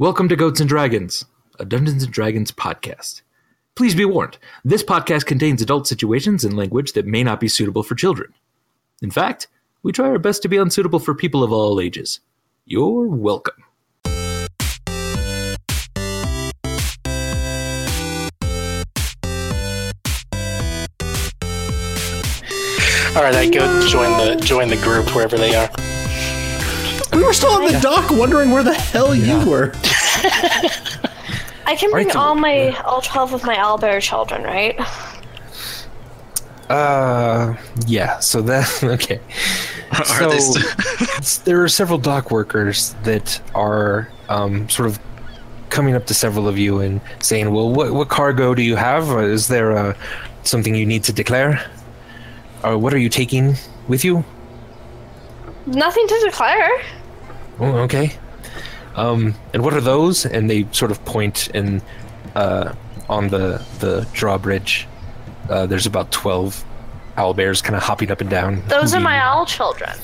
Welcome 0.00 0.30
to 0.30 0.34
Goats 0.36 0.60
and 0.60 0.68
Dragons, 0.68 1.26
a 1.58 1.66
Dungeons 1.66 2.04
and 2.04 2.10
Dragons 2.10 2.50
podcast. 2.50 3.20
Please 3.74 3.94
be 3.94 4.06
warned, 4.06 4.38
this 4.64 4.82
podcast 4.82 5.26
contains 5.26 5.60
adult 5.60 5.86
situations 5.86 6.42
and 6.42 6.56
language 6.56 6.94
that 6.94 7.04
may 7.04 7.22
not 7.22 7.38
be 7.38 7.48
suitable 7.48 7.82
for 7.82 7.94
children. 7.94 8.32
In 9.02 9.10
fact, 9.10 9.46
we 9.82 9.92
try 9.92 10.08
our 10.08 10.18
best 10.18 10.40
to 10.40 10.48
be 10.48 10.56
unsuitable 10.56 11.00
for 11.00 11.14
people 11.14 11.44
of 11.44 11.52
all 11.52 11.82
ages. 11.82 12.20
You're 12.64 13.08
welcome. 13.08 13.62
All 23.14 23.22
right, 23.22 23.34
I 23.34 23.50
go 23.52 23.86
join 23.86 24.16
the 24.16 24.40
join 24.42 24.68
the 24.68 24.80
group 24.82 25.14
wherever 25.14 25.36
they 25.36 25.54
are. 25.54 25.68
We 27.12 27.22
were 27.22 27.34
still 27.34 27.50
on 27.50 27.70
the 27.70 27.78
dock 27.80 28.10
wondering 28.10 28.50
where 28.50 28.62
the 28.62 28.72
hell 28.72 29.14
you 29.14 29.46
were. 29.46 29.74
I 31.66 31.76
can 31.76 31.90
bring 31.90 32.06
Right, 32.06 32.12
so- 32.12 32.20
all 32.20 32.34
my 32.34 32.76
all 32.84 33.00
twelve 33.00 33.32
of 33.34 33.44
my 33.44 33.56
owlbear 33.56 34.00
children, 34.00 34.42
right? 34.42 34.78
Uh, 36.68 37.56
yeah. 37.86 38.18
So 38.20 38.42
that 38.42 38.82
okay. 38.84 39.20
so 40.04 40.30
st- 40.38 41.44
there 41.44 41.62
are 41.62 41.68
several 41.68 41.98
dock 41.98 42.30
workers 42.30 42.94
that 43.02 43.40
are 43.54 44.08
um, 44.28 44.68
sort 44.68 44.88
of 44.88 44.98
coming 45.70 45.94
up 45.94 46.06
to 46.06 46.14
several 46.14 46.46
of 46.48 46.58
you 46.58 46.80
and 46.80 47.00
saying, 47.20 47.52
"Well, 47.52 47.70
what 47.72 47.92
what 47.92 48.08
cargo 48.08 48.54
do 48.54 48.62
you 48.62 48.76
have? 48.76 49.08
Is 49.20 49.48
there 49.48 49.76
uh, 49.76 49.94
something 50.44 50.74
you 50.74 50.86
need 50.86 51.02
to 51.04 51.12
declare? 51.12 51.64
Or 52.62 52.78
what 52.78 52.94
are 52.94 52.98
you 52.98 53.08
taking 53.08 53.56
with 53.88 54.04
you?" 54.04 54.24
Nothing 55.66 56.06
to 56.06 56.20
declare. 56.24 56.70
Oh, 57.58 57.76
okay. 57.80 58.12
Um, 58.96 59.34
and 59.54 59.62
what 59.62 59.74
are 59.74 59.80
those? 59.80 60.26
And 60.26 60.50
they 60.50 60.66
sort 60.72 60.90
of 60.90 61.04
point 61.04 61.48
and 61.54 61.82
uh, 62.34 62.74
on 63.08 63.28
the 63.28 63.64
the 63.78 64.06
drawbridge. 64.12 64.86
Uh, 65.48 65.66
there's 65.66 65.86
about 65.86 66.10
twelve 66.10 66.64
owl 67.16 67.34
bears 67.34 67.60
kind 67.60 67.76
of 67.76 67.82
hopping 67.82 68.10
up 68.10 68.20
and 68.20 68.30
down. 68.30 68.62
Those 68.68 68.94
are 68.94 69.00
my 69.00 69.18
owl 69.18 69.46
children. 69.46 69.98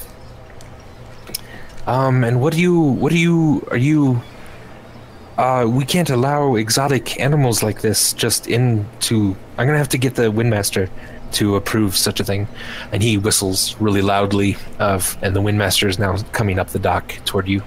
Um, 1.86 2.24
and 2.24 2.40
what 2.40 2.52
do 2.52 2.60
you, 2.60 2.80
what 2.80 3.12
do 3.12 3.18
you, 3.18 3.66
are 3.70 3.76
you, 3.76 4.20
uh, 5.38 5.64
we 5.68 5.84
can't 5.84 6.10
allow 6.10 6.56
exotic 6.56 7.20
animals 7.20 7.62
like 7.62 7.80
this 7.80 8.12
just 8.12 8.48
into, 8.48 9.36
I'm 9.56 9.66
gonna 9.66 9.78
have 9.78 9.88
to 9.90 9.98
get 9.98 10.16
the 10.16 10.32
Windmaster 10.32 10.90
to 11.34 11.54
approve 11.54 11.96
such 11.96 12.18
a 12.18 12.24
thing. 12.24 12.48
And 12.90 13.04
he 13.04 13.18
whistles 13.18 13.76
really 13.80 14.02
loudly, 14.02 14.56
of, 14.80 15.16
and 15.22 15.36
the 15.36 15.40
Windmaster 15.40 15.88
is 15.88 15.98
now 15.98 16.16
coming 16.32 16.58
up 16.58 16.70
the 16.70 16.80
dock 16.80 17.14
toward 17.24 17.46
you. 17.46 17.62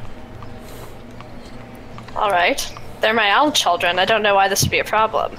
All 2.16 2.30
right, 2.32 2.74
they're 3.02 3.14
my 3.14 3.30
owl 3.30 3.52
children. 3.52 4.00
I 4.00 4.06
don't 4.06 4.22
know 4.24 4.36
why 4.36 4.48
this 4.48 4.62
would 4.64 4.72
be 4.72 4.80
a 4.80 4.84
problem. 4.84 5.38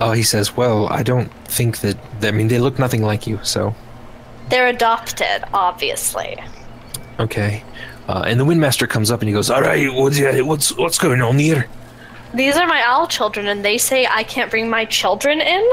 Oh, 0.00 0.12
he 0.12 0.22
says, 0.22 0.56
well, 0.56 0.88
I 0.88 1.02
don't 1.02 1.30
think 1.46 1.78
that, 1.80 1.96
I 2.22 2.30
mean, 2.32 2.48
they 2.48 2.58
look 2.58 2.78
nothing 2.78 3.02
like 3.02 3.26
you, 3.26 3.38
so, 3.42 3.74
They're 4.48 4.66
adopted, 4.68 5.44
obviously. 5.54 6.36
okay. 7.20 7.62
Uh, 8.08 8.24
and 8.26 8.38
the 8.40 8.44
Windmaster 8.44 8.88
comes 8.88 9.12
up 9.12 9.20
and 9.20 9.28
he 9.28 9.32
goes, 9.32 9.48
all 9.48 9.60
right, 9.62 9.92
what's, 9.94 10.18
what's, 10.42 10.76
what's 10.76 10.98
going 10.98 11.22
on 11.22 11.38
here? 11.38 11.68
These 12.34 12.56
are 12.56 12.66
my 12.66 12.82
owl 12.84 13.06
children, 13.06 13.46
and 13.46 13.64
they 13.64 13.78
say 13.78 14.06
I 14.06 14.24
can't 14.24 14.50
bring 14.50 14.68
my 14.68 14.84
children 14.86 15.40
in. 15.40 15.64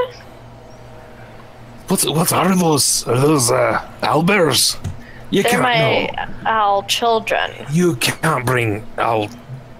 What's, 1.88 2.04
what 2.08 2.32
are 2.32 2.54
those? 2.54 3.04
Are 3.08 3.18
those, 3.18 3.50
uh, 3.50 3.80
owlbears? 4.02 4.76
You 5.30 5.42
They're 5.42 5.52
can't 5.52 5.62
my 5.62 6.26
know. 6.26 6.34
owl 6.50 6.82
children. 6.84 7.52
You 7.70 7.96
can't 7.96 8.44
bring 8.44 8.84
our 8.98 9.28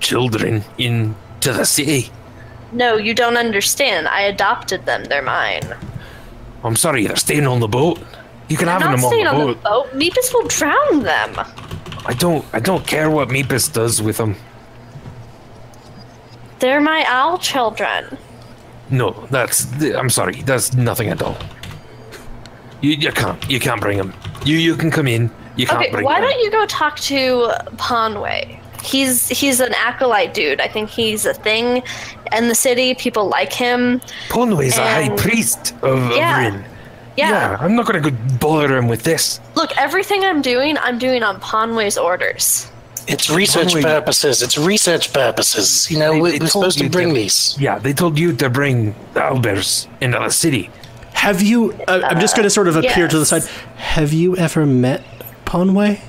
children 0.00 0.62
into 0.78 1.52
the 1.52 1.64
city. 1.64 2.10
No, 2.72 2.96
you 2.96 3.14
don't 3.14 3.36
understand. 3.36 4.06
I 4.06 4.22
adopted 4.22 4.86
them. 4.86 5.04
They're 5.04 5.22
mine. 5.22 5.62
I'm 6.62 6.76
sorry, 6.76 7.06
they're 7.06 7.16
staying 7.16 7.46
on 7.46 7.58
the 7.60 7.66
boat. 7.68 7.98
You 8.48 8.56
can 8.56 8.68
I'm 8.68 8.80
have 8.80 8.90
them 8.92 9.04
on 9.04 9.10
staying 9.10 9.24
the 9.24 9.30
on 9.30 9.46
the 9.48 9.54
boat. 9.54 9.90
Meepus 9.92 10.32
will 10.32 10.46
drown 10.46 11.02
them. 11.02 11.34
I 12.06 12.14
don't. 12.14 12.44
I 12.52 12.60
don't 12.60 12.86
care 12.86 13.10
what 13.10 13.28
Meepus 13.28 13.72
does 13.72 14.00
with 14.00 14.16
them. 14.18 14.36
They're 16.60 16.80
my 16.80 17.04
owl 17.08 17.38
children. 17.38 18.16
No, 18.90 19.26
that's. 19.30 19.66
I'm 19.94 20.10
sorry. 20.10 20.42
That's 20.42 20.74
nothing 20.74 21.08
at 21.08 21.22
all. 21.22 21.36
You, 22.82 22.92
you 22.92 23.12
can't. 23.12 23.50
You 23.50 23.60
can't 23.60 23.80
bring 23.80 23.98
them. 23.98 24.12
You 24.44 24.56
you 24.56 24.76
can 24.76 24.90
come 24.90 25.06
in. 25.06 25.30
You 25.60 25.66
can't 25.66 25.80
Okay, 25.82 25.90
bring 25.90 26.04
why 26.04 26.20
them. 26.20 26.30
don't 26.30 26.40
you 26.40 26.50
go 26.50 26.64
talk 26.66 26.96
to 27.00 27.52
Ponway? 27.76 28.58
He's 28.82 29.28
he's 29.28 29.60
an 29.60 29.74
acolyte 29.74 30.32
dude. 30.32 30.60
I 30.60 30.68
think 30.68 30.88
he's 30.88 31.26
a 31.26 31.34
thing 31.34 31.82
in 32.36 32.48
the 32.48 32.54
city. 32.54 32.94
People 32.94 33.28
like 33.28 33.52
him. 33.52 34.00
Ponway's 34.30 34.78
a 34.78 34.82
high 34.82 35.10
priest 35.16 35.74
of, 35.82 35.98
of 36.10 36.16
Yeah. 36.16 36.38
Rin. 36.46 36.64
Yeah. 37.16 37.58
I'm 37.60 37.76
not 37.76 37.84
gonna 37.86 38.00
go 38.00 38.10
bother 38.40 38.78
him 38.78 38.88
with 38.88 39.02
this. 39.02 39.38
Look, 39.54 39.76
everything 39.76 40.24
I'm 40.24 40.40
doing, 40.40 40.78
I'm 40.78 40.98
doing 40.98 41.22
on 41.22 41.40
Ponway's 41.40 41.98
orders. 41.98 42.70
It's 43.06 43.28
research 43.28 43.70
Only- 43.74 43.82
purposes. 43.82 44.40
It's 44.40 44.56
research 44.56 45.12
purposes. 45.12 45.90
You 45.90 45.98
know, 45.98 46.12
They- 46.12 46.20
we- 46.20 46.30
they 46.30 46.34
we're 46.36 46.48
told 46.48 46.50
supposed 46.72 46.78
to 46.78 46.88
bring 46.88 47.08
to- 47.08 47.14
these. 47.14 47.56
Yeah, 47.58 47.78
they 47.78 47.92
told 47.92 48.18
you 48.18 48.32
to 48.34 48.48
bring 48.48 48.94
owlbears 49.14 49.88
into 50.00 50.18
the 50.18 50.30
city. 50.30 50.70
Have 51.14 51.42
you? 51.42 51.74
Uh, 51.86 52.00
I'm 52.04 52.20
just 52.20 52.34
going 52.34 52.44
to 52.44 52.50
sort 52.50 52.68
of 52.68 52.76
appear 52.76 53.06
to 53.08 53.18
the 53.18 53.26
side. 53.26 53.42
Have 53.76 54.12
you 54.14 54.36
ever 54.36 54.64
met 54.64 55.02
Ponway? 55.54 56.00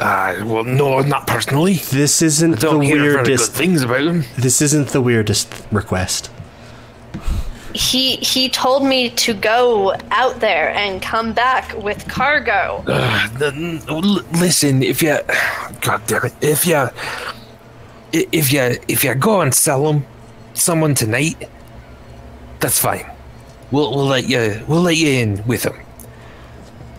Uh, 0.00 0.34
well, 0.46 0.64
no, 0.64 1.00
not 1.00 1.26
personally. 1.26 1.74
This 1.74 2.22
isn't 2.22 2.52
the 2.52 2.56
Don't 2.56 2.80
hear 2.80 2.96
very 2.96 3.08
good 3.18 3.26
weirdest. 3.28 3.52
things 3.52 3.82
about 3.82 4.00
him. 4.00 4.24
This 4.38 4.62
isn't 4.62 4.88
the 4.88 5.02
weirdest 5.02 5.52
request. 5.70 6.30
He 7.74 8.16
he 8.16 8.48
told 8.48 8.84
me 8.86 9.10
to 9.10 9.34
go 9.34 9.94
out 10.10 10.40
there 10.40 10.70
and 10.70 11.02
come 11.02 11.32
back 11.34 11.76
with 11.82 12.08
cargo. 12.08 12.82
Uh, 12.86 13.28
the- 13.36 13.82
l- 13.88 14.24
listen, 14.40 14.82
if 14.82 15.02
you, 15.02 15.18
God 15.82 16.00
damn 16.06 16.24
it, 16.24 16.32
if 16.40 16.66
you, 16.66 16.76
i- 16.76 16.90
if 18.32 18.52
you, 18.52 18.78
if 18.88 19.04
you 19.04 19.14
go 19.14 19.42
and 19.42 19.52
sell 19.54 19.84
them, 19.84 20.06
someone 20.54 20.94
tonight, 20.94 21.36
that's 22.60 22.78
fine. 22.78 23.04
We'll 23.70 23.90
we'll 23.94 24.06
let 24.06 24.28
you 24.28 24.64
we'll 24.66 24.82
let 24.82 24.96
you 24.96 25.08
in 25.20 25.44
with 25.46 25.64
them. 25.64 25.76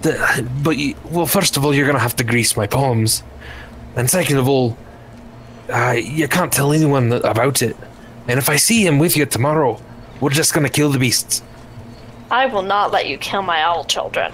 The, 0.06 0.48
but 0.62 0.78
you, 0.78 0.94
well, 1.10 1.26
first 1.26 1.58
of 1.58 1.66
all, 1.66 1.74
you're 1.74 1.88
gonna 1.88 1.98
have 1.98 2.16
to 2.18 2.24
grease 2.24 2.56
my 2.56 2.68
palms, 2.68 3.24
and 3.96 4.08
second 4.08 4.38
of 4.38 4.48
all, 4.48 4.78
uh, 5.74 5.96
you 5.98 6.28
can't 6.28 6.54
tell 6.54 6.72
anyone 6.74 7.10
that- 7.10 7.26
about 7.26 7.64
it. 7.64 7.76
And 8.28 8.38
if 8.38 8.48
I 8.48 8.58
see 8.58 8.86
him 8.86 9.00
with 9.00 9.18
you 9.18 9.26
tomorrow, 9.26 9.82
we're 10.22 10.30
just 10.30 10.54
gonna 10.54 10.70
kill 10.70 10.92
the 10.92 11.00
beasts. 11.00 11.42
I 12.30 12.46
will 12.46 12.62
not 12.62 12.92
let 12.92 13.08
you 13.08 13.18
kill 13.18 13.42
my 13.42 13.64
owl 13.64 13.84
children. 13.86 14.32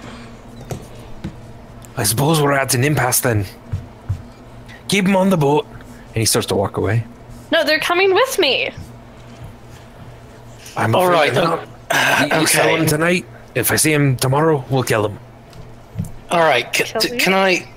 I 1.96 2.02
suppose 2.04 2.42
we're 2.42 2.52
at 2.52 2.74
an 2.74 2.84
impasse 2.84 3.20
then. 3.20 3.46
Keep 4.88 5.06
him 5.06 5.16
on 5.16 5.30
the 5.30 5.38
boat. 5.38 5.66
And 6.08 6.16
he 6.16 6.26
starts 6.26 6.48
to 6.48 6.54
walk 6.54 6.76
away. 6.76 7.04
No, 7.50 7.64
they're 7.64 7.80
coming 7.80 8.12
with 8.12 8.38
me. 8.38 8.70
I'm 10.76 10.94
All 10.94 11.04
afraid 11.04 11.34
right, 11.34 11.36
uh, 11.36 11.44
not. 11.44 12.30
You, 12.30 12.40
you 12.40 12.46
sell 12.46 12.66
okay. 12.68 12.76
him 12.76 12.86
tonight. 12.86 13.24
If 13.54 13.70
I 13.70 13.76
see 13.76 13.92
him 13.92 14.16
tomorrow, 14.16 14.64
we'll 14.68 14.82
kill 14.82 15.06
him. 15.06 15.18
All 16.32 16.40
right. 16.40 16.70
Can, 16.72 16.86
Shall 16.86 17.00
we? 17.10 17.18
can 17.18 17.34
I? 17.34 17.68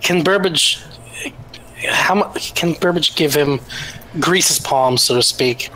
Can 0.00 0.22
Burbage? 0.22 0.82
How 1.88 2.14
much 2.14 2.54
can 2.54 2.74
Burbage 2.74 3.16
give 3.16 3.34
him? 3.34 3.60
Grease 4.20 4.48
his 4.48 4.58
palms, 4.60 5.02
so 5.02 5.14
to 5.14 5.22
speak. 5.22 5.70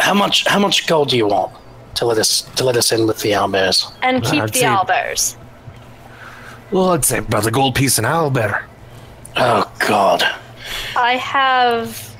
How 0.00 0.14
much? 0.14 0.46
How 0.46 0.58
much 0.58 0.86
gold 0.86 1.10
do 1.10 1.16
you 1.16 1.26
want 1.28 1.52
to 1.96 2.06
let 2.06 2.18
us 2.18 2.42
to 2.56 2.64
let 2.64 2.76
us 2.76 2.90
in 2.92 3.06
with 3.06 3.20
the 3.20 3.32
owlbears? 3.32 3.92
And 4.02 4.22
keep 4.24 4.42
I'd 4.42 4.52
the 4.52 4.58
say- 4.58 4.64
owlbears. 4.66 5.36
Well, 6.72 6.90
I'd 6.90 7.04
say 7.04 7.18
about 7.18 7.46
a 7.46 7.50
gold 7.50 7.74
piece 7.76 7.98
an 7.98 8.04
owl 8.04 8.30
better. 8.30 8.66
Oh 9.36 9.70
God. 9.86 10.22
I 10.96 11.12
have 11.16 12.16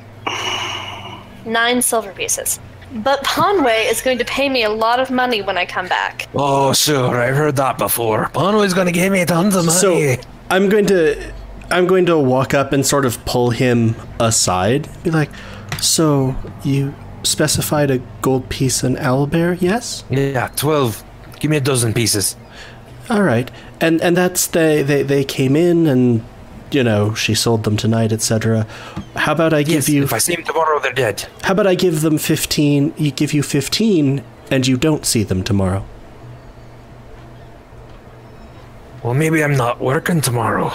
nine 1.45 1.83
silver 1.83 2.13
pieces. 2.13 2.61
But 2.93 3.23
Ponway 3.25 3.91
is 3.91 4.01
going 4.01 4.19
to 4.19 4.25
pay 4.25 4.49
me 4.49 4.63
a 4.63 4.71
lot 4.71 5.01
of 5.01 5.11
money 5.11 5.43
when 5.43 5.59
I 5.59 5.67
come 5.67 5.89
back. 5.89 6.29
Oh, 6.35 6.73
sure. 6.73 7.19
I've 7.21 7.35
heard 7.35 7.57
that 7.57 7.79
before. 7.79 8.31
Bono's 8.33 8.75
going 8.75 8.87
to 8.87 8.93
give 8.93 9.13
me 9.13 9.25
tons 9.25 9.57
of 9.57 9.67
money. 9.67 9.79
So 10.17 10.23
I'm 10.51 10.69
going 10.69 10.87
to, 10.87 11.33
I'm 11.71 11.87
going 11.87 12.07
to 12.07 12.19
walk 12.19 12.55
up 12.55 12.73
and 12.73 12.87
sort 12.87 13.05
of 13.05 13.23
pull 13.25 13.51
him 13.51 13.97
aside. 14.21 14.89
Be 15.03 15.11
like, 15.11 15.31
so 15.81 16.37
you 16.65 16.95
specified 17.25 17.91
a 17.91 17.99
gold 18.23 18.49
piece 18.49 18.83
an 18.83 18.97
owlbear? 18.97 19.61
Yes. 19.61 20.05
yeah, 20.09 20.49
12. 20.57 21.03
Give 21.41 21.51
me 21.51 21.57
a 21.57 21.61
dozen 21.61 21.93
pieces. 21.93 22.37
All 23.09 23.23
right, 23.23 23.49
and 23.81 24.01
and 24.01 24.17
that's 24.17 24.49
they 24.49 24.83
they 24.83 25.05
they 25.05 25.23
came 25.23 25.55
in 25.55 25.87
and 25.87 26.25
you 26.71 26.83
know 26.85 27.15
she 27.15 27.35
sold 27.35 27.65
them 27.65 27.77
tonight, 27.77 28.13
etc. 28.13 28.67
How 29.15 29.33
about 29.33 29.53
I 29.53 29.63
give 29.63 29.75
Yes, 29.75 29.89
you? 29.89 30.05
if 30.05 30.13
I 30.13 30.19
see 30.19 30.35
him 30.35 30.45
tomorrow, 30.45 30.79
they're 30.81 30.93
dead. 30.93 31.27
How 31.43 31.53
about 31.53 31.67
I 31.67 31.75
give 31.75 32.01
them 32.03 32.19
fifteen? 32.19 32.93
You 32.97 33.11
give 33.11 33.33
you 33.33 33.43
fifteen, 33.43 34.23
and 34.51 34.67
you 34.67 34.77
don't 34.77 35.05
see 35.07 35.23
them 35.25 35.43
tomorrow. 35.45 35.85
Well, 39.03 39.15
maybe 39.15 39.43
I'm 39.45 39.57
not 39.57 39.81
working 39.81 40.21
tomorrow. 40.21 40.69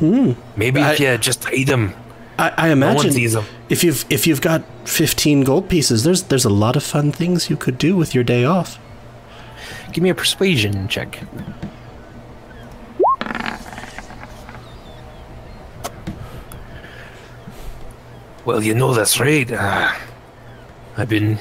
Hmm. 0.00 0.32
Maybe 0.56 0.80
I- 0.80 0.92
if 0.92 1.00
you 1.00 1.18
just 1.18 1.48
eat 1.52 1.64
them. 1.68 1.94
I, 2.40 2.52
I 2.56 2.66
No 2.68 2.72
imagine 2.72 3.32
them. 3.32 3.44
if 3.68 3.82
you've 3.82 4.04
if 4.10 4.24
you've 4.26 4.40
got 4.40 4.62
fifteen 4.84 5.42
gold 5.42 5.68
pieces, 5.68 6.04
there's 6.04 6.22
there's 6.24 6.44
a 6.44 6.50
lot 6.50 6.76
of 6.76 6.84
fun 6.84 7.10
things 7.10 7.50
you 7.50 7.56
could 7.56 7.78
do 7.78 7.96
with 7.96 8.14
your 8.14 8.22
day 8.22 8.44
off. 8.44 8.78
Give 9.92 10.04
me 10.04 10.10
a 10.10 10.14
persuasion 10.14 10.86
check. 10.86 11.18
Well, 18.48 18.62
you 18.64 18.72
know 18.72 18.94
that's 18.94 19.20
right. 19.20 19.52
Uh, 19.52 19.92
I've 20.96 21.10
been 21.10 21.38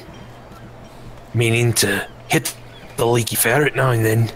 meaning 1.34 1.72
to 1.76 2.06
hit 2.28 2.54
the 2.98 3.06
leaky 3.08 3.38
ferret 3.38 3.78
now 3.78 3.92
and 3.92 4.04
then. 4.04 4.30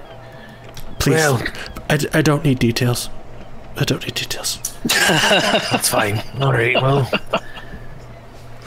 Please, 0.97 1.15
Well- 1.15 1.44
I, 1.89 1.97
d- 1.97 2.07
I 2.13 2.21
don't 2.21 2.45
need 2.45 2.59
details. 2.59 3.09
I 3.75 3.83
don't 3.83 4.01
need 4.06 4.15
details. 4.15 4.57
That's 4.85 5.89
fine. 5.89 6.23
All 6.39 6.53
right. 6.53 6.75
Well, 6.81 7.12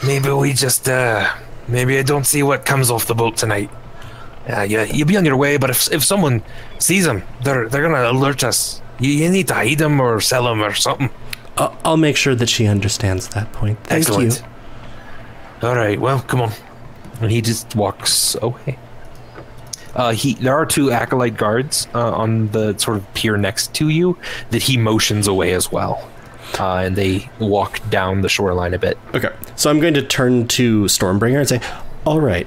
maybe 0.05 0.29
we 0.29 0.53
just 0.53 0.87
uh, 0.87 1.27
maybe 1.67 1.97
I 1.97 2.03
don't 2.03 2.25
see 2.27 2.43
what 2.43 2.63
comes 2.63 2.91
off 2.91 3.07
the 3.07 3.15
boat 3.15 3.37
tonight. 3.37 3.71
Uh, 4.47 4.61
yeah, 4.61 4.83
you'll 4.83 5.07
be 5.07 5.17
on 5.17 5.25
your 5.25 5.37
way, 5.37 5.57
but 5.57 5.71
if 5.71 5.91
if 5.91 6.03
someone 6.03 6.43
sees 6.77 7.05
them, 7.05 7.23
they're 7.43 7.67
they're 7.69 7.81
gonna 7.81 8.11
alert 8.11 8.43
us. 8.43 8.81
You, 8.99 9.09
you 9.09 9.29
need 9.31 9.47
to 9.47 9.55
hide 9.55 9.79
them 9.79 9.99
or 9.99 10.21
sell 10.21 10.43
them 10.43 10.61
or 10.61 10.73
something. 10.75 11.09
I'll, 11.57 11.77
I'll 11.85 11.97
make 11.97 12.17
sure 12.17 12.35
that 12.35 12.49
she 12.49 12.67
understands 12.67 13.29
that 13.29 13.51
point. 13.53 13.79
Thank 13.83 14.01
Excellent. 14.01 14.43
you. 15.61 15.67
All 15.67 15.75
right. 15.75 15.99
Well, 15.99 16.19
come 16.21 16.41
on. 16.41 16.51
And 17.21 17.31
he 17.31 17.41
just 17.41 17.75
walks 17.75 18.35
away. 18.41 18.77
Uh, 19.95 20.11
he 20.11 20.33
there 20.35 20.53
are 20.53 20.65
two 20.65 20.91
acolyte 20.91 21.37
guards 21.37 21.87
uh, 21.95 22.11
on 22.11 22.49
the 22.49 22.77
sort 22.77 22.97
of 22.97 23.13
pier 23.13 23.37
next 23.37 23.73
to 23.75 23.87
you 23.87 24.17
that 24.49 24.61
he 24.61 24.75
motions 24.75 25.25
away 25.25 25.53
as 25.53 25.71
well, 25.71 26.11
uh, 26.59 26.79
and 26.79 26.97
they 26.97 27.29
walk 27.39 27.79
down 27.89 28.19
the 28.19 28.27
shoreline 28.27 28.73
a 28.73 28.77
bit. 28.77 28.97
Okay, 29.13 29.29
so 29.55 29.69
I'm 29.69 29.79
going 29.79 29.93
to 29.93 30.01
turn 30.01 30.49
to 30.49 30.83
Stormbringer 30.83 31.39
and 31.39 31.47
say, 31.47 31.61
"All 32.05 32.19
right, 32.19 32.45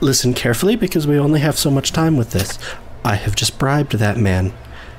listen 0.00 0.32
carefully 0.32 0.76
because 0.76 1.06
we 1.06 1.18
only 1.18 1.40
have 1.40 1.58
so 1.58 1.70
much 1.70 1.92
time 1.92 2.16
with 2.16 2.30
this. 2.30 2.58
I 3.04 3.16
have 3.16 3.36
just 3.36 3.58
bribed 3.58 3.92
that 3.92 4.16
man. 4.16 4.54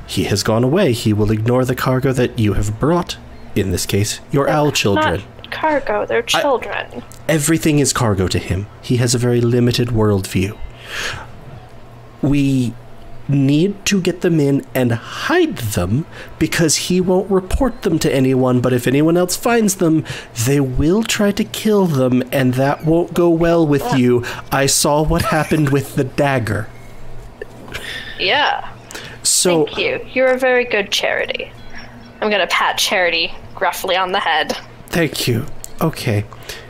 He 0.08 0.24
has 0.26 0.42
gone 0.44 0.64
away. 0.64 0.94
He 0.94 1.14
will 1.14 1.32
ignore 1.32 1.66
the 1.66 1.76
cargo 1.76 2.12
that 2.14 2.40
you 2.40 2.54
have 2.54 2.80
brought. 2.80 3.18
In 3.56 3.72
this 3.72 3.86
case, 3.86 4.20
your 4.32 4.48
owl 4.50 4.72
children. 4.72 5.22
Not 5.38 5.52
cargo, 5.52 6.06
they're 6.06 6.22
children. 6.22 7.04
Everything 7.28 7.80
is 7.80 7.92
cargo 7.94 8.28
to 8.28 8.40
him. 8.40 8.68
He 8.82 8.98
has 8.98 9.14
a 9.16 9.18
very 9.18 9.42
limited 9.42 9.90
worldview. 9.90 10.58
We 12.22 12.74
need 13.28 13.86
to 13.86 14.00
get 14.02 14.22
them 14.22 14.40
in 14.40 14.66
and 14.74 14.92
hide 14.94 15.58
them 15.58 16.06
because 16.40 16.76
he 16.88 17.02
won't 17.02 17.30
report 17.30 17.82
them 17.82 18.00
to 18.00 18.14
anyone, 18.14 18.62
but 18.62 18.72
if 18.74 18.88
anyone 18.88 19.18
else 19.18 19.36
finds 19.36 19.76
them, 19.76 20.06
they 20.46 20.60
will 20.62 21.04
try 21.04 21.32
to 21.32 21.44
kill 21.44 21.86
them, 21.88 22.24
and 22.32 22.54
that 22.54 22.86
won't 22.86 23.14
go 23.14 23.30
well 23.30 23.68
with 23.68 23.98
you. 23.98 24.24
I 24.52 24.66
saw 24.68 25.04
what 25.04 25.24
happened 25.24 25.70
with 25.70 25.96
the 25.96 26.06
dagger. 26.06 26.70
yeah. 28.20 28.74
So, 29.38 29.66
Thank 29.66 29.78
you. 29.78 30.06
You're 30.14 30.32
a 30.32 30.38
very 30.38 30.66
good 30.66 30.92
charity. 30.92 31.52
I'm 32.22 32.32
gonna 32.32 32.48
pat 32.48 32.80
Charity 32.80 33.32
gruffly 33.54 33.96
on 33.96 34.12
the 34.12 34.20
head. 34.20 34.58
Thank 34.88 35.28
you. 35.28 35.46
Okay. 35.80 36.26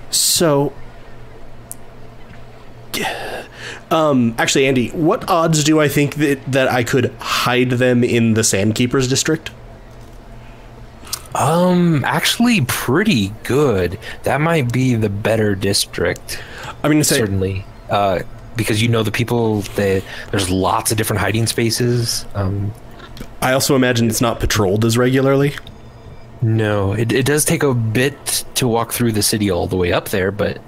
So 0.10 0.74
um 3.90 4.36
actually 4.38 4.68
Andy, 4.68 4.90
what 4.90 5.30
odds 5.30 5.64
do 5.64 5.80
I 5.80 5.88
think 5.88 6.16
that 6.16 6.44
that 6.52 6.70
I 6.70 6.84
could 6.84 7.14
hide 7.20 7.70
them 7.70 8.04
in 8.04 8.34
the 8.34 8.44
Sandkeepers 8.44 9.08
district? 9.08 9.52
Um, 11.36 12.04
actually, 12.04 12.62
pretty 12.62 13.32
good. 13.44 14.00
That 14.24 14.42
might 14.42 14.74
be 14.74 14.96
the 14.96 15.10
better 15.10 15.54
district, 15.54 16.42
I 16.84 16.88
mean, 16.88 16.98
going 16.98 17.04
say 17.04 17.18
certainly. 17.18 17.66
Uh, 17.90 18.22
because 18.58 18.82
you 18.82 18.90
know 18.90 19.04
the 19.04 19.12
people. 19.12 19.62
That 19.78 20.04
there's 20.32 20.50
lots 20.50 20.92
of 20.92 20.98
different 20.98 21.22
hiding 21.22 21.48
spaces. 21.48 22.26
Um, 22.36 22.74
I 23.42 23.54
also 23.54 23.76
imagine 23.76 24.10
it's 24.10 24.22
not 24.22 24.40
patrolled 24.42 24.84
as 24.84 24.98
regularly. 24.98 25.56
no, 26.42 26.94
it, 26.94 27.12
it 27.12 27.26
does 27.26 27.46
take 27.46 27.64
a 27.64 27.74
bit 27.74 28.44
to 28.56 28.68
walk 28.68 28.92
through 28.92 29.12
the 29.14 29.24
city 29.24 29.50
all 29.50 29.68
the 29.68 29.78
way 29.78 29.94
up 29.94 30.10
there, 30.10 30.32
but 30.32 30.60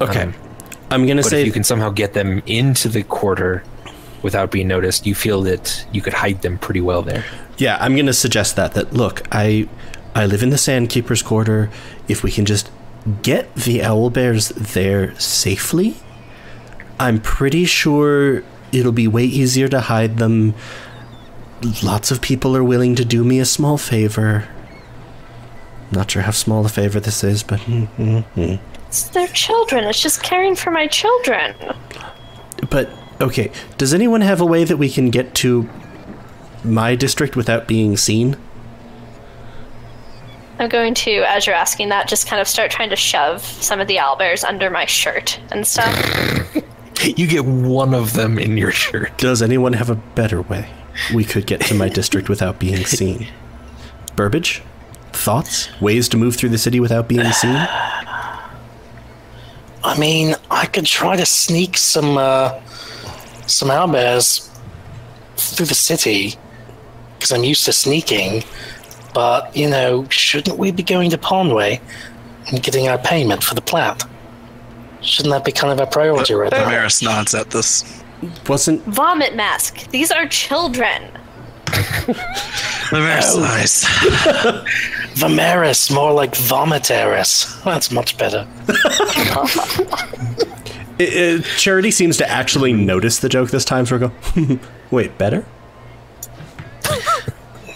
Okay. 0.00 0.22
Um, 0.22 0.34
I'm 0.90 1.06
going 1.06 1.16
to 1.16 1.22
but 1.22 1.30
say 1.30 1.40
if 1.40 1.46
you 1.46 1.52
can 1.52 1.64
somehow 1.64 1.90
get 1.90 2.12
them 2.12 2.42
into 2.46 2.88
the 2.88 3.02
quarter 3.04 3.62
without 4.22 4.50
being 4.50 4.68
noticed, 4.68 5.06
you 5.06 5.14
feel 5.14 5.42
that 5.42 5.86
you 5.92 6.00
could 6.02 6.12
hide 6.12 6.42
them 6.42 6.58
pretty 6.58 6.80
well 6.80 7.02
there. 7.02 7.24
Yeah, 7.58 7.78
I'm 7.80 7.94
going 7.94 8.06
to 8.06 8.12
suggest 8.12 8.56
that 8.56 8.72
that 8.74 8.92
look, 8.92 9.22
I 9.32 9.68
I 10.14 10.26
live 10.26 10.42
in 10.42 10.50
the 10.50 10.58
Sandkeepers 10.58 11.22
quarter. 11.22 11.70
If 12.08 12.22
we 12.22 12.30
can 12.30 12.44
just 12.44 12.70
get 13.22 13.54
the 13.54 13.82
owl 13.82 14.10
bears 14.10 14.48
there 14.50 15.18
safely, 15.18 15.96
I'm 16.98 17.20
pretty 17.20 17.64
sure 17.64 18.42
it'll 18.72 18.92
be 18.92 19.08
way 19.08 19.24
easier 19.24 19.68
to 19.68 19.80
hide 19.80 20.18
them. 20.18 20.54
Lots 21.82 22.10
of 22.10 22.20
people 22.20 22.56
are 22.56 22.64
willing 22.64 22.94
to 22.96 23.04
do 23.04 23.24
me 23.24 23.38
a 23.38 23.44
small 23.44 23.78
favor. 23.78 24.48
Not 25.90 26.10
sure 26.10 26.22
how 26.22 26.30
small 26.30 26.64
a 26.64 26.68
favor 26.68 27.00
this 27.00 27.22
is, 27.22 27.42
but. 27.42 27.60
It's 28.88 29.04
their 29.10 29.28
children. 29.28 29.84
It's 29.84 30.00
just 30.00 30.22
caring 30.22 30.56
for 30.56 30.70
my 30.70 30.86
children. 30.86 31.54
but 32.70 32.90
okay. 33.20 33.50
Does 33.78 33.94
anyone 33.94 34.20
have 34.22 34.40
a 34.40 34.46
way 34.46 34.64
that 34.64 34.76
we 34.76 34.88
can 34.90 35.10
get 35.10 35.34
to 35.36 35.68
my 36.64 36.94
district 36.94 37.36
without 37.36 37.66
being 37.68 37.96
seen? 37.96 38.36
I'm 40.58 40.68
going 40.68 40.94
to, 40.94 41.10
as 41.26 41.46
you're 41.46 41.56
asking 41.56 41.88
that, 41.88 42.06
just 42.08 42.26
kind 42.26 42.40
of 42.40 42.46
start 42.46 42.70
trying 42.70 42.90
to 42.90 42.96
shove 42.96 43.42
some 43.42 43.80
of 43.80 43.88
the 43.88 43.96
owlbears 43.96 44.44
under 44.44 44.70
my 44.70 44.84
shirt 44.84 45.40
and 45.50 45.66
stuff. 45.66 46.56
You 47.04 47.26
get 47.26 47.44
one 47.44 47.94
of 47.94 48.12
them 48.12 48.38
in 48.38 48.56
your 48.56 48.70
shirt. 48.70 49.18
Does 49.18 49.42
anyone 49.42 49.72
have 49.72 49.90
a 49.90 49.96
better 49.96 50.40
way 50.42 50.68
we 51.12 51.24
could 51.24 51.46
get 51.46 51.60
to 51.62 51.74
my 51.74 51.88
district 51.88 52.28
without 52.28 52.60
being 52.60 52.84
seen? 52.84 53.26
Burbage? 54.14 54.62
Thoughts? 55.12 55.68
Ways 55.80 56.08
to 56.10 56.16
move 56.16 56.36
through 56.36 56.50
the 56.50 56.58
city 56.58 56.78
without 56.78 57.08
being 57.08 57.30
seen? 57.32 57.56
I 59.84 59.98
mean, 59.98 60.36
I 60.50 60.66
could 60.66 60.86
try 60.86 61.16
to 61.16 61.26
sneak 61.26 61.76
some 61.76 62.16
uh, 62.16 62.60
some 63.46 63.68
owlbears 63.68 64.48
through 65.36 65.66
the 65.66 65.74
city 65.74 66.36
because 67.14 67.32
I'm 67.32 67.42
used 67.42 67.64
to 67.64 67.72
sneaking. 67.72 68.44
But 69.12 69.56
you 69.56 69.68
know, 69.68 70.06
shouldn't 70.08 70.56
we 70.56 70.70
be 70.70 70.84
going 70.84 71.10
to 71.10 71.18
Ponway 71.18 71.80
and 72.48 72.62
getting 72.62 72.88
our 72.88 72.98
payment 72.98 73.42
for 73.42 73.54
the 73.54 73.60
plat? 73.60 74.04
Shouldn't 75.02 75.32
that 75.32 75.44
be 75.44 75.52
kind 75.52 75.72
of 75.72 75.80
a 75.86 75.90
priority 75.90 76.34
right 76.34 76.52
now? 76.52 76.68
Maris 76.68 77.02
nods 77.02 77.34
at 77.34 77.50
this. 77.50 78.02
Wasn't 78.48 78.82
Vomit 78.84 79.34
mask. 79.34 79.88
These 79.90 80.12
are 80.12 80.26
children. 80.28 81.10
Maris 82.92 83.32
sighs. 83.34 83.84
Vimeris, 85.14 85.92
more 85.92 86.12
like 86.12 86.32
Vomiteris. 86.32 87.62
That's 87.64 87.90
much 87.90 88.16
better. 88.18 88.46
it, 90.98 91.40
it- 91.40 91.44
Charity 91.56 91.90
seems 91.90 92.16
to 92.18 92.30
actually 92.30 92.72
notice 92.72 93.18
the 93.18 93.28
joke 93.28 93.50
this 93.50 93.64
time, 93.64 93.86
so 93.86 93.96
we 93.96 94.00
go, 94.46 94.58
wait, 94.90 95.16
better? 95.18 95.44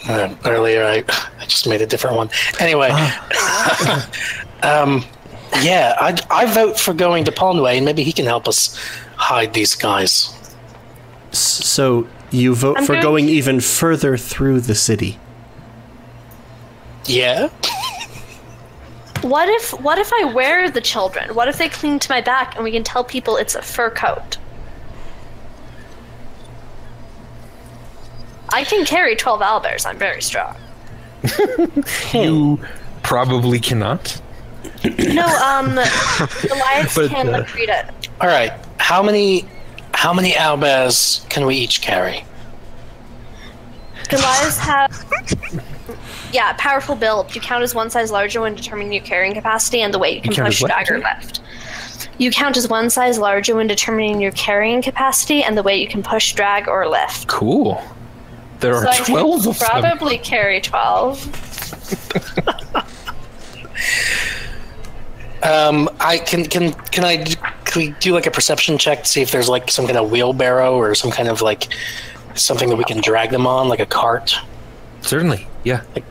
Uh, 0.09 0.35
earlier, 0.45 0.85
I, 0.85 1.03
I 1.41 1.47
just 1.47 1.69
made 1.69 1.83
a 1.83 1.87
different 1.87 2.17
one. 2.17 2.31
Anyway, 2.61 2.91
um, 4.63 5.05
yeah, 5.63 5.95
I, 6.01 6.19
I 6.31 6.47
vote 6.47 6.79
for 6.79 6.93
going 6.95 7.25
to 7.25 7.33
Ponway, 7.33 7.77
and 7.77 7.85
maybe 7.85 8.03
he 8.03 8.13
can 8.13 8.27
help 8.27 8.47
us 8.49 8.77
hide 9.17 9.55
these 9.55 9.75
guys. 9.75 10.33
So 11.33 12.07
you 12.31 12.55
vote 12.55 12.79
I'm 12.79 12.85
for 12.87 12.93
going 12.95 13.03
going 13.03 13.27
to- 13.27 13.33
even 13.33 13.61
further 13.61 14.17
through 14.17 14.61
the 14.61 14.75
city. 14.75 15.19
Yeah, 17.07 17.49
What 19.23 19.49
if 19.49 19.73
what 19.81 19.99
if 19.99 20.13
I 20.13 20.25
wear 20.25 20.71
the 20.71 20.81
children? 20.81 21.35
What 21.35 21.47
if 21.49 21.57
they 21.59 21.69
cling 21.69 21.99
to 22.01 22.11
my 22.11 22.21
back 22.21 22.55
and 22.57 22.65
we 22.65 22.71
can 22.73 22.83
tell 22.85 23.05
people 23.05 23.37
it's 23.37 23.55
a 23.55 23.63
fur 23.63 23.91
coat? 23.91 24.39
I 28.53 28.65
can 28.65 28.85
carry 28.85 29.17
12 29.17 29.41
owlbears. 29.41 29.87
I'm 29.87 29.99
very 29.99 30.23
strong. 30.23 30.57
You 32.13 32.61
probably 33.03 33.59
cannot. 33.61 34.21
No, 35.15 35.27
um, 35.45 35.75
Goliath 36.49 36.95
But, 36.95 37.11
can 37.11 37.35
uh, 37.35 37.47
read 37.55 37.69
it. 37.69 37.87
All 38.21 38.29
right. 38.29 38.53
How 38.79 39.03
many 39.03 39.47
how 39.95 40.13
many 40.13 40.33
owlbears 40.33 41.27
can 41.29 41.47
we 41.47 41.57
each 41.57 41.81
carry? 41.81 42.25
Goliaths 44.09 44.59
have, 44.59 45.05
yeah, 46.33 46.53
powerful 46.59 46.95
build. 46.95 47.35
You 47.35 47.41
count 47.41 47.65
as 47.65 47.75
one 47.75 47.91
size 47.91 48.13
larger 48.13 48.41
when 48.41 48.55
determining 48.55 48.93
your 48.93 49.03
carrying 49.03 49.35
capacity 49.35 49.81
and 49.81 49.93
the 49.93 49.99
weight 49.99 50.15
you 50.17 50.23
can 50.23 50.33
count 50.33 50.47
push, 50.47 50.63
what? 50.63 50.69
drag, 50.71 50.91
or 50.91 50.99
lift. 50.99 51.41
You 52.19 52.31
count 52.31 52.57
as 52.57 52.69
one 52.69 52.89
size 52.89 53.19
larger 53.19 53.57
when 53.57 53.67
determining 53.67 54.21
your 54.21 54.31
carrying 54.33 54.81
capacity 54.81 55.43
and 55.43 55.57
the 55.57 55.63
weight 55.63 55.81
you 55.81 55.89
can 55.89 56.03
push, 56.05 56.35
drag, 56.35 56.69
or 56.69 56.87
lift. 56.89 57.27
Cool. 57.27 57.83
There 58.61 58.75
are 58.75 58.83
So 58.85 58.89
I 58.91 58.97
twelve 59.07 59.43
can 59.43 59.51
of 59.51 59.59
them. 59.59 59.69
probably 59.69 60.19
carry 60.19 60.61
12. 60.61 61.23
Um, 65.43 65.89
I 66.01 66.19
can 66.19 66.45
can 66.45 66.73
can 66.73 67.05
I 67.05 67.25
can 67.25 67.81
we 67.81 67.91
do 68.01 68.13
like 68.13 68.27
a 68.27 68.31
perception 68.31 68.79
check 68.79 69.05
to 69.05 69.09
see 69.09 69.23
if 69.23 69.31
there's 69.31 69.49
like 69.49 69.71
some 69.71 69.87
kind 69.87 69.99
of 69.99 70.11
wheelbarrow 70.11 70.77
or 70.77 70.95
some 70.95 71.11
kind 71.11 71.29
of 71.29 71.43
like 71.43 71.69
something 72.35 72.69
that 72.69 72.77
we 72.77 72.85
can 72.85 73.01
drag 73.01 73.31
them 73.31 73.47
on, 73.47 73.69
like 73.69 73.81
a 73.81 73.87
cart? 73.87 74.35
Certainly, 75.03 75.47
yeah. 75.65 75.83
Like, 75.95 76.05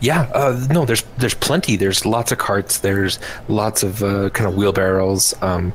Yeah, 0.00 0.30
uh, 0.34 0.66
no, 0.70 0.84
there's 0.84 1.02
there's 1.16 1.34
plenty. 1.34 1.76
There's 1.76 2.04
lots 2.04 2.30
of 2.30 2.38
carts. 2.38 2.78
There's 2.78 3.18
lots 3.48 3.82
of 3.82 4.02
uh, 4.02 4.30
kind 4.30 4.48
of 4.48 4.54
wheelbarrows. 4.54 5.34
Um, 5.42 5.72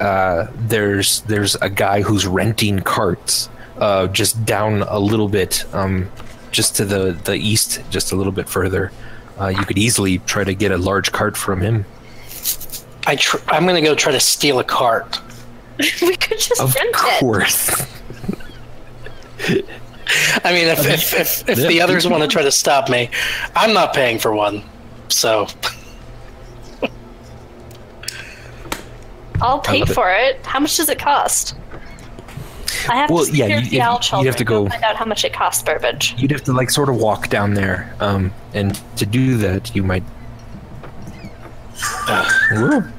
uh, 0.00 0.46
there's 0.54 1.20
there's 1.22 1.54
a 1.56 1.68
guy 1.68 2.02
who's 2.02 2.26
renting 2.26 2.80
carts 2.80 3.48
uh, 3.78 4.06
just 4.06 4.44
down 4.44 4.82
a 4.82 4.98
little 4.98 5.28
bit, 5.28 5.64
um, 5.74 6.10
just 6.50 6.76
to 6.76 6.84
the 6.84 7.12
the 7.24 7.34
east, 7.34 7.80
just 7.90 8.12
a 8.12 8.16
little 8.16 8.32
bit 8.32 8.48
further. 8.48 8.92
Uh, 9.40 9.48
you 9.48 9.64
could 9.64 9.78
easily 9.78 10.18
try 10.20 10.44
to 10.44 10.54
get 10.54 10.70
a 10.72 10.76
large 10.78 11.12
cart 11.12 11.36
from 11.36 11.60
him. 11.60 11.84
I 13.06 13.16
tr- 13.16 13.38
I'm 13.48 13.66
gonna 13.66 13.80
go 13.80 13.94
try 13.94 14.12
to 14.12 14.20
steal 14.20 14.58
a 14.58 14.64
cart. 14.64 15.20
we 16.02 16.16
could 16.16 16.38
just 16.38 16.60
Of 16.60 16.74
rent 16.74 16.88
it. 16.90 16.94
course. 16.94 17.70
I 20.44 20.52
mean, 20.52 20.66
if 20.66 20.86
if 20.86 21.14
if, 21.14 21.48
if 21.48 21.68
the 21.68 21.80
others 21.80 22.06
want 22.06 22.22
to 22.22 22.28
try 22.28 22.42
to 22.42 22.50
stop 22.50 22.88
me, 22.90 23.08
I'm 23.56 23.72
not 23.72 23.94
paying 23.94 24.18
for 24.18 24.34
one. 24.34 24.62
So 25.08 25.46
I'll 29.40 29.60
pay 29.60 29.80
love 29.80 29.90
it. 29.90 29.94
for 29.94 30.10
it. 30.12 30.44
How 30.44 30.60
much 30.60 30.76
does 30.76 30.88
it 30.88 30.98
cost? 30.98 31.54
I 32.88 32.96
have 32.96 33.10
Well, 33.10 33.24
to 33.24 33.32
yeah, 33.32 33.44
secure 33.46 33.60
you- 33.60 33.70
the 33.70 33.76
you- 33.76 33.82
owl 33.82 34.00
you'd 34.18 34.26
have 34.26 34.36
to 34.36 34.44
go- 34.44 34.68
find 34.68 34.84
out 34.84 34.96
how 34.96 35.04
much 35.04 35.24
it 35.24 35.32
costs, 35.32 35.62
Burbage. 35.62 36.14
You'd 36.18 36.30
have 36.30 36.44
to 36.44 36.52
like 36.52 36.70
sort 36.70 36.88
of 36.88 36.96
walk 36.96 37.28
down 37.28 37.54
there, 37.54 37.94
um, 38.00 38.32
and 38.54 38.78
to 38.96 39.06
do 39.06 39.36
that, 39.38 39.74
you 39.74 39.82
might. 39.82 40.02
Whoa. 42.52 42.82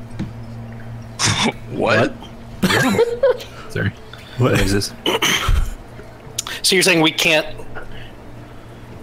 What? 1.71 2.13
Sorry. 3.69 3.89
What? 4.37 4.51
What 4.53 4.59
is 4.61 4.73
this? 4.73 4.93
so 6.63 6.75
you're 6.75 6.83
saying 6.83 7.01
we 7.01 7.11
can't 7.11 7.47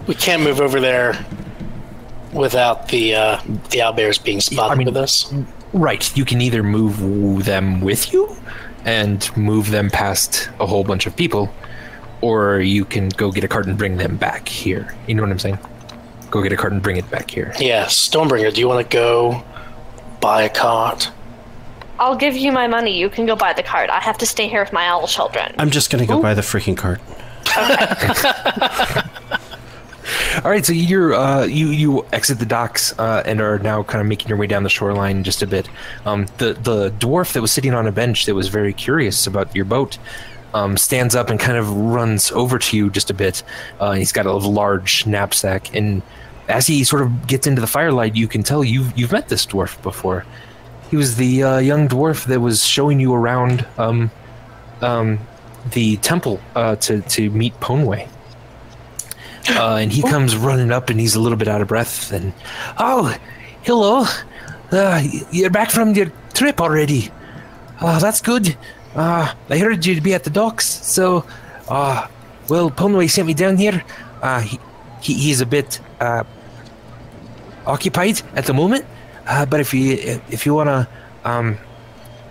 we 0.07 0.15
can't 0.15 0.43
move 0.43 0.59
over 0.61 0.79
there 0.79 1.25
without 2.33 2.87
the 2.89 3.15
uh, 3.15 3.37
the 3.69 3.79
owlbears 3.79 4.23
being 4.23 4.39
spotted 4.41 4.71
I 4.73 4.75
mean- 4.75 4.85
with 4.85 4.97
us? 4.97 5.33
Right. 5.73 6.15
You 6.17 6.25
can 6.25 6.41
either 6.41 6.63
move 6.63 7.45
them 7.45 7.81
with 7.81 8.11
you 8.13 8.35
and 8.85 9.35
move 9.37 9.71
them 9.71 9.89
past 9.89 10.49
a 10.59 10.65
whole 10.65 10.83
bunch 10.83 11.05
of 11.05 11.15
people, 11.15 11.53
or 12.21 12.59
you 12.59 12.85
can 12.85 13.09
go 13.09 13.31
get 13.31 13.43
a 13.43 13.47
cart 13.47 13.67
and 13.67 13.77
bring 13.77 13.97
them 13.97 14.17
back 14.17 14.47
here. 14.47 14.95
You 15.07 15.15
know 15.15 15.21
what 15.21 15.31
I'm 15.31 15.39
saying? 15.39 15.59
Go 16.31 16.41
get 16.41 16.51
a 16.51 16.57
cart 16.57 16.73
and 16.73 16.81
bring 16.81 16.97
it 16.97 17.09
back 17.09 17.31
here. 17.31 17.53
Yeah, 17.59 17.85
Stormbringer, 17.85 18.53
do 18.53 18.61
you 18.61 18.67
want 18.67 18.87
to 18.87 18.93
go 18.95 19.43
buy 20.21 20.43
a 20.43 20.49
cart? 20.49 21.11
I'll 21.97 22.15
give 22.15 22.37
you 22.37 22.51
my 22.51 22.67
money. 22.67 22.97
You 22.97 23.09
can 23.09 23.25
go 23.25 23.35
buy 23.35 23.53
the 23.53 23.63
cart. 23.63 23.89
I 23.89 23.99
have 23.99 24.17
to 24.19 24.25
stay 24.25 24.47
here 24.47 24.61
with 24.63 24.71
my 24.71 24.87
owl 24.87 25.07
children. 25.07 25.53
I'm 25.57 25.69
just 25.69 25.89
gonna 25.89 26.05
go 26.05 26.21
buy 26.21 26.33
the 26.33 26.41
freaking 26.41 26.77
cart. 26.77 27.01
All 30.43 30.51
right, 30.51 30.65
so 30.65 30.73
you're 30.73 31.13
uh, 31.13 31.45
you 31.45 31.67
you 31.67 32.05
exit 32.13 32.39
the 32.39 32.45
docks 32.45 32.97
uh, 32.99 33.23
and 33.25 33.41
are 33.41 33.59
now 33.59 33.83
kind 33.83 34.01
of 34.01 34.07
making 34.07 34.29
your 34.29 34.37
way 34.37 34.47
down 34.47 34.63
the 34.63 34.69
shoreline 34.69 35.23
just 35.23 35.41
a 35.41 35.47
bit. 35.47 35.69
Um, 36.05 36.25
the 36.37 36.53
the 36.53 36.91
dwarf 36.99 37.33
that 37.33 37.41
was 37.41 37.51
sitting 37.51 37.73
on 37.73 37.87
a 37.87 37.91
bench 37.91 38.25
that 38.25 38.35
was 38.35 38.47
very 38.47 38.73
curious 38.73 39.27
about 39.27 39.55
your 39.55 39.65
boat 39.65 39.97
um, 40.53 40.77
stands 40.77 41.15
up 41.15 41.29
and 41.29 41.39
kind 41.39 41.57
of 41.57 41.69
runs 41.71 42.31
over 42.31 42.57
to 42.59 42.77
you 42.77 42.89
just 42.89 43.09
a 43.09 43.13
bit. 43.13 43.43
Uh, 43.79 43.93
he's 43.93 44.11
got 44.11 44.25
a 44.25 44.33
large 44.33 45.05
knapsack, 45.05 45.75
and 45.75 46.01
as 46.47 46.67
he 46.67 46.83
sort 46.83 47.01
of 47.01 47.27
gets 47.27 47.47
into 47.47 47.61
the 47.61 47.67
firelight, 47.67 48.15
you 48.15 48.27
can 48.27 48.43
tell 48.43 48.63
you've 48.63 48.97
you've 48.97 49.11
met 49.11 49.29
this 49.29 49.45
dwarf 49.45 49.81
before. 49.81 50.25
He 50.89 50.97
was 50.97 51.17
the 51.17 51.43
uh, 51.43 51.57
young 51.59 51.87
dwarf 51.87 52.25
that 52.25 52.39
was 52.39 52.65
showing 52.65 52.99
you 52.99 53.13
around 53.13 53.65
um, 53.77 54.09
um, 54.81 55.19
the 55.71 55.97
temple 55.97 56.41
uh, 56.55 56.75
to 56.77 57.01
to 57.01 57.29
meet 57.29 57.59
Ponway. 57.59 58.07
Uh, 59.49 59.75
and 59.75 59.91
he 59.91 60.01
comes 60.01 60.35
running 60.35 60.71
up, 60.71 60.89
and 60.89 60.99
he's 60.99 61.15
a 61.15 61.19
little 61.19 61.37
bit 61.37 61.47
out 61.47 61.61
of 61.61 61.67
breath. 61.67 62.11
And 62.11 62.33
oh, 62.77 63.15
hello, 63.63 64.05
uh, 64.71 65.03
you're 65.31 65.49
back 65.49 65.71
from 65.71 65.93
your 65.93 66.11
trip 66.33 66.61
already. 66.61 67.11
Uh, 67.79 67.99
that's 67.99 68.21
good. 68.21 68.55
Uh, 68.95 69.33
I 69.49 69.57
heard 69.57 69.85
you'd 69.85 70.03
be 70.03 70.13
at 70.13 70.23
the 70.23 70.29
docks, 70.29 70.65
so 70.65 71.25
uh, 71.67 72.07
well, 72.49 72.69
Ponway 72.71 73.09
sent 73.09 73.27
me 73.27 73.33
down 73.33 73.57
here. 73.57 73.83
Uh, 74.21 74.41
he, 74.41 74.59
he 75.01 75.13
he's 75.13 75.41
a 75.41 75.45
bit 75.45 75.79
uh, 75.99 76.23
occupied 77.65 78.21
at 78.35 78.45
the 78.45 78.53
moment, 78.53 78.85
uh, 79.27 79.45
but 79.45 79.59
if 79.59 79.73
you 79.73 80.21
if 80.29 80.45
you 80.45 80.53
wanna 80.53 80.87
um, 81.23 81.57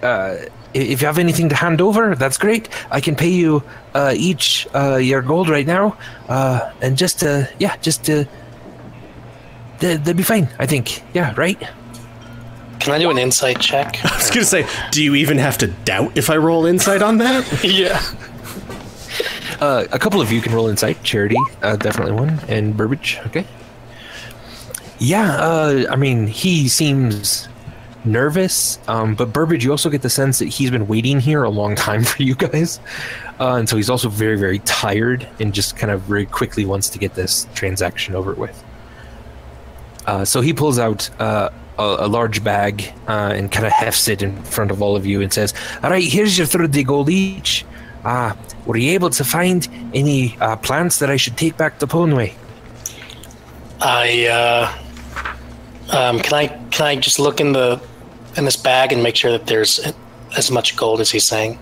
uh, 0.02 0.36
if 0.74 1.00
you 1.00 1.06
have 1.06 1.18
anything 1.18 1.48
to 1.48 1.54
hand 1.54 1.80
over, 1.80 2.14
that's 2.14 2.38
great. 2.38 2.68
I 2.90 3.00
can 3.00 3.16
pay 3.16 3.28
you 3.28 3.62
uh, 3.94 4.14
each 4.16 4.66
uh, 4.74 4.96
your 4.96 5.22
gold 5.22 5.48
right 5.48 5.66
now, 5.66 5.96
uh, 6.28 6.72
and 6.80 6.96
just 6.96 7.22
uh, 7.22 7.44
yeah, 7.58 7.76
just 7.78 8.08
uh, 8.10 8.24
they, 9.80 9.96
they'll 9.96 10.14
be 10.14 10.22
fine. 10.22 10.48
I 10.58 10.66
think. 10.66 11.02
Yeah, 11.14 11.34
right. 11.36 11.58
Can 12.80 12.92
I 12.92 12.98
do 12.98 13.10
an 13.10 13.18
insight 13.18 13.60
check? 13.60 13.98
I 14.04 14.16
was 14.16 14.30
gonna 14.30 14.44
say, 14.44 14.66
do 14.90 15.02
you 15.02 15.14
even 15.14 15.38
have 15.38 15.58
to 15.58 15.66
doubt 15.66 16.16
if 16.16 16.30
I 16.30 16.36
roll 16.36 16.66
insight 16.66 17.02
on 17.02 17.18
that? 17.18 17.64
yeah. 17.64 18.00
Uh, 19.60 19.86
a 19.90 19.98
couple 19.98 20.20
of 20.20 20.30
you 20.30 20.40
can 20.40 20.54
roll 20.54 20.68
insight. 20.68 21.02
Charity, 21.02 21.36
uh, 21.62 21.76
definitely 21.76 22.12
one, 22.12 22.40
and 22.48 22.76
Burbage. 22.76 23.18
Okay. 23.26 23.44
Yeah, 25.00 25.32
uh, 25.36 25.86
I 25.90 25.96
mean, 25.96 26.26
he 26.26 26.68
seems 26.68 27.48
nervous, 28.04 28.78
um, 28.88 29.14
but 29.14 29.32
Burbage, 29.32 29.64
you 29.64 29.70
also 29.70 29.90
get 29.90 30.02
the 30.02 30.10
sense 30.10 30.38
that 30.38 30.46
he's 30.46 30.70
been 30.70 30.86
waiting 30.86 31.20
here 31.20 31.42
a 31.42 31.50
long 31.50 31.74
time 31.74 32.04
for 32.04 32.22
you 32.22 32.34
guys, 32.34 32.80
uh, 33.40 33.54
and 33.54 33.68
so 33.68 33.76
he's 33.76 33.90
also 33.90 34.08
very, 34.08 34.38
very 34.38 34.60
tired 34.60 35.28
and 35.40 35.52
just 35.52 35.76
kind 35.76 35.90
of 35.90 36.02
very 36.02 36.26
quickly 36.26 36.64
wants 36.64 36.88
to 36.90 36.98
get 36.98 37.14
this 37.14 37.46
transaction 37.54 38.14
over 38.14 38.34
with. 38.34 38.64
Uh, 40.06 40.24
so 40.24 40.40
he 40.40 40.52
pulls 40.52 40.78
out 40.78 41.10
uh, 41.20 41.50
a, 41.78 41.82
a 41.82 42.08
large 42.08 42.42
bag 42.42 42.92
uh, 43.08 43.32
and 43.34 43.52
kind 43.52 43.66
of 43.66 43.72
hefts 43.72 44.08
it 44.08 44.22
in 44.22 44.42
front 44.42 44.70
of 44.70 44.80
all 44.80 44.96
of 44.96 45.04
you 45.04 45.20
and 45.20 45.32
says, 45.32 45.54
"All 45.82 45.90
right, 45.90 46.02
here's 46.04 46.36
your 46.38 46.46
thirty 46.46 46.82
gold 46.82 47.10
each. 47.10 47.64
Uh, 48.04 48.34
were 48.64 48.76
you 48.76 48.92
able 48.92 49.10
to 49.10 49.24
find 49.24 49.68
any 49.92 50.36
uh, 50.40 50.56
plants 50.56 50.98
that 51.00 51.10
I 51.10 51.16
should 51.16 51.36
take 51.36 51.56
back 51.56 51.78
to 51.80 51.86
Ponway?" 51.86 52.34
I 53.80 54.26
uh, 54.26 54.87
um, 55.90 56.20
can 56.20 56.34
I 56.34 56.46
can 56.70 56.86
I 56.86 56.96
just 56.96 57.18
look 57.18 57.40
in 57.40 57.52
the 57.52 57.80
in 58.36 58.44
this 58.44 58.56
bag 58.56 58.92
and 58.92 59.02
make 59.02 59.16
sure 59.16 59.32
that 59.32 59.46
there's 59.46 59.80
as 60.36 60.50
much 60.50 60.76
gold 60.76 61.00
as 61.00 61.10
he's 61.10 61.24
saying? 61.24 61.58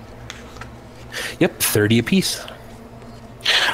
Yep, 1.40 1.60
thirty 1.60 1.98
apiece. 1.98 2.44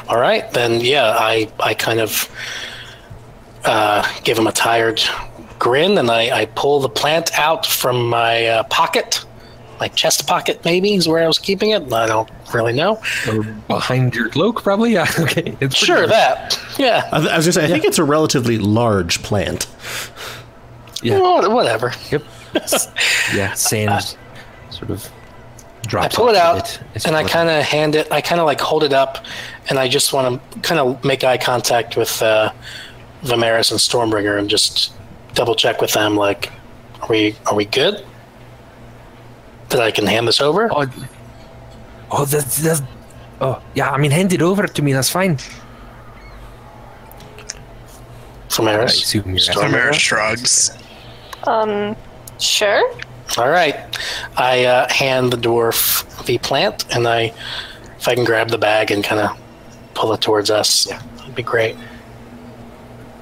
All 0.09 0.19
right, 0.19 0.51
then 0.53 0.81
yeah, 0.81 1.17
I 1.19 1.51
I 1.61 1.75
kind 1.75 2.01
of 2.01 2.29
uh, 3.65 4.07
give 4.25 4.39
him 4.39 4.47
a 4.47 4.53
tired 4.53 5.01
grin 5.59 5.97
and 5.99 6.11
I, 6.11 6.41
I 6.41 6.47
pull 6.47 6.81
the 6.81 6.89
plant 6.89 7.31
out 7.39 7.65
from 7.65 8.09
my 8.09 8.47
uh, 8.49 8.63
pocket, 8.65 9.25
my 9.79 9.87
chest 9.87 10.27
pocket 10.27 10.61
maybe 10.65 10.95
is 10.95 11.07
where 11.09 11.23
I 11.23 11.27
was 11.29 11.39
keeping 11.39 11.71
it. 11.71 11.93
I 11.93 12.07
don't 12.07 12.29
really 12.53 12.73
know. 12.73 13.01
Or 13.29 13.45
behind 13.69 14.15
your 14.15 14.29
cloak, 14.29 14.63
probably. 14.65 14.93
Yeah. 14.95 15.07
Okay. 15.21 15.57
It's 15.61 15.77
Sure, 15.77 15.99
large. 15.99 16.11
that. 16.11 16.59
Yeah. 16.79 17.09
I, 17.13 17.17
I 17.19 17.37
was 17.37 17.47
gonna 17.47 17.53
say, 17.53 17.65
I 17.65 17.69
think 17.69 17.85
it's 17.85 17.99
a 18.01 18.05
relatively 18.05 18.59
large 18.59 19.23
plant. 19.23 19.69
Yeah. 21.03 21.19
Well, 21.21 21.53
whatever. 21.55 21.93
Yep. 22.11 22.23
yeah. 23.35 23.53
Sand 23.55 24.17
sort 24.71 24.91
of 24.91 25.11
drop. 25.87 26.05
I 26.05 26.09
pull 26.09 26.29
it 26.29 26.37
out 26.37 26.81
it. 26.95 27.07
And 27.07 27.17
I 27.17 27.25
kind 27.25 27.49
of 27.49 27.63
hand 27.65 27.95
it. 27.97 28.11
I 28.13 28.21
kind 28.21 28.41
of 28.41 28.47
like 28.47 28.61
hold 28.61 28.85
it 28.85 28.93
up, 28.93 29.25
and 29.69 29.79
I 29.79 29.89
just 29.89 30.13
want 30.13 30.41
to 30.53 30.61
kind 30.61 30.81
of 30.81 31.03
make 31.05 31.25
eye 31.25 31.39
contact 31.39 31.97
with 31.97 32.23
uh, 32.23 32.53
Vimeris 33.25 33.71
and 33.71 33.81
Stormbringer 33.81 34.39
and 34.39 34.49
just 34.49 34.93
double 35.35 35.55
check 35.55 35.81
with 35.81 35.93
them. 35.93 36.17
Like, 36.17 36.53
are 37.01 37.09
we 37.09 37.37
are 37.47 37.55
we 37.55 37.65
good? 37.65 38.05
That 39.71 39.81
I 39.81 39.91
can 39.91 40.07
hand 40.07 40.29
this 40.29 40.41
over. 40.41 40.69
Oh, 40.71 40.87
oh, 42.11 42.25
that's, 42.27 42.63
that's. 42.63 42.83
Oh, 43.41 43.61
yeah. 43.75 43.91
I 43.91 43.97
mean, 43.97 44.11
hand 44.11 44.33
it 44.35 44.43
over 44.43 44.67
to 44.67 44.83
me. 44.83 44.93
That's 44.93 45.09
fine. 45.09 45.39
I 47.49 48.55
Vimeris. 48.55 48.85
assume 48.85 49.25
you're 49.31 49.37
asking- 49.39 49.55
Stormare 49.57 49.95
shrugs. 49.95 50.73
Um, 51.45 51.97
sure. 52.39 52.83
All 53.39 53.49
right. 53.49 53.77
I 54.37 54.65
uh, 54.65 54.93
hand 54.93 55.33
the 55.33 55.37
dwarf 55.37 56.25
the 56.27 56.39
plant, 56.39 56.85
and 56.95 57.07
I, 57.09 57.33
if 57.97 58.09
I 58.09 58.15
can 58.15 58.25
grab 58.25 58.49
the 58.49 58.59
bag 58.59 58.91
and 58.91 59.03
kind 59.03 59.21
of 59.21 59.39
pull 59.95 60.13
it 60.13 60.21
towards 60.21 60.51
us, 60.51 60.87
yeah, 60.87 61.01
that'd 61.17 61.35
be 61.35 61.43
great. 61.43 61.77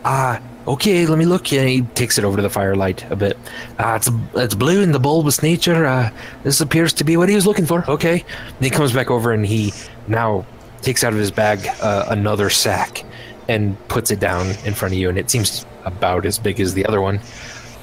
Ah, 0.04 0.40
Okay, 0.68 1.06
let 1.06 1.18
me 1.18 1.24
look. 1.24 1.52
And 1.52 1.68
he 1.68 1.82
takes 1.82 2.18
it 2.18 2.24
over 2.24 2.36
to 2.36 2.42
the 2.42 2.50
firelight 2.50 3.10
a 3.10 3.16
bit. 3.16 3.36
Uh, 3.78 3.94
it's 3.96 4.10
it's 4.34 4.54
blue 4.54 4.82
in 4.82 4.92
the 4.92 5.00
bulbous 5.00 5.42
nature. 5.42 5.86
Uh, 5.86 6.10
this 6.42 6.60
appears 6.60 6.92
to 6.94 7.04
be 7.04 7.16
what 7.16 7.28
he 7.28 7.34
was 7.34 7.46
looking 7.46 7.66
for. 7.66 7.84
Okay. 7.90 8.24
And 8.46 8.64
he 8.64 8.70
comes 8.70 8.92
back 8.92 9.10
over 9.10 9.32
and 9.32 9.44
he 9.44 9.72
now 10.06 10.44
takes 10.82 11.02
out 11.02 11.12
of 11.12 11.18
his 11.18 11.30
bag 11.30 11.66
uh, 11.80 12.06
another 12.08 12.50
sack 12.50 13.04
and 13.48 13.76
puts 13.88 14.10
it 14.10 14.20
down 14.20 14.48
in 14.64 14.74
front 14.74 14.94
of 14.94 15.00
you, 15.00 15.08
and 15.08 15.18
it 15.18 15.28
seems 15.30 15.66
about 15.84 16.24
as 16.24 16.38
big 16.38 16.60
as 16.60 16.74
the 16.74 16.86
other 16.86 17.00
one. 17.00 17.20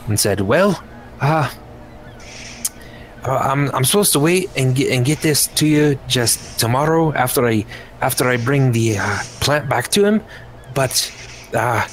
And 0.08 0.20
said, 0.20 0.42
"Well, 0.42 0.82
uh, 1.22 1.50
I'm 3.26 3.70
I'm 3.76 3.84
supposed 3.84 4.14
to 4.14 4.20
wait 4.20 4.50
and 4.56 4.76
get 4.76 4.92
and 4.92 5.06
get 5.06 5.22
this 5.22 5.48
to 5.48 5.68
you 5.68 6.00
just 6.08 6.60
tomorrow 6.60 7.14
after 7.14 7.46
I 7.46 7.66
after 8.02 8.30
I 8.30 8.38
bring 8.38 8.72
the 8.72 8.98
uh, 9.00 9.20
plant 9.42 9.68
back 9.70 9.90
to 9.90 10.06
him, 10.06 10.22
but 10.74 11.12
uh, 11.54 11.86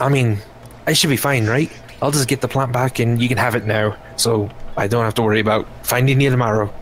I 0.00 0.08
mean, 0.08 0.38
I 0.86 0.92
should 0.94 1.10
be 1.10 1.16
fine, 1.16 1.46
right? 1.46 1.70
I'll 2.00 2.12
just 2.12 2.28
get 2.28 2.40
the 2.40 2.48
plant 2.48 2.72
back 2.72 2.98
and 2.98 3.20
you 3.20 3.28
can 3.28 3.36
have 3.38 3.54
it 3.54 3.66
now, 3.66 3.96
so 4.16 4.48
I 4.76 4.86
don't 4.86 5.04
have 5.04 5.14
to 5.14 5.22
worry 5.22 5.40
about 5.40 5.66
finding 5.82 6.20
you 6.20 6.30
tomorrow. 6.30 6.72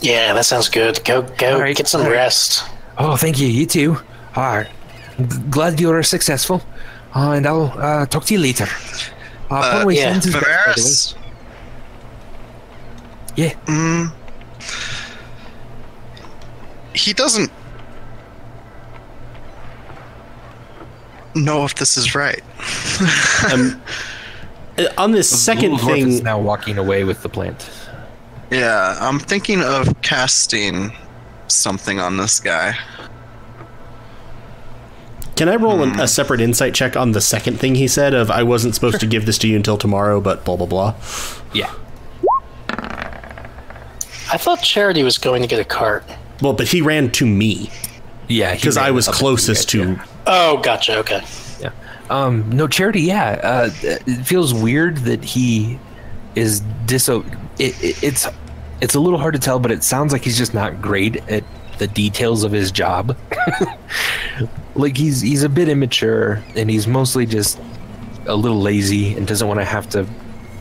Yeah, 0.00 0.32
that 0.34 0.44
sounds 0.46 0.68
good. 0.68 1.02
Go, 1.04 1.22
go, 1.22 1.54
All 1.54 1.60
right, 1.60 1.76
get 1.76 1.88
some 1.88 2.02
all 2.02 2.06
right. 2.06 2.12
rest. 2.14 2.64
Oh, 2.98 3.16
thank 3.16 3.38
you. 3.38 3.48
You 3.48 3.66
too. 3.66 3.98
Uh, 4.34 4.64
g- 5.18 5.24
glad 5.50 5.80
you 5.80 5.90
are 5.90 6.02
successful, 6.02 6.62
uh, 7.14 7.32
and 7.32 7.46
I'll 7.46 7.72
uh, 7.76 8.06
talk 8.06 8.24
to 8.26 8.34
you 8.34 8.40
later. 8.40 8.66
Uh, 9.50 9.54
Uh, 9.54 9.84
Ponway 9.84 9.96
yeah. 9.96 10.12
sends 10.12 10.24
his 10.26 10.34
best, 10.34 10.44
by 10.46 10.52
the 10.52 10.58
way. 10.66 10.74
Vimeris? 10.74 11.14
Yeah. 13.36 13.54
Mm, 13.66 14.12
he 16.94 17.12
doesn't 17.12 17.50
know 21.34 21.64
if 21.64 21.74
this 21.76 21.96
is 21.96 22.14
right. 22.14 22.42
Um, 23.52 23.80
uh, 24.78 24.86
on 24.98 25.12
this 25.12 25.28
second 25.30 25.72
Little 25.72 25.88
dwarf 25.90 25.98
is 26.08 26.14
thing, 26.16 26.24
now 26.24 26.40
walking 26.40 26.76
away 26.76 27.04
with 27.04 27.22
the 27.22 27.28
plant. 27.28 27.70
Yeah, 28.50 28.96
I'm 29.00 29.20
thinking 29.20 29.62
of 29.62 30.02
casting 30.02 30.90
something 31.46 32.00
on 32.00 32.16
this 32.16 32.40
guy. 32.40 32.76
Can 35.38 35.48
I 35.48 35.56
roll 35.56 35.82
an, 35.82 35.98
a 36.00 36.06
separate 36.08 36.40
insight 36.42 36.74
check 36.74 36.96
on 36.96 37.12
the 37.12 37.20
second 37.20 37.58
thing 37.58 37.74
he 37.76 37.88
said 37.88 38.12
of 38.12 38.30
I 38.30 38.42
wasn't 38.42 38.74
supposed 38.74 39.00
to 39.00 39.06
give 39.06 39.24
this 39.24 39.38
to 39.38 39.48
you 39.48 39.56
until 39.56 39.78
tomorrow, 39.78 40.20
but 40.20 40.44
blah 40.44 40.56
blah 40.56 40.66
blah. 40.66 40.94
Yeah. 41.54 41.72
I 44.30 44.36
thought 44.36 44.62
Charity 44.62 45.02
was 45.02 45.16
going 45.16 45.40
to 45.42 45.48
get 45.48 45.58
a 45.60 45.64
cart. 45.64 46.04
Well, 46.42 46.52
but 46.52 46.68
he 46.68 46.82
ran 46.82 47.10
to 47.12 47.26
me 47.26 47.70
Yeah. 48.28 48.54
because 48.54 48.76
I 48.76 48.90
was 48.90 49.08
up 49.08 49.14
you 49.14 49.18
closest 49.18 49.66
guys, 49.68 49.72
to. 49.72 49.78
yeah. 49.92 50.04
Oh, 50.26 50.58
gotcha. 50.58 50.98
Okay. 50.98 51.22
Yeah. 51.60 51.70
Um, 52.10 52.50
no, 52.50 52.68
Charity, 52.68 53.00
yeah. 53.02 53.40
Uh, 53.42 53.70
it 53.82 54.26
feels 54.26 54.52
weird 54.52 54.98
that 54.98 55.24
he 55.24 55.78
is 56.34 56.60
diso. 56.86 57.24
It, 57.58 57.82
it, 57.82 58.02
it's 58.02 58.26
it's 58.80 58.94
a 58.94 59.00
little 59.00 59.18
hard 59.18 59.34
to 59.34 59.40
tell, 59.40 59.58
but 59.58 59.70
it 59.72 59.82
sounds 59.82 60.12
like 60.12 60.22
he's 60.22 60.36
just 60.38 60.54
not 60.54 60.80
great 60.82 61.16
at 61.28 61.42
the 61.78 61.86
details 61.86 62.44
of 62.44 62.52
his 62.52 62.70
job. 62.72 63.16
like 64.74 64.96
he's 64.96 65.20
he's 65.20 65.42
a 65.42 65.48
bit 65.48 65.68
immature, 65.68 66.42
and 66.54 66.70
he's 66.70 66.86
mostly 66.86 67.26
just 67.26 67.58
a 68.26 68.34
little 68.36 68.60
lazy 68.60 69.14
and 69.14 69.26
doesn't 69.26 69.48
want 69.48 69.60
to 69.60 69.64
have 69.64 69.88
to 69.90 70.06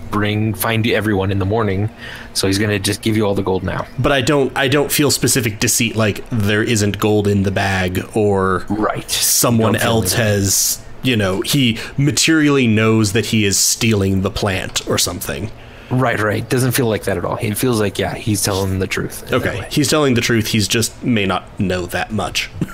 bring 0.09 0.53
find 0.53 0.87
everyone 0.87 1.31
in 1.31 1.39
the 1.39 1.45
morning. 1.45 1.89
So 2.33 2.47
he's 2.47 2.57
gonna 2.59 2.79
just 2.79 3.01
give 3.01 3.17
you 3.17 3.25
all 3.25 3.35
the 3.35 3.43
gold 3.43 3.63
now. 3.63 3.85
But 3.99 4.11
I 4.11 4.21
don't. 4.21 4.55
I 4.57 4.67
don't 4.67 4.91
feel 4.91 5.11
specific 5.11 5.59
deceit 5.59 5.95
like 5.95 6.27
there 6.29 6.63
isn't 6.63 6.99
gold 6.99 7.27
in 7.27 7.43
the 7.43 7.51
bag 7.51 8.05
or 8.15 8.65
Right. 8.69 9.09
someone 9.09 9.75
else 9.75 10.13
has. 10.13 10.83
You 11.03 11.15
know, 11.15 11.41
he 11.41 11.77
materially 11.95 12.67
knows 12.67 13.13
that 13.13 13.27
he 13.27 13.45
is 13.45 13.57
stealing 13.57 14.21
the 14.23 14.31
plant 14.31 14.87
or 14.89 14.97
something. 14.97 15.51
Right, 15.89 16.19
right. 16.19 16.47
Doesn't 16.49 16.73
feel 16.73 16.87
like 16.87 17.03
that 17.03 17.17
at 17.17 17.23
all. 17.23 17.37
It 17.37 17.57
feels 17.57 17.79
like 17.79 17.97
yeah, 17.97 18.15
he's 18.15 18.43
telling 18.43 18.79
the 18.79 18.87
truth. 18.87 19.31
Okay, 19.31 19.65
he's 19.71 19.89
telling 19.89 20.15
the 20.15 20.21
truth. 20.21 20.47
He's 20.47 20.67
just 20.67 21.03
may 21.03 21.25
not 21.25 21.59
know 21.59 21.85
that 21.87 22.11
much. 22.11 22.49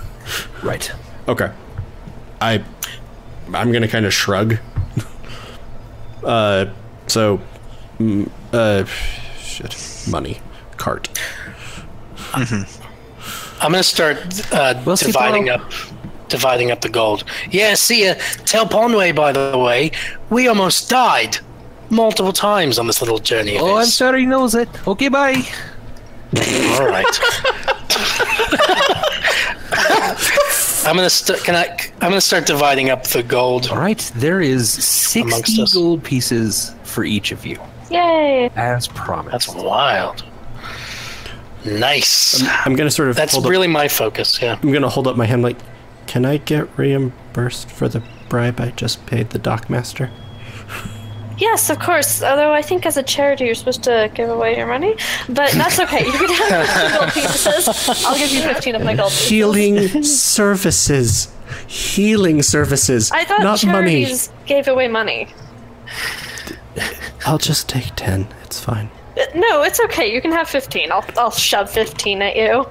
Right. 0.64 0.90
Okay. 1.28 1.52
I 2.40 2.64
I'm 3.54 3.74
going 3.74 3.82
to 3.82 3.90
kind 3.90 4.06
of 4.06 4.14
shrug. 4.14 4.58
uh 6.24 6.68
so 7.08 7.42
mm, 8.00 8.30
uh 8.54 8.86
shit, 9.38 9.76
money 10.10 10.40
cart. 10.78 11.10
Mm-hmm. 12.16 12.84
I'm 13.62 13.72
gonna 13.72 13.84
start 13.84 14.18
uh, 14.54 14.82
We'll 14.86 14.96
dividing 14.96 15.50
up, 15.50 15.72
dividing 16.30 16.72
up 16.72 16.82
the 16.82 16.90
gold. 16.90 17.26
Yeah, 17.52 17.76
see 17.76 18.06
ya. 18.06 18.16
Tell 18.46 18.66
Ponway, 18.66 19.14
by 19.14 19.34
the 19.34 19.58
way, 19.58 19.92
we 20.30 20.48
almost 20.48 20.90
died 20.90 21.38
multiple 21.94 22.34
times 22.34 22.78
on 22.80 22.88
this 22.88 23.02
little 23.02 23.20
journey. 23.20 23.56
Of 23.56 23.62
Oh, 23.64 23.76
I'm 23.76 23.82
his. 23.82 23.94
sorry 23.94 24.22
he 24.22 24.26
knows 24.26 24.56
it. 24.56 24.68
Okay, 24.88 25.08
bye. 25.10 25.42
All 26.80 26.88
right. 26.88 27.06
I'm 30.86 30.96
gonna 30.98 31.10
st- 31.10 31.44
can 31.44 31.56
I? 31.56 31.66
I'm 32.02 32.10
gonna 32.10 32.22
start 32.22 32.46
dividing 32.46 32.90
up 32.90 33.04
the 33.08 33.24
gold. 33.24 33.68
All 33.70 33.78
right, 33.78 34.00
there 34.16 34.42
is 34.42 34.70
60 34.72 35.66
gold 35.74 36.04
pieces 36.04 36.76
for 36.84 37.04
each 37.06 37.32
of 37.32 37.46
you, 37.46 37.58
Yay! 37.90 38.50
as 38.56 38.88
promised. 38.90 39.32
That's 39.48 39.64
wild. 39.64 40.24
Nice. 41.66 42.44
I'm 42.66 42.76
going 42.76 42.90
to 42.90 42.92
sort 42.92 43.08
of 43.08 43.16
That's 43.16 43.32
hold 43.32 43.46
up, 43.46 43.50
really 43.52 43.70
my 43.70 43.88
focus. 43.88 44.42
Yeah. 44.42 44.60
I'm 44.62 44.70
going 44.72 44.82
to 44.82 44.90
hold 44.90 45.08
up 45.08 45.16
my 45.16 45.26
hand 45.26 45.44
like 45.44 45.56
can 46.08 46.26
I 46.26 46.36
get 46.36 46.78
reimbursed 46.78 47.72
for 47.72 47.88
the 47.88 48.04
bribe 48.28 48.60
I 48.60 48.72
just 48.72 49.06
paid 49.06 49.30
the 49.30 49.40
dockmaster? 49.40 50.12
Yes, 51.44 51.70
of 51.70 51.78
course. 51.80 52.24
Although 52.24 52.54
I 52.54 52.62
think 52.62 52.86
as 52.86 52.96
a 52.96 53.04
charity 53.04 53.44
you're 53.46 53.56
supposed 53.56 53.84
to 53.84 54.10
give 54.16 54.30
away 54.30 54.56
your 54.56 54.66
money, 54.68 54.96
but 55.28 55.52
that's 55.52 55.78
okay. 55.78 56.06
You 56.06 56.12
can 56.12 56.30
have 56.52 57.00
gold 57.00 57.12
pieces. 57.12 58.06
I'll 58.06 58.18
give 58.18 58.32
you 58.32 58.42
15 58.42 58.76
of 58.76 58.84
my 58.84 58.96
gold 58.96 59.12
pieces. 59.12 59.28
Healing 59.30 60.04
services. 60.04 61.34
Healing 61.68 62.42
services. 62.44 63.12
I 63.12 63.26
thought 63.26 63.42
not 63.42 63.66
money. 63.66 64.04
charities 64.06 64.32
gave 64.46 64.70
away 64.70 64.88
money. 64.88 65.28
I'll 67.26 67.38
just 67.38 67.68
take 67.68 67.92
10. 67.98 68.28
It's 68.46 68.60
fine. 68.64 68.90
Uh, 69.18 69.26
No, 69.36 69.64
it's 69.64 69.80
okay. 69.82 70.14
You 70.14 70.22
can 70.22 70.32
have 70.32 70.48
15. 70.48 70.92
I'll, 70.94 71.06
I'll 71.18 71.32
shove 71.32 71.70
15 71.70 72.22
at 72.22 72.36
you. 72.38 72.66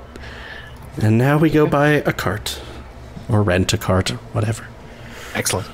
And 1.03 1.19
now 1.19 1.37
we 1.37 1.51
go 1.51 1.67
buy 1.67 1.89
a 2.07 2.13
cart 2.13 2.59
or 3.29 3.43
rent 3.43 3.73
a 3.75 3.79
cart, 3.79 4.11
or 4.11 4.17
whatever. 4.35 4.67
Excellent. 5.35 5.69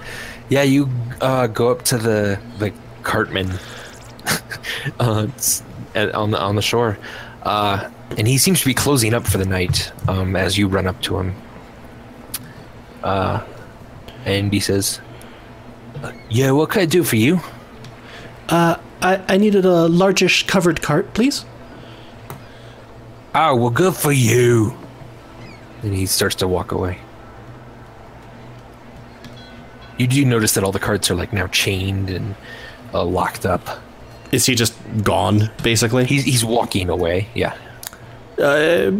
Yeah, 0.49 0.63
you 0.63 0.89
uh, 1.21 1.47
go 1.47 1.71
up 1.71 1.83
to 1.91 1.99
the 1.99 2.41
the 2.59 2.73
cartman 3.09 3.51
uh, 5.01 5.27
on 5.97 6.31
the 6.31 6.38
on 6.38 6.55
the 6.55 6.62
shore, 6.62 6.99
uh, 7.42 7.90
and 8.16 8.29
he 8.29 8.38
seems 8.38 8.61
to 8.61 8.66
be 8.66 8.75
closing 8.75 9.14
up 9.14 9.27
for 9.27 9.38
the 9.38 9.47
night. 9.47 9.90
Um, 10.07 10.37
as 10.37 10.57
you 10.57 10.68
run 10.68 10.87
up 10.87 11.01
to 11.03 11.18
him, 11.18 11.35
uh, 13.03 13.44
and 14.25 14.53
he 14.53 14.61
says, 14.61 15.01
uh, 16.03 16.12
"Yeah, 16.31 16.53
what 16.53 16.71
can 16.71 16.83
I 16.83 16.87
do 16.87 17.03
for 17.03 17.16
you?" 17.16 17.40
I, 19.01 19.23
I 19.29 19.37
needed 19.37 19.64
a 19.64 19.88
largish 19.88 20.47
covered 20.47 20.83
cart, 20.83 21.14
please. 21.14 21.44
Oh, 23.35 23.55
well, 23.55 23.71
good 23.71 23.94
for 23.94 24.12
you. 24.12 24.77
And 25.83 25.94
he 25.94 26.07
starts 26.07 26.35
to 26.37 26.49
walk 26.49 26.73
away. 26.73 26.99
You 29.99 30.07
do 30.07 30.25
notice 30.25 30.55
that 30.55 30.64
all 30.64 30.73
the 30.73 30.81
carts 30.81 31.11
are 31.11 31.14
like 31.14 31.33
now 31.33 31.47
chained 31.49 32.11
and 32.11 32.35
uh, 32.94 33.05
locked 33.05 33.44
up. 33.46 33.66
Is 34.33 34.44
he 34.46 34.55
just 34.55 34.74
gone, 35.03 35.51
basically? 35.62 36.05
He's 36.05 36.24
he's 36.24 36.44
walking 36.44 36.88
away. 36.90 37.29
Yeah. 37.35 37.57
Uh, 38.38 38.92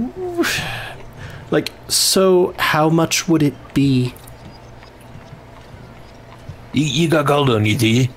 like, 1.51 1.71
so 1.89 2.55
how 2.59 2.89
much 2.89 3.29
would 3.29 3.43
it 3.43 3.55
be? 3.75 4.15
You, 6.73 6.85
you 6.85 7.09
got 7.09 7.27
gold 7.27 7.51
on 7.51 7.65
you, 7.67 7.77
do 7.77 7.87
you? 7.89 8.09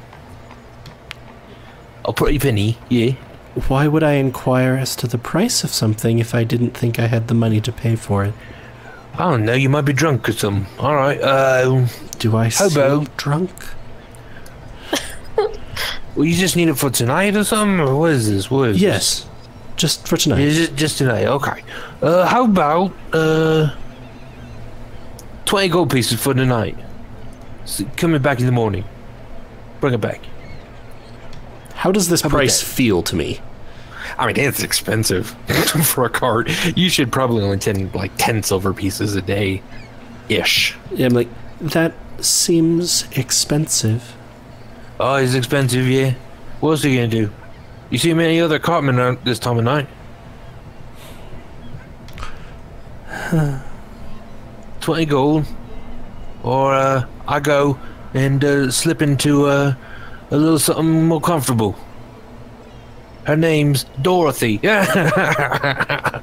A 2.06 2.14
pretty 2.14 2.40
penny, 2.40 2.78
yeah. 2.90 3.12
Why 3.68 3.88
would 3.88 4.04
I 4.04 4.14
inquire 4.14 4.76
as 4.76 4.96
to 4.98 5.08
the 5.08 5.18
price 5.18 5.64
of 5.64 5.70
something 5.72 6.20
if 6.20 6.34
I 6.34 6.44
didn't 6.44 6.72
think 6.76 6.98
I 6.98 7.08
had 7.08 7.28
the 7.28 7.34
money 7.34 7.62
to 7.62 7.72
pay 7.72 7.96
for 7.96 8.24
it? 8.24 8.34
I 9.14 9.30
don't 9.30 9.46
know. 9.46 9.54
You 9.54 9.70
might 9.70 9.82
be 9.82 9.94
drunk 9.94 10.30
or 10.30 10.32
something. 10.32 10.66
All 10.80 10.96
right. 10.96 11.20
Uh, 11.22 11.86
Do 12.18 12.36
I 12.38 12.50
about- 12.62 13.16
drunk? 13.18 13.52
Well, 16.16 16.26
you 16.26 16.36
just 16.36 16.56
need 16.56 16.68
it 16.70 16.76
for 16.76 16.90
tonight 16.90 17.36
or 17.36 17.44
something, 17.44 17.80
or 17.80 17.96
what 17.98 18.12
is 18.12 18.30
this? 18.30 18.50
What 18.52 18.70
is 18.70 18.82
Yes, 18.82 19.28
just 19.76 20.08
for 20.08 20.18
tonight. 20.18 20.42
Is 20.42 20.60
it 20.60 20.76
just 20.76 20.98
tonight? 20.98 21.26
Okay. 21.26 21.64
Uh, 22.02 22.26
how 22.28 22.46
about 22.46 22.92
uh, 23.14 23.76
twenty 25.46 25.70
gold 25.70 25.90
pieces 25.92 26.22
for 26.22 26.34
tonight? 26.34 26.78
S 27.64 27.84
coming 27.98 28.22
back 28.22 28.40
in 28.40 28.46
the 28.46 28.52
morning. 28.52 28.84
Bring 29.80 29.94
it 29.94 30.02
back. 30.02 30.22
How 31.74 31.92
does 31.92 32.10
this 32.10 32.22
about 32.22 32.32
price 32.32 32.62
feel 32.62 33.02
to 33.04 33.16
me? 33.16 33.40
I 34.18 34.28
mean, 34.28 34.38
it's 34.38 34.62
expensive 34.62 35.30
for 35.86 36.06
a 36.06 36.10
cart. 36.10 36.50
You 36.78 36.90
should 36.90 37.12
probably 37.12 37.44
only 37.44 37.58
ten 37.58 37.92
like 37.94 38.12
ten 38.18 38.44
silver 38.44 38.74
pieces 38.74 39.16
a 39.16 39.22
day, 39.22 39.64
ish. 40.30 40.76
Yeah, 40.92 41.08
I'm 41.08 41.14
like, 41.14 41.30
That 41.62 41.94
seems 42.20 43.06
expensive. 43.18 44.16
Oh, 45.04 45.16
it's 45.16 45.34
expensive, 45.34 45.88
yeah. 45.88 46.14
What's 46.60 46.84
he 46.84 46.94
gonna 46.94 47.08
do? 47.08 47.32
You 47.90 47.98
see 47.98 48.14
many 48.14 48.40
other 48.40 48.60
cartmen 48.60 49.00
out 49.00 49.26
this 49.26 49.40
time 49.40 49.58
of 49.58 49.64
night? 49.64 49.88
Twenty 54.80 55.08
gold, 55.08 55.48
or 56.44 56.76
uh, 56.76 57.06
I 57.28 57.40
go 57.40 57.80
and 58.14 58.46
uh, 58.46 58.70
slip 58.70 59.02
into 59.02 59.48
uh, 59.48 59.74
a 60.30 60.38
little 60.38 60.60
something 60.60 61.08
more 61.08 61.20
comfortable. 61.20 61.76
Her 63.24 63.36
name's 63.36 63.86
Dorothy. 64.04 64.60
Are 64.68 66.22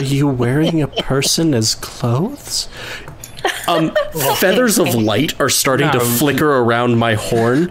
you 0.00 0.28
wearing 0.28 0.82
a 0.82 0.86
person 0.86 1.52
as 1.52 1.74
clothes? 1.74 2.68
Um, 3.68 3.94
feathers 4.36 4.78
of 4.78 4.94
light 4.94 5.38
are 5.40 5.48
starting 5.48 5.90
to 5.92 6.00
flicker 6.00 6.58
around 6.58 6.98
my 6.98 7.14
horn. 7.14 7.70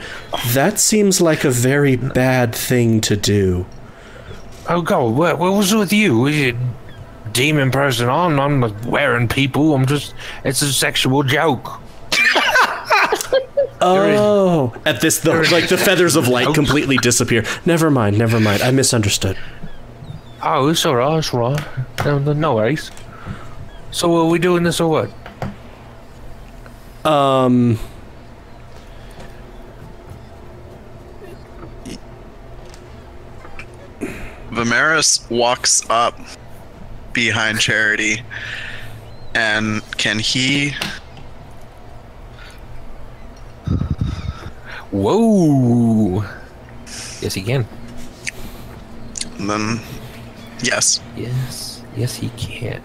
That 0.54 0.80
seems 0.80 1.20
like 1.20 1.44
a 1.44 1.50
very 1.52 1.96
bad 1.98 2.56
thing 2.56 3.02
to 3.02 3.18
do. 3.18 3.66
oh 4.70 4.82
God, 4.82 5.16
what, 5.16 5.40
what 5.40 5.54
was 5.54 5.74
with 5.76 5.92
you? 5.92 6.18
Was 6.20 6.38
you 6.38 6.58
a 6.58 7.28
demon 7.32 7.70
person? 7.72 8.08
I'm, 8.10 8.40
I'm 8.40 8.60
not 8.62 8.86
wearing 8.86 9.28
people. 9.28 9.74
I'm 9.76 9.86
just. 9.86 10.14
It's 10.46 10.62
a 10.62 10.72
sexual 10.74 11.24
joke. 11.24 11.82
Oh, 13.82 14.74
at 14.86 15.00
this, 15.00 15.20
the, 15.20 15.34
like 15.54 15.70
the 15.70 15.78
feathers 15.78 16.18
of 16.18 16.28
light 16.28 16.54
completely 16.54 16.98
disappear. 16.98 17.46
Never 17.66 17.90
mind, 17.90 18.18
never 18.18 18.38
mind. 18.38 18.62
I 18.62 18.72
misunderstood. 18.72 19.38
Oh, 20.44 20.68
it's 20.68 20.86
alright, 20.86 21.20
it's 21.20 21.34
alright. 21.34 21.66
No, 22.04 22.20
no, 22.20 22.34
no 22.34 22.56
worries. 22.56 22.92
So 23.92 24.14
are 24.18 24.26
we 24.30 24.38
doing 24.38 24.64
this 24.64 24.82
or 24.82 24.90
what? 24.92 25.10
Um, 27.06 27.80
Vimeris 34.52 35.30
walks 35.30 35.88
up 35.90 36.20
behind 37.14 37.60
Charity, 37.60 38.24
and 39.36 39.82
can 39.98 40.20
he? 40.20 40.74
Whoa! 44.92 46.24
Yes, 47.22 47.34
he 47.36 47.42
can. 47.44 47.68
Then, 49.40 49.80
yes, 50.64 51.00
Yes, 51.16 51.84
yes, 51.96 52.16
he 52.16 52.30
can. 52.30 52.82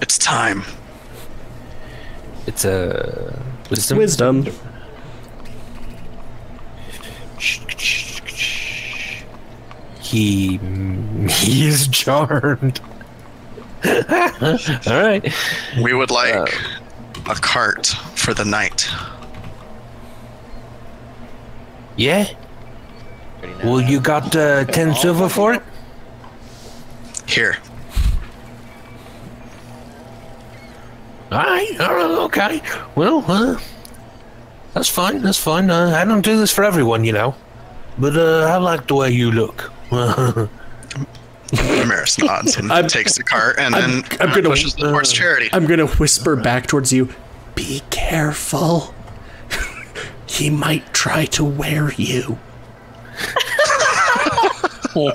it's 0.00 0.18
time. 0.18 0.64
It's 2.46 2.64
a 2.64 3.42
wisdom. 3.70 3.98
wisdom. 3.98 4.46
He 10.00 10.58
he 11.28 11.66
is 11.66 11.88
charmed. 11.88 12.80
All 13.84 15.02
right. 15.02 15.32
We 15.82 15.92
would 15.92 16.10
like 16.10 16.54
a 17.26 17.34
cart 17.34 17.86
for 18.14 18.32
the 18.34 18.44
night. 18.44 18.88
Yeah. 21.96 22.26
Well, 23.62 23.80
you 23.80 24.00
got 24.00 24.34
uh, 24.34 24.64
ten 24.64 24.94
silver 24.94 25.28
for 25.28 25.54
it. 25.54 25.62
Here, 27.26 27.56
All 31.32 31.38
right. 31.38 31.80
All 31.80 31.94
right. 31.94 32.10
Okay. 32.26 32.60
Well, 32.94 33.24
uh, 33.26 33.58
that's 34.72 34.88
fine. 34.88 35.22
That's 35.22 35.38
fine. 35.38 35.70
Uh, 35.70 35.90
I 36.00 36.04
don't 36.04 36.22
do 36.22 36.36
this 36.38 36.52
for 36.52 36.64
everyone, 36.64 37.04
you 37.04 37.12
know. 37.12 37.34
But 37.98 38.16
uh, 38.16 38.42
I 38.52 38.56
like 38.58 38.86
the 38.88 38.94
way 38.96 39.10
you 39.10 39.30
look. 39.30 39.70
Vimeris 41.50 42.18
nods 42.24 42.56
and 42.56 42.72
I'm- 42.72 42.88
takes 42.88 43.16
the 43.16 43.22
cart 43.22 43.56
and 43.58 43.74
I'm- 43.74 44.02
then 44.02 44.04
I'm 44.20 44.30
gonna- 44.34 44.48
pushes 44.50 44.74
towards 44.74 45.12
Charity. 45.12 45.50
I'm 45.52 45.66
gonna 45.66 45.86
whisper 45.86 46.34
back 46.36 46.66
towards 46.66 46.92
you. 46.92 47.08
Be 47.54 47.82
careful. 47.90 48.92
he 50.26 50.50
might 50.50 50.92
try 50.92 51.26
to 51.26 51.44
wear 51.44 51.92
you. 51.92 52.38
so 54.94 55.10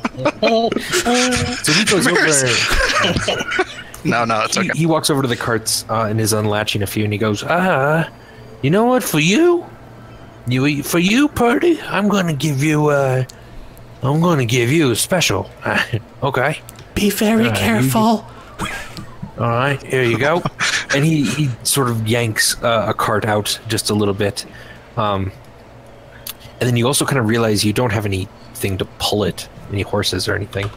he 1.74 1.84
goes 1.86 2.08
over. 2.08 3.66
No, 4.06 4.26
no, 4.26 4.42
it's 4.44 4.56
he, 4.56 4.70
okay. 4.70 4.78
he 4.80 4.86
walks 4.86 5.10
over 5.10 5.22
to 5.22 5.28
the 5.28 5.36
carts 5.36 5.86
uh, 5.90 6.04
and 6.10 6.20
is 6.22 6.34
unlatching 6.34 6.82
a 6.82 6.88
few, 6.88 7.04
and 7.04 7.12
he 7.14 7.20
goes, 7.20 7.44
"Ah, 7.44 8.10
you 8.62 8.70
know 8.70 8.86
what? 8.86 9.04
For 9.04 9.20
you, 9.20 9.66
you 10.48 10.84
for 10.84 11.00
you, 11.00 11.28
Purdy, 11.28 11.80
I'm 11.82 12.08
gonna 12.08 12.34
give 12.34 12.64
you. 12.64 12.88
Uh, 12.90 13.24
I'm 14.02 14.22
gonna 14.22 14.46
give 14.46 14.72
you 14.72 14.92
a 14.92 14.96
special. 14.96 15.50
okay, 16.24 16.60
Be 16.96 17.10
very 17.10 17.46
you- 17.46 17.52
careful. 17.52 18.26
all 19.38 19.50
right, 19.50 19.82
here 19.84 20.04
you 20.04 20.18
go." 20.18 20.42
and 20.96 21.04
he 21.04 21.26
he 21.26 21.50
sort 21.64 21.90
of 21.90 22.08
yanks 22.08 22.62
uh, 22.64 22.86
a 22.88 22.94
cart 22.94 23.26
out 23.26 23.60
just 23.68 23.90
a 23.90 23.94
little 23.94 24.14
bit, 24.14 24.46
um, 24.98 25.32
and 26.60 26.68
then 26.70 26.78
you 26.78 26.88
also 26.88 27.06
kind 27.06 27.18
of 27.20 27.28
realize 27.28 27.66
you 27.66 27.74
don't 27.74 27.92
have 27.92 28.06
anything 28.06 28.78
to 28.78 28.86
pull 29.00 29.24
it, 29.26 29.48
any 29.72 29.82
horses 29.82 30.28
or 30.28 30.36
anything. 30.36 30.70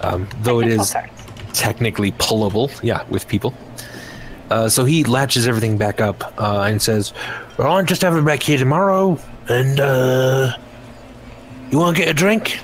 Um, 0.00 0.28
though 0.42 0.60
it 0.60 0.68
is 0.68 0.94
technically 1.52 2.12
pullable, 2.12 2.70
yeah, 2.82 3.04
with 3.08 3.26
people. 3.28 3.54
Uh, 4.50 4.68
so 4.68 4.84
he 4.84 5.04
latches 5.04 5.46
everything 5.46 5.76
back 5.76 6.00
up 6.00 6.32
uh, 6.40 6.62
and 6.62 6.80
says, 6.80 7.12
"Well, 7.58 7.70
I'll 7.72 7.84
just 7.84 8.02
have 8.02 8.16
it 8.16 8.24
back 8.24 8.42
here 8.42 8.56
tomorrow, 8.58 9.18
and 9.48 9.78
uh, 9.80 10.56
you 11.70 11.78
want 11.78 11.96
to 11.96 12.02
get 12.02 12.10
a 12.10 12.14
drink? 12.14 12.58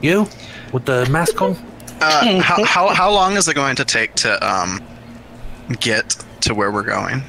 You 0.00 0.26
with 0.72 0.84
the 0.84 1.06
mask 1.10 1.40
on? 1.42 1.56
Uh, 2.00 2.40
how, 2.40 2.62
how 2.62 2.88
how 2.94 3.10
long 3.10 3.36
is 3.36 3.48
it 3.48 3.54
going 3.54 3.74
to 3.74 3.84
take 3.84 4.14
to 4.14 4.30
um 4.48 4.80
get 5.80 6.10
to 6.40 6.54
where 6.54 6.70
we're 6.70 6.84
going? 6.84 7.20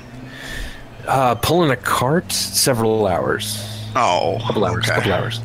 Uh, 1.08 1.34
pulling 1.34 1.72
a 1.72 1.76
cart, 1.76 2.32
several 2.32 3.08
hours, 3.08 3.66
Oh, 3.96 4.38
couple 4.46 4.64
hours, 4.64 4.86
okay. 4.88 4.94
couple 4.98 5.12
hours. 5.14 5.42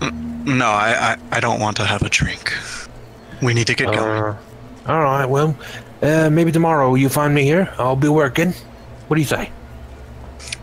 No, 0.00 0.66
I, 0.66 1.14
I 1.14 1.16
I 1.32 1.40
don't 1.40 1.58
want 1.58 1.76
to 1.78 1.84
have 1.84 2.02
a 2.02 2.08
drink. 2.08 2.52
We 3.42 3.54
need 3.54 3.66
to 3.68 3.74
get 3.74 3.86
going. 3.86 3.98
Uh, 3.98 4.38
all 4.86 5.00
right, 5.02 5.26
well, 5.26 5.56
uh, 6.02 6.28
maybe 6.30 6.52
tomorrow 6.52 6.94
you 6.94 7.08
find 7.08 7.34
me 7.34 7.44
here. 7.44 7.72
I'll 7.78 7.96
be 7.96 8.08
working. 8.08 8.52
What 9.08 9.16
do 9.16 9.20
you 9.20 9.26
say? 9.26 9.50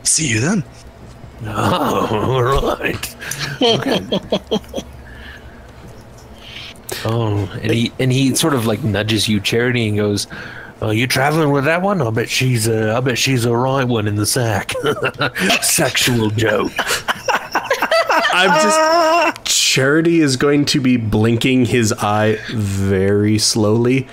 See 0.04 0.28
you 0.28 0.40
then. 0.40 0.64
Oh, 1.46 2.08
all 2.12 2.44
right. 2.78 3.16
Okay. 3.62 4.02
oh, 7.06 7.50
and 7.62 7.72
he 7.72 7.92
and 8.00 8.12
he 8.12 8.36
sort 8.36 8.54
of 8.54 8.66
like 8.66 8.84
nudges 8.84 9.28
you, 9.28 9.40
Charity, 9.40 9.88
and 9.88 9.98
goes, 9.98 10.28
"Oh, 10.82 10.92
you 10.92 11.08
traveling 11.08 11.52
with 11.52 11.66
that 11.66 11.82
one? 11.82 12.02
I 12.02 12.10
bet 12.12 12.30
she's 12.30 12.68
a, 12.68 12.96
I 12.96 13.00
bet 13.00 13.18
she's 13.18 13.46
a 13.46 13.56
right 13.56 13.88
one 13.88 14.08
in 14.08 14.16
the 14.16 14.26
sack." 14.26 14.74
Sexual 15.64 16.30
joke. 16.32 16.72
I'm 18.34 18.50
just. 18.62 19.31
Charity 19.72 20.20
is 20.20 20.36
going 20.36 20.66
to 20.66 20.82
be 20.82 20.98
blinking 20.98 21.68
his 21.68 21.94
eye 21.94 22.38
very 22.52 23.38
slowly. 23.38 24.06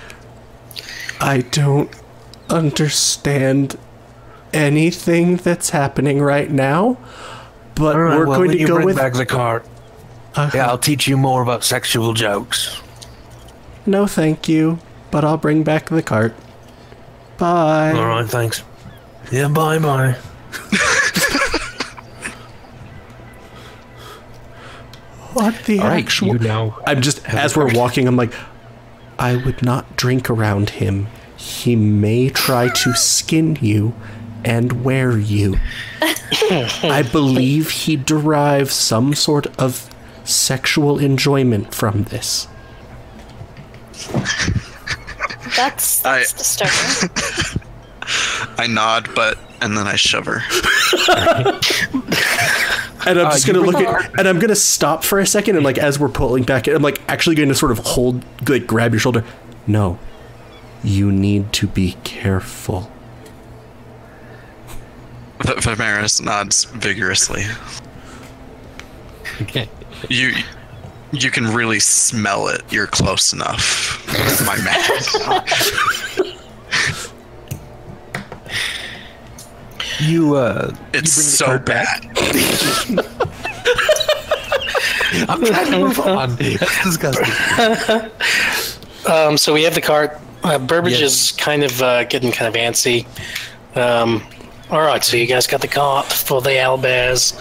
I 1.21 1.41
don't 1.41 1.91
understand 2.49 3.77
anything 4.53 5.35
that's 5.35 5.71
happening 5.71 6.21
right 6.23 6.49
now, 6.49 6.97
but 7.75 7.97
right, 7.97 8.17
we're 8.17 8.27
well, 8.29 8.39
going 8.39 8.53
to 8.53 8.59
you 8.61 8.69
go 8.69 8.75
bring 8.77 8.87
with. 8.87 8.97
back 8.99 9.15
the 9.15 9.27
cart. 9.27 9.67
Uh, 10.37 10.49
Yeah, 10.55 10.69
I'll 10.69 10.79
teach 10.79 11.09
you 11.09 11.17
more 11.17 11.43
about 11.43 11.65
sexual 11.65 12.13
jokes. 12.15 12.81
No, 13.85 14.07
thank 14.07 14.49
you, 14.49 14.79
but 15.11 15.25
I'll 15.25 15.39
bring 15.39 15.65
back 15.65 15.89
the 15.89 16.05
cart. 16.05 16.37
Bye. 17.37 17.95
All 17.97 18.07
right, 18.07 18.29
thanks. 18.29 18.63
Yeah, 19.33 19.49
bye 19.49 19.81
bye. 19.81 20.17
What 25.39 25.65
the 25.65 25.79
All 25.81 25.89
right, 25.89 26.05
actual? 26.05 26.29
you 26.35 26.39
now. 26.39 26.79
I'm 26.87 27.01
just 27.01 27.25
as 27.29 27.57
we're 27.57 27.73
walking. 27.73 28.07
I'm 28.09 28.17
like, 28.17 28.33
I 29.19 29.37
would 29.37 29.63
not 29.63 29.97
drink 29.97 30.29
around 30.31 30.71
him. 30.71 31.07
He 31.37 31.77
may 31.77 32.29
try 32.29 32.69
to 32.69 32.93
skin 32.95 33.57
you 33.61 33.95
and 34.45 34.85
wear 34.85 35.17
you. 35.17 35.57
I 36.03 37.09
believe 37.13 37.71
he 37.71 37.97
derives 37.97 38.75
some 38.75 39.15
sort 39.15 39.47
of 39.61 39.89
sexual 40.25 40.99
enjoyment 40.99 41.75
from 41.75 42.05
this. 42.05 42.49
That's, 45.57 46.05
I- 46.05 46.21
disturbing. 46.21 47.61
I 48.59 48.67
nod, 48.67 49.09
but 49.15 49.39
and 49.61 49.77
then 49.77 49.87
I 49.87 49.97
shove 49.97 50.27
her. 50.27 50.41
And 53.09 53.19
I'm 53.21 53.27
Uh, 53.27 53.31
just 53.33 53.47
you 53.47 53.55
gonna 53.55 53.65
look 53.67 53.77
at, 53.81 54.19
and 54.19 54.29
I'm 54.29 54.39
gonna 54.39 54.55
stop 54.55 55.03
for 55.05 55.19
a 55.19 55.27
second, 55.27 55.57
and 55.57 55.65
like 55.65 55.79
as 55.79 55.99
we're 55.99 56.09
pulling 56.09 56.43
back, 56.45 56.67
I'm 56.69 56.83
like 56.83 57.01
actually 57.09 57.37
going 57.37 57.49
to 57.49 57.55
sort 57.55 57.73
of 57.73 57.79
hold, 57.79 58.25
like 58.49 58.67
grab 58.67 58.93
your 58.93 59.01
shoulder. 59.01 59.25
No, 59.67 59.99
You 60.85 61.11
need 61.11 61.53
to 61.55 61.67
be 61.67 61.97
careful. 62.05 62.91
V- 65.43 65.53
Vimeris 65.55 66.21
nods 66.23 66.65
vigorously. 66.65 67.45
Okay. 69.43 69.69
You 70.09 70.35
you 71.13 71.31
can 71.31 71.47
really 71.55 71.81
smell 71.81 72.49
it. 72.49 72.63
You're 72.71 72.87
close 72.87 73.33
enough. 73.33 74.05
My 74.47 74.57
man. 74.63 76.35
You 80.01 80.37
uh 80.37 80.75
It's 80.93 81.17
you 81.17 81.23
so 81.23 81.59
bad. 81.59 82.05
I'm 85.29 85.45
trying 85.45 85.71
to 85.73 85.79
move 85.79 85.99
on. 86.01 86.37
That's 86.37 86.85
disgusting. 86.85 88.11
Um, 89.09 89.39
so 89.39 89.55
we 89.55 89.63
have 89.63 89.75
the 89.75 89.81
cart. 89.81 90.19
Uh, 90.43 90.59
Burbage 90.59 91.01
Yes. 91.01 91.31
is 91.31 91.33
kind 91.33 91.63
of 91.65 91.81
uh, 91.81 92.05
getting 92.05 92.31
kind 92.31 92.55
of 92.55 92.61
antsy. 92.61 93.07
Um, 93.75 94.23
all 94.71 94.83
right, 94.83 95.03
so 95.03 95.17
you 95.17 95.27
guys 95.27 95.47
got 95.47 95.63
the 95.63 95.69
cart 95.69 96.05
for 96.07 96.43
the 96.43 96.51
owlbears. 96.51 97.33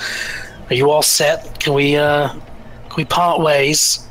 Are 0.69 0.73
you 0.75 0.89
all 0.91 1.01
set? 1.01 1.59
Can 1.59 1.73
we 1.73 1.97
uh, 1.97 2.29
can 2.29 2.41
we 2.95 3.03
part 3.03 3.41
ways? 3.41 4.07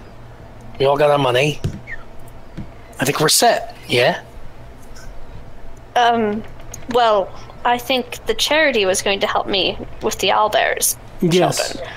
We 0.78 0.84
all 0.84 0.98
got 0.98 1.10
our 1.10 1.18
money. 1.18 1.58
I 3.00 3.06
think 3.06 3.20
we're 3.20 3.30
set. 3.30 3.74
Yeah. 3.88 4.20
Um, 5.94 6.42
well, 6.90 7.30
I 7.66 7.78
think 7.78 8.24
the 8.26 8.34
charity 8.34 8.86
was 8.86 9.02
going 9.02 9.18
to 9.20 9.26
help 9.26 9.46
me 9.48 9.76
with 10.02 10.18
the 10.20 10.28
owlbears. 10.28 10.96
Yes. 11.20 11.72
Children. 11.72 11.92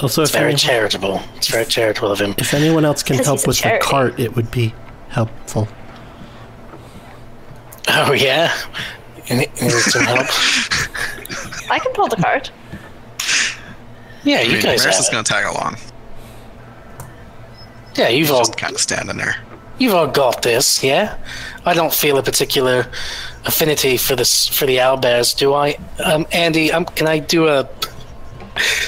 Also, 0.00 0.22
if, 0.22 0.28
It's 0.28 0.32
very 0.36 0.48
any- 0.50 0.56
charitable. 0.58 1.20
It's 1.36 1.48
very 1.48 1.66
charitable 1.66 2.10
of 2.10 2.20
him. 2.20 2.34
if 2.38 2.54
anyone 2.54 2.84
else 2.84 3.02
can 3.02 3.16
help 3.16 3.38
he's 3.40 3.44
a 3.44 3.48
with 3.48 3.60
the 3.62 3.78
cart, 3.82 4.18
it 4.18 4.34
would 4.34 4.50
be 4.50 4.74
helpful. 5.10 5.68
Oh 7.88 8.12
yeah. 8.12 8.52
You 9.26 9.36
need, 9.36 9.50
you 9.56 9.64
need 9.66 9.72
some 9.72 10.04
help? 10.04 10.26
I 11.70 11.78
can 11.78 11.92
pull 11.92 12.08
the 12.08 12.16
cart. 12.16 12.50
Yeah, 14.24 14.38
I 14.38 14.42
you 14.42 14.52
mean, 14.54 14.62
guys 14.62 14.80
Vimeris 14.86 14.92
have 14.92 15.00
is 15.00 15.08
gonna 15.10 15.22
tag 15.24 15.44
along. 15.44 15.76
Yeah, 17.94 18.08
you've 18.08 18.30
all 18.30 18.38
Just 18.38 18.56
kind 18.56 18.74
of 18.74 18.80
standing 18.80 19.16
there. 19.18 19.36
You've 19.78 19.94
all 19.94 20.06
got 20.06 20.42
this, 20.42 20.82
yeah. 20.82 21.18
I 21.66 21.74
don't 21.74 21.92
feel 21.92 22.16
a 22.18 22.22
particular 22.22 22.86
affinity 23.44 23.96
for 23.96 24.14
this 24.16 24.46
for 24.48 24.66
the 24.66 24.76
owlbears, 24.78 25.36
do 25.36 25.52
I? 25.54 25.76
Um, 26.04 26.26
Andy, 26.32 26.72
um, 26.72 26.84
can 26.84 27.06
I 27.06 27.18
do 27.18 27.48
a 27.48 27.68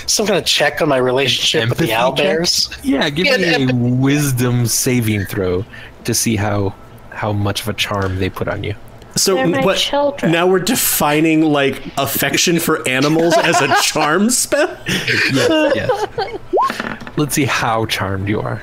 some 0.07 0.27
kind 0.27 0.39
of 0.39 0.45
check 0.45 0.83
on 0.83 0.89
my 0.89 0.99
relationship 0.99 1.69
with 1.71 1.79
the 1.79 1.93
Empathy 1.93 2.19
check? 2.19 2.39
owlbears? 2.39 2.81
Yeah, 2.83 3.09
give 3.11 3.27
Yeah, 3.27 3.37
me 3.39 3.65
a 3.65 3.67
the- 3.67 3.75
wisdom 3.75 4.67
saving 4.67 5.25
throw 5.27 5.65
to 6.05 6.15
see 6.15 6.37
how 6.37 6.75
how 7.11 7.33
much 7.33 7.63
of 7.63 7.69
a 7.69 7.73
charm 7.73 8.19
they 8.19 8.29
put 8.29 8.49
on 8.49 8.63
you. 8.65 8.75
So 9.17 9.37
They're 9.37 9.63
what? 9.63 9.79
children. 9.79 10.33
Now 10.33 10.47
we're 10.49 10.59
defining 10.59 11.43
like 11.43 11.81
affection 11.99 12.59
for 12.59 12.87
animals 12.89 13.35
as 13.39 13.61
a 13.63 13.69
charm 13.83 14.29
spell. 14.31 14.77
Yes, 14.89 15.73
yes. 15.77 17.09
Let's 17.17 17.35
see 17.35 17.45
how 17.45 17.87
charmed 17.87 18.29
you 18.29 18.41
are. 18.41 18.61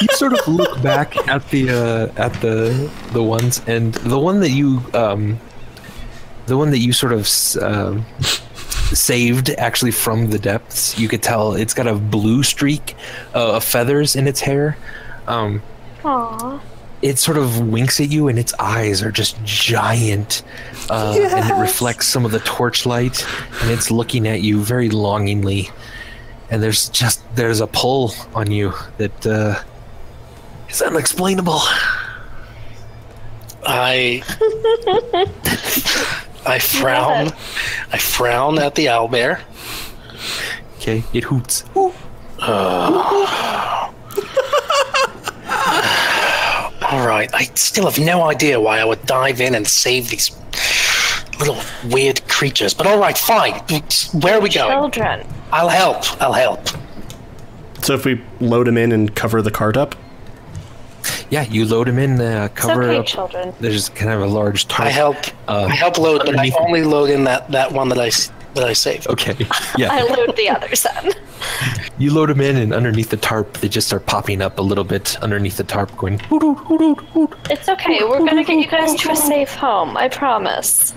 You 0.00 0.08
sort 0.12 0.32
of 0.32 0.48
look 0.48 0.82
back 0.82 1.16
at 1.28 1.48
the 1.50 1.70
uh, 1.70 2.22
at 2.22 2.32
the 2.40 2.90
the 3.12 3.22
ones, 3.22 3.62
and 3.66 3.94
the 3.94 4.18
one 4.18 4.40
that 4.40 4.50
you 4.50 4.82
um, 4.94 5.38
the 6.46 6.56
one 6.56 6.70
that 6.70 6.78
you 6.78 6.92
sort 6.92 7.12
of 7.12 7.28
um, 7.62 8.04
saved 8.92 9.50
actually 9.50 9.90
from 9.90 10.30
the 10.30 10.38
depths. 10.38 10.98
You 10.98 11.08
could 11.08 11.22
tell 11.22 11.54
it's 11.54 11.74
got 11.74 11.86
a 11.86 11.94
blue 11.94 12.42
streak 12.42 12.94
uh, 13.34 13.56
of 13.56 13.64
feathers 13.64 14.16
in 14.16 14.26
its 14.26 14.40
hair. 14.40 14.76
Um, 15.26 15.62
Aww. 16.02 16.60
it 17.02 17.18
sort 17.18 17.36
of 17.36 17.66
winks 17.68 18.00
at 18.00 18.10
you 18.10 18.28
and 18.28 18.38
its 18.38 18.54
eyes 18.60 19.02
are 19.02 19.10
just 19.10 19.42
giant 19.44 20.44
uh, 20.88 21.16
and 21.18 21.50
it 21.50 21.60
reflects 21.60 22.06
some 22.06 22.24
of 22.24 22.30
the 22.30 22.38
torchlight 22.40 23.26
and 23.60 23.70
it's 23.72 23.90
looking 23.90 24.28
at 24.28 24.42
you 24.42 24.60
very 24.62 24.88
longingly 24.88 25.68
and 26.50 26.62
there's 26.62 26.88
just 26.90 27.22
there's 27.34 27.60
a 27.60 27.66
pull 27.66 28.12
on 28.34 28.50
you 28.50 28.72
that 28.98 29.26
uh, 29.26 29.62
is 30.68 30.82
unexplainable 30.82 31.60
I 33.68 34.22
I 36.46 36.60
frown. 36.60 37.32
I 37.92 37.98
frown 37.98 38.60
at 38.60 38.76
the 38.76 38.86
owlbear. 38.86 39.40
okay 40.76 41.02
it 41.12 41.24
hoots 41.24 41.64
All 46.88 47.04
right, 47.04 47.28
I 47.34 47.44
still 47.54 47.86
have 47.90 47.98
no 47.98 48.22
idea 48.22 48.60
why 48.60 48.78
I 48.78 48.84
would 48.84 49.04
dive 49.06 49.40
in 49.40 49.56
and 49.56 49.66
save 49.66 50.08
these 50.08 50.30
little 51.40 51.58
weird 51.90 52.25
creatures. 52.36 52.74
But 52.74 52.86
all 52.86 52.98
right, 52.98 53.16
fine. 53.16 53.54
Where 54.20 54.34
are 54.36 54.40
we 54.40 54.50
going? 54.50 54.70
Children. 54.70 55.26
I'll 55.52 55.68
help. 55.68 56.20
I'll 56.22 56.32
help. 56.32 56.60
So 57.82 57.94
if 57.94 58.04
we 58.04 58.22
load 58.40 58.68
him 58.68 58.76
in 58.76 58.92
and 58.92 59.14
cover 59.14 59.42
the 59.42 59.50
cart 59.50 59.76
up, 59.76 59.94
yeah 61.30 61.42
you 61.42 61.64
load 61.64 61.86
them 61.86 61.98
in 61.98 62.20
uh, 62.20 62.48
It's 62.50 62.60
cover 62.60 62.82
okay, 62.84 62.98
up 62.98 63.06
children. 63.06 63.54
there's 63.60 63.88
kind 63.90 64.10
of 64.12 64.22
a 64.22 64.26
large 64.26 64.66
tarp 64.66 64.88
I 64.88 64.90
help. 64.90 65.16
uh, 65.48 65.66
I 65.70 65.74
help 65.74 65.98
load, 65.98 66.22
but 66.24 66.36
I 66.38 66.50
only 66.58 66.82
load 66.82 67.10
in 67.10 67.24
that, 67.24 67.48
that 67.52 67.70
one 67.70 67.88
that 67.90 67.98
I 67.98 68.08
s- 68.08 68.32
that 68.54 68.64
I 68.64 68.72
saved. 68.72 69.06
okay 69.08 69.36
yeah 69.78 69.92
I 69.92 70.02
load 70.02 70.34
the 70.36 70.48
others 70.48 70.82
then. 70.82 71.12
You 71.98 72.12
load 72.12 72.28
them 72.28 72.42
in, 72.42 72.56
and 72.58 72.74
underneath 72.74 73.08
the 73.08 73.16
tarp, 73.16 73.54
they 73.58 73.68
just 73.70 73.86
start 73.86 74.04
popping 74.04 74.42
up 74.42 74.58
a 74.58 74.62
little 74.62 74.84
bit 74.84 75.16
underneath 75.22 75.56
the 75.56 75.64
tarp, 75.64 75.96
going. 75.96 76.18
"Hoot, 76.18 76.42
hoot, 76.42 76.58
hoot, 76.58 76.80
hoot, 76.80 77.00
hoot." 77.08 77.34
It's 77.48 77.70
okay. 77.70 78.00
We're 78.02 78.18
gonna 78.18 78.44
get 78.44 78.58
you 78.58 78.66
guys 78.66 78.94
to 78.96 79.12
a 79.12 79.16
safe 79.16 79.54
home. 79.54 79.96
I 79.96 80.08
promise. 80.10 80.92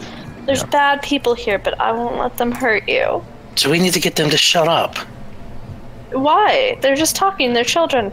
There's 0.50 0.64
bad 0.64 1.04
people 1.04 1.36
here, 1.36 1.60
but 1.60 1.80
I 1.80 1.92
won't 1.92 2.18
let 2.18 2.38
them 2.38 2.52
hurt 2.52 2.90
you. 2.90 3.24
So 3.56 3.70
we 3.70 3.78
need 3.78 3.94
to 3.94 4.00
get 4.00 4.16
them 4.16 4.32
to 4.32 4.38
shut 4.38 4.68
up. 4.68 4.98
Why? 6.12 6.80
They're 6.82 6.96
just 6.96 7.16
talking. 7.16 7.54
They're 7.54 7.64
children. 7.64 8.12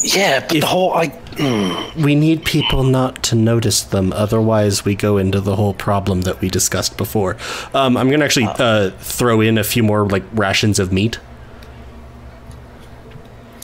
Yeah, 0.00 0.40
but 0.40 0.54
If- 0.54 0.62
the 0.62 0.66
whole 0.66 0.94
I. 0.94 1.08
Mm, 1.36 1.96
we 1.96 2.14
need 2.14 2.46
people 2.46 2.82
not 2.82 3.22
to 3.24 3.34
notice 3.34 3.82
them. 3.82 4.10
Otherwise, 4.14 4.86
we 4.86 4.94
go 4.94 5.18
into 5.18 5.38
the 5.38 5.56
whole 5.56 5.74
problem 5.74 6.22
that 6.22 6.40
we 6.40 6.48
discussed 6.48 6.96
before. 6.96 7.36
Um, 7.74 7.98
I'm 7.98 8.08
gonna 8.10 8.24
actually 8.24 8.46
uh, 8.46 8.90
throw 8.98 9.42
in 9.42 9.58
a 9.58 9.64
few 9.64 9.82
more 9.82 10.08
like 10.08 10.22
rations 10.32 10.78
of 10.78 10.92
meat. 10.92 11.18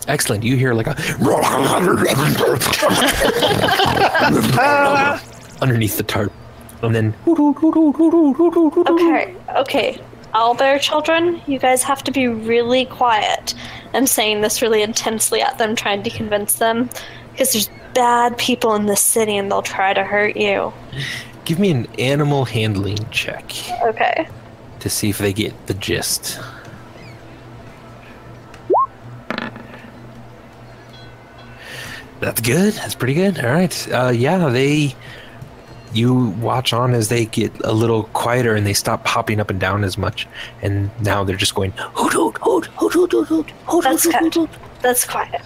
Excellent. 0.06 0.44
You 0.44 0.56
hear 0.56 0.74
like 0.74 0.86
a 0.86 0.90
underneath 5.62 5.96
the 5.96 6.02
tarp, 6.04 6.30
and 6.82 6.94
then. 6.94 7.14
Okay, 7.26 9.34
okay. 9.56 10.00
All 10.34 10.54
their 10.54 10.78
children, 10.78 11.40
you 11.46 11.58
guys 11.58 11.82
have 11.82 12.04
to 12.04 12.10
be 12.10 12.28
really 12.28 12.84
quiet. 12.84 13.54
I'm 13.94 14.06
saying 14.06 14.42
this 14.42 14.60
really 14.60 14.82
intensely 14.82 15.40
at 15.40 15.56
them, 15.56 15.74
trying 15.74 16.02
to 16.02 16.10
convince 16.10 16.56
them, 16.56 16.90
because 17.32 17.52
there's 17.52 17.70
bad 17.94 18.36
people 18.36 18.74
in 18.74 18.86
the 18.86 18.96
city 18.96 19.36
and 19.36 19.50
they'll 19.50 19.62
try 19.62 19.94
to 19.94 20.04
hurt 20.04 20.36
you. 20.36 20.72
Give 21.46 21.58
me 21.58 21.70
an 21.70 21.86
animal 21.98 22.44
handling 22.44 23.08
check. 23.10 23.50
Okay. 23.82 24.28
To 24.80 24.90
see 24.90 25.08
if 25.08 25.18
they 25.18 25.32
get 25.32 25.66
the 25.66 25.74
gist. 25.74 26.38
That's 32.20 32.40
good. 32.40 32.74
That's 32.74 32.94
pretty 32.94 33.14
good. 33.14 33.42
All 33.42 33.52
right. 33.52 33.92
Uh, 33.92 34.12
yeah, 34.14 34.48
they 34.48 34.94
you 35.96 36.14
watch 36.40 36.72
on 36.72 36.92
as 36.92 37.08
they 37.08 37.26
get 37.26 37.52
a 37.64 37.72
little 37.72 38.04
quieter 38.12 38.54
and 38.54 38.66
they 38.66 38.74
stop 38.74 39.06
hopping 39.06 39.40
up 39.40 39.50
and 39.50 39.58
down 39.58 39.84
as 39.84 39.96
much, 39.96 40.28
and 40.62 40.90
now 41.00 41.24
they're 41.24 41.36
just 41.36 41.54
going 41.54 41.72
hoot 41.76 42.12
hoot 42.12 42.36
hoot 42.42 42.66
hoot 42.66 42.92
hoot 42.92 43.12
hoot 43.12 43.28
hoot 43.28 43.50
hoot 43.50 43.84
That's 43.84 44.04
hoot, 44.04 44.14
hoot, 44.14 44.34
hoot. 44.34 44.50
That's 44.82 45.04
quiet. 45.04 45.40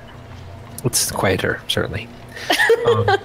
It's 0.84 1.10
quieter, 1.10 1.60
certainly. 1.68 2.08
um, 2.88 3.18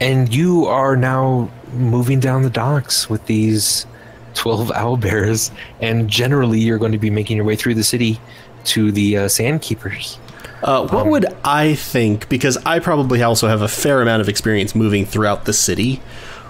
and 0.00 0.34
you 0.34 0.66
are 0.66 0.96
now 0.96 1.50
moving 1.72 2.20
down 2.20 2.42
the 2.42 2.50
docks 2.50 3.10
with 3.10 3.26
these 3.26 3.86
12 4.34 4.68
owlbears, 4.74 5.50
and 5.80 6.08
generally 6.08 6.60
you're 6.60 6.78
going 6.78 6.92
to 6.92 6.98
be 6.98 7.10
making 7.10 7.36
your 7.36 7.46
way 7.46 7.56
through 7.56 7.74
the 7.74 7.84
city 7.84 8.20
to 8.64 8.92
the 8.92 9.18
uh, 9.18 9.28
Sandkeepers. 9.28 10.18
Uh, 10.62 10.88
what 10.88 11.06
would 11.06 11.26
I 11.44 11.74
think? 11.74 12.28
Because 12.30 12.56
I 12.64 12.78
probably 12.78 13.22
also 13.22 13.48
have 13.48 13.60
a 13.60 13.68
fair 13.68 14.00
amount 14.00 14.22
of 14.22 14.30
experience 14.30 14.74
moving 14.74 15.04
throughout 15.04 15.44
the 15.44 15.52
city. 15.52 16.00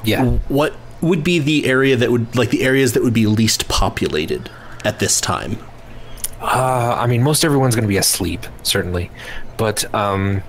Yeah. 0.04 0.24
What 0.48 0.74
would 1.00 1.24
be 1.24 1.38
the 1.38 1.66
area 1.66 1.96
that 1.96 2.10
would 2.10 2.34
like 2.36 2.50
the 2.50 2.62
areas 2.62 2.92
that 2.92 3.02
would 3.02 3.14
be 3.14 3.26
least 3.26 3.68
populated 3.68 4.50
at 4.84 4.98
this 4.98 5.20
time? 5.20 5.58
Uh, 6.40 6.96
I 6.98 7.06
mean, 7.06 7.22
most 7.22 7.44
everyone's 7.44 7.74
going 7.74 7.84
to 7.84 7.88
be 7.88 7.96
asleep, 7.96 8.46
certainly. 8.62 9.10
But 9.56 9.92
um, 9.94 10.42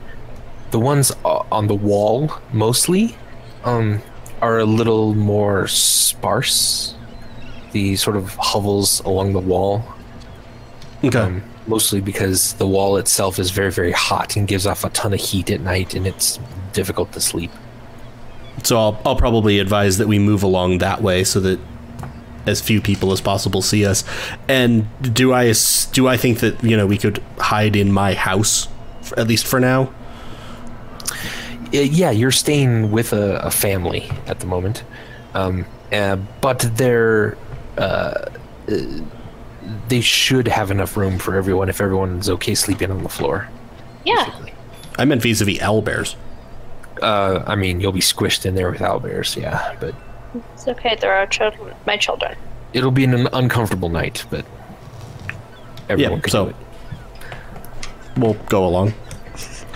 the 0.72 0.80
ones 0.80 1.12
on 1.24 1.68
the 1.68 1.76
wall, 1.76 2.34
mostly, 2.52 3.16
um, 3.64 4.02
are 4.42 4.60
a 4.60 4.66
little 4.66 5.14
more 5.14 5.68
sparse. 5.68 6.96
The 7.72 7.96
sort 7.96 8.16
of 8.16 8.36
hovels 8.36 9.02
along 9.02 9.34
the 9.34 9.40
wall 9.40 9.96
Okay. 11.06 11.20
Um, 11.20 11.44
mostly 11.68 12.02
because 12.02 12.54
the 12.54 12.68
wall 12.68 12.98
itself 12.98 13.40
is 13.40 13.52
very, 13.52 13.72
very 13.72 13.92
hot 13.92 14.36
and 14.36 14.48
gives 14.48 14.66
off 14.66 14.84
a 14.84 14.90
ton 14.90 15.14
of 15.14 15.20
heat 15.20 15.50
at 15.52 15.62
night, 15.62 15.94
and 15.94 16.08
it's 16.08 16.40
difficult 16.74 17.12
to 17.14 17.22
sleep. 17.22 17.52
So 18.64 18.78
I'll, 18.78 19.02
I'll 19.06 19.16
probably 19.16 19.60
advise 19.60 19.98
that 19.98 20.08
we 20.08 20.20
move 20.20 20.44
along 20.44 20.80
that 20.80 21.02
way 21.02 21.24
so 21.24 21.40
that 21.42 21.60
as 22.46 22.62
few 22.62 22.82
people 22.82 23.12
as 23.12 23.22
possible 23.22 23.62
see 23.62 23.86
us. 23.86 24.04
And 24.48 24.88
do 25.02 25.34
I 25.34 25.54
do 25.92 26.08
I 26.08 26.18
think 26.18 26.40
that 26.40 26.64
you 26.64 26.78
know 26.78 26.86
we 26.86 26.98
could 26.98 27.22
hide 27.38 27.76
in 27.76 27.92
my 27.92 28.14
house 28.14 28.68
for, 29.02 29.20
at 29.20 29.28
least 29.28 29.48
for 29.48 29.60
now? 29.60 29.94
Yeah, 31.72 32.12
you're 32.12 32.32
staying 32.32 32.92
with 32.92 33.12
a, 33.12 33.38
a 33.40 33.52
family 33.52 34.10
at 34.28 34.40
the 34.40 34.46
moment, 34.46 34.84
um, 35.34 35.66
uh, 35.92 36.16
but 36.40 36.60
they're 36.76 37.38
uh, 37.78 37.82
uh, 37.82 38.30
they 39.90 40.02
should 40.02 40.48
have 40.48 40.72
enough 40.72 40.96
room 40.96 41.18
for 41.18 41.36
everyone 41.36 41.70
if 41.70 41.82
everyone's 41.82 42.30
okay 42.30 42.56
sleeping 42.56 42.92
on 42.92 43.04
the 43.04 43.10
floor. 43.10 43.50
Yeah. 44.06 44.32
I 44.98 45.06
meant 45.06 45.22
vis-a-vis 45.22 45.58
owlbears. 45.60 46.16
Uh, 47.02 47.44
I 47.46 47.56
mean, 47.56 47.80
you'll 47.82 47.92
be 47.92 48.00
squished 48.00 48.46
in 48.46 48.56
there 48.56 48.72
with 48.72 48.82
owlbears, 48.82 49.36
yeah, 49.40 49.76
but 49.80 49.94
It's 50.54 50.68
okay. 50.68 50.96
there 50.96 51.14
are 51.14 51.26
children. 51.28 51.74
My 51.86 51.98
children. 51.98 52.36
it'll 52.74 52.92
be 52.92 53.04
an 53.06 53.28
uncomfortable 53.34 53.90
night. 53.90 54.26
But 54.30 54.46
everyone 55.90 56.14
Yeah, 56.18 56.20
can 56.22 56.30
so- 56.32 56.44
do 56.46 56.50
it. 56.52 56.56
We'll 58.18 58.34
go 58.50 58.66
along. 58.66 58.94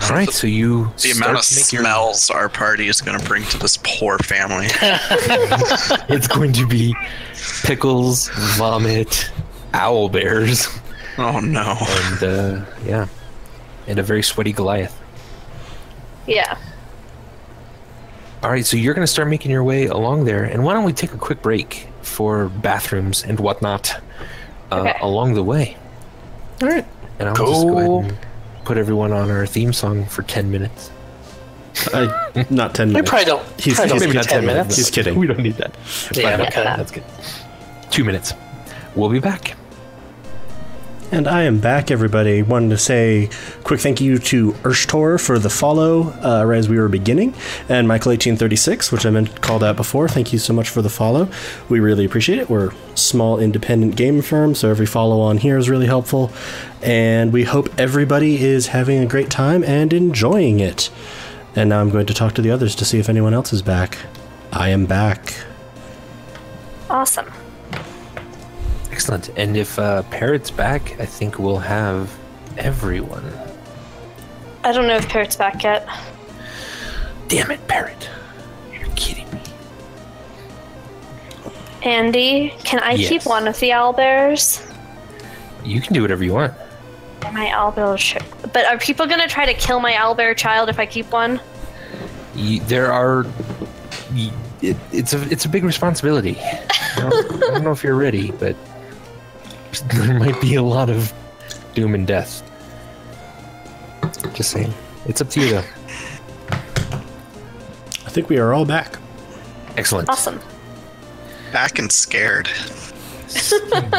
All 0.02 0.08
right, 0.16 0.30
so 0.30 0.46
you 0.46 0.90
The 1.02 1.10
amount 1.10 1.36
of 1.38 1.44
to 1.44 1.54
make 1.56 1.72
your- 1.72 1.82
smells 1.82 2.30
our 2.30 2.48
party 2.48 2.88
is 2.88 3.02
going 3.02 3.18
to 3.20 3.24
bring 3.26 3.44
to 3.44 3.58
this 3.58 3.76
poor 3.82 4.16
family. 4.18 4.66
it's 6.08 6.26
going 6.26 6.52
to 6.54 6.66
be 6.66 6.94
pickles, 7.64 8.30
vomit, 8.56 9.30
owlbears, 9.74 10.74
oh 11.18 11.40
no. 11.40 11.76
and 11.78 12.22
uh, 12.22 12.64
yeah, 12.86 13.08
and 13.86 13.98
a 13.98 14.02
very 14.02 14.22
sweaty 14.22 14.52
Goliath. 14.52 14.98
Yeah. 16.26 16.56
All 18.42 18.50
right, 18.50 18.64
so 18.64 18.76
you're 18.76 18.94
going 18.94 19.06
to 19.06 19.10
start 19.12 19.28
making 19.28 19.50
your 19.50 19.62
way 19.64 19.86
along 19.86 20.24
there, 20.24 20.44
and 20.44 20.64
why 20.64 20.72
don't 20.72 20.84
we 20.84 20.94
take 20.94 21.12
a 21.12 21.18
quick 21.18 21.42
break 21.42 21.86
for 22.00 22.48
bathrooms 22.48 23.22
and 23.22 23.38
whatnot 23.38 24.00
uh, 24.72 24.76
Okay. 24.80 24.98
along 25.02 25.34
the 25.34 25.42
way? 25.42 25.76
All 26.62 26.68
right, 26.68 26.86
and 27.18 27.28
I'll 27.28 27.34
just 27.34 27.66
go 27.66 27.78
ahead 27.78 28.10
and 28.12 28.18
put 28.64 28.78
everyone 28.78 29.12
on 29.12 29.30
our 29.30 29.44
theme 29.46 29.72
song 29.74 30.06
for 30.06 30.22
ten 30.22 30.50
minutes. 30.50 30.90
I, 31.92 32.44
not 32.50 32.74
ten 32.74 32.88
We 32.88 32.94
minutes. 32.94 33.10
probably 33.10 33.26
don't. 33.26 33.42
He's- 33.60 33.76
probably 33.76 33.76
he's- 33.76 33.88
don't 33.88 34.00
maybe 34.00 34.06
need 34.12 34.14
not 34.16 34.24
10 34.24 34.32
10 34.38 34.46
minutes. 34.46 34.56
minutes. 34.64 34.76
He's 34.76 34.90
kidding. 34.90 35.18
We 35.18 35.26
don't 35.26 35.40
need 35.40 35.54
that. 35.56 35.72
That's 35.74 36.16
Yeah, 36.18 36.42
okay. 36.42 36.62
That's 36.64 36.90
good. 36.90 37.04
Two 37.90 38.04
minutes. 38.04 38.32
We'll 38.94 39.10
be 39.10 39.20
back. 39.20 39.54
And 41.12 41.26
I 41.26 41.42
am 41.42 41.58
back, 41.58 41.90
everybody. 41.90 42.40
Wanted 42.40 42.70
to 42.70 42.78
say 42.78 43.30
quick 43.64 43.80
thank 43.80 44.00
you 44.00 44.18
to 44.18 44.52
Urshtor 44.52 45.20
for 45.20 45.40
the 45.40 45.50
follow 45.50 46.12
uh, 46.22 46.44
right 46.44 46.58
as 46.58 46.68
we 46.68 46.78
were 46.78 46.88
beginning, 46.88 47.34
and 47.68 47.88
Michael1836, 47.88 48.92
which 48.92 49.04
I 49.04 49.10
meant 49.10 49.40
called 49.40 49.64
out 49.64 49.74
before. 49.74 50.08
Thank 50.08 50.32
you 50.32 50.38
so 50.38 50.52
much 50.52 50.68
for 50.68 50.82
the 50.82 50.88
follow. 50.88 51.28
We 51.68 51.80
really 51.80 52.04
appreciate 52.04 52.38
it. 52.38 52.48
We're 52.48 52.70
small 52.94 53.40
independent 53.40 53.96
game 53.96 54.22
firm, 54.22 54.54
so 54.54 54.70
every 54.70 54.86
follow 54.86 55.20
on 55.20 55.38
here 55.38 55.58
is 55.58 55.68
really 55.68 55.86
helpful. 55.86 56.30
And 56.80 57.32
we 57.32 57.42
hope 57.42 57.68
everybody 57.76 58.44
is 58.44 58.68
having 58.68 59.02
a 59.02 59.06
great 59.06 59.30
time 59.30 59.64
and 59.64 59.92
enjoying 59.92 60.60
it. 60.60 60.90
And 61.56 61.70
now 61.70 61.80
I'm 61.80 61.90
going 61.90 62.06
to 62.06 62.14
talk 62.14 62.34
to 62.34 62.42
the 62.42 62.52
others 62.52 62.76
to 62.76 62.84
see 62.84 63.00
if 63.00 63.08
anyone 63.08 63.34
else 63.34 63.52
is 63.52 63.62
back. 63.62 63.98
I 64.52 64.68
am 64.68 64.86
back. 64.86 65.34
Awesome. 66.88 67.32
Excellent. 69.00 69.30
And 69.38 69.56
if 69.56 69.78
uh, 69.78 70.02
Parrot's 70.10 70.50
back, 70.50 71.00
I 71.00 71.06
think 71.06 71.38
we'll 71.38 71.56
have 71.56 72.14
everyone. 72.58 73.24
I 74.62 74.72
don't 74.72 74.86
know 74.86 74.96
if 74.96 75.08
Parrot's 75.08 75.36
back 75.36 75.62
yet. 75.64 75.88
Damn 77.28 77.50
it, 77.50 77.66
Parrot. 77.66 78.10
You're 78.70 78.90
kidding 78.96 79.24
me. 79.32 79.40
Andy, 81.82 82.52
can 82.62 82.80
I 82.80 82.92
Yes. 82.92 83.08
keep 83.08 83.24
one 83.24 83.48
of 83.48 83.58
the 83.58 83.70
owlbears? 83.70 84.60
You 85.64 85.80
can 85.80 85.94
do 85.94 86.02
whatever 86.02 86.22
you 86.22 86.34
want. 86.34 86.52
My 87.32 87.46
owlbear. 87.46 87.96
Sh- 87.96 88.18
but 88.52 88.66
are 88.66 88.76
people 88.76 89.06
gonna 89.06 89.28
try 89.28 89.46
to 89.46 89.54
kill 89.54 89.80
my 89.80 89.92
owlbear 89.94 90.36
child 90.36 90.68
if 90.68 90.78
I 90.78 90.84
keep 90.84 91.10
one? 91.10 91.40
You, 92.34 92.60
there 92.60 92.92
are. 92.92 93.24
y 94.12 94.30
it, 94.60 94.76
it's 94.92 95.14
a 95.14 95.22
it's 95.32 95.46
a 95.46 95.48
big 95.48 95.64
responsibility. 95.64 96.36
I 96.38 96.66
don't, 96.96 97.14
I 97.44 97.46
don't 97.54 97.64
know 97.64 97.72
if 97.72 97.82
you're 97.82 97.94
ready, 97.94 98.30
but 98.32 98.54
there 99.86 100.18
might 100.18 100.40
be 100.40 100.54
a 100.54 100.62
lot 100.62 100.90
of 100.90 101.12
doom 101.74 101.94
and 101.94 102.06
death. 102.06 102.42
Just 104.34 104.50
saying. 104.50 104.72
It's 105.06 105.20
up 105.20 105.28
to 105.30 105.40
you, 105.40 105.50
though. 105.50 105.64
I 106.50 108.12
think 108.12 108.28
we 108.28 108.38
are 108.38 108.52
all 108.52 108.64
back. 108.64 108.96
Excellent. 109.76 110.08
Awesome. 110.08 110.40
Back 111.52 111.78
and 111.78 111.90
scared. 111.90 112.48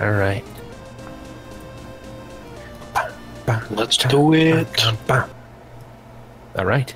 All 0.00 0.12
right. 0.12 0.44
Let's 3.70 3.96
do 3.98 4.32
it. 4.34 4.84
All 6.56 6.64
right. 6.64 6.94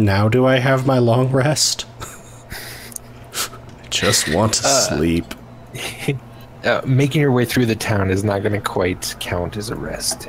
Now 0.00 0.28
do 0.30 0.46
I 0.46 0.58
have 0.58 0.86
my 0.86 0.98
long 0.98 1.30
rest? 1.30 1.84
I 3.32 3.86
just 3.90 4.32
want 4.34 4.54
to 4.54 4.62
sleep. 4.64 5.34
Uh, 6.62 6.82
making 6.84 7.22
your 7.22 7.32
way 7.32 7.46
through 7.46 7.64
the 7.64 7.74
town 7.74 8.10
is 8.10 8.22
not 8.22 8.40
going 8.42 8.52
to 8.52 8.60
quite 8.60 9.16
count 9.18 9.56
as 9.56 9.70
a 9.70 9.74
rest. 9.74 10.28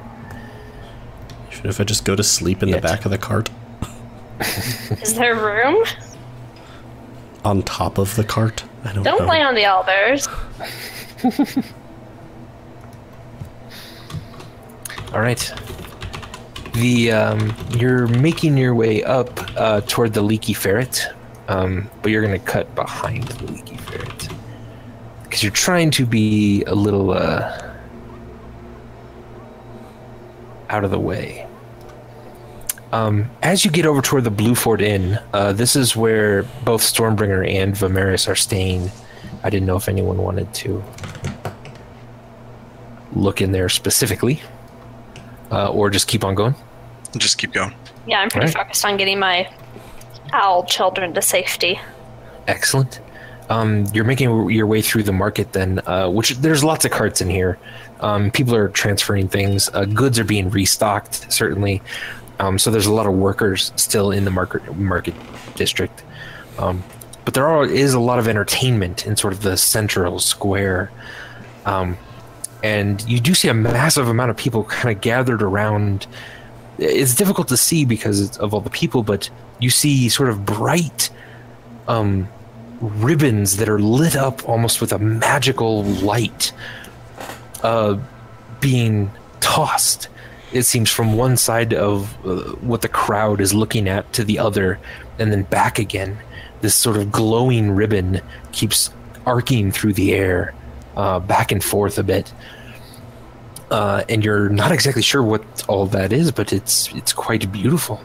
Should 1.50 1.66
if 1.66 1.82
I 1.82 1.84
just 1.84 2.06
go 2.06 2.16
to 2.16 2.24
sleep 2.24 2.64
in 2.64 2.70
Yet. 2.70 2.82
the 2.82 2.88
back 2.88 3.04
of 3.04 3.12
the 3.12 3.18
cart? 3.18 3.50
Is 5.02 5.14
there 5.16 5.36
room? 5.36 5.84
On 7.44 7.62
top 7.64 7.98
of 7.98 8.16
the 8.16 8.24
cart? 8.24 8.64
I 8.86 8.94
don't, 8.94 9.04
Don't 9.04 9.20
know. 9.20 9.26
play 9.26 9.42
on 9.42 9.56
the 9.56 9.64
owlbears. 9.64 10.30
All 15.14 15.20
right. 15.20 15.52
The 16.74 17.12
um, 17.12 17.54
you're 17.78 18.08
making 18.08 18.58
your 18.58 18.74
way 18.74 19.04
up 19.04 19.30
uh, 19.58 19.82
toward 19.82 20.14
the 20.14 20.22
leaky 20.22 20.54
ferret, 20.54 21.08
um, 21.48 21.90
but 22.02 22.12
you're 22.12 22.26
going 22.26 22.40
to 22.40 22.46
cut 22.46 22.74
behind 22.76 23.24
the 23.24 23.52
leaky 23.52 23.78
ferret 23.78 24.30
because 25.24 25.44
you're 25.44 25.52
trying 25.52 25.92
to 25.92 26.06
be 26.06 26.64
a 26.64 26.76
little 26.76 27.12
uh, 27.12 27.74
out 30.70 30.84
of 30.84 30.92
the 30.92 31.00
way. 31.00 31.48
Um, 32.92 33.30
as 33.42 33.64
you 33.64 33.72
get 33.72 33.86
over 33.86 34.02
toward 34.02 34.26
the 34.26 34.32
Blueford 34.32 34.82
Inn, 34.82 35.18
uh, 35.34 35.54
this 35.54 35.78
is 35.78 35.96
where 35.96 36.44
both 36.66 36.82
Stormbringer 36.82 37.50
and 37.50 37.74
Vimeris 37.74 38.28
are 38.28 38.36
staying. 38.36 38.92
I 39.44 39.50
didn't 39.50 39.66
know 39.66 39.78
if 39.78 39.88
anyone 39.88 40.18
wanted 40.18 40.54
to 40.56 40.84
look 43.14 43.42
in 43.42 43.54
there 43.54 43.70
specifically, 43.70 44.42
uh, 45.52 45.70
or 45.72 45.90
just 45.90 46.08
keep 46.08 46.24
on 46.24 46.36
going. 46.36 46.56
Just 47.18 47.38
keep 47.38 47.52
going. 47.54 47.74
Yeah, 48.08 48.20
I'm 48.20 48.30
pretty 48.30 48.48
Right. 48.48 48.56
focused 48.56 48.86
on 48.86 48.98
getting 48.98 49.20
my 49.20 49.48
owl 50.34 50.64
children 50.64 51.14
to 51.14 51.22
safety. 51.22 51.80
Excellent. 52.48 53.00
Um, 53.50 53.86
you're 53.94 54.06
making 54.06 54.50
your 54.50 54.66
way 54.66 54.82
through 54.82 55.04
the 55.04 55.12
market 55.12 55.52
then, 55.52 55.82
uh, 55.86 56.08
which 56.10 56.30
there's 56.38 56.64
lots 56.64 56.86
of 56.86 56.92
carts 56.92 57.20
in 57.20 57.30
here. 57.30 57.58
Um, 58.00 58.32
people 58.32 58.56
are 58.56 58.70
transferring 58.70 59.28
things. 59.28 59.70
Uh, 59.74 59.84
goods 59.86 60.18
are 60.20 60.24
being 60.24 60.50
restocked, 60.50 61.32
certainly. 61.32 61.82
Um, 62.40 62.58
so 62.58 62.72
there's 62.72 62.86
a 62.88 62.94
lot 62.94 63.06
of 63.08 63.14
workers 63.14 63.74
still 63.76 64.10
in 64.12 64.24
the 64.26 64.32
market 64.32 64.76
market 64.78 65.14
district. 65.56 66.02
Um, 66.58 66.82
but 67.26 67.34
there 67.34 67.46
are, 67.46 67.66
is 67.66 67.94
a 67.94 68.00
lot 68.00 68.20
of 68.20 68.28
entertainment 68.28 69.06
in 69.06 69.16
sort 69.18 69.34
of 69.34 69.42
the 69.42 69.58
central 69.58 70.18
square. 70.20 70.90
And 72.64 73.02
you 73.10 73.20
do 73.20 73.34
see 73.34 73.48
a 73.48 73.54
massive 73.54 74.08
amount 74.08 74.32
of 74.32 74.38
people 74.38 74.64
kind 74.66 74.96
of 74.96 75.02
gathered 75.02 75.42
around. 75.42 76.08
It's 76.78 77.16
difficult 77.16 77.48
to 77.50 77.58
see 77.58 77.86
because 77.86 78.38
of 78.38 78.54
all 78.54 78.62
the 78.62 78.70
people, 78.70 79.04
but 79.04 79.30
you 79.60 79.70
see 79.70 80.10
sort 80.10 80.30
of 80.30 80.46
bright 80.46 81.10
um, 81.88 82.28
ribbons 82.80 83.58
that 83.58 83.70
are 83.70 83.80
lit 83.80 84.16
up 84.16 84.48
almost 84.48 84.82
with 84.82 84.92
a 84.92 85.00
magical 85.00 85.84
light 85.84 86.52
uh, 87.64 87.98
being 88.60 89.12
tossed. 89.40 90.08
It 90.52 90.64
seems 90.64 90.90
from 90.90 91.14
one 91.14 91.38
side 91.38 91.74
of 91.74 92.14
uh, 92.26 92.52
what 92.56 92.82
the 92.82 92.90
crowd 92.90 93.40
is 93.40 93.54
looking 93.54 93.88
at 93.88 94.12
to 94.14 94.24
the 94.24 94.40
other, 94.40 94.80
and 95.18 95.32
then 95.32 95.44
back 95.44 95.80
again. 95.80 96.18
This 96.62 96.76
sort 96.76 96.98
of 96.98 97.12
glowing 97.12 97.72
ribbon 97.72 98.22
keeps 98.52 98.92
arcing 99.26 99.72
through 99.72 99.94
the 99.94 100.14
air, 100.14 100.54
uh, 100.96 101.20
back 101.20 101.52
and 101.52 101.64
forth 101.64 101.98
a 101.98 102.04
bit. 102.04 102.34
Uh, 103.72 104.04
and 104.10 104.24
you're 104.24 104.50
not 104.50 104.74
exactly 104.74 105.02
sure 105.02 105.24
what 105.24 105.42
all 105.70 105.86
that 105.86 106.12
is, 106.12 106.30
but 106.30 106.52
it's 106.52 106.94
it's 106.94 107.14
quite 107.14 107.50
beautiful. 107.54 108.02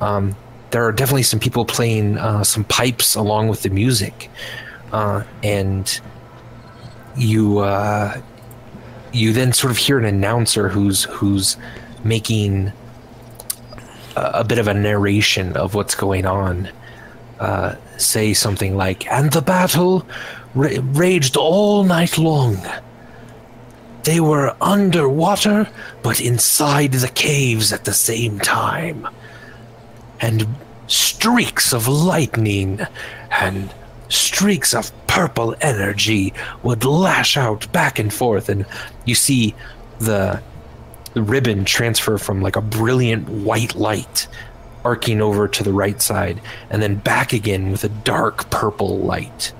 Um, 0.00 0.34
there 0.72 0.84
are 0.84 0.90
definitely 0.90 1.22
some 1.22 1.38
people 1.38 1.64
playing 1.64 2.18
uh, 2.18 2.42
some 2.42 2.64
pipes 2.64 3.14
along 3.14 3.46
with 3.46 3.62
the 3.62 3.70
music, 3.70 4.28
uh, 4.92 5.22
and 5.44 6.00
you 7.16 7.60
uh, 7.60 8.20
you 9.12 9.32
then 9.32 9.52
sort 9.52 9.70
of 9.70 9.76
hear 9.76 10.00
an 10.00 10.04
announcer 10.04 10.68
who's 10.68 11.04
who's 11.04 11.56
making 12.02 12.72
a, 14.16 14.40
a 14.40 14.44
bit 14.44 14.58
of 14.58 14.66
a 14.66 14.74
narration 14.74 15.56
of 15.56 15.74
what's 15.74 15.94
going 15.94 16.26
on. 16.26 16.68
Uh, 17.38 17.76
say 17.98 18.34
something 18.34 18.76
like, 18.76 19.06
"And 19.12 19.30
the 19.30 19.42
battle 19.42 20.04
ra- 20.56 20.70
raged 20.82 21.36
all 21.36 21.84
night 21.84 22.18
long." 22.18 22.58
They 24.04 24.20
were 24.20 24.56
underwater, 24.60 25.68
but 26.02 26.20
inside 26.20 26.92
the 26.92 27.08
caves 27.08 27.72
at 27.72 27.84
the 27.84 27.92
same 27.92 28.38
time. 28.38 29.08
And 30.20 30.46
streaks 30.86 31.72
of 31.72 31.88
lightning 31.88 32.80
and 33.30 33.72
streaks 34.08 34.74
of 34.74 34.92
purple 35.06 35.56
energy 35.60 36.32
would 36.62 36.84
lash 36.84 37.36
out 37.36 37.70
back 37.72 37.98
and 37.98 38.12
forth. 38.12 38.48
And 38.48 38.66
you 39.04 39.14
see 39.14 39.54
the, 39.98 40.42
ribbon 41.14 41.64
transfer 41.64 42.18
from 42.18 42.42
like 42.42 42.56
a 42.56 42.60
brilliant 42.60 43.28
white 43.28 43.74
light 43.74 44.26
arcing 44.84 45.22
over 45.22 45.48
to 45.48 45.62
the 45.62 45.72
right 45.72 46.02
side 46.02 46.40
and 46.70 46.82
then 46.82 46.96
back 46.96 47.32
again 47.32 47.70
with 47.70 47.84
a 47.84 47.88
dark 47.88 48.50
purple 48.50 48.98
light. 48.98 49.52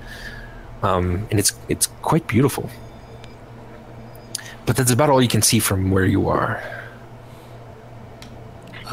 Um, 0.83 1.27
and 1.31 1.39
it's 1.39 1.53
it's 1.67 1.87
quite 2.03 2.27
beautiful. 2.27 2.69
But 4.65 4.75
that's 4.75 4.91
about 4.91 5.09
all 5.09 5.21
you 5.21 5.27
can 5.27 5.41
see 5.41 5.59
from 5.59 5.91
where 5.91 6.05
you 6.05 6.27
are. 6.27 6.61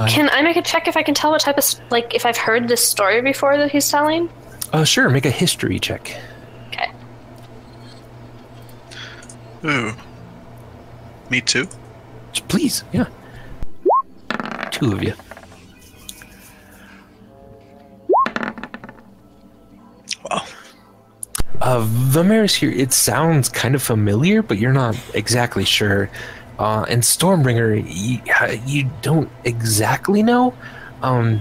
Can 0.09 0.31
I 0.31 0.41
make 0.43 0.57
a 0.57 0.63
check 0.63 0.89
if 0.89 0.97
I 0.97 1.03
can 1.03 1.15
tell 1.15 1.31
what 1.31 1.43
type 1.43 1.59
of 1.59 1.65
like 1.91 2.15
if 2.15 2.25
I've 2.25 2.37
heard 2.37 2.67
this 2.67 2.83
story 2.85 3.21
before 3.21 3.57
that 3.59 3.71
he's 3.71 3.91
telling? 3.91 4.31
Uh, 4.73 4.85
sure, 4.85 5.11
make 5.11 5.27
a 5.27 5.31
history 5.31 5.79
check. 5.79 6.17
Okay. 6.69 6.91
Ooh. 9.65 9.93
Me 11.29 11.41
too. 11.43 11.69
Please, 12.49 12.85
yeah. 12.93 13.07
Two 14.71 14.93
of 14.93 15.03
you. 15.03 15.15
Uh, 21.61 22.47
here, 22.47 22.71
it 22.71 22.93
sounds 22.93 23.49
kind 23.49 23.75
of 23.75 23.83
familiar, 23.83 24.43
but 24.43 24.59
you're 24.59 24.73
not 24.73 24.97
exactly 25.15 25.65
sure. 25.65 26.11
Uh, 26.59 26.85
and 26.89 27.03
Stormbringer, 27.03 27.85
you, 27.87 28.21
you 28.67 28.91
don't 29.01 29.31
exactly 29.45 30.23
know, 30.23 30.55
um, 31.03 31.41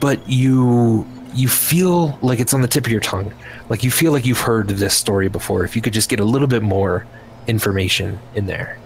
but 0.00 0.28
you 0.28 1.06
you 1.32 1.48
feel 1.48 2.18
like 2.22 2.40
it's 2.40 2.52
on 2.52 2.60
the 2.60 2.68
tip 2.68 2.86
of 2.86 2.92
your 2.92 3.00
tongue. 3.00 3.32
Like 3.68 3.84
you 3.84 3.90
feel 3.90 4.12
like 4.12 4.26
you've 4.26 4.40
heard 4.40 4.68
this 4.68 4.94
story 4.94 5.28
before. 5.28 5.64
If 5.64 5.76
you 5.76 5.82
could 5.82 5.92
just 5.92 6.08
get 6.08 6.20
a 6.20 6.24
little 6.24 6.48
bit 6.48 6.62
more 6.62 7.06
information 7.46 8.18
in 8.34 8.46
there. 8.46 8.78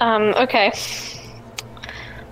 Um, 0.00 0.34
okay. 0.36 0.72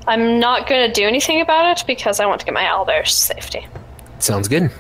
I'm 0.07 0.39
not 0.39 0.69
gonna 0.69 0.93
do 0.93 1.05
anything 1.05 1.41
about 1.41 1.77
it 1.79 1.87
because 1.87 2.21
I 2.21 2.27
want 2.27 2.41
to 2.41 2.47
get 2.47 2.55
my 2.55 2.65
owlbear's 2.65 3.13
safety. 3.13 3.67
Sounds 4.19 4.49
good. 4.49 4.71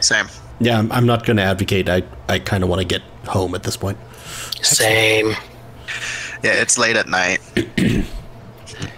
Same. 0.00 0.26
Yeah, 0.60 0.78
I'm, 0.78 0.90
I'm 0.92 1.06
not 1.06 1.26
going 1.26 1.36
to 1.36 1.42
advocate. 1.42 1.88
I, 1.88 2.02
I 2.28 2.38
kind 2.38 2.62
of 2.62 2.70
want 2.70 2.80
to 2.80 2.86
get 2.86 3.02
home 3.26 3.54
at 3.54 3.62
this 3.62 3.76
point. 3.76 3.98
Same. 4.62 5.28
Yeah, 6.42 6.52
it's 6.52 6.78
late 6.78 6.96
at 6.96 7.08
night. 7.08 7.40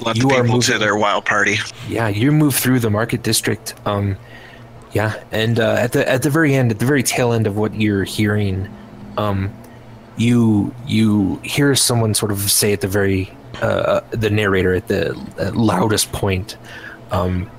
Let 0.01 0.17
You 0.17 0.29
the 0.29 0.35
are 0.35 0.45
people 0.45 0.61
to 0.63 0.79
their 0.79 0.97
wild 0.97 1.25
party. 1.25 1.57
Yeah, 1.89 2.09
you 2.09 2.33
move 2.33 2.55
through 2.55 2.81
the 2.81 2.91
market 2.91 3.23
district. 3.23 3.75
Um, 3.87 4.17
yeah, 4.93 5.23
and 5.31 5.61
uh, 5.61 5.75
at 5.75 5.93
the 5.93 6.09
at 6.09 6.23
the 6.23 6.31
very 6.31 6.55
end, 6.55 6.71
at 6.71 6.79
the 6.79 6.87
very 6.87 7.03
tail 7.03 7.33
end 7.33 7.47
of 7.47 7.57
what 7.57 7.75
you're 7.75 8.05
hearing, 8.05 8.69
um, 9.17 9.53
you 10.17 10.75
you 10.87 11.37
hear 11.45 11.75
someone 11.75 12.15
sort 12.15 12.33
of 12.33 12.51
say 12.51 12.73
at 12.73 12.81
the 12.81 12.89
very 12.89 13.31
uh, 13.63 14.01
the 14.11 14.31
narrator 14.31 14.75
at 14.75 14.89
the 14.89 15.11
uh, 15.39 15.53
loudest 15.55 16.11
point, 16.13 16.57
um, 17.11 17.51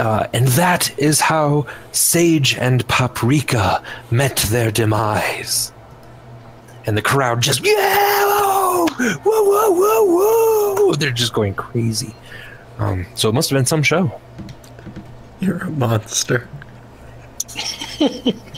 uh, 0.00 0.26
and 0.32 0.48
that 0.48 0.98
is 0.98 1.20
how 1.20 1.66
Sage 1.92 2.56
and 2.56 2.86
Paprika 2.88 3.82
met 4.10 4.36
their 4.50 4.70
demise. 4.70 5.72
And 6.86 6.96
the 6.96 7.02
crowd 7.02 7.42
just 7.42 7.62
yeah, 7.62 7.74
whoa, 7.74 8.86
whoa, 9.22 9.70
whoa, 9.70 10.04
whoa! 10.04 10.94
They're 10.94 11.10
just 11.10 11.34
going 11.34 11.52
crazy. 11.54 12.14
Um, 12.78 13.04
so 13.14 13.28
it 13.28 13.34
must 13.34 13.50
have 13.50 13.58
been 13.58 13.66
some 13.66 13.82
show. 13.82 14.18
You're 15.38 15.58
a 15.58 15.70
monster. 15.70 16.48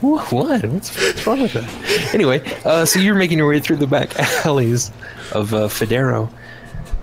What? 0.00 0.30
What's, 0.66 0.94
what's 0.94 1.26
wrong 1.26 1.40
with 1.40 1.54
that? 1.54 2.14
Anyway, 2.14 2.42
uh, 2.66 2.84
so 2.84 3.00
you're 3.00 3.14
making 3.14 3.38
your 3.38 3.48
way 3.48 3.58
through 3.58 3.76
the 3.76 3.86
back 3.86 4.14
alleys 4.44 4.92
of 5.32 5.54
uh, 5.54 5.68
Federo. 5.68 6.30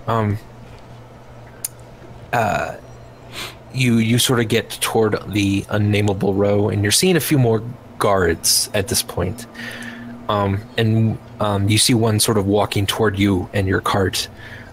Um, 0.06 0.38
uh, 2.32 2.76
you 3.74 3.96
you 3.96 4.18
sort 4.18 4.40
of 4.40 4.48
get 4.48 4.70
toward 4.80 5.16
the 5.32 5.64
unnameable 5.68 6.34
row, 6.34 6.68
and 6.68 6.82
you're 6.82 6.92
seeing 6.92 7.16
a 7.16 7.20
few 7.20 7.38
more 7.38 7.62
guards 7.98 8.70
at 8.74 8.88
this 8.88 9.02
point. 9.02 9.46
Um, 10.28 10.60
and 10.78 11.18
um, 11.40 11.68
you 11.68 11.78
see 11.78 11.94
one 11.94 12.20
sort 12.20 12.38
of 12.38 12.46
walking 12.46 12.86
toward 12.86 13.18
you 13.18 13.48
and 13.52 13.66
your 13.66 13.80
cart 13.80 14.28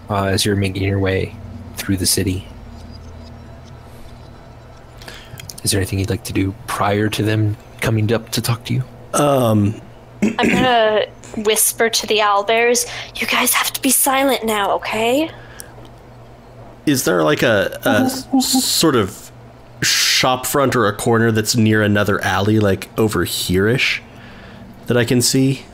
uh, 0.08 0.24
as 0.24 0.44
you're 0.44 0.56
making 0.56 0.82
your 0.84 0.98
way 0.98 1.34
through 1.76 1.96
the 1.96 2.06
city. 2.06 2.46
Is 5.62 5.72
there 5.72 5.80
anything 5.80 5.98
you'd 5.98 6.10
like 6.10 6.24
to 6.24 6.32
do 6.32 6.54
prior 6.66 7.08
to 7.10 7.22
them 7.22 7.56
coming 7.80 8.12
up 8.12 8.30
to 8.30 8.40
talk 8.40 8.64
to 8.66 8.74
you? 8.74 8.82
Um, 9.12 9.80
I'm 10.22 10.48
gonna 10.48 11.06
whisper 11.36 11.88
to 11.88 12.06
the 12.06 12.18
owlbears, 12.18 12.86
you 13.20 13.26
guys 13.26 13.52
have 13.54 13.72
to 13.72 13.80
be 13.80 13.90
silent 13.90 14.44
now, 14.44 14.72
okay? 14.72 15.30
Is 16.86 17.04
there 17.04 17.22
like 17.22 17.42
a, 17.42 17.78
a 17.84 18.08
sort 18.40 18.96
of 18.96 19.30
shop 19.82 20.46
front 20.46 20.76
or 20.76 20.86
a 20.86 20.96
corner 20.96 21.30
that's 21.32 21.56
near 21.56 21.82
another 21.82 22.22
alley, 22.22 22.58
like 22.58 22.88
over 22.98 23.24
here-ish, 23.24 24.02
that 24.86 24.96
I 24.96 25.04
can 25.04 25.22
see? 25.22 25.64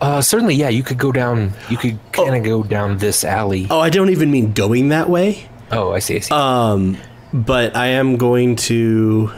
Uh, 0.00 0.20
certainly, 0.20 0.54
yeah. 0.54 0.68
You 0.68 0.82
could 0.82 0.98
go 0.98 1.12
down. 1.12 1.52
You 1.70 1.76
could 1.76 1.98
kind 2.12 2.34
of 2.34 2.42
go 2.42 2.62
down 2.62 2.98
this 2.98 3.24
alley. 3.24 3.66
Oh, 3.70 3.80
I 3.80 3.90
don't 3.90 4.10
even 4.10 4.30
mean 4.30 4.52
going 4.52 4.88
that 4.88 5.08
way. 5.08 5.48
Oh, 5.70 5.92
I 5.92 6.00
see. 6.00 6.16
I 6.16 6.18
see. 6.20 6.34
Um, 6.34 6.96
but 7.32 7.76
I 7.76 7.88
am 7.88 8.16
going 8.16 8.56
to. 8.56 9.32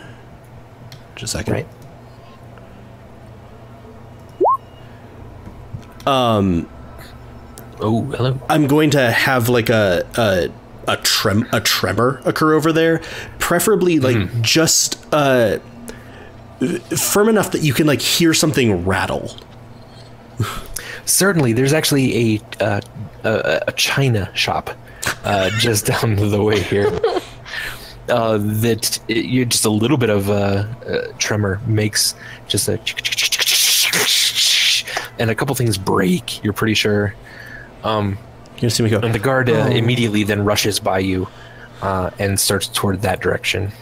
Just 1.17 1.35
a 1.35 1.39
second. 1.39 1.53
right. 1.55 1.67
Um, 6.07 6.69
Oh, 7.81 8.03
hello. 8.03 8.41
I'm 8.49 8.67
going 8.67 8.91
to 8.91 9.11
have 9.11 9.49
like 9.49 9.69
a 9.69 10.07
a 10.17 10.49
a 10.89 10.97
trem 10.99 11.47
a 11.53 11.61
tremor 11.61 12.21
occur 12.25 12.55
over 12.55 12.73
there, 12.73 13.01
preferably 13.39 14.01
like 14.01 14.43
just 14.43 15.05
uh 15.13 15.59
firm 16.61 17.29
enough 17.29 17.53
that 17.53 17.63
you 17.63 17.73
can 17.73 17.87
like 17.87 18.01
hear 18.01 18.35
something 18.35 18.85
rattle. 18.85 19.37
Certainly, 21.05 21.53
there's 21.53 21.73
actually 21.73 22.37
a 22.37 22.41
uh, 22.61 22.81
a, 23.25 23.61
a 23.69 23.73
China 23.73 24.31
shop 24.35 24.71
uh, 25.25 25.51
just 25.59 25.87
down 25.87 26.17
the 26.17 26.43
way 26.43 26.61
here. 26.61 26.99
Uh, 28.09 28.39
that 28.39 29.01
you 29.09 29.45
just 29.47 29.65
a 29.65 29.71
little 29.71 29.97
bit 29.97 30.11
of 30.11 30.29
uh, 30.29 30.67
uh, 30.87 31.13
tremor 31.19 31.61
makes 31.67 32.15
just 32.49 32.69
a 32.69 32.79
and 35.19 35.31
a 35.31 35.35
couple 35.35 35.55
things 35.55 35.79
break. 35.79 36.43
You're 36.43 36.53
pretty 36.53 36.75
sure. 36.75 37.15
Um, 37.83 38.19
You 38.59 38.71
see 38.71 38.83
me 38.83 38.91
go. 38.91 38.99
and 39.01 39.15
the 39.15 39.19
guard 39.19 39.51
uh, 39.51 39.53
Oh. 39.53 39.67
immediately 39.71 40.23
then 40.25 40.45
rushes 40.45 40.79
by 40.81 41.01
you 41.01 41.29
uh, 41.83 42.11
and 42.19 42.39
starts 42.39 42.69
toward 42.69 43.03
that 43.03 43.21
direction. 43.21 43.73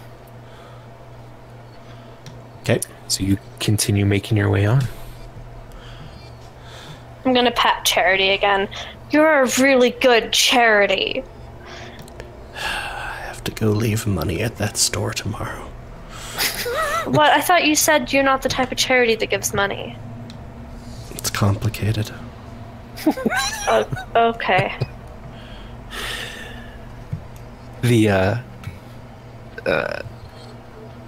Okay. 2.62 2.81
So 3.09 3.23
you 3.25 3.39
continue 3.61 4.07
making 4.07 4.37
your 4.39 4.49
way 4.51 4.64
on. 4.66 4.83
I'm 7.25 7.33
gonna 7.35 7.51
pat 7.53 7.85
Charity 7.85 8.31
again. 8.31 8.68
You're 9.11 9.43
a 9.43 9.51
really 9.61 9.91
good 9.91 10.33
charity. 10.33 11.23
I 12.55 13.20
have 13.27 13.45
to 13.45 13.51
go 13.53 13.68
leave 13.68 14.07
money 14.07 14.41
at 14.43 14.57
that 14.57 14.77
store 14.77 15.12
tomorrow. 15.12 15.68
What? 17.05 17.31
I 17.33 17.41
thought 17.41 17.64
you 17.66 17.75
said 17.75 18.12
you're 18.12 18.23
not 18.23 18.43
the 18.43 18.49
type 18.49 18.73
of 18.73 18.79
charity 18.79 19.14
that 19.16 19.27
gives 19.27 19.53
money. 19.53 19.97
It's 21.11 21.31
complicated. 21.31 22.11
Oh, 23.68 23.86
okay. 24.16 24.76
the 27.82 28.09
uh, 28.09 28.36
uh, 29.66 30.03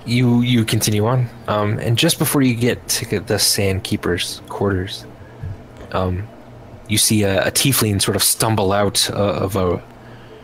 you 0.06 0.40
you 0.40 0.64
continue 0.64 1.06
on, 1.06 1.28
um, 1.48 1.78
and 1.78 1.96
just 1.98 2.18
before 2.18 2.42
you 2.42 2.54
get 2.54 2.86
to 2.88 3.20
the 3.20 3.38
sand 3.38 3.84
keeper's 3.84 4.40
quarters, 4.48 5.04
um, 5.92 6.26
you 6.88 6.98
see 6.98 7.22
a, 7.22 7.46
a 7.46 7.50
tiefling 7.50 8.00
sort 8.00 8.16
of 8.16 8.22
stumble 8.22 8.72
out 8.72 9.08
uh, 9.10 9.14
of 9.14 9.56
a 9.56 9.82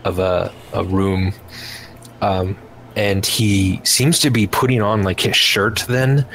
of 0.05 0.19
a, 0.19 0.53
a 0.73 0.85
room, 0.85 1.33
um, 2.23 2.57
and 2.97 3.25
he 3.27 3.81
seems 3.85 4.19
to 4.21 4.31
be 4.31 4.47
putting 4.47 4.83
on 4.83 5.03
like 5.03 5.21
his 5.21 5.37
shirt 5.37 5.85
then, 5.89 6.27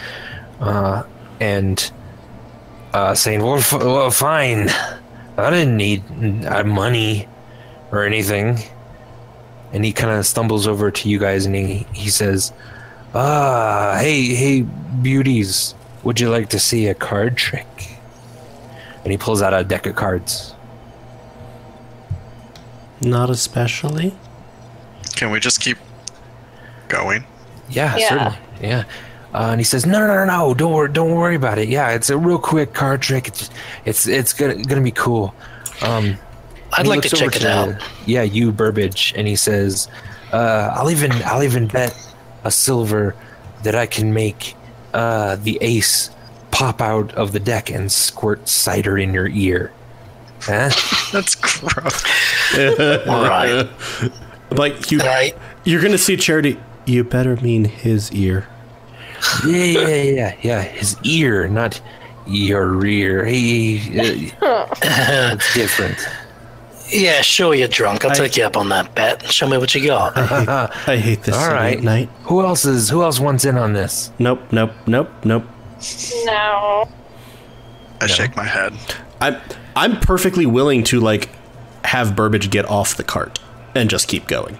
uh, 0.59 1.03
and 1.39 1.91
uh, 2.93 3.13
saying, 3.15 3.41
"Well, 3.43 3.57
f- 3.57 3.73
well, 3.73 4.11
fine. 4.11 4.69
I 5.37 5.49
didn't 5.49 5.77
need 5.77 6.03
uh, 6.45 6.63
money 6.63 7.27
or 7.91 8.03
anything." 8.03 8.59
And 9.73 9.83
he 9.83 9.91
kind 9.91 10.17
of 10.17 10.25
stumbles 10.25 10.67
over 10.67 10.89
to 10.91 11.09
you 11.09 11.19
guys, 11.19 11.45
and 11.45 11.55
he 11.55 11.85
he 11.93 12.09
says, 12.09 12.53
"Ah, 13.13 13.97
hey, 13.99 14.33
hey, 14.35 14.61
beauties, 14.61 15.75
would 16.03 16.19
you 16.19 16.29
like 16.29 16.49
to 16.49 16.59
see 16.59 16.87
a 16.87 16.93
card 16.93 17.35
trick?" 17.35 17.67
And 19.03 19.11
he 19.11 19.17
pulls 19.17 19.41
out 19.41 19.53
a 19.53 19.63
deck 19.63 19.85
of 19.85 19.95
cards. 19.95 20.53
Not 23.01 23.29
especially. 23.29 24.15
Can 25.15 25.29
we 25.31 25.39
just 25.39 25.59
keep 25.61 25.77
going? 26.87 27.25
Yeah, 27.69 27.95
Yeah. 27.97 28.09
certainly. 28.09 28.37
Yeah. 28.61 28.83
Uh, 29.35 29.49
and 29.51 29.59
he 29.59 29.65
says, 29.65 29.85
"No, 29.85 29.99
no, 29.99 30.07
no, 30.07 30.23
no! 30.25 30.53
Don't 30.53 30.71
worry, 30.71 30.89
don't 30.93 31.11
worry 31.11 31.35
about 31.35 31.57
it. 31.57 31.67
Yeah, 31.67 31.89
it's 31.91 32.09
a 32.09 32.17
real 32.17 32.39
quick 32.39 32.73
card 32.73 33.01
trick. 33.01 33.27
It's 33.27 33.49
it's 33.83 34.07
it's 34.07 34.31
gonna 34.31 34.55
gonna 34.63 34.79
be 34.81 34.91
cool." 34.91 35.35
Um, 35.81 36.17
I'd 36.71 36.87
like 36.87 37.01
to 37.01 37.09
check 37.09 37.35
it 37.35 37.43
out. 37.43 37.75
Yeah, 38.05 38.21
you 38.23 38.53
Burbage, 38.53 39.13
and 39.17 39.27
he 39.27 39.35
says, 39.35 39.89
uh, 40.31 40.71
"I'll 40.73 40.89
even 40.89 41.11
I'll 41.25 41.43
even 41.43 41.67
bet 41.67 41.93
a 42.45 42.51
silver 42.51 43.13
that 43.63 43.75
I 43.75 43.85
can 43.87 44.13
make 44.13 44.55
uh, 44.93 45.35
the 45.35 45.57
ace 45.59 46.11
pop 46.51 46.79
out 46.81 47.13
of 47.15 47.33
the 47.33 47.39
deck 47.41 47.69
and 47.69 47.91
squirt 47.91 48.47
cider 48.47 48.97
in 48.97 49.13
your 49.13 49.27
ear." 49.27 49.73
Huh? 50.43 50.69
That's 51.11 51.35
gross. 51.35 52.03
Right. 52.55 53.67
Like 54.51 54.91
you, 54.91 54.99
Right. 54.99 55.35
you're 55.65 55.81
gonna 55.81 55.97
see 55.97 56.15
Charity. 56.15 56.57
You 56.85 57.03
better 57.03 57.35
mean 57.37 57.65
his 57.65 58.11
ear. 58.13 58.47
Yeah, 59.45 59.63
yeah, 59.63 60.03
yeah, 60.03 60.35
yeah. 60.41 60.61
His 60.61 60.97
ear, 61.03 61.47
not 61.47 61.79
your 62.27 62.67
rear. 62.67 63.25
He, 63.25 63.79
uh, 64.41 64.67
it's 64.81 65.53
different. 65.53 65.97
Yeah, 66.89 67.21
sure 67.21 67.55
you're 67.55 67.67
drunk. 67.67 68.05
I'll 68.05 68.15
take 68.15 68.37
you 68.37 68.43
up 68.43 68.55
on 68.57 68.69
that 68.69 68.93
bet. 68.93 69.25
Show 69.31 69.47
me 69.49 69.57
what 69.57 69.73
you 69.73 69.85
got. 69.87 70.15
I 70.87 70.97
hate 70.97 71.23
this 71.23 71.35
All 71.35 71.41
city 71.41 71.53
right. 71.53 71.77
at 71.77 71.83
night. 71.83 72.09
Who 72.23 72.41
else 72.45 72.63
is? 72.65 72.89
Who 72.89 73.01
else 73.01 73.19
wants 73.19 73.43
in 73.43 73.57
on 73.57 73.73
this? 73.73 74.11
Nope, 74.19 74.41
nope, 74.51 74.71
nope, 74.85 75.09
nope. 75.23 75.43
No. 76.25 76.87
I 78.01 78.07
shake 78.07 78.35
my 78.35 78.43
head. 78.43 78.73
I'm 79.19 79.37
I'm 79.75 79.99
perfectly 79.99 80.45
willing 80.45 80.83
to 80.85 80.99
like 80.99 81.29
have 81.83 82.15
Burbage 82.15 82.49
get 82.49 82.65
off 82.69 82.95
the 82.97 83.03
cart 83.03 83.39
and 83.73 83.89
just 83.89 84.07
keep 84.07 84.27
going. 84.27 84.57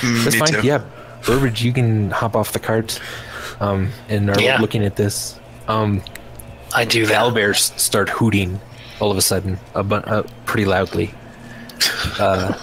Mm, 0.00 0.24
That's 0.24 0.34
me 0.34 0.38
fine. 0.40 0.52
too. 0.60 0.66
Yeah, 0.66 0.84
Burbage, 1.28 1.62
you 1.62 1.72
can 1.74 2.10
hop 2.10 2.34
off 2.34 2.52
the 2.52 2.58
cart, 2.58 2.98
um, 3.60 3.90
and 4.08 4.30
are 4.30 4.40
Yeah. 4.40 4.58
looking 4.60 4.82
at 4.84 4.96
this. 4.96 5.38
Um, 5.68 6.00
I 6.74 6.84
do 6.86 7.04
that. 7.06 7.14
owlbears 7.22 7.78
start 7.78 8.08
hooting 8.08 8.60
all 8.98 9.10
of 9.10 9.18
a 9.18 9.22
sudden, 9.22 9.58
a 9.74 9.82
bu- 9.82 9.96
uh, 9.96 10.22
pretty 10.46 10.64
loudly. 10.64 11.12
Uh, 12.18 12.54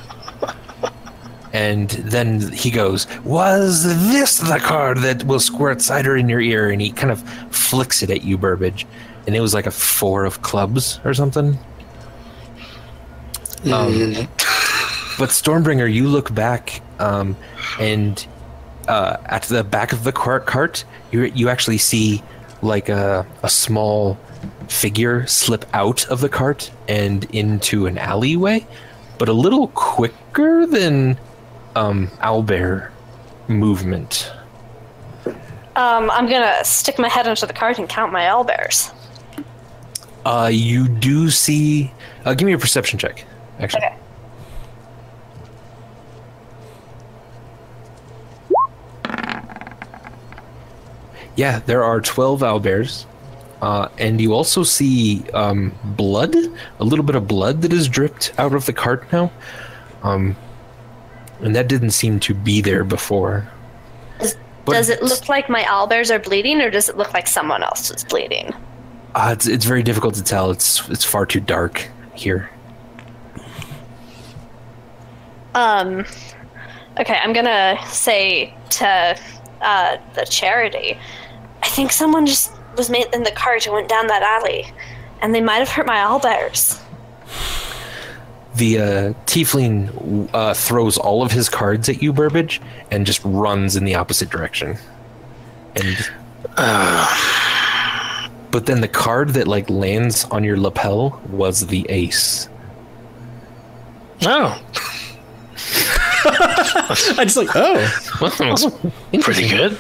and 1.53 1.89
then 1.91 2.51
he 2.51 2.71
goes, 2.71 3.05
"Was 3.23 3.83
this 4.11 4.37
the 4.39 4.59
card 4.59 4.97
that 4.99 5.23
will 5.25 5.39
squirt 5.39 5.81
cider 5.81 6.17
in 6.17 6.27
your 6.27 6.41
ear?" 6.41 6.71
And 6.71 6.81
he 6.81 6.89
kind 6.91 7.11
of 7.11 7.21
flicks 7.51 8.01
it 8.03 8.09
at 8.09 8.23
you, 8.23 8.35
Burbage, 8.37 8.85
and 9.27 9.35
it 9.35 9.41
was 9.41 9.53
like 9.53 9.67
a 9.67 9.71
four 9.71 10.25
of 10.25 10.41
clubs 10.41 10.99
or 11.05 11.13
something. 11.13 11.57
Um, 13.71 14.27
but 15.17 15.29
Stormbringer, 15.29 15.91
you 15.91 16.07
look 16.07 16.33
back, 16.33 16.81
um, 16.99 17.35
and 17.79 18.25
uh, 18.87 19.17
at 19.25 19.43
the 19.43 19.63
back 19.63 19.91
of 19.93 20.03
the 20.03 20.11
cart, 20.11 20.45
cart 20.45 20.85
you 21.11 21.23
you 21.23 21.49
actually 21.49 21.77
see 21.77 22.23
like 22.61 22.89
a 22.89 23.25
a 23.43 23.49
small 23.49 24.17
figure 24.67 25.25
slip 25.27 25.65
out 25.73 26.07
of 26.07 26.21
the 26.21 26.29
cart 26.29 26.71
and 26.87 27.23
into 27.35 27.85
an 27.87 27.97
alleyway, 27.97 28.65
but 29.17 29.29
a 29.29 29.33
little 29.33 29.67
quicker 29.69 30.65
than 30.65 31.17
um, 31.75 32.07
owlbear 32.21 32.89
movement. 33.47 34.31
Um, 35.75 36.09
I'm 36.11 36.27
gonna 36.27 36.63
stick 36.63 36.97
my 36.99 37.09
head 37.09 37.27
into 37.27 37.45
the 37.45 37.53
cart 37.53 37.79
and 37.79 37.89
count 37.89 38.11
my 38.11 38.23
owlbears. 38.23 38.93
Uh, 40.25 40.49
you 40.51 40.87
do 40.87 41.29
see. 41.29 41.93
Uh, 42.23 42.33
give 42.33 42.45
me 42.45 42.53
a 42.53 42.57
perception 42.57 42.97
check. 42.97 43.25
Actually, 43.59 43.85
Okay. 43.85 43.95
Yeah, 51.35 51.59
there 51.59 51.83
are 51.83 52.01
twelve 52.01 52.41
owlbears. 52.41 53.05
Uh, 53.61 53.87
and 53.97 54.19
you 54.21 54.33
also 54.33 54.63
see 54.63 55.23
um, 55.33 55.73
blood, 55.83 56.35
a 56.79 56.83
little 56.83 57.05
bit 57.05 57.15
of 57.15 57.27
blood 57.27 57.61
that 57.61 57.73
is 57.73 57.87
dripped 57.87 58.33
out 58.37 58.53
of 58.53 58.65
the 58.65 58.73
cart 58.73 59.11
now. 59.11 59.31
Um, 60.03 60.35
and 61.39 61.55
that 61.55 61.67
didn't 61.67 61.91
seem 61.91 62.19
to 62.21 62.33
be 62.33 62.61
there 62.61 62.83
before. 62.83 63.49
But 64.65 64.73
does 64.73 64.89
it 64.89 65.01
look 65.03 65.29
like 65.29 65.47
my 65.49 65.63
owlbears 65.63 66.09
are 66.09 66.19
bleeding, 66.19 66.59
or 66.59 66.69
does 66.69 66.89
it 66.89 66.97
look 66.97 67.13
like 67.13 67.27
someone 67.27 67.63
else 67.63 67.91
is 67.91 68.03
bleeding? 68.03 68.53
Uh, 69.13 69.29
it's 69.31 69.47
it's 69.47 69.65
very 69.65 69.83
difficult 69.83 70.15
to 70.15 70.23
tell. 70.23 70.51
It's 70.51 70.87
it's 70.89 71.05
far 71.05 71.25
too 71.25 71.39
dark 71.39 71.87
here. 72.15 72.49
Um, 75.53 76.05
okay, 76.99 77.17
I'm 77.21 77.31
gonna 77.31 77.77
say 77.87 78.53
to 78.71 79.17
uh, 79.61 79.97
the 80.15 80.25
charity, 80.25 80.97
think 81.75 81.91
someone 81.91 82.25
just 82.25 82.53
was 82.77 82.89
made 82.89 83.07
in 83.13 83.23
the 83.23 83.31
cart 83.31 83.65
and 83.65 83.75
went 83.75 83.89
down 83.89 84.07
that 84.07 84.23
alley, 84.23 84.71
and 85.21 85.35
they 85.35 85.41
might 85.41 85.57
have 85.57 85.69
hurt 85.69 85.85
my 85.85 85.97
owlbears. 85.97 86.81
The 88.55 88.79
uh, 88.79 89.13
tiefling 89.25 90.29
uh, 90.33 90.53
throws 90.53 90.97
all 90.97 91.21
of 91.21 91.33
his 91.33 91.49
cards 91.49 91.89
at 91.89 92.01
you, 92.01 92.13
Burbage, 92.13 92.61
and 92.89 93.05
just 93.05 93.21
runs 93.25 93.75
in 93.75 93.83
the 93.83 93.95
opposite 93.95 94.29
direction. 94.29 94.77
And 95.75 96.09
uh, 96.55 98.29
but 98.51 98.65
then 98.65 98.79
the 98.79 98.87
card 98.87 99.29
that 99.29 99.45
like 99.45 99.69
lands 99.69 100.23
on 100.25 100.45
your 100.45 100.57
lapel 100.57 101.21
was 101.29 101.67
the 101.67 101.85
ace. 101.89 102.47
Oh, 104.21 104.61
I 107.17 107.23
just 107.23 107.37
like 107.37 107.49
oh 107.55 108.81
pretty 109.21 109.47
good. 109.47 109.77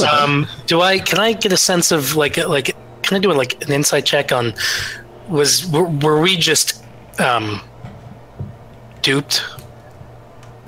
um, 0.00 0.46
do 0.66 0.80
I? 0.80 0.98
Can 0.98 1.18
I 1.18 1.32
get 1.32 1.52
a 1.52 1.56
sense 1.56 1.90
of 1.90 2.16
like 2.16 2.36
like? 2.36 2.76
Can 3.02 3.16
I 3.16 3.20
do 3.20 3.32
like 3.32 3.62
an 3.64 3.72
insight 3.72 4.04
check 4.04 4.32
on? 4.32 4.54
Was 5.28 5.66
were, 5.70 5.84
were 5.84 6.20
we 6.20 6.36
just 6.36 6.84
um, 7.18 7.60
duped? 9.02 9.44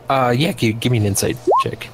Uh, 0.08 0.34
yeah, 0.36 0.52
give, 0.52 0.80
give 0.80 0.92
me 0.92 0.98
an 0.98 1.06
insight 1.06 1.36
check. 1.62 1.88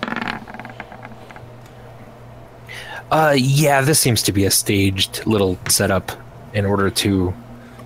Uh, 3.10 3.34
yeah, 3.36 3.80
this 3.80 3.98
seems 3.98 4.22
to 4.22 4.32
be 4.32 4.44
a 4.44 4.50
staged 4.50 5.26
little 5.26 5.58
setup 5.68 6.12
in 6.54 6.64
order 6.64 6.90
to 6.90 7.34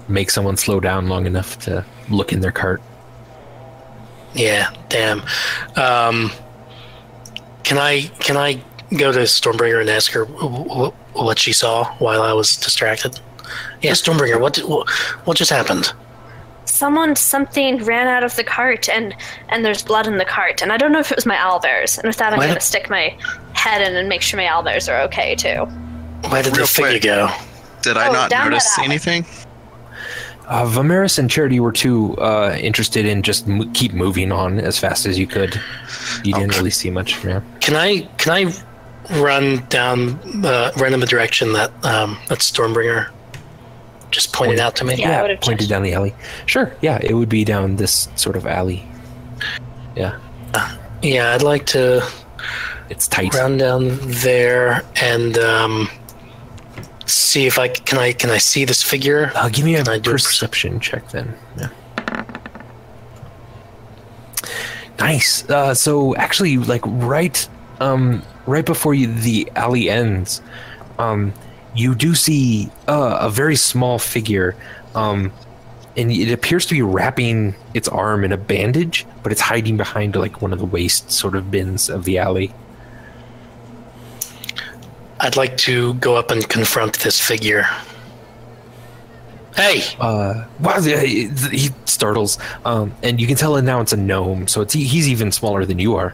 make 0.08 0.30
someone 0.30 0.56
slow 0.56 0.80
down 0.80 1.08
long 1.08 1.26
enough 1.26 1.58
to 1.60 1.84
look 2.10 2.32
in 2.32 2.40
their 2.40 2.52
cart. 2.52 2.82
Yeah, 4.34 4.70
damn. 4.88 5.20
Um, 5.76 6.30
can 7.62 7.78
I 7.78 8.02
can 8.20 8.36
I 8.36 8.60
go 8.96 9.12
to 9.12 9.20
Stormbringer 9.20 9.80
and 9.80 9.88
ask 9.90 10.12
her 10.12 10.24
wh- 10.26 10.90
wh- 10.90 11.16
what 11.16 11.38
she 11.38 11.52
saw 11.52 11.84
while 11.98 12.22
I 12.22 12.32
was 12.32 12.56
distracted? 12.56 13.18
Yeah, 13.82 13.92
Stormbringer, 13.92 14.40
what 14.40 14.54
did, 14.54 14.64
what, 14.64 14.88
what 15.26 15.36
just 15.36 15.50
happened? 15.50 15.92
Someone, 16.64 17.14
something 17.14 17.84
ran 17.84 18.08
out 18.08 18.24
of 18.24 18.34
the 18.36 18.42
cart, 18.44 18.88
and 18.88 19.14
and 19.50 19.64
there's 19.64 19.82
blood 19.82 20.06
in 20.06 20.18
the 20.18 20.24
cart, 20.24 20.62
and 20.62 20.72
I 20.72 20.76
don't 20.76 20.90
know 20.92 20.98
if 20.98 21.12
it 21.12 21.16
was 21.16 21.26
my 21.26 21.36
owlbears. 21.36 21.98
And 21.98 22.06
with 22.06 22.16
that, 22.16 22.32
I'm 22.32 22.38
Why 22.38 22.46
gonna 22.46 22.54
the- 22.58 22.60
stick 22.64 22.90
my 22.90 23.16
head 23.52 23.80
in 23.82 23.94
and 23.94 24.08
make 24.08 24.22
sure 24.22 24.38
my 24.38 24.46
owlbears 24.46 24.92
are 24.92 25.00
okay 25.02 25.36
too. 25.36 25.64
Where 26.30 26.42
did 26.42 26.56
Real 26.56 26.66
the 26.66 26.72
figure 26.72 26.90
quick. 26.92 27.02
go? 27.02 27.28
Did 27.82 27.96
I 27.98 28.08
Oh, 28.08 28.12
not 28.12 28.30
down 28.30 28.44
that 28.46 28.50
notice 28.50 28.78
alley. 28.78 28.86
anything? 28.86 29.26
Uh, 30.46 30.64
Vimeris 30.66 31.18
and 31.18 31.30
Charity 31.30 31.58
were 31.60 31.72
too 31.72 32.14
uh, 32.18 32.54
interested 32.60 33.06
in 33.06 33.22
just 33.22 33.46
mo- 33.48 33.68
keep 33.72 33.92
moving 33.94 34.30
on 34.30 34.58
as 34.60 34.78
fast 34.78 35.06
as 35.06 35.18
you 35.18 35.26
could. 35.26 35.54
You 36.22 36.34
didn't 36.34 36.50
Okay. 36.50 36.58
Really 36.58 36.70
see 36.70 36.90
much 36.90 37.14
from 37.14 37.30
here. 37.30 37.44
Can 37.60 37.76
I 37.76 38.02
can 38.18 38.32
I 38.48 39.18
run 39.20 39.64
down 39.68 40.18
uh, 40.44 40.70
run 40.76 40.92
in 40.94 41.00
the 41.00 41.06
direction 41.06 41.52
that 41.54 41.70
um, 41.84 42.18
that 42.28 42.38
Stormbringer 42.40 43.10
just 44.10 44.32
pointed 44.34 44.60
out 44.60 44.76
to 44.76 44.84
me? 44.84 44.96
Yeah, 44.96 45.18
I 45.18 45.22
would've 45.22 45.40
pointed 45.40 45.60
just- 45.60 45.70
down 45.70 45.82
the 45.82 45.94
alley. 45.94 46.14
Sure, 46.46 46.72
yeah, 46.82 46.98
it 47.02 47.14
would 47.14 47.28
be 47.30 47.44
down 47.44 47.76
this 47.76 48.08
sort 48.16 48.36
of 48.36 48.46
alley. 48.46 48.86
Yeah, 49.96 50.18
Yeah, 51.02 51.32
I'd 51.34 51.42
like 51.42 51.66
to 51.66 52.06
it's 52.90 53.08
tight. 53.08 53.32
run 53.34 53.56
down 53.58 53.96
there 54.02 54.82
and 55.00 55.38
um, 55.38 55.88
see 57.06 57.46
if 57.46 57.58
I 57.58 57.68
can 57.68 57.98
I 57.98 58.12
can 58.12 58.30
I 58.30 58.38
see 58.38 58.64
this 58.64 58.82
figure. 58.82 59.30
Uh, 59.34 59.48
give 59.48 59.64
me 59.64 59.76
a 59.76 59.84
I 59.84 59.96
a 59.96 60.00
perception 60.00 60.80
check 60.80 61.08
then. 61.10 61.36
Yeah. 61.58 61.68
Nice. 64.98 65.48
Uh, 65.50 65.74
so 65.74 66.14
actually, 66.16 66.56
like 66.58 66.82
right, 66.86 67.48
um, 67.80 68.22
right 68.46 68.64
before 68.64 68.94
you, 68.94 69.12
the 69.12 69.50
alley 69.56 69.90
ends, 69.90 70.40
um, 70.98 71.32
you 71.74 71.94
do 71.94 72.14
see 72.14 72.70
uh, 72.86 73.18
a 73.20 73.30
very 73.30 73.56
small 73.56 73.98
figure, 73.98 74.56
um, 74.94 75.32
and 75.96 76.12
it 76.12 76.32
appears 76.32 76.66
to 76.66 76.74
be 76.74 76.82
wrapping 76.82 77.54
its 77.74 77.88
arm 77.88 78.24
in 78.24 78.32
a 78.32 78.36
bandage, 78.36 79.04
but 79.22 79.32
it's 79.32 79.40
hiding 79.40 79.76
behind 79.76 80.14
like 80.16 80.40
one 80.40 80.52
of 80.52 80.58
the 80.58 80.64
waste 80.64 81.10
sort 81.10 81.34
of 81.34 81.50
bins 81.50 81.90
of 81.90 82.04
the 82.04 82.18
alley. 82.18 82.54
I'd 85.20 85.36
like 85.36 85.56
to 85.58 85.94
go 85.94 86.16
up 86.16 86.30
and 86.30 86.46
confront 86.48 86.98
this 87.00 87.20
figure. 87.20 87.66
Hey, 89.56 89.82
uh 90.00 90.46
wow 90.58 90.80
he, 90.80 91.28
he 91.28 91.70
startles 91.84 92.38
um 92.64 92.92
and 93.04 93.20
you 93.20 93.26
can 93.28 93.36
tell 93.36 93.60
now 93.62 93.80
it's 93.80 93.92
a 93.92 93.96
gnome 93.96 94.48
so 94.48 94.62
it's 94.62 94.72
he's 94.72 95.08
even 95.08 95.30
smaller 95.30 95.64
than 95.64 95.78
you 95.78 95.94
are 95.94 96.12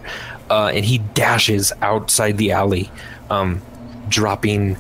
uh 0.51 0.71
and 0.75 0.85
he 0.85 0.99
dashes 0.99 1.73
outside 1.81 2.37
the 2.37 2.53
alley 2.53 2.91
um 3.31 3.63
dropping 4.11 4.77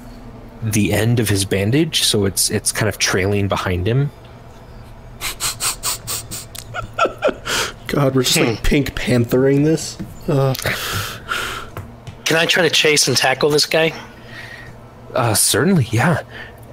the 0.62 0.92
end 0.92 1.18
of 1.20 1.30
his 1.30 1.46
bandage 1.46 2.02
so 2.02 2.26
it's 2.26 2.50
it's 2.50 2.70
kind 2.70 2.90
of 2.90 2.98
trailing 2.98 3.48
behind 3.48 3.88
him 3.88 4.10
God, 7.90 8.14
we're 8.14 8.22
just 8.22 8.38
like 8.38 8.62
Pink 8.62 8.94
Panthering 8.94 9.64
this. 9.64 9.98
Uh, 10.28 10.54
can 12.24 12.36
I 12.36 12.46
try 12.46 12.62
to 12.62 12.70
chase 12.70 13.08
and 13.08 13.16
tackle 13.16 13.50
this 13.50 13.66
guy? 13.66 13.92
Uh 15.14 15.34
certainly 15.34 15.86
yeah 15.90 16.22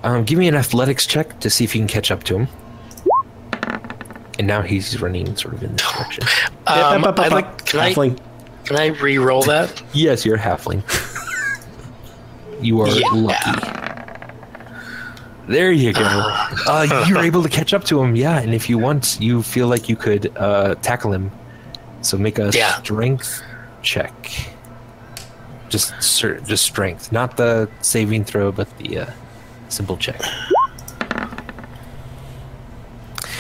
um 0.04 0.24
give 0.24 0.38
me 0.40 0.48
an 0.48 0.56
athletics 0.56 1.06
check 1.06 1.40
to 1.40 1.50
see 1.50 1.64
if 1.64 1.76
you 1.76 1.82
can 1.82 1.88
catch 1.88 2.12
up 2.12 2.24
to 2.24 2.36
him 2.40 2.48
and 4.40 4.46
now 4.48 4.62
he's 4.62 5.02
running 5.02 5.36
sort 5.36 5.54
of 5.56 5.64
in 5.64 5.74
this 5.76 5.92
direction 5.92 6.24
Um, 6.68 7.06
I'd 7.06 7.32
like, 7.32 7.66
can 7.66 7.80
I 7.80 7.94
can 7.94 8.76
I 8.78 8.88
re-roll 8.88 9.42
that? 9.44 9.82
yes 9.94 10.26
you're 10.26 10.36
a 10.36 10.40
halfling 10.40 10.84
you 12.62 12.82
are 12.82 12.90
Yeah. 12.90 13.08
lucky 13.14 13.74
There 15.48 15.72
you 15.72 15.94
go. 15.94 16.02
Uh, 16.68 17.06
you're 17.08 17.24
able 17.24 17.42
to 17.42 17.48
catch 17.48 17.74
up 17.74 17.86
to 17.86 18.02
him, 18.04 18.18
yeah. 18.18 18.40
And 18.42 18.54
if 18.54 18.68
you 18.70 18.78
want, 18.78 19.18
you 19.22 19.42
feel 19.42 19.68
like 19.70 19.88
you 19.88 19.96
could 19.96 20.36
uh, 20.36 20.76
tackle 20.82 21.14
him. 21.14 21.32
So 22.02 22.18
make 22.18 22.38
a 22.40 22.52
Yeah. 22.54 22.74
strength 22.82 23.42
check. 23.82 24.14
Just, 25.70 25.94
just 26.20 26.64
strength, 26.66 27.12
not 27.12 27.36
the 27.38 27.70
saving 27.82 28.24
throw, 28.24 28.52
but 28.52 28.68
the 28.78 29.00
uh, 29.00 29.12
simple 29.70 29.98
check. 29.98 30.22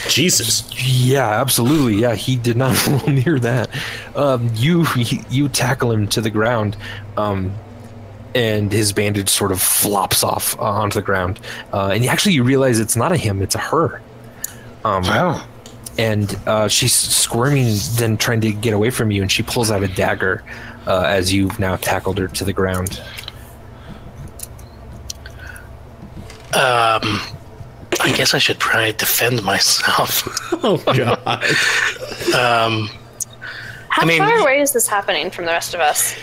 Jesus. 0.09 0.63
Yeah, 0.87 1.27
absolutely. 1.41 1.95
Yeah, 2.01 2.15
he 2.15 2.35
did 2.35 2.57
not 2.57 2.87
roll 2.87 3.07
near 3.07 3.39
that. 3.39 3.69
Um, 4.15 4.49
you 4.55 4.85
you 5.29 5.49
tackle 5.49 5.91
him 5.91 6.07
to 6.09 6.21
the 6.21 6.29
ground, 6.29 6.77
um, 7.17 7.53
and 8.33 8.71
his 8.71 8.93
bandage 8.93 9.29
sort 9.29 9.51
of 9.51 9.61
flops 9.61 10.23
off 10.23 10.57
uh, 10.59 10.63
onto 10.63 10.95
the 10.99 11.05
ground. 11.05 11.39
Uh, 11.73 11.87
and 11.93 12.05
actually, 12.05 12.33
you 12.33 12.43
realize 12.43 12.79
it's 12.79 12.95
not 12.95 13.11
a 13.11 13.17
him; 13.17 13.41
it's 13.41 13.55
a 13.55 13.59
her. 13.59 14.01
Um, 14.85 15.03
Wow. 15.03 15.45
and 15.97 16.39
uh, 16.47 16.67
she's 16.69 16.93
squirming, 16.93 17.75
then 17.95 18.15
trying 18.17 18.39
to 18.41 18.53
get 18.53 18.73
away 18.73 18.89
from 18.89 19.11
you, 19.11 19.21
and 19.21 19.31
she 19.31 19.43
pulls 19.43 19.69
out 19.71 19.83
a 19.83 19.87
dagger 19.89 20.43
uh, 20.87 21.03
as 21.05 21.31
you've 21.33 21.59
now 21.59 21.75
tackled 21.75 22.17
her 22.17 22.27
to 22.29 22.43
the 22.45 22.53
ground. 22.53 23.01
Um, 26.53 27.19
I 28.01 28.13
guess 28.15 28.33
I 28.33 28.37
should 28.39 28.59
try 28.59 28.91
to 28.91 28.97
defend 28.97 29.43
myself. 29.43 30.27
Oh 30.63 30.77
God. 30.77 31.19
Um, 32.33 32.89
How 33.89 34.01
I 34.01 34.05
mean- 34.05 34.17
far 34.17 34.39
away 34.39 34.59
is 34.59 34.73
this 34.73 34.87
happening 34.87 35.29
from 35.29 35.45
the 35.45 35.51
rest 35.51 35.75
of 35.75 35.79
us? 35.79 36.15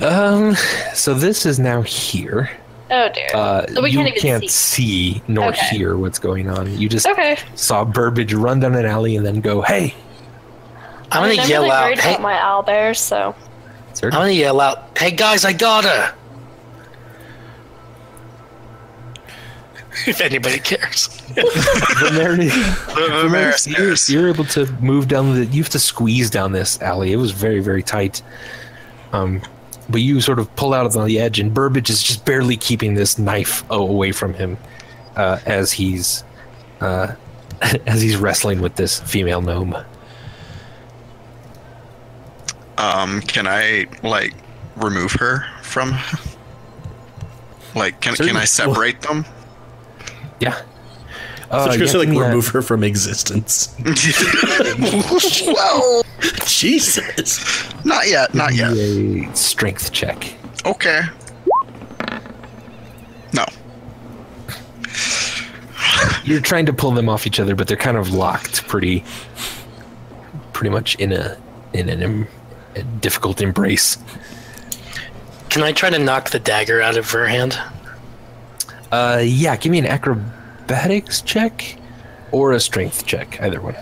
Um, 0.00 0.54
so 0.94 1.12
this 1.12 1.44
is 1.44 1.58
now 1.58 1.82
here. 1.82 2.50
Oh 2.90 3.10
dear. 3.12 3.28
Uh, 3.34 3.66
so 3.66 3.82
we 3.82 3.90
you 3.90 3.98
can't 3.98 4.08
even 4.08 4.20
can't 4.20 4.50
see. 4.50 5.12
see 5.12 5.22
nor 5.28 5.48
Okay. 5.48 5.66
hear 5.76 5.98
what's 5.98 6.18
going 6.18 6.48
on. 6.48 6.78
You 6.78 6.88
just 6.88 7.06
Okay. 7.06 7.36
saw 7.56 7.84
Burbage 7.84 8.32
run 8.32 8.60
down 8.60 8.74
an 8.74 8.86
alley 8.86 9.16
and 9.16 9.26
then 9.26 9.42
go, 9.42 9.60
"Hey!" 9.60 9.94
I'm 11.12 11.22
I 11.24 11.26
mean, 11.28 11.36
gonna 11.36 11.42
I'm 11.42 11.50
yell 11.50 11.62
really 11.64 11.74
out. 11.74 11.84
worried 11.84 11.98
Hey, 12.00 12.10
about 12.14 12.22
my 12.22 12.34
owlbears, 12.36 12.96
so 12.96 13.34
I'm 14.02 14.10
gonna 14.10 14.30
yell 14.30 14.60
out. 14.60 14.96
Hey 14.98 15.10
guys, 15.10 15.44
I 15.44 15.52
got 15.52 15.84
her. 15.84 16.14
if 20.06 20.20
anybody 20.20 20.58
cares. 20.58 21.08
Veneris, 21.28 22.50
Vimeris 22.50 24.08
you're, 24.10 24.20
you're 24.20 24.28
able 24.28 24.44
to 24.44 24.66
move 24.80 25.08
down 25.08 25.34
the. 25.34 25.46
You 25.46 25.62
have 25.62 25.70
to 25.70 25.78
squeeze 25.78 26.30
down 26.30 26.52
this 26.52 26.80
alley. 26.80 27.12
It 27.12 27.16
was 27.16 27.32
very, 27.32 27.60
very 27.60 27.82
tight. 27.82 28.22
Um, 29.12 29.42
but 29.88 30.00
you 30.00 30.20
sort 30.20 30.38
of 30.38 30.54
pull 30.56 30.74
out 30.74 30.86
of 30.86 30.92
the 30.92 31.18
edge, 31.18 31.40
and 31.40 31.52
Burbage 31.52 31.90
is 31.90 32.02
just 32.02 32.24
barely 32.24 32.56
keeping 32.56 32.94
this 32.94 33.18
knife 33.18 33.68
away 33.70 34.12
from 34.12 34.34
him 34.34 34.58
uh, 35.16 35.40
as 35.46 35.72
he's 35.72 36.24
uh, 36.80 37.14
as 37.86 38.00
he's 38.00 38.16
wrestling 38.16 38.60
with 38.60 38.76
this 38.76 39.00
female 39.00 39.40
gnome. 39.40 39.76
Um, 42.78 43.20
can 43.22 43.46
I 43.46 43.86
like 44.02 44.34
remove 44.76 45.12
her 45.12 45.44
from? 45.62 45.98
Like, 47.74 48.00
can 48.00 48.14
can 48.14 48.36
I 48.36 48.44
separate 48.44 49.00
them? 49.02 49.24
Yeah. 50.40 50.54
So 50.54 50.64
Uh, 51.50 51.64
you're 51.76 51.86
yeah, 51.86 51.92
gonna 51.92 51.98
like 51.98 52.08
give 52.08 52.16
me 52.16 52.20
remove 52.20 52.48
her 52.48 52.62
from 52.62 52.84
existence. 52.84 53.74
well, 55.46 56.02
Jesus. 56.44 57.84
not 57.84 58.06
yet, 58.08 58.34
not 58.34 58.54
yet. 58.54 58.72
a 58.72 59.34
strength 59.34 59.92
check. 59.92 60.34
Okay. 60.66 61.00
No. 63.32 63.44
You're 66.24 66.40
trying 66.40 66.66
to 66.66 66.72
pull 66.72 66.90
them 66.90 67.08
off 67.08 67.26
each 67.26 67.40
other, 67.40 67.54
but 67.54 67.66
they're 67.68 67.76
kind 67.76 67.96
of 67.96 68.12
locked, 68.12 68.66
pretty, 68.68 69.02
pretty 70.52 70.70
much 70.70 70.94
in 70.96 71.12
a 71.12 71.36
in 71.72 71.88
an 71.88 72.02
em, 72.02 72.22
a 72.22 72.26
difficult 72.82 73.40
embrace. 73.40 73.96
Can 75.50 75.62
I 75.62 75.72
try 75.72 75.90
to 75.90 75.98
knock 75.98 76.30
the 76.30 76.38
dagger 76.38 76.80
out 76.80 76.96
of 76.96 77.10
her 77.10 77.26
hand? 77.26 77.58
Uh, 78.92 79.22
yeah, 79.24 79.56
give 79.56 79.72
me 79.72 79.78
an 79.78 79.86
acrobatics 79.86 81.22
check 81.22 81.76
or 82.32 82.52
a 82.52 82.60
strength 82.60 83.06
check, 83.06 83.40
either 83.40 83.60
one. 83.60 83.76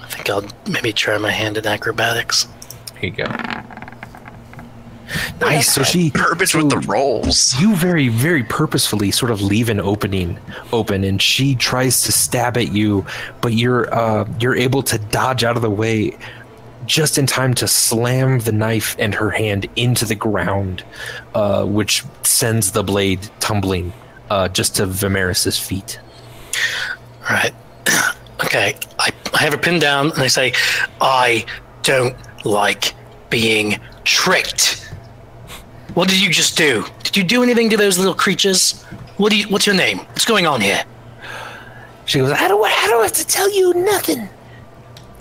I 0.00 0.06
think 0.08 0.28
I'll 0.30 0.44
maybe 0.68 0.92
try 0.92 1.18
my 1.18 1.30
hand 1.30 1.56
in 1.56 1.66
acrobatics. 1.66 2.46
Here 2.98 3.10
you 3.10 3.16
go. 3.16 3.24
Nice. 5.40 5.72
So 5.72 5.82
she 5.82 6.10
Burbage 6.10 6.54
with 6.54 6.70
the 6.70 6.78
rolls. 6.78 7.54
you 7.60 7.74
very 7.76 8.08
very 8.08 8.42
purposefully 8.42 9.10
sort 9.10 9.30
of 9.30 9.42
leave 9.42 9.68
an 9.68 9.80
opening 9.80 10.38
open 10.72 11.04
and 11.04 11.20
she 11.20 11.54
tries 11.54 12.02
to 12.02 12.12
stab 12.12 12.56
at 12.56 12.72
you 12.72 13.04
but 13.40 13.52
you're 13.52 13.92
uh 13.94 14.26
you're 14.40 14.56
able 14.56 14.82
to 14.82 14.98
dodge 14.98 15.44
out 15.44 15.56
of 15.56 15.62
the 15.62 15.70
way 15.70 16.16
just 16.86 17.18
in 17.18 17.26
time 17.26 17.54
to 17.54 17.66
slam 17.66 18.38
the 18.40 18.52
knife 18.52 18.96
and 18.98 19.14
her 19.14 19.30
hand 19.30 19.66
into 19.76 20.04
the 20.04 20.14
ground 20.14 20.84
uh 21.34 21.64
which 21.64 22.02
sends 22.22 22.72
the 22.72 22.82
blade 22.82 23.20
tumbling 23.40 23.92
uh 24.30 24.48
just 24.48 24.76
to 24.76 24.86
Vimeris's 24.86 25.58
feet 25.58 25.98
Right. 27.30 27.54
Okay. 28.44 28.74
I, 28.98 29.10
I 29.32 29.38
have 29.38 29.52
her 29.52 29.58
pinned 29.58 29.80
down 29.80 30.10
and 30.10 30.18
I 30.20 30.26
say, 30.26 30.52
I 31.00 31.46
don't 31.82 32.16
like 32.44 32.92
being 33.30 33.78
tricked. 34.02 34.92
What 35.94 36.08
did 36.08 36.20
you 36.20 36.30
just 36.30 36.56
do? 36.56 36.84
Did 37.04 37.16
you 37.16 37.22
do 37.24 37.42
anything 37.42 37.70
to 37.70 37.76
those 37.76 37.96
little 37.96 38.12
creatures? 38.14 38.82
What 39.16 39.30
do 39.30 39.38
you, 39.38 39.48
what's 39.48 39.66
your 39.66 39.76
name? 39.76 39.98
What's 39.98 40.24
going 40.24 40.46
on 40.46 40.60
here? 40.60 40.84
she 42.06 42.18
goes 42.18 42.32
I 42.32 42.48
don't 42.48 42.62
I 42.62 42.86
don't 42.88 43.02
have 43.02 43.12
to 43.12 43.26
tell 43.26 43.50
you 43.50 43.72
nothing 43.74 44.28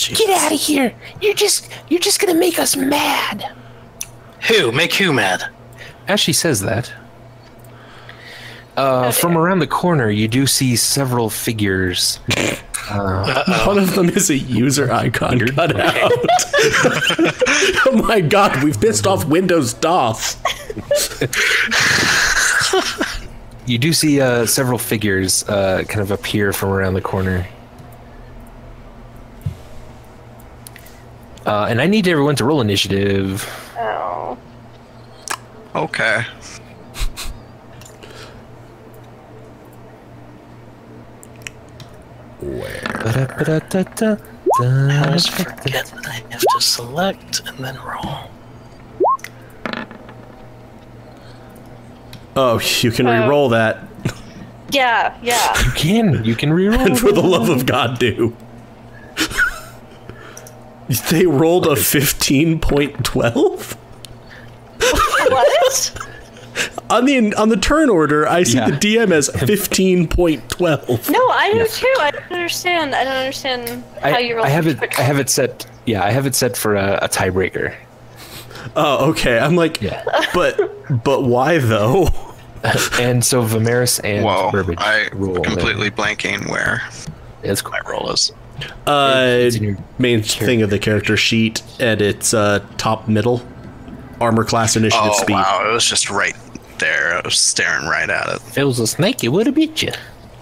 get 0.10 0.30
out 0.30 0.52
of 0.52 0.60
here 0.60 0.94
you're 1.22 1.34
just 1.34 1.70
you're 1.90 2.00
just 2.00 2.20
gonna 2.20 2.34
make 2.34 2.60
us 2.60 2.76
mad 2.76 3.54
Who? 4.50 4.72
Make 4.72 4.94
who 4.96 5.14
mad? 5.14 5.46
As 6.08 6.20
she 6.20 6.34
says 6.34 6.60
that, 6.62 6.92
uh, 8.76 9.12
from 9.12 9.38
around 9.38 9.60
the 9.60 9.68
corner, 9.68 10.10
you 10.10 10.28
do 10.28 10.46
see 10.46 10.76
several 10.76 11.30
figures. 11.30 12.18
One 12.92 13.78
of 13.78 13.96
them 13.96 14.10
is 14.10 14.30
a 14.30 14.38
user 14.38 14.92
icon 14.92 15.40
cut 15.40 15.80
out. 15.80 16.12
oh 17.86 18.04
my 18.06 18.20
god, 18.20 18.62
we've 18.64 18.80
pissed 18.80 19.08
off 19.08 19.24
Windows 19.26 19.74
DOS. 19.76 20.36
You 23.66 23.78
do 23.78 23.94
see 23.94 24.20
uh, 24.20 24.46
several 24.46 24.78
figures 24.78 25.48
uh, 25.48 25.84
kind 25.88 26.02
of 26.02 26.12
appear 26.12 26.52
from 26.52 26.70
around 26.70 26.96
the 26.96 27.02
corner. 27.02 27.48
Uh, 31.46 31.68
and 31.70 31.82
I 31.82 31.88
need 31.88 32.08
everyone 32.08 32.36
to 32.38 32.46
roll 32.46 32.62
initiative. 32.62 33.50
Oh. 33.78 34.38
Okay. 35.76 36.24
Where? 42.40 42.82
I 44.62 45.06
always 45.06 45.28
forget 45.28 45.86
that 45.86 46.06
I 46.06 46.24
have 46.32 46.42
to 46.42 46.62
select 46.62 47.42
and 47.48 47.58
then 47.58 47.78
roll. 47.78 48.30
Oh, 52.36 52.60
you 52.82 52.92
can 52.92 53.08
uh, 53.08 53.22
re-roll 53.22 53.50
that. 53.50 53.88
Yeah, 54.72 55.18
yeah. 55.22 55.64
You 55.64 55.72
can. 55.72 56.26
You 56.26 56.36
can 56.36 56.52
re-roll. 56.52 56.80
and 56.80 57.00
for 57.00 57.12
the 57.12 57.22
love 57.22 57.50
of 57.50 57.66
God, 57.66 58.00
do 58.00 58.36
they 61.02 61.26
rolled 61.26 61.66
a 61.68 61.72
15.12? 61.72 63.78
what? 65.30 65.92
On 66.90 67.06
the 67.06 67.34
on 67.36 67.50
the 67.50 67.58
turn 67.58 67.90
order, 67.90 68.28
I 68.28 68.44
see 68.44 68.58
Yeah. 68.58 68.70
the 68.70 68.78
DM 68.78 69.12
as 69.12 69.30
15.12. 69.30 71.10
No, 71.10 71.28
I 71.30 71.54
do 71.54 71.68
too. 71.68 71.94
I 72.00 72.12
don't 72.12 72.32
understand. 72.32 72.94
I 72.94 73.04
don't 73.04 73.16
understand 73.16 73.84
how 74.02 74.10
I, 74.12 74.20
you 74.20 74.36
roll. 74.36 74.46
I 74.46 74.50
have 74.50 74.68
it. 74.68 74.78
such- 74.80 75.00
I 75.00 75.02
have 75.02 75.18
it 75.20 75.30
set. 75.30 75.66
Yeah, 75.86 76.04
I 76.04 76.12
have 76.12 76.26
it 76.28 76.36
set 76.36 76.56
for 76.56 76.76
a, 76.76 77.00
a 77.02 77.10
tiebreaker. 77.10 77.76
Oh, 78.76 79.10
okay. 79.12 79.40
I'm 79.40 79.56
like, 79.56 79.82
Yeah. 79.82 80.04
but 80.34 81.04
but 81.04 81.24
why 81.24 81.58
though? 81.58 82.10
and 83.00 83.26
so 83.26 83.42
Vimeris 83.44 84.00
and 84.04 84.24
Whoa, 84.26 84.52
Burbage 84.52 84.78
I 84.80 85.10
roll. 85.14 85.34
their- 85.34 85.42
completely 85.44 85.90
blanking 85.90 86.48
where 86.50 86.82
It's 87.42 87.62
cool. 87.62 87.72
my 87.72 87.82
roll 87.90 88.12
is. 88.12 88.32
Uh, 88.88 89.26
It's 89.28 89.56
in 89.56 89.64
your 89.64 89.78
main 90.00 90.22
thing 90.22 90.62
of 90.62 90.70
the 90.70 90.80
character 90.80 91.18
sheet, 91.18 91.62
and 91.80 92.02
it's 92.02 92.34
uh, 92.34 92.66
top 92.78 93.08
middle, 93.08 93.42
armor 94.22 94.44
class 94.44 94.76
initiative 94.76 95.14
speed. 95.16 95.22
Oh 95.22 95.24
speed. 95.24 95.34
wow, 95.34 95.70
it 95.70 95.74
was 95.74 95.86
just 95.88 96.10
right 96.10 96.36
there. 96.80 97.16
I 97.16 97.22
was 97.24 97.38
staring 97.40 97.88
right 97.88 98.10
at 98.10 98.28
it. 98.30 98.36
If 98.48 98.58
it 98.58 98.64
was 98.64 98.80
a 98.80 98.88
snake, 98.88 99.24
it 99.24 99.30
would 99.30 99.46
have 99.48 99.56
beat 99.56 99.82
you. 99.82 99.92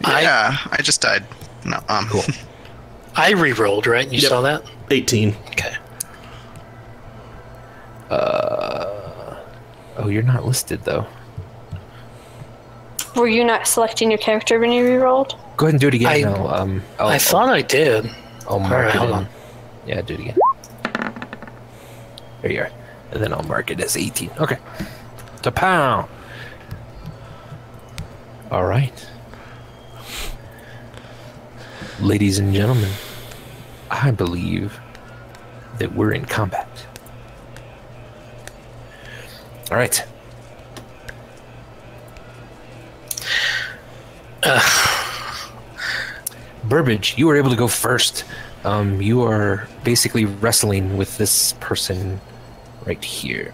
I- 0.04 0.22
yeah, 0.22 0.58
I 0.72 0.82
just 0.82 1.02
died. 1.02 1.24
No, 1.66 1.80
um, 1.90 2.08
cool. 2.10 2.24
I 3.16 3.32
re-rolled, 3.32 3.88
right? 3.88 4.06
You 4.12 4.20
Yep. 4.20 4.30
saw 4.30 4.42
that? 4.42 4.64
18. 4.90 5.36
Okay. 5.50 5.76
Uh, 8.10 9.38
oh, 9.98 10.08
you're 10.10 10.24
not 10.24 10.46
listed 10.46 10.82
though. 10.84 11.06
Were 13.16 13.28
you 13.28 13.44
not 13.44 13.68
selecting 13.68 14.10
your 14.10 14.18
character 14.20 14.60
when 14.60 14.72
you 14.72 14.84
rerolled? 14.86 15.36
Go 15.58 15.66
ahead 15.66 15.74
and 15.76 15.82
do 15.82 15.88
it 15.90 15.94
again. 15.96 16.08
I- 16.08 16.16
and 16.18 16.26
I'll, 16.36 16.48
um, 16.48 16.84
I'll, 17.00 17.08
I 17.10 17.18
thought 17.18 17.50
I 17.50 17.62
did. 17.62 18.06
I'll, 18.48 18.54
I'll 18.54 18.60
mark 18.60 18.72
Alright, 18.74 18.96
it. 18.96 18.98
hold 18.98 19.12
on. 19.12 19.28
Yeah, 19.86 20.02
do 20.02 20.14
it 20.14 20.20
again. 20.22 20.38
There 22.42 22.52
you 22.52 22.62
are. 22.62 22.72
And 23.12 23.22
then 23.22 23.34
I'll 23.34 23.44
mark 23.44 23.70
it 23.72 23.80
as 23.82 23.98
18. 23.98 24.32
Okay. 24.40 24.58
To 25.44 25.52
pound. 25.52 26.10
All 28.50 28.66
right. 28.66 29.08
Ladies 32.00 32.40
and 32.40 32.54
gentlemen, 32.54 32.92
I 33.92 34.12
believe 34.12 34.80
that 35.78 35.94
we're 35.94 36.14
in 36.14 36.26
combat. 36.26 36.68
All 39.70 39.78
right. 39.78 40.04
Burbage, 46.64 47.18
you 47.18 47.28
were 47.28 47.36
able 47.36 47.50
to 47.50 47.56
go 47.56 47.68
first. 47.68 48.24
Um, 48.64 49.02
you 49.02 49.24
are 49.24 49.68
basically 49.84 50.26
wrestling 50.26 50.98
with 50.98 51.18
this 51.18 51.54
person 51.60 52.22
right 52.86 53.04
here. 53.04 53.54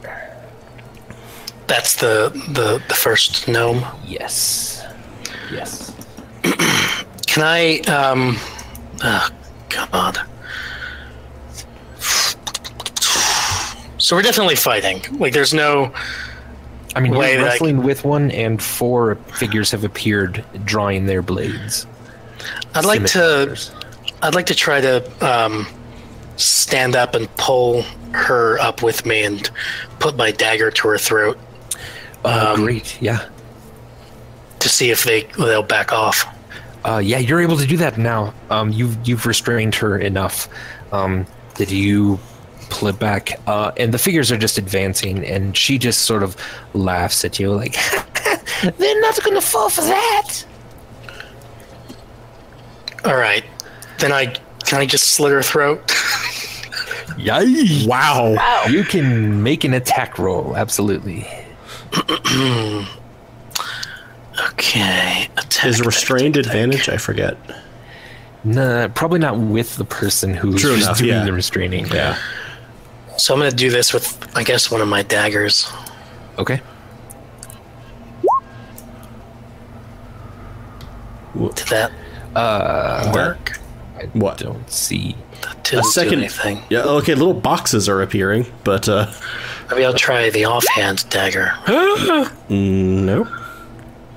That's 1.67 1.95
the 1.95 2.31
the, 2.49 2.81
the 2.87 2.93
first 2.93 3.47
gnome. 3.47 3.83
Yes. 4.05 4.85
Yes. 5.51 5.93
Can 7.27 7.43
I? 7.43 7.79
Um. 7.87 8.37
Oh 9.03 9.29
God. 9.69 10.19
So 13.99 14.15
we're 14.15 14.21
definitely 14.21 14.55
fighting. 14.55 15.01
Like, 15.19 15.33
there's 15.33 15.53
no. 15.53 15.91
I 16.97 16.99
mean, 16.99 17.13
that 17.13 17.21
I 17.21 17.43
wrestling 17.43 17.83
with 17.83 18.03
one, 18.03 18.31
and 18.31 18.61
four 18.61 19.15
figures 19.35 19.71
have 19.71 19.83
appeared 19.83 20.43
drawing 20.65 21.05
their 21.05 21.21
blades. 21.21 21.85
I'd 22.75 22.85
like 22.85 23.05
to. 23.07 23.57
I'd 24.21 24.33
like 24.35 24.47
to 24.47 24.55
try 24.55 24.81
to 24.81 25.25
um, 25.25 25.67
stand 26.37 26.95
up 26.95 27.13
and 27.15 27.33
pull 27.37 27.83
her 28.13 28.57
up 28.59 28.81
with 28.81 29.05
me 29.05 29.23
and 29.23 29.49
put 29.99 30.17
my 30.17 30.31
dagger 30.31 30.71
to 30.71 30.87
her 30.87 30.97
throat 30.97 31.37
Uh, 32.25 32.53
Um, 32.55 32.63
great. 32.63 32.99
Yeah. 33.01 33.27
to 34.59 34.69
see 34.69 34.89
if 34.89 35.03
they 35.03 35.23
they'll 35.37 35.61
back 35.63 35.91
off. 35.93 36.25
Uh, 36.83 36.97
yeah, 36.97 37.17
you're 37.19 37.41
able 37.41 37.57
to 37.57 37.67
do 37.67 37.77
that 37.77 37.97
now. 37.97 38.33
Um, 38.49 38.71
you've 38.71 38.97
you've 39.07 39.25
restrained 39.25 39.75
her 39.75 39.97
enough 39.99 40.47
um, 40.91 41.27
that 41.55 41.69
you 41.69 42.17
pull 42.69 42.87
it 42.89 42.99
back, 42.99 43.39
uh, 43.47 43.71
and 43.77 43.93
the 43.93 43.97
figures 43.97 44.31
are 44.31 44.37
just 44.37 44.57
advancing, 44.57 45.25
and 45.25 45.55
she 45.55 45.77
just 45.77 46.01
sort 46.03 46.23
of 46.23 46.35
laughs 46.73 47.23
at 47.25 47.39
you, 47.39 47.51
like, 47.51 47.73
"They're 48.77 49.01
not 49.01 49.21
going 49.23 49.35
to 49.35 49.41
fall 49.41 49.69
for 49.69 49.81
that." 49.81 50.43
All 53.05 53.15
right, 53.15 53.43
then 53.99 54.11
I 54.11 54.35
can 54.65 54.81
I 54.81 54.85
just 54.85 55.07
slit 55.09 55.31
her 55.31 55.41
throat. 55.41 55.93
Yay! 57.17 57.85
Wow. 57.87 58.35
Wow. 58.35 58.65
You 58.69 58.83
can 58.83 59.41
make 59.41 59.63
an 59.63 59.73
attack 59.73 60.19
roll, 60.19 60.55
absolutely. 60.55 61.27
okay, 64.51 65.27
attack. 65.37 65.65
Is 65.65 65.81
restrained 65.81 66.37
attack. 66.37 66.53
advantage? 66.53 66.89
I 66.89 66.97
forget. 66.97 67.37
Nah, 68.43 68.87
probably 68.89 69.19
not 69.19 69.39
with 69.39 69.77
the 69.77 69.85
person 69.85 70.33
who's 70.33 70.61
True 70.61 70.75
enough, 70.75 70.99
doing 70.99 71.09
yeah. 71.09 71.25
the 71.25 71.33
restraining. 71.33 71.87
Yeah. 71.87 72.17
So 73.17 73.33
I'm 73.33 73.39
gonna 73.39 73.51
do 73.51 73.69
this 73.69 73.93
with, 73.93 74.17
I 74.35 74.43
guess, 74.43 74.69
one 74.71 74.81
of 74.81 74.87
my 74.87 75.01
daggers. 75.03 75.71
Okay. 76.37 76.61
Did 81.35 81.67
that 81.69 81.91
Uh, 82.35 83.11
work? 83.13 83.59
I 83.99 84.05
What? 84.13 84.41
I 84.41 84.45
don't 84.45 84.69
see. 84.71 85.15
That 85.41 85.73
A 85.73 85.83
second. 85.83 86.29
thing. 86.31 86.61
Yeah. 86.69 86.81
Okay. 86.81 87.15
Little 87.15 87.33
boxes 87.33 87.87
are 87.89 88.01
appearing, 88.01 88.45
but 88.63 88.87
uh, 88.89 89.07
Maybe 89.69 89.83
I'll 89.85 89.93
try 89.93 90.29
the 90.29 90.45
offhand 90.45 91.05
dagger. 91.09 91.53
no. 92.49 93.27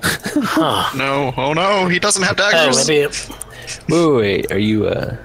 Huh. 0.03 0.89
No, 0.95 1.33
oh 1.37 1.53
no, 1.53 1.87
he 1.87 1.99
doesn't 1.99 2.23
have 2.23 2.39
Oh, 2.39 2.51
daggers. 2.51 2.87
maybe 2.87 3.01
it, 3.01 3.29
Wait, 3.89 4.05
wait, 4.07 4.15
wait, 4.15 4.51
are 4.51 4.57
you? 4.57 4.87
Uh, 4.87 5.15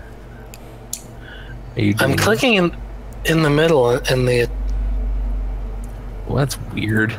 are 1.77 1.81
you? 1.83 1.95
I'm 1.99 2.15
clicking 2.17 2.55
in 2.55 2.77
in 3.29 3.43
the 3.43 3.51
middle 3.51 3.91
and 3.91 4.29
the. 4.29 4.49
Well, 6.27 6.37
that's 6.37 6.59
weird. 6.73 7.17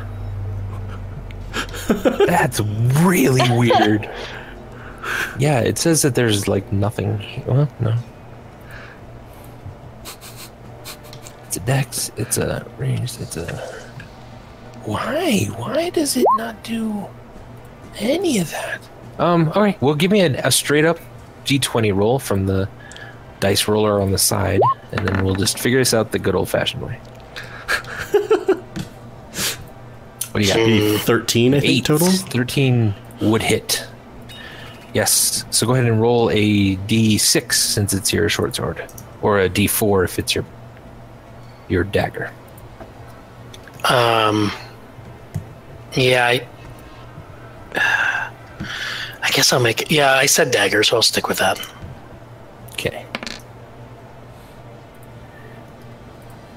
that's 1.88 2.60
really 2.60 3.42
weird. 3.56 4.10
Yeah, 5.38 5.60
it 5.60 5.78
says 5.78 6.02
that 6.02 6.14
there's 6.14 6.48
like 6.48 6.70
nothing. 6.72 7.42
Well, 7.46 7.68
no. 7.80 7.96
It's 11.46 11.56
a 11.56 11.60
dex. 11.60 12.10
It's 12.16 12.36
a 12.38 12.66
range. 12.76 13.18
It's 13.20 13.36
a. 13.36 13.56
Why? 14.84 15.46
Why 15.56 15.90
does 15.90 16.16
it 16.16 16.26
not 16.36 16.62
do 16.62 17.06
any 17.98 18.38
of 18.38 18.50
that? 18.50 18.80
Um. 19.18 19.50
All 19.54 19.62
right. 19.62 19.80
Well, 19.80 19.94
give 19.94 20.10
me 20.10 20.20
a, 20.20 20.46
a 20.46 20.50
straight 20.50 20.84
up 20.84 20.98
d20 21.44 21.94
roll 21.96 22.18
from 22.18 22.46
the 22.46 22.68
dice 23.40 23.68
roller 23.68 24.00
on 24.00 24.10
the 24.12 24.18
side, 24.18 24.60
and 24.92 25.06
then 25.06 25.24
we'll 25.24 25.34
just 25.34 25.58
figure 25.58 25.78
this 25.78 25.94
out 25.94 26.12
the 26.12 26.18
good 26.18 26.34
old 26.34 26.48
fashioned 26.48 26.82
way. 26.82 26.94
what 30.32 30.34
do 30.34 30.40
you 30.40 30.46
got? 30.48 30.56
Maybe 30.56 30.98
Thirteen, 30.98 31.54
I 31.54 31.60
think 31.60 31.72
Eight. 31.72 31.84
total. 31.84 32.08
13 32.08 32.94
would 33.22 33.42
hit. 33.42 33.86
Yes. 34.94 35.44
So 35.50 35.66
go 35.66 35.74
ahead 35.74 35.86
and 35.86 36.00
roll 36.00 36.30
a 36.30 36.76
d6 36.76 37.52
since 37.52 37.92
it's 37.92 38.12
your 38.12 38.28
short 38.28 38.56
sword, 38.56 38.84
or 39.22 39.38
a 39.40 39.48
d4 39.48 40.04
if 40.04 40.18
it's 40.18 40.34
your 40.34 40.44
your 41.68 41.84
dagger. 41.84 42.32
Um. 43.84 44.50
Yeah, 45.94 46.26
I. 46.26 46.46
I 47.74 49.30
guess 49.30 49.52
I'll 49.52 49.60
make 49.60 49.82
it. 49.82 49.90
Yeah, 49.90 50.12
I 50.14 50.26
said 50.26 50.50
dagger, 50.50 50.82
so 50.82 50.96
I'll 50.96 51.02
stick 51.02 51.28
with 51.28 51.38
that. 51.38 51.60
Okay. 52.72 53.04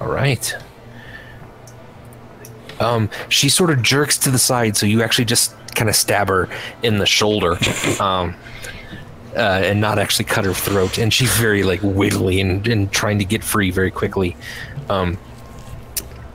All 0.02 0.08
right. 0.08 0.56
Um, 2.80 3.12
she 3.30 3.50
sort 3.50 3.70
of 3.70 3.84
jerks 3.84 4.18
to 4.20 4.32
the 4.32 4.40
side, 4.40 4.76
so 4.76 4.88
you 4.88 5.04
actually 5.04 5.26
just 5.26 5.54
kind 5.76 5.90
of 5.90 5.96
stab 5.96 6.28
her 6.28 6.50
in 6.82 6.98
the 6.98 7.06
shoulder, 7.06 7.60
um, 8.02 8.36
uh, 9.36 9.62
and 9.64 9.80
not 9.80 10.00
actually 10.00 10.26
cut 10.26 10.46
her 10.46 10.56
throat. 10.56 10.98
And 10.98 11.14
she's 11.14 11.32
very 11.38 11.62
like 11.62 11.82
wiggly 11.84 12.42
and, 12.42 12.68
and 12.68 12.92
trying 12.92 13.20
to 13.20 13.26
get 13.26 13.44
free 13.44 13.70
very 13.70 13.92
quickly. 13.92 14.36
Um, 14.90 15.20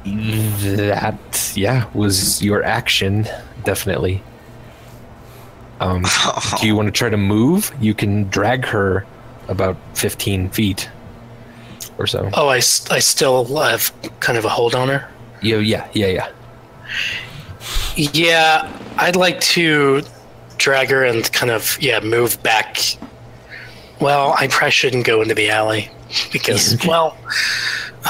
that 0.05 1.53
yeah 1.57 1.91
was 1.93 2.41
your 2.41 2.62
action, 2.62 3.27
definitely. 3.64 4.23
Um, 5.81 6.05
do 6.61 6.69
you 6.69 6.77
want 6.77 6.87
to 6.87 6.93
try 6.93 7.09
to 7.09 7.17
move? 7.17 7.75
You 7.81 7.95
can 7.95 8.29
drag 8.29 8.64
her 8.67 9.05
about 9.49 9.77
15 9.95 10.51
feet 10.51 10.89
or 11.99 12.07
so. 12.07 12.31
Oh, 12.35 12.49
I, 12.49 12.57
I 12.57 12.61
still 12.61 13.45
have 13.63 13.93
kind 14.21 14.39
of 14.39 14.45
a 14.45 14.49
hold 14.49 14.75
on 14.75 14.89
her. 14.89 15.09
Yeah, 15.43 15.57
yeah, 15.59 15.89
yeah, 15.93 16.07
yeah. 16.07 16.29
Yeah, 17.97 18.81
I'd 18.97 19.17
like 19.17 19.41
to 19.41 20.03
drag 20.59 20.91
her 20.91 21.05
and 21.05 21.31
kind 21.33 21.51
of 21.51 21.79
yeah 21.81 22.01
move 22.01 22.43
back. 22.43 22.79
Well, 24.01 24.35
I 24.39 24.49
probably 24.49 24.71
shouldn't 24.71 25.07
go 25.07 25.23
into 25.23 25.35
the 25.35 25.51
alley 25.51 25.91
because 26.33 26.77
well, 26.87 27.17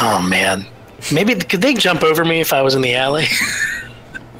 oh 0.00 0.20
man, 0.28 0.66
maybe 1.12 1.34
could 1.36 1.62
they 1.62 1.74
jump 1.74 2.02
over 2.02 2.24
me 2.24 2.40
if 2.40 2.52
I 2.52 2.62
was 2.62 2.74
in 2.74 2.82
the 2.82 2.94
alley? 2.94 3.26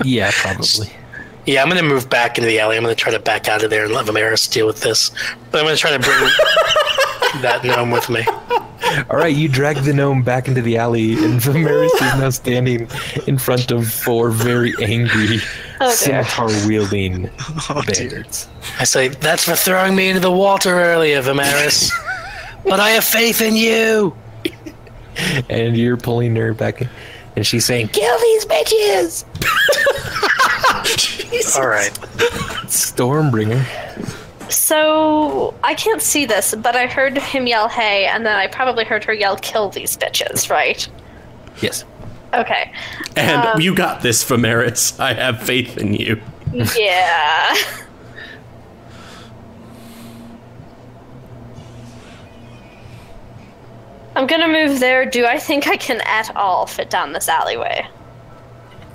Yeah, 0.05 0.31
probably. 0.35 0.91
yeah, 1.47 1.63
I'm 1.63 1.69
gonna 1.69 1.83
move 1.83 2.11
back 2.11 2.37
into 2.37 2.47
the 2.47 2.61
alley. 2.61 2.77
I'm 2.77 2.83
gonna 2.83 2.95
try 2.95 3.11
to 3.13 3.19
back 3.19 3.49
out 3.49 3.65
of 3.65 3.71
there 3.71 3.87
and 3.87 3.95
let 3.95 4.05
Vimeris 4.05 4.47
deal 4.53 4.67
with 4.67 4.83
this. 4.83 5.11
But 5.51 5.61
I'm 5.61 5.65
gonna 5.65 5.77
try 5.79 5.91
to 5.91 5.99
bring 5.99 6.19
that 7.43 7.63
gnome 7.65 7.91
with 7.91 8.11
me. 8.11 8.27
All 9.11 9.19
right, 9.19 9.35
you 9.35 9.49
drag 9.49 9.77
the 9.79 9.93
gnome 9.93 10.23
back 10.23 10.49
into 10.49 10.63
the 10.63 10.77
alley, 10.79 11.13
and 11.15 11.41
Vimeris 11.41 11.93
is 11.95 12.01
now 12.01 12.31
standing 12.31 12.89
in 13.27 13.39
front 13.39 13.71
of 13.71 13.91
four 13.91 14.31
very 14.31 14.73
angry, 14.83 15.27
dear. 15.81 15.91
scimitar 15.91 16.47
wielding 16.67 17.29
Oh, 17.71 17.83
bandits. 17.87 18.49
I 18.79 18.85
say 18.85 19.09
that's 19.09 19.45
for 19.45 19.55
throwing 19.57 19.95
me 19.95 20.09
into 20.09 20.21
the 20.21 20.31
water 20.33 20.71
earlier, 20.79 21.21
Vimeris. 21.23 21.91
but 22.65 22.81
I 22.81 22.91
have 22.91 23.05
faith 23.05 23.41
in 23.43 23.57
you. 23.57 24.17
And 25.49 25.77
you're 25.77 25.97
pulling 25.97 26.37
her 26.37 26.53
back, 26.55 26.83
in, 26.83 26.89
and 27.37 27.47
she's 27.47 27.65
saying, 27.65 27.89
"Kill 27.89 28.19
these 28.21 28.45
bitches!" 28.47 29.25
All 31.59 31.67
right. 31.69 31.93
Stormbringer. 32.67 33.65
So 34.49 35.55
I 35.65 35.75
can't 35.75 36.03
see 36.03 36.25
this, 36.27 36.55
but 36.55 36.77
I 36.77 36.87
heard 36.87 37.19
him 37.19 37.47
yell 37.47 37.69
"Hey!" 37.69 38.07
and 38.07 38.25
then 38.25 38.37
I 38.37 38.47
probably 38.47 38.85
heard 38.85 39.05
her 39.05 39.13
yell 39.13 39.37
"Kill 39.37 39.69
these 39.71 39.97
bitches!" 39.97 40.51
Right? 40.51 40.89
Yes. 41.61 41.85
Okay. 42.35 42.73
And 43.17 43.43
Um, 43.47 43.61
you 43.61 43.75
got 43.75 44.03
this, 44.03 44.23
Vimeris. 44.25 44.99
I 45.01 45.15
have 45.15 45.43
faith 45.43 45.79
in 45.79 45.95
you. 45.95 46.21
Yeah. 46.77 47.57
I'm 54.15 54.27
gonna 54.27 54.49
move 54.49 54.81
there. 54.81 55.05
Do 55.05 55.27
I 55.27 55.39
think 55.39 55.67
I 55.69 55.77
can 55.77 56.01
at 56.03 56.35
all 56.37 56.67
fit 56.67 56.89
down 56.89 57.13
this 57.13 57.29
alleyway? 57.29 57.87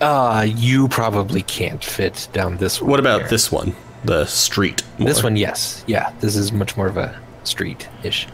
Uh, 0.01 0.45
you 0.47 0.87
probably 0.87 1.43
can't 1.43 1.83
fit 1.83 2.27
down 2.33 2.57
this 2.57 2.81
one. 2.81 2.89
What 2.89 2.99
about 2.99 3.21
here. 3.21 3.29
this 3.29 3.51
one? 3.51 3.75
The 4.03 4.25
street. 4.25 4.83
This 4.97 5.23
one, 5.23 5.35
yes. 5.35 5.83
Yeah, 5.87 6.11
this 6.19 6.35
is 6.35 6.51
much 6.51 6.75
more 6.75 6.87
of 6.87 6.97
a 6.97 7.19
street 7.43 7.87
ish. 8.03 8.27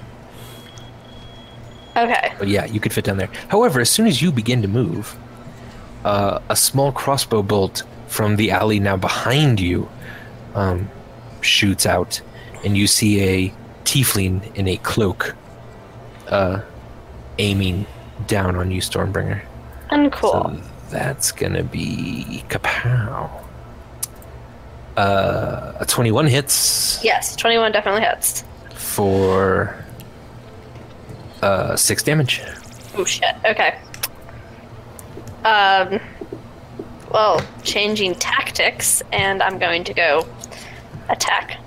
Okay. 1.96 2.34
But 2.38 2.48
yeah, 2.48 2.66
you 2.66 2.80
could 2.80 2.94
fit 2.94 3.06
down 3.06 3.18
there. 3.18 3.30
However, 3.48 3.80
as 3.82 3.90
soon 3.90 4.08
as 4.08 4.22
you 4.22 4.32
begin 4.32 4.62
to 4.62 4.68
move, 4.68 5.18
uh, 6.06 6.40
a 6.50 6.56
small 6.56 6.92
crossbow 6.92 7.42
bolt 7.42 7.84
from 8.08 8.36
the 8.36 8.52
alley 8.52 8.80
now 8.80 8.96
behind 8.96 9.60
you 9.60 9.90
um, 10.56 10.90
shoots 11.42 11.86
out, 11.86 12.22
and 12.64 12.78
you 12.78 12.88
see 12.88 13.22
a 13.22 13.54
tiefling 13.84 14.56
in 14.56 14.68
a 14.68 14.78
cloak 14.78 15.36
uh, 16.28 16.62
aiming 17.40 17.86
down 18.28 18.56
on 18.56 18.72
you, 18.72 18.82
Stormbringer. 18.82 19.42
Uncool. 19.90 20.62
So 20.62 20.62
that's 20.90 21.32
gonna 21.32 21.64
be 21.64 22.44
kapow. 22.50 23.30
Uh, 24.98 25.74
a 25.80 25.86
21 25.86 26.26
hits 26.26 27.00
yes, 27.04 27.36
21 27.36 27.72
definitely 27.72 28.02
hits. 28.02 28.44
for 28.74 29.76
uh, 31.44 31.76
six 31.76 32.02
damage. 32.02 32.42
Oh 32.96 33.06
shit. 33.06 33.36
Okay. 33.46 33.80
Um. 35.46 36.00
Well, 37.12 37.40
changing 37.64 38.16
tactics, 38.16 39.02
and 39.14 39.42
I'm 39.44 39.60
going 39.60 39.84
to 39.86 39.94
go 39.94 40.28
attack 41.10 41.58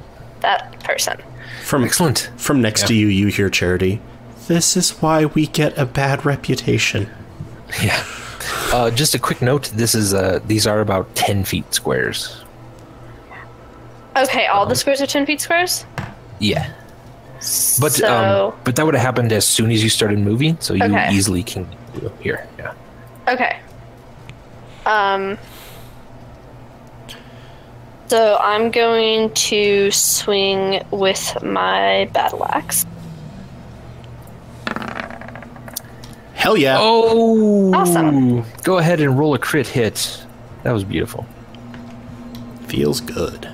that 0.41 0.79
person. 0.85 1.17
From 1.63 1.85
Excellent. 1.85 2.31
From 2.37 2.61
next 2.61 2.87
to 2.89 2.95
you, 2.95 3.07
you 3.07 3.29
hear 3.29 3.49
Charity. 3.49 4.03
This 4.49 4.77
is 4.77 4.91
why 5.01 5.27
we 5.27 5.47
get 5.47 5.79
a 5.79 5.87
bad 5.87 6.27
reputation. 6.27 7.09
Yeah. 7.81 8.05
Uh, 8.73 8.91
just 8.91 9.15
a 9.15 9.19
quick 9.21 9.41
note: 9.41 9.67
this 9.75 9.95
is 9.95 10.13
uh, 10.13 10.41
these 10.49 10.67
are 10.67 10.81
about 10.81 11.15
10 11.15 11.45
feet 11.45 11.73
squares. 11.73 12.45
Okay, 14.17 14.47
all 14.47 14.67
the 14.67 14.75
squares 14.75 15.01
are 15.01 15.07
10 15.07 15.27
feet 15.27 15.41
squares? 15.41 15.87
Yeah. 16.39 16.73
But 17.81 17.93
so, 17.93 18.51
um, 18.53 18.61
but 18.65 18.77
that 18.77 18.85
would 18.85 18.95
have 18.95 19.03
happened 19.03 19.33
as 19.33 19.47
soon 19.47 19.71
as 19.71 19.83
you 19.83 19.89
started 19.89 20.19
moving, 20.19 20.59
so 20.61 20.75
you 20.75 20.85
Okay. 20.85 21.09
easily 21.13 21.43
can 21.43 21.67
here. 22.21 22.47
Yeah. 22.59 22.75
okay. 23.29 23.59
Um. 24.85 25.39
So 28.09 28.37
I'm 28.41 28.71
going 28.71 29.33
to 29.33 29.91
swing 29.91 30.83
with 30.91 31.43
my 31.43 32.11
battle 32.13 32.45
axe. 32.45 32.85
Hell 36.35 36.57
yeah. 36.57 36.77
Oh. 36.81 37.73
Awesome. 37.75 38.45
Go 38.65 38.79
ahead 38.79 39.01
and 39.01 39.19
roll 39.19 39.35
a 39.35 39.39
crit 39.39 39.69
hit. 39.69 40.25
That 40.63 40.73
was 40.73 40.85
beautiful. 40.85 41.25
Feels 42.67 43.01
good. 43.01 43.49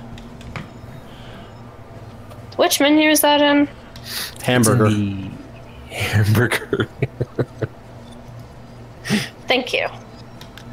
Which 2.57 2.81
menu 2.81 3.11
is 3.11 3.21
that 3.21 3.41
in? 3.41 3.69
Hamburger. 4.43 4.91
The 4.91 5.31
hamburger. 5.91 6.89
Thank 9.47 9.73
you. 9.73 9.89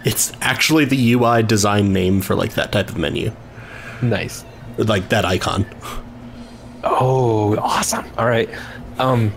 It's 0.06 0.34
actually 0.42 0.86
the 0.86 1.14
UI 1.14 1.44
design 1.44 1.94
name 1.94 2.22
for 2.22 2.36
like 2.36 2.54
that 2.54 2.72
type 2.72 2.90
of 2.90 2.98
menu. 2.98 3.32
nice. 4.02 4.44
Like 4.78 5.10
that 5.10 5.24
icon. 5.24 5.66
Oh, 6.84 7.56
awesome. 7.58 8.06
All 8.18 8.26
right. 8.28 8.50
Um 8.98 9.32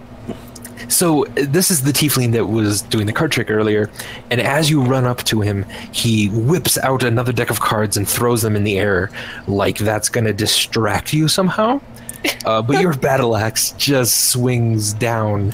so 0.88 1.24
this 1.34 1.70
is 1.70 1.82
the 1.82 1.92
tiefling 1.92 2.32
that 2.32 2.46
was 2.46 2.82
doing 2.82 3.06
the 3.06 3.12
card 3.12 3.32
trick 3.32 3.50
earlier, 3.50 3.90
and 4.30 4.40
as 4.40 4.70
you 4.70 4.80
run 4.82 5.04
up 5.04 5.24
to 5.24 5.40
him, 5.40 5.64
he 5.90 6.28
whips 6.28 6.78
out 6.78 7.02
another 7.02 7.32
deck 7.32 7.50
of 7.50 7.58
cards 7.60 7.96
and 7.96 8.08
throws 8.08 8.42
them 8.42 8.54
in 8.54 8.62
the 8.62 8.78
air 8.78 9.10
like 9.48 9.78
that's 9.78 10.08
going 10.08 10.26
to 10.26 10.32
distract 10.32 11.12
you 11.12 11.26
somehow. 11.28 11.80
Uh, 12.44 12.62
but 12.62 12.80
your 12.80 12.94
battle 12.94 13.36
axe 13.36 13.72
just 13.72 14.30
swings 14.30 14.92
down 14.92 15.52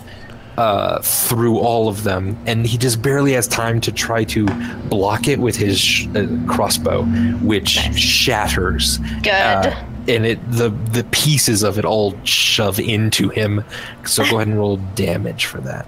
uh, 0.59 1.01
through 1.01 1.59
all 1.59 1.89
of 1.89 2.05
them, 2.05 2.37
and 2.47 2.67
he 2.67 2.77
just 2.77 3.01
barely 3.03 3.33
has 3.33 3.49
time 3.49 3.81
to 3.81 3.93
try 3.93 4.25
to 4.25 4.47
block 4.89 5.27
it 5.27 5.39
with 5.39 5.57
his 5.57 5.81
sh- 5.81 6.07
uh, 6.15 6.27
crossbow, 6.47 7.05
which 7.41 7.69
shatters. 7.97 8.99
Good. 9.23 9.31
Uh, 9.33 9.85
and 10.09 10.27
it 10.27 10.51
the 10.51 10.71
the 10.91 11.05
pieces 11.13 11.63
of 11.63 11.79
it 11.79 11.85
all 11.85 12.15
shove 12.25 12.81
into 12.81 13.29
him. 13.29 13.65
So 14.05 14.25
go 14.29 14.37
ahead 14.37 14.49
and 14.49 14.59
roll 14.59 14.77
damage 14.95 15.47
for 15.47 15.61
that. 15.61 15.87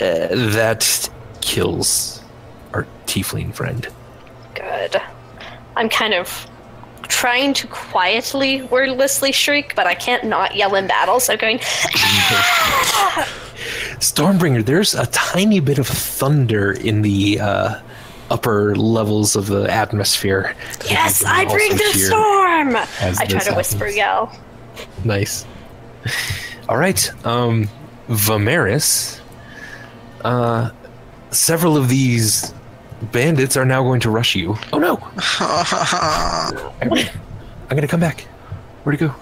Uh, 0.00 0.28
that 0.52 1.08
kills 1.40 2.20
our 2.72 2.86
tiefling 3.06 3.54
friend. 3.54 3.86
Good. 4.54 5.00
I'm 5.76 5.88
kind 5.88 6.14
of 6.14 6.46
trying 7.08 7.54
to 7.54 7.66
quietly, 7.66 8.62
wordlessly 8.62 9.32
shriek, 9.32 9.74
but 9.74 9.86
I 9.86 9.94
can't 9.94 10.24
not 10.24 10.56
yell 10.56 10.74
in 10.74 10.86
battle, 10.86 11.20
so 11.20 11.36
going, 11.36 11.58
Stormbringer, 13.98 14.64
there's 14.64 14.94
a 14.94 15.06
tiny 15.06 15.60
bit 15.60 15.78
of 15.78 15.86
thunder 15.86 16.72
in 16.72 17.02
the 17.02 17.40
uh, 17.40 17.80
upper 18.30 18.74
levels 18.76 19.36
of 19.36 19.46
the 19.46 19.70
atmosphere. 19.72 20.54
Yes, 20.88 21.24
I 21.24 21.44
bring 21.44 21.72
the 21.72 21.92
storm! 21.94 22.76
I 22.76 23.26
try 23.26 23.40
to 23.40 23.54
whisper 23.54 23.86
happens. 23.86 23.96
yell. 23.96 24.38
Nice. 25.04 25.46
All 26.68 26.76
right, 26.76 27.26
um, 27.26 27.68
Vimeris. 28.08 29.20
Uh, 30.22 30.70
several 31.30 31.76
of 31.76 31.88
these 31.88 32.54
bandits 33.12 33.56
are 33.56 33.64
now 33.64 33.82
going 33.82 34.00
to 34.00 34.10
rush 34.10 34.34
you. 34.34 34.56
Oh 34.72 34.78
no! 34.78 34.96
I'm 36.80 37.76
gonna 37.76 37.88
come 37.88 38.00
back. 38.00 38.22
Where'd 38.84 38.98
he 39.00 39.06
go? 39.06 39.14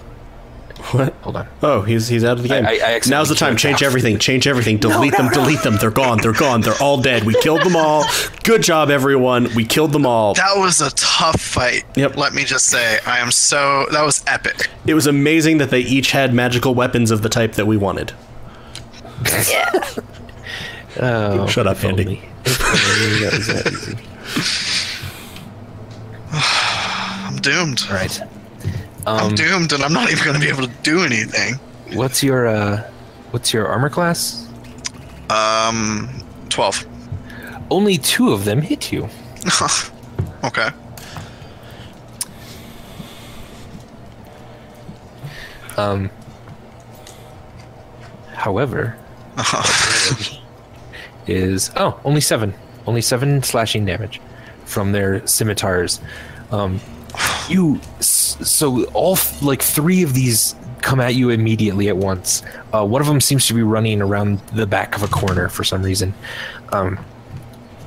What? 0.91 1.13
Hold 1.21 1.37
on. 1.37 1.47
Oh, 1.61 1.81
he's 1.81 2.09
he's 2.09 2.25
out 2.25 2.35
of 2.37 2.43
the 2.43 2.49
game. 2.49 2.65
I- 2.65 2.71
I 2.71 2.73
accidentally 2.95 3.09
Now's 3.11 3.29
the 3.29 3.35
time. 3.35 3.55
Change 3.55 3.81
Ralph. 3.81 3.89
everything. 3.91 4.19
Change 4.19 4.47
everything. 4.47 4.77
Delete 4.79 5.15
them. 5.15 5.29
Delete 5.29 5.63
them. 5.63 5.77
They're 5.77 5.91
gone. 5.91 6.17
They're 6.21 6.33
gone. 6.33 6.59
They're 6.61 6.81
all 6.81 7.01
dead. 7.01 7.23
We 7.23 7.33
killed 7.35 7.61
them 7.63 7.75
all. 7.77 8.03
Good 8.43 8.63
job, 8.63 8.89
everyone. 8.89 9.47
We 9.55 9.63
killed 9.65 9.93
them 9.93 10.05
all. 10.05 10.33
That 10.33 10.57
was 10.57 10.81
a 10.81 10.91
tough 10.91 11.39
fight. 11.39 11.85
Yep. 11.95 12.17
Let 12.17 12.33
me 12.33 12.43
just 12.43 12.65
say, 12.67 12.99
I 13.07 13.19
am 13.19 13.31
so. 13.31 13.85
That 13.93 14.03
was 14.03 14.23
epic. 14.27 14.67
It 14.85 14.93
was 14.93 15.07
amazing 15.07 15.59
that 15.59 15.69
they 15.69 15.79
each 15.79 16.11
had 16.11 16.33
magical 16.33 16.75
weapons 16.75 17.11
of 17.11 17.21
the 17.21 17.29
type 17.29 17.53
that 17.53 17.65
we 17.65 17.77
wanted. 17.77 18.11
Yeah. 19.49 19.71
Oh, 20.99 21.47
Shut 21.47 21.65
up, 21.67 21.77
if 21.77 21.85
Andy. 21.85 22.03
only. 22.03 22.21
If 22.45 22.59
that 22.59 23.33
was 23.33 23.47
that 23.47 23.67
easy. 23.73 23.97
doomed. 27.41 27.83
All 27.89 27.95
right. 27.95 28.19
I'm 29.05 29.25
Um, 29.27 29.35
doomed, 29.35 29.73
and 29.73 29.83
I'm 29.83 29.91
not 29.93 30.11
even 30.11 30.23
going 30.23 30.35
to 30.39 30.39
be 30.39 30.49
able 30.49 30.63
to 30.67 30.73
do 30.83 31.03
anything. 31.03 31.55
what's 31.97 32.23
your 32.23 32.47
uh, 32.47 32.89
what's 33.31 33.51
your 33.53 33.67
armor 33.67 33.89
class? 33.89 34.47
Um, 35.29 36.09
twelve. 36.49 36.85
Only 37.71 37.97
two 37.97 38.31
of 38.31 38.45
them 38.45 38.61
hit 38.61 38.91
you. 38.91 39.09
okay. 40.43 40.69
Um, 45.75 46.09
however, 48.33 48.95
is 51.27 51.71
oh 51.75 51.99
only 52.05 52.21
seven, 52.21 52.53
only 52.87 53.01
seven 53.01 53.43
slashing 53.43 53.85
damage 53.85 54.21
from 54.65 54.91
their 54.91 55.25
scimitars. 55.27 55.99
Um, 56.51 56.79
you 57.49 57.79
so 57.99 58.85
all 58.93 59.17
like 59.41 59.61
three 59.61 60.03
of 60.03 60.13
these 60.13 60.55
come 60.81 60.99
at 60.99 61.15
you 61.15 61.29
immediately 61.29 61.87
at 61.87 61.97
once. 61.97 62.43
Uh, 62.73 62.85
one 62.85 63.01
of 63.01 63.07
them 63.07 63.21
seems 63.21 63.47
to 63.47 63.53
be 63.53 63.63
running 63.63 64.01
around 64.01 64.39
the 64.49 64.67
back 64.67 64.95
of 64.95 65.03
a 65.03 65.07
corner 65.07 65.47
for 65.49 65.63
some 65.63 65.81
reason. 65.81 66.13
Um, 66.71 67.03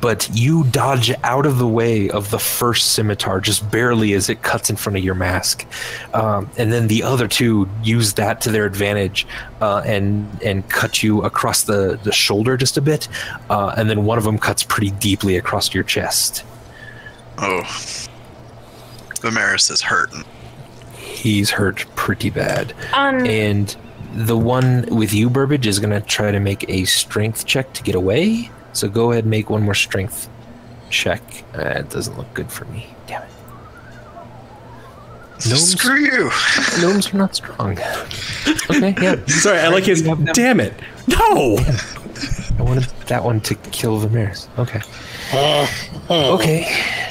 but 0.07 0.30
you 0.32 0.62
dodge 0.62 1.11
out 1.24 1.46
of 1.46 1.59
the 1.59 1.66
way 1.66 2.09
of 2.11 2.30
the 2.30 2.38
first 2.38 2.92
scimitar 2.92 3.40
just 3.40 3.68
barely 3.72 4.12
as 4.12 4.30
it 4.30 4.40
cuts 4.40 4.70
in 4.70 4.76
front 4.76 4.96
of 4.96 5.02
your 5.02 5.16
mask, 5.16 5.66
um, 6.14 6.48
and 6.57 6.72
then 6.72 6.86
the 6.86 7.02
other 7.02 7.26
two 7.26 7.68
use 7.82 8.12
that 8.12 8.40
to 8.40 8.52
their 8.52 8.66
advantage 8.66 9.26
uh, 9.61 9.82
and 9.84 10.24
and 10.44 10.68
cut 10.68 11.02
you 11.02 11.22
across 11.22 11.64
the 11.64 11.98
the 12.04 12.12
shoulder 12.12 12.57
just 12.57 12.76
a 12.76 12.80
bit, 12.80 13.09
uh, 13.50 13.74
and 13.76 13.90
then 13.90 14.04
one 14.04 14.16
of 14.16 14.22
them 14.22 14.38
cuts 14.38 14.62
pretty 14.62 14.92
deeply 14.92 15.36
across 15.36 15.74
your 15.74 15.82
chest. 15.82 16.44
Oh. 17.38 17.62
Vimeris 19.16 19.72
is 19.72 19.82
hurting. 19.82 20.22
He's 20.98 21.50
hurt 21.50 21.84
pretty 21.96 22.30
bad, 22.30 22.74
Um, 22.92 23.26
and 23.26 23.74
the 24.14 24.38
one 24.38 24.86
with 24.88 25.12
you, 25.12 25.28
Burbage, 25.28 25.66
is 25.66 25.80
gonna 25.80 26.00
try 26.00 26.30
to 26.30 26.38
make 26.38 26.64
a 26.70 26.84
strength 26.84 27.44
check 27.44 27.72
to 27.72 27.82
get 27.82 27.96
away. 27.96 28.52
So 28.76 28.88
go 28.88 29.10
ahead 29.12 29.24
and 29.24 29.30
make 29.30 29.48
one 29.50 29.62
more 29.62 29.74
strength 29.74 30.28
check. 30.90 31.22
Uh, 31.54 31.80
it 31.80 31.90
doesn't 31.90 32.16
look 32.16 32.32
good 32.34 32.52
for 32.52 32.64
me. 32.66 32.86
Damn 33.06 33.22
it. 33.22 33.28
Gnomes? 35.46 35.72
Screw 35.72 35.96
you. 35.96 36.30
Gnomes 36.80 37.12
are 37.12 37.16
not 37.16 37.34
strong. 37.36 37.78
Okay, 38.70 38.94
yeah. 39.00 39.24
Sorry, 39.26 39.58
I 39.58 39.68
like 39.68 39.84
his. 39.84 40.02
Damn 40.34 40.60
it! 40.60 40.74
No. 41.08 41.58
I 42.58 42.62
wanted 42.62 42.84
that 43.08 43.22
one 43.22 43.40
to 43.42 43.54
kill 43.54 44.00
Vimeris. 44.00 44.48
Okay. 44.58 44.80
Okay. 46.10 46.62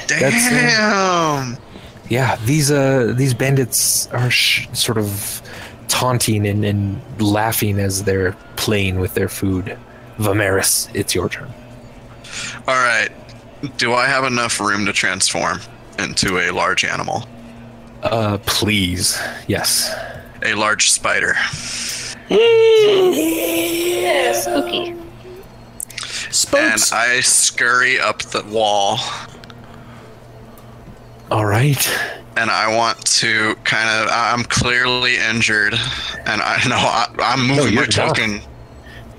That's, 0.08 0.48
uh, 0.48 1.46
Damn. 1.46 1.58
Yeah, 2.10 2.36
these 2.46 2.72
uh 2.72 3.14
these 3.16 3.34
bandits 3.34 4.08
are 4.08 4.30
sh- 4.30 4.68
sort 4.74 4.98
of 4.98 5.42
taunting 5.88 6.46
and, 6.48 6.64
and 6.66 7.02
laughing 7.22 7.80
as 7.80 8.04
they're 8.04 8.34
playing 8.56 9.00
with 9.00 9.14
their 9.16 9.30
food. 9.30 9.78
Vimeris, 10.18 10.90
it's 10.96 11.14
your 11.14 11.30
turn. 11.30 11.54
All 12.68 12.76
right. 12.76 13.10
Do 13.78 13.94
I 13.94 14.08
have 14.08 14.24
enough 14.24 14.60
room 14.60 14.86
to 14.86 14.94
transform 14.94 15.60
into 16.00 16.40
a 16.40 16.52
large 16.52 16.84
animal? 16.84 17.28
Uh, 18.04 18.38
please, 18.46 19.20
yes. 19.48 19.94
A 20.44 20.54
large 20.54 20.92
spider. 20.92 21.34
spooky. 26.32 26.64
And 26.64 26.82
I 26.92 27.20
scurry 27.22 28.00
up 28.00 28.22
the 28.24 28.44
wall 28.44 29.00
All 31.32 31.46
right. 31.46 31.90
and 32.38 32.50
I 32.52 32.76
want 32.76 33.04
to 33.18 33.56
kind 33.64 33.90
of. 33.90 34.10
I'm 34.12 34.44
clearly 34.44 35.18
injured, 35.18 35.74
and 36.26 36.42
I 36.42 36.62
know 36.68 36.76
I, 36.76 37.08
I'm 37.20 37.48
moving 37.48 37.74
you're 37.74 37.88
my 37.88 37.88
not. 37.88 38.42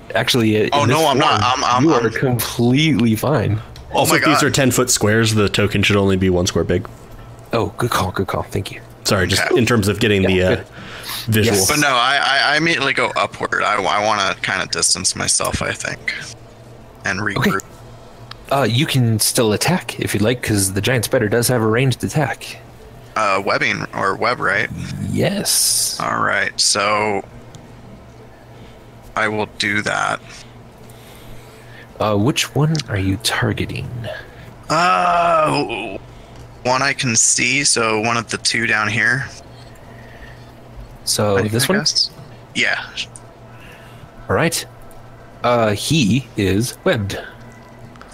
Token. 0.07 0.17
Actually, 0.19 0.71
Oh, 0.71 0.83
in 0.83 0.89
no, 0.89 0.97
this 0.99 1.07
I'm 1.07 1.17
not. 1.19 1.41
I'm- 1.43 1.63
I'm- 1.63 1.83
you 1.85 1.93
I'm- 1.93 2.05
are 2.05 2.09
completely 2.09 3.15
fine. 3.15 3.61
also, 3.93 4.13
my 4.13 4.19
if 4.19 4.25
these 4.25 4.43
are 4.43 4.49
ten 4.51 4.71
foot 4.71 4.89
squares, 4.89 5.33
the 5.35 5.49
token 5.49 5.83
should 5.83 5.95
only 5.97 6.17
be 6.17 6.29
one 6.29 6.47
square 6.47 6.63
big. 6.63 6.87
Oh, 7.53 7.73
good 7.77 7.91
call, 7.91 8.11
good 8.11 8.27
call. 8.27 8.43
Thank 8.43 8.71
you. 8.71 8.81
Sorry, 9.05 9.25
just 9.27 9.41
Okay. 9.45 9.57
in 9.57 9.65
terms 9.65 9.87
of 9.87 9.99
getting 10.01 10.21
the 10.23 10.43
uh, 10.43 10.63
visual. 11.27 11.55
Yes. 11.55 11.67
But 11.69 11.79
no, 11.79 11.87
I, 11.87 12.17
I, 12.21 12.53
I 12.53 12.57
immediately 12.57 12.91
go 12.91 13.11
upward. 13.15 13.63
I, 13.63 13.75
I 13.81 14.05
want 14.05 14.19
to 14.19 14.41
kind 14.41 14.61
of 14.61 14.69
distance 14.71 15.15
myself, 15.15 15.61
I 15.61 15.71
think, 15.71 16.13
and 17.05 17.19
regroup. 17.21 17.63
Uh, 18.51 18.67
you 18.69 18.85
can 18.85 19.19
still 19.19 19.53
attack 19.53 19.97
if 19.99 20.13
you'd 20.13 20.23
like, 20.23 20.41
because 20.41 20.73
the 20.73 20.81
giant 20.81 21.05
spider 21.05 21.29
does 21.29 21.47
have 21.47 21.61
a 21.61 21.65
ranged 21.67 22.03
attack. 22.03 22.57
Uh, 23.15 23.41
webbing 23.45 23.85
or 23.95 24.15
web, 24.15 24.39
right? 24.39 24.69
Yes. 25.09 25.97
All 26.01 26.21
right, 26.21 26.51
so 26.59 27.23
I 29.17 29.27
will 29.27 29.47
do 29.57 29.81
that. 29.81 30.21
Uh, 31.99 32.15
which 32.15 32.53
one 32.53 32.75
are 32.87 32.99
you 32.99 33.17
targeting? 33.17 33.89
Uh, 34.69 35.97
one 36.61 36.83
I 36.83 36.93
can 36.93 37.15
see, 37.15 37.63
so 37.63 37.99
one 37.99 38.15
of 38.15 38.29
the 38.29 38.37
two 38.37 38.67
down 38.67 38.87
here. 38.87 39.25
So 41.03 41.41
this 41.41 41.67
one. 41.67 41.83
Yeah. 42.53 42.87
All 44.29 44.35
right. 44.35 44.63
Uh, 45.43 45.71
he 45.71 46.27
is 46.37 46.77
webbed. 46.83 47.19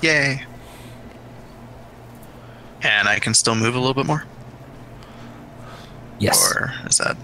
Yay. 0.02 0.46
And 2.82 3.10
I 3.10 3.20
can 3.20 3.34
still 3.34 3.56
move 3.56 3.76
a 3.76 3.80
little 3.80 3.94
bit 3.94 4.06
more? 4.06 4.24
Yes. 6.20 6.56
Or 6.56 6.72
is 6.88 6.98
that. 7.00 7.18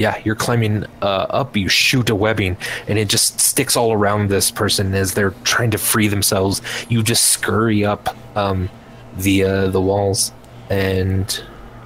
Yeah, 0.00 0.18
you're 0.24 0.34
climbing 0.34 0.86
uh, 1.02 1.26
up. 1.28 1.54
You 1.54 1.68
shoot 1.68 2.08
a 2.08 2.14
webbing, 2.14 2.56
and 2.88 2.98
it 2.98 3.10
just 3.10 3.38
sticks 3.38 3.76
all 3.76 3.92
around 3.92 4.30
this 4.30 4.50
person 4.50 4.94
as 4.94 5.12
they're 5.12 5.34
trying 5.44 5.70
to 5.72 5.78
free 5.78 6.08
themselves. 6.08 6.62
You 6.88 7.02
just 7.02 7.26
scurry 7.26 7.84
up 7.84 8.16
um, 8.34 8.70
the 9.18 9.44
uh, 9.44 9.66
the 9.66 9.80
walls, 9.82 10.32
and 10.70 11.28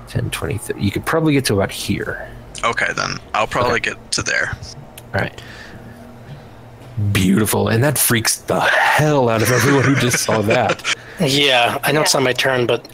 10, 0.06 0.30
20, 0.30 0.58
30, 0.58 0.80
You 0.80 0.92
could 0.92 1.04
probably 1.04 1.32
get 1.32 1.44
to 1.46 1.54
about 1.54 1.72
here. 1.72 2.30
Okay, 2.62 2.92
then 2.94 3.18
I'll 3.34 3.48
probably 3.48 3.80
get 3.80 4.12
to 4.12 4.22
there. 4.22 4.56
All 5.12 5.20
right. 5.20 5.42
Beautiful, 7.10 7.66
and 7.66 7.82
that 7.82 7.98
freaks 7.98 8.36
the 8.36 8.60
hell 8.60 9.28
out 9.28 9.42
of 9.42 9.50
everyone 9.50 9.82
who 9.82 9.96
just 9.96 10.22
saw 10.22 10.40
that. 10.42 10.96
Yeah, 11.20 11.78
I 11.84 11.92
know 11.92 12.02
it's 12.02 12.12
not 12.12 12.24
my 12.24 12.32
turn, 12.32 12.66
but 12.66 12.90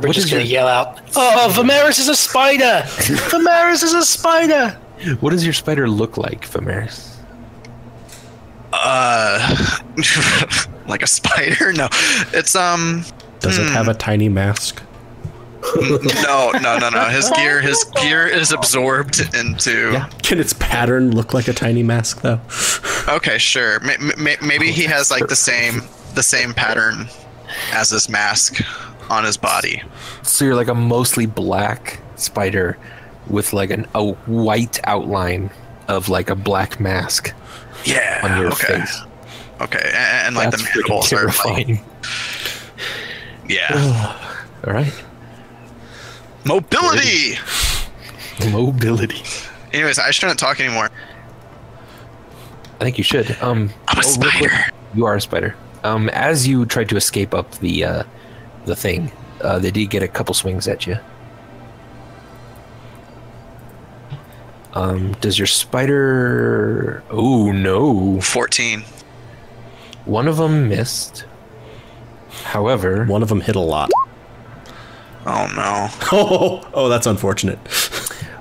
Burbage 0.00 0.08
What 0.08 0.16
is 0.16 0.24
is 0.24 0.30
gonna 0.30 0.42
your- 0.44 0.52
yell 0.60 0.68
out, 0.68 1.00
"Oh, 1.16 1.52
Vimeris 1.54 1.98
is 1.98 2.08
a 2.08 2.16
spider! 2.16 2.82
Vimeris 2.86 3.82
is 3.82 3.92
a 3.94 4.04
spider!" 4.04 4.76
What 5.20 5.30
does 5.30 5.44
your 5.44 5.52
spider 5.52 5.88
look 5.88 6.16
like, 6.16 6.48
Vimeris? 6.48 7.16
Uh, 8.72 9.56
like 10.88 11.02
a 11.02 11.06
spider? 11.06 11.72
No, 11.72 11.88
it's 12.32 12.54
um. 12.54 13.04
Does 13.40 13.58
it 13.58 13.66
have 13.70 13.88
a 13.88 13.94
tiny 13.94 14.28
mask? 14.28 14.82
No, 16.22 16.50
no, 16.60 16.78
no, 16.78 16.88
no. 16.90 17.04
His 17.06 17.28
gear, 17.30 17.60
his 17.60 17.84
gear 18.00 18.26
is 18.26 18.52
absorbed 18.52 19.20
into. 19.34 19.92
Yeah. 19.92 20.08
Can 20.22 20.38
its 20.40 20.52
pattern 20.54 21.10
look 21.12 21.34
like 21.34 21.48
a 21.48 21.52
tiny 21.52 21.82
mask, 21.82 22.20
though? 22.22 22.40
Okay, 23.08 23.38
sure. 23.38 23.78
May- 23.80 23.96
may- 24.16 24.36
Maybe 24.42 24.70
he 24.72 24.84
has 24.84 25.10
like 25.10 25.26
the 25.28 25.36
same, 25.36 25.82
the 26.14 26.22
same 26.22 26.54
pattern 26.54 27.08
as 27.72 27.90
his 27.90 28.08
mask 28.08 28.60
on 29.10 29.24
his 29.24 29.36
body. 29.36 29.82
So 30.22 30.44
you're 30.44 30.54
like 30.54 30.68
a 30.68 30.74
mostly 30.74 31.26
black 31.26 32.00
spider 32.16 32.78
with 33.28 33.52
like 33.52 33.70
an, 33.70 33.86
a 33.94 34.12
white 34.12 34.80
outline 34.84 35.50
of 35.88 36.08
like 36.08 36.30
a 36.30 36.34
black 36.34 36.80
mask 36.80 37.32
Yeah. 37.84 38.20
on 38.22 38.40
your 38.40 38.52
okay. 38.52 38.78
face. 38.78 39.02
Okay, 39.60 39.82
and, 39.94 40.26
and 40.26 40.36
like 40.36 40.50
the 40.50 40.58
mandibles 40.58 41.12
are 41.12 41.26
like, 41.26 41.36
terrifying. 41.36 41.84
yeah. 43.48 44.18
All 44.66 44.72
right. 44.72 44.92
Mobility. 46.44 47.38
Mobility. 48.50 49.22
Anyways, 49.72 49.98
I 49.98 50.10
shouldn't 50.10 50.38
talk 50.38 50.60
anymore. 50.60 50.90
I 52.80 52.84
think 52.84 52.98
you 52.98 53.04
should. 53.04 53.30
Um, 53.40 53.70
I'm 53.86 53.98
a 53.98 54.00
oh, 54.00 54.02
spider. 54.02 54.50
You 54.94 55.06
are 55.06 55.14
a 55.14 55.20
spider. 55.20 55.54
Um, 55.84 56.08
as 56.10 56.46
you 56.46 56.66
try 56.66 56.84
to 56.84 56.96
escape 56.96 57.32
up 57.34 57.50
the 57.58 57.84
uh, 57.84 58.02
the 58.64 58.76
thing, 58.76 59.10
uh, 59.40 59.58
they 59.58 59.70
did 59.70 59.90
get 59.90 60.02
a 60.02 60.08
couple 60.08 60.34
swings 60.34 60.68
at 60.68 60.86
you. 60.86 60.96
Um, 64.74 65.12
does 65.20 65.38
your 65.38 65.46
spider? 65.46 67.02
Oh 67.10 67.52
no! 67.52 68.20
Fourteen. 68.20 68.84
One 70.06 70.26
of 70.26 70.38
them 70.38 70.68
missed. 70.68 71.24
However, 72.44 73.04
One 73.04 73.22
of 73.22 73.28
them 73.28 73.40
hit 73.42 73.54
a 73.56 73.60
lot. 73.60 73.90
Oh 75.26 75.46
no. 75.54 75.88
Oh, 76.12 76.68
oh, 76.74 76.88
that's 76.88 77.06
unfortunate. 77.06 77.58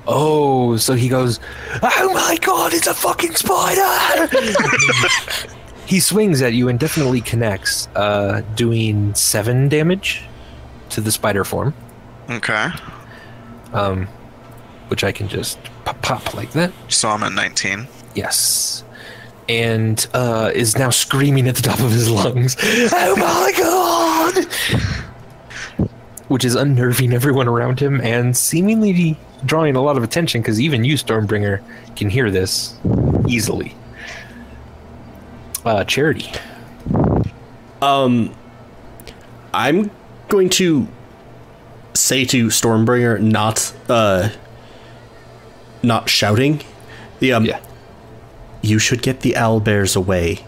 oh, 0.07 0.78
so 0.78 0.93
he 0.93 1.09
goes, 1.09 1.39
"Oh 1.84 2.11
my 2.13 2.38
god, 2.41 2.74
it's 2.74 2.88
a 2.88 2.93
fucking 2.93 3.36
spider!" 3.36 4.28
he 5.92 6.00
swings 6.00 6.42
at 6.42 6.54
you 6.54 6.70
and 6.70 6.80
definitely 6.80 7.20
connects, 7.20 7.89
uh, 7.98 8.42
doing 8.56 9.14
seven 9.14 9.68
damage 9.68 10.22
to 10.88 11.02
the 11.02 11.12
spider 11.12 11.44
form. 11.44 11.74
Okay. 12.30 12.70
um, 13.74 14.08
which 14.88 15.04
I 15.04 15.12
can 15.12 15.28
just 15.28 15.60
pop, 15.84 16.02
pop 16.02 16.34
like 16.34 16.52
that. 16.52 16.72
So 16.88 17.10
I'm 17.10 17.24
at 17.24 17.34
19. 17.34 17.89
Yes. 18.16 18.86
And 19.50 20.08
uh, 20.14 20.52
is 20.56 20.78
now 20.78 20.92
screaming 20.92 21.50
at 21.50 21.58
the 21.58 21.62
top 21.62 21.82
of 21.82 21.92
his 21.92 22.10
lungs, 22.10 22.56
Oh 22.62 23.16
my 23.18 23.52
god! 23.60 24.46
Which 26.30 26.46
is 26.46 26.56
unnerving 26.56 27.12
everyone 27.12 27.50
around 27.50 27.82
him 27.82 28.00
and 28.00 28.38
seemingly 28.38 29.18
drawing 29.44 29.76
a 29.76 29.82
lot 29.82 29.98
of 29.98 30.04
attention 30.04 30.42
because 30.42 30.62
even 30.62 30.86
you, 30.86 30.94
Stormbringer, 30.94 31.62
can 31.98 32.10
hear 32.10 32.32
this 32.32 32.78
easily. 33.28 33.76
Uh, 35.66 35.84
Charity. 35.84 36.32
Um, 37.82 38.34
I'm 39.53 39.91
going 40.30 40.49
to 40.51 40.88
say 41.93 42.26
to 42.26 42.47
Stormbringer, 42.47 43.20
not 43.22 43.74
uh, 43.89 44.30
not 45.84 46.09
shouting. 46.09 46.62
The 47.20 47.34
um, 47.34 47.45
Yeah. 47.45 47.59
you 48.62 48.80
should 48.80 49.01
get 49.01 49.22
the 49.22 49.34
owlbears 49.34 49.95
away. 49.95 50.43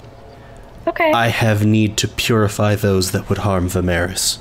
Okay. 0.87 1.11
I 1.11 1.27
have 1.27 1.65
need 1.65 1.95
to 1.97 2.07
purify 2.07 2.75
those 2.75 3.11
that 3.11 3.29
would 3.29 3.39
harm 3.39 3.69
Vimeris. 3.69 4.39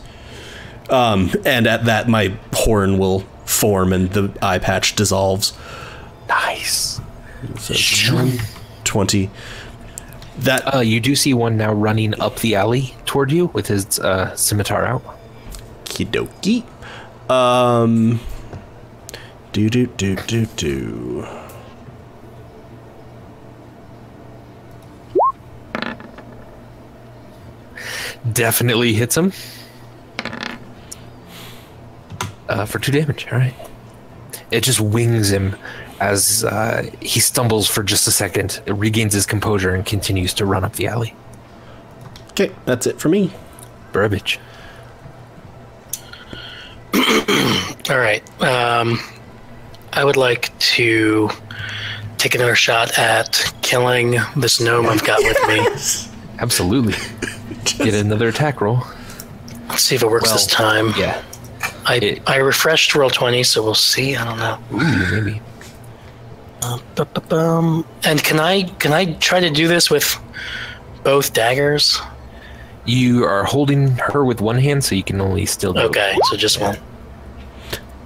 Um, 0.90 1.30
and 1.44 1.66
at 1.66 1.84
that, 1.84 2.08
my 2.08 2.34
horn 2.52 2.98
will 2.98 3.20
form 3.44 3.92
and 3.92 4.10
the 4.10 4.32
eye 4.42 4.58
patch 4.58 4.94
dissolves. 4.96 5.52
Nice. 6.28 7.00
So, 7.58 7.74
Twenty. 8.84 9.30
That 10.42 10.74
Uh, 10.74 10.80
you 10.80 11.00
do 11.00 11.14
see 11.14 11.34
one 11.34 11.56
now 11.56 11.72
running 11.72 12.18
up 12.20 12.40
the 12.40 12.56
alley 12.56 12.94
toward 13.06 13.30
you 13.30 13.46
with 13.46 13.68
his 13.68 13.98
uh, 14.00 14.34
scimitar 14.34 14.84
out. 14.84 15.02
Kidoki. 15.84 16.64
Um. 17.30 18.20
Do 19.52 19.68
do 19.70 19.86
do 19.86 20.16
do 20.16 20.46
do. 20.56 21.26
Definitely 28.32 28.94
hits 28.94 29.16
him. 29.16 29.32
Uh, 32.48 32.64
for 32.66 32.78
two 32.78 32.92
damage. 32.92 33.26
All 33.30 33.38
right. 33.38 33.54
It 34.50 34.62
just 34.62 34.80
wings 34.80 35.30
him 35.32 35.56
as 36.02 36.42
uh, 36.44 36.90
he 37.00 37.20
stumbles 37.20 37.68
for 37.68 37.84
just 37.84 38.08
a 38.08 38.10
second, 38.10 38.60
regains 38.66 39.12
his 39.14 39.24
composure, 39.24 39.72
and 39.72 39.86
continues 39.86 40.34
to 40.34 40.44
run 40.44 40.64
up 40.64 40.72
the 40.74 40.88
alley. 40.88 41.14
Okay, 42.32 42.50
that's 42.64 42.86
it 42.88 42.98
for 42.98 43.08
me. 43.08 43.32
Burbage. 43.92 44.40
All 47.90 47.98
right. 47.98 48.22
Um, 48.42 48.98
I 49.92 50.04
would 50.04 50.16
like 50.16 50.56
to 50.58 51.30
take 52.18 52.34
another 52.34 52.56
shot 52.56 52.98
at 52.98 53.52
killing 53.62 54.16
this 54.36 54.60
gnome 54.60 54.86
I've 54.86 55.04
got 55.04 55.20
with 55.22 55.38
me. 55.46 55.60
Absolutely. 56.40 56.94
Get 57.84 57.94
another 57.94 58.28
attack 58.28 58.60
roll. 58.60 58.82
Let's 59.68 59.82
see 59.82 59.94
if 59.94 60.02
it 60.02 60.10
works 60.10 60.32
this 60.32 60.46
time. 60.46 60.92
Yeah. 60.96 61.22
I 61.86 61.96
it- 61.96 62.22
I 62.28 62.36
refreshed 62.36 62.94
roll 62.94 63.10
twenty, 63.10 63.42
so 63.44 63.62
we'll 63.62 63.74
see. 63.74 64.16
I 64.16 64.24
don't 64.24 64.38
know. 64.38 64.58
Ooh, 64.72 65.10
maybe. 65.22 65.40
Um, 66.62 67.84
and 68.04 68.22
can 68.22 68.38
I 68.40 68.62
can 68.78 68.92
I 68.92 69.14
try 69.14 69.40
to 69.40 69.50
do 69.50 69.66
this 69.68 69.90
with 69.90 70.16
both 71.02 71.32
daggers? 71.32 72.00
You 72.84 73.24
are 73.24 73.44
holding 73.44 73.92
her 73.96 74.24
with 74.24 74.40
one 74.40 74.58
hand, 74.58 74.84
so 74.84 74.94
you 74.94 75.02
can 75.04 75.20
only 75.20 75.46
still 75.46 75.72
do 75.72 75.80
Okay, 75.80 76.16
so 76.30 76.36
just 76.36 76.60
one. 76.60 76.76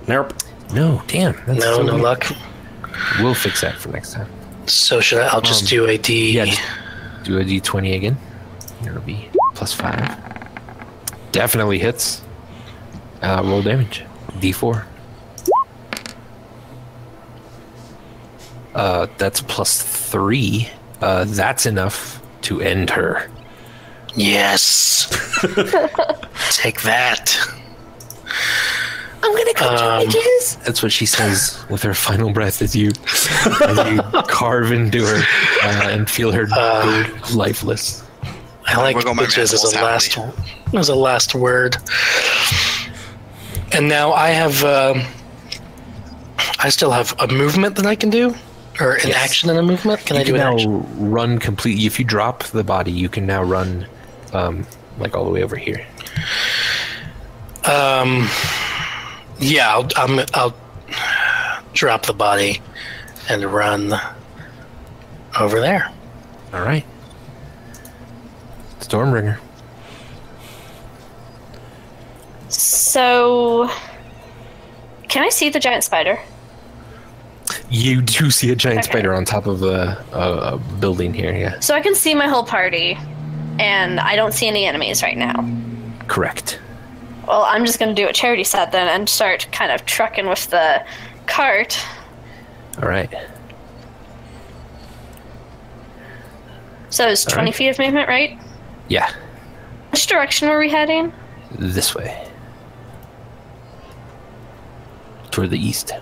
Nope. 0.06 0.32
No, 0.72 1.02
damn. 1.06 1.32
That's 1.46 1.60
No, 1.60 1.76
so 1.76 1.82
no 1.82 1.92
weird. 1.94 2.02
luck. 2.04 2.26
We'll 3.20 3.34
fix 3.34 3.60
that 3.60 3.76
for 3.76 3.88
next 3.90 4.12
time. 4.12 4.28
So 4.66 5.00
should 5.00 5.20
I? 5.20 5.28
I'll 5.28 5.40
just 5.40 5.62
Um, 5.64 5.68
do 5.68 5.86
a 5.86 5.96
D. 5.98 6.32
Yeah, 6.32 6.46
just 6.46 6.60
do 7.24 7.38
a 7.38 7.44
d20 7.44 7.94
again. 7.94 8.16
It'll 8.84 9.00
be 9.00 9.28
plus 9.54 9.72
five. 9.72 10.16
Definitely 11.32 11.78
hits. 11.78 12.22
Uh, 13.22 13.42
roll 13.44 13.62
damage. 13.62 14.04
D4. 14.40 14.84
Uh, 18.76 19.06
that's 19.16 19.40
plus 19.40 19.82
three. 19.82 20.68
Uh, 21.00 21.24
that's 21.26 21.64
enough 21.66 22.20
to 22.42 22.60
end 22.60 22.90
her. 22.90 23.28
Yes. 24.14 25.08
Take 26.52 26.82
that. 26.82 27.36
I'm 29.22 29.34
gonna 29.34 29.54
cut 29.54 29.80
Um, 29.82 30.08
That's 30.64 30.82
what 30.82 30.92
she 30.92 31.06
says 31.06 31.64
with 31.70 31.82
her 31.82 31.94
final 31.94 32.32
breath 32.32 32.60
as 32.62 32.76
you, 32.76 32.90
as 33.64 33.78
you 33.92 34.02
carve 34.28 34.72
into 34.72 35.04
her 35.04 35.22
uh, 35.64 35.88
and 35.90 36.08
feel 36.08 36.30
her 36.32 36.46
go 36.46 37.04
lifeless. 37.34 38.04
I 38.66 38.76
like 38.80 38.96
Wiggle 38.96 39.14
my 39.14 39.24
bitches 39.24 39.54
as 39.54 39.64
a 39.72 39.76
mandibles 39.76 40.16
last 40.16 40.74
as 40.74 40.88
a 40.90 40.94
last 40.94 41.34
word. 41.34 41.76
And 43.72 43.88
now 43.88 44.12
I 44.12 44.28
have. 44.28 44.62
um 44.64 45.02
I 46.58 46.68
still 46.70 46.90
have 46.90 47.14
a 47.18 47.26
movement 47.28 47.76
that 47.76 47.86
I 47.86 47.94
can 47.96 48.10
do, 48.10 48.34
or 48.80 48.94
an 48.94 49.08
Yes. 49.08 49.16
action 49.16 49.50
and 49.50 49.58
a 49.58 49.62
movement. 49.62 50.04
Can 50.04 50.16
I 50.16 50.20
you 50.20 50.26
do 50.26 50.32
can 50.32 50.40
an 50.40 50.46
now 50.46 50.54
action? 50.54 51.10
run 51.10 51.38
completely. 51.38 51.86
If 51.86 51.98
you 51.98 52.04
drop 52.04 52.44
the 52.44 52.64
body, 52.64 52.92
you 52.92 53.08
can 53.08 53.26
now 53.26 53.42
run, 53.42 53.86
um, 54.32 54.66
like 54.98 55.16
all 55.16 55.24
the 55.24 55.30
way 55.30 55.42
over 55.42 55.56
here. 55.56 55.84
Um, 57.64 58.28
yeah, 59.38 59.68
I'll, 59.72 59.88
I'm, 59.96 60.24
I'll 60.34 60.54
drop 61.72 62.06
the 62.06 62.12
body 62.14 62.60
and 63.28 63.44
run 63.44 63.92
over 65.40 65.60
there. 65.60 65.90
All 66.54 66.60
right. 66.62 66.84
Stormbringer. 68.80 69.38
So, 72.48 73.68
can 75.08 75.22
I 75.24 75.28
see 75.28 75.48
the 75.50 75.58
giant 75.58 75.82
spider? 75.84 76.18
You 77.70 78.00
do 78.00 78.30
see 78.30 78.50
a 78.52 78.56
giant 78.56 78.80
Okay. 78.80 78.90
spider 78.90 79.12
on 79.14 79.24
top 79.24 79.46
of 79.46 79.62
a, 79.62 80.04
a, 80.12 80.54
a 80.54 80.58
building 80.80 81.12
here. 81.12 81.34
Yeah, 81.34 81.58
So 81.60 81.74
I 81.74 81.80
can 81.80 81.94
see 81.94 82.14
my 82.14 82.28
whole 82.28 82.44
party, 82.44 82.96
and 83.58 83.98
I 83.98 84.14
don't 84.16 84.32
see 84.32 84.46
any 84.46 84.66
enemies 84.66 85.02
right 85.02 85.16
now. 85.16 85.48
correct. 86.06 86.60
Well, 87.26 87.42
I'm 87.42 87.66
just 87.66 87.80
gonna 87.80 87.92
do 87.94 88.04
what 88.04 88.14
Charity 88.14 88.44
said 88.44 88.66
then 88.70 88.86
and 88.86 89.08
start 89.08 89.48
kind 89.50 89.72
of 89.72 89.84
trucking 89.84 90.28
with 90.28 90.48
the 90.50 90.84
cart. 91.26 91.76
All 92.80 92.88
right. 92.88 93.12
So 96.90 97.08
it's 97.08 97.24
20 97.24 97.38
Alright. 97.40 97.54
feet 97.56 97.68
of 97.70 97.78
movement, 97.80 98.08
right? 98.08 98.38
Yeah, 98.88 99.10
Which 99.90 100.06
direction 100.06 100.48
were 100.48 100.60
we 100.60 100.70
heading? 100.70 101.12
this 101.58 101.94
way. 101.96 102.28
Toward 105.32 105.50
the 105.50 105.58
east. 105.58 105.92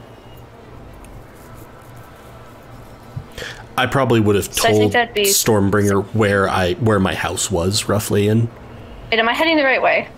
I 3.76 3.86
probably 3.86 4.20
would 4.20 4.36
have 4.36 4.44
So 4.52 4.68
I 4.68 4.72
think 4.72 4.80
told 4.82 4.92
that'd 4.92 5.14
be- 5.14 5.22
Stormbringer 5.24 6.04
where 6.14 6.48
I 6.48 6.74
where 6.74 7.00
my 7.00 7.14
house 7.14 7.50
was 7.50 7.88
roughly, 7.88 8.28
and 8.28 8.48
Wait, 9.10 9.18
am 9.20 9.28
I 9.28 9.32
heading 9.34 9.56
the 9.56 9.64
right 9.64 9.82
way? 9.82 10.08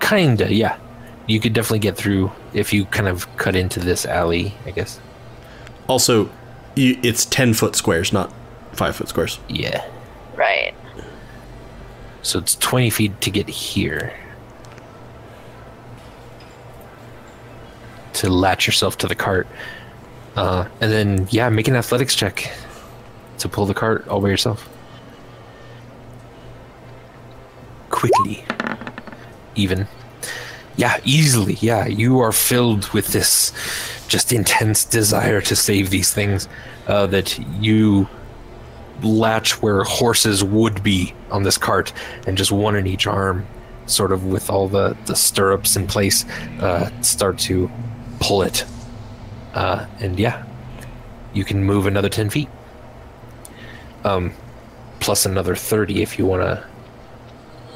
Kinda, 0.00 0.52
yeah. 0.52 0.76
You 1.26 1.38
could 1.40 1.52
definitely 1.52 1.78
get 1.80 1.96
through 1.96 2.32
if 2.52 2.72
you 2.72 2.84
kind 2.86 3.06
of 3.08 3.26
cut 3.36 3.54
into 3.54 3.78
this 3.80 4.04
alley, 4.06 4.54
I 4.66 4.70
guess. 4.72 4.98
also, 5.88 6.28
you, 6.74 6.98
it's 7.02 7.24
ten 7.24 7.54
foot 7.54 7.76
squares, 7.76 8.12
not 8.12 8.32
five 8.72 8.96
foot 8.96 9.08
squares. 9.08 9.38
Yeah. 9.48 9.84
Right. 10.34 10.74
So 12.22 12.38
it's 12.38 12.54
20 12.56 12.90
feet 12.90 13.20
to 13.22 13.30
get 13.30 13.48
here. 13.48 14.12
To 18.14 18.28
latch 18.28 18.66
yourself 18.66 18.98
to 18.98 19.06
the 19.08 19.14
cart. 19.14 19.46
Uh, 20.36 20.68
and 20.80 20.92
then, 20.92 21.28
yeah, 21.30 21.48
make 21.48 21.68
an 21.68 21.76
athletics 21.76 22.14
check 22.14 22.52
to 23.38 23.48
pull 23.48 23.66
the 23.66 23.74
cart 23.74 24.06
all 24.08 24.20
by 24.20 24.28
yourself. 24.28 24.68
Quickly. 27.88 28.44
Even. 29.56 29.86
Yeah, 30.76 30.98
easily. 31.04 31.54
Yeah, 31.54 31.86
you 31.86 32.20
are 32.20 32.32
filled 32.32 32.88
with 32.90 33.08
this 33.08 33.52
just 34.08 34.32
intense 34.32 34.84
desire 34.84 35.40
to 35.40 35.56
save 35.56 35.90
these 35.90 36.12
things 36.12 36.48
uh, 36.86 37.06
that 37.06 37.38
you 37.60 38.08
latch 39.02 39.62
where 39.62 39.84
horses 39.84 40.44
would 40.44 40.82
be 40.82 41.14
on 41.30 41.42
this 41.42 41.56
cart 41.56 41.92
and 42.26 42.36
just 42.36 42.52
one 42.52 42.76
in 42.76 42.86
each 42.86 43.06
arm 43.06 43.46
sort 43.86 44.12
of 44.12 44.26
with 44.26 44.50
all 44.50 44.68
the, 44.68 44.96
the 45.06 45.16
stirrups 45.16 45.76
in 45.76 45.86
place 45.86 46.24
uh, 46.60 46.90
start 47.00 47.38
to 47.38 47.70
pull 48.20 48.42
it 48.42 48.64
uh, 49.54 49.86
and 50.00 50.18
yeah 50.18 50.44
you 51.32 51.44
can 51.44 51.62
move 51.64 51.86
another 51.86 52.08
10 52.08 52.30
feet 52.30 52.48
um, 54.04 54.32
plus 55.00 55.26
another 55.26 55.54
30 55.54 56.02
if 56.02 56.18
you 56.18 56.26
want 56.26 56.42
to 56.42 56.64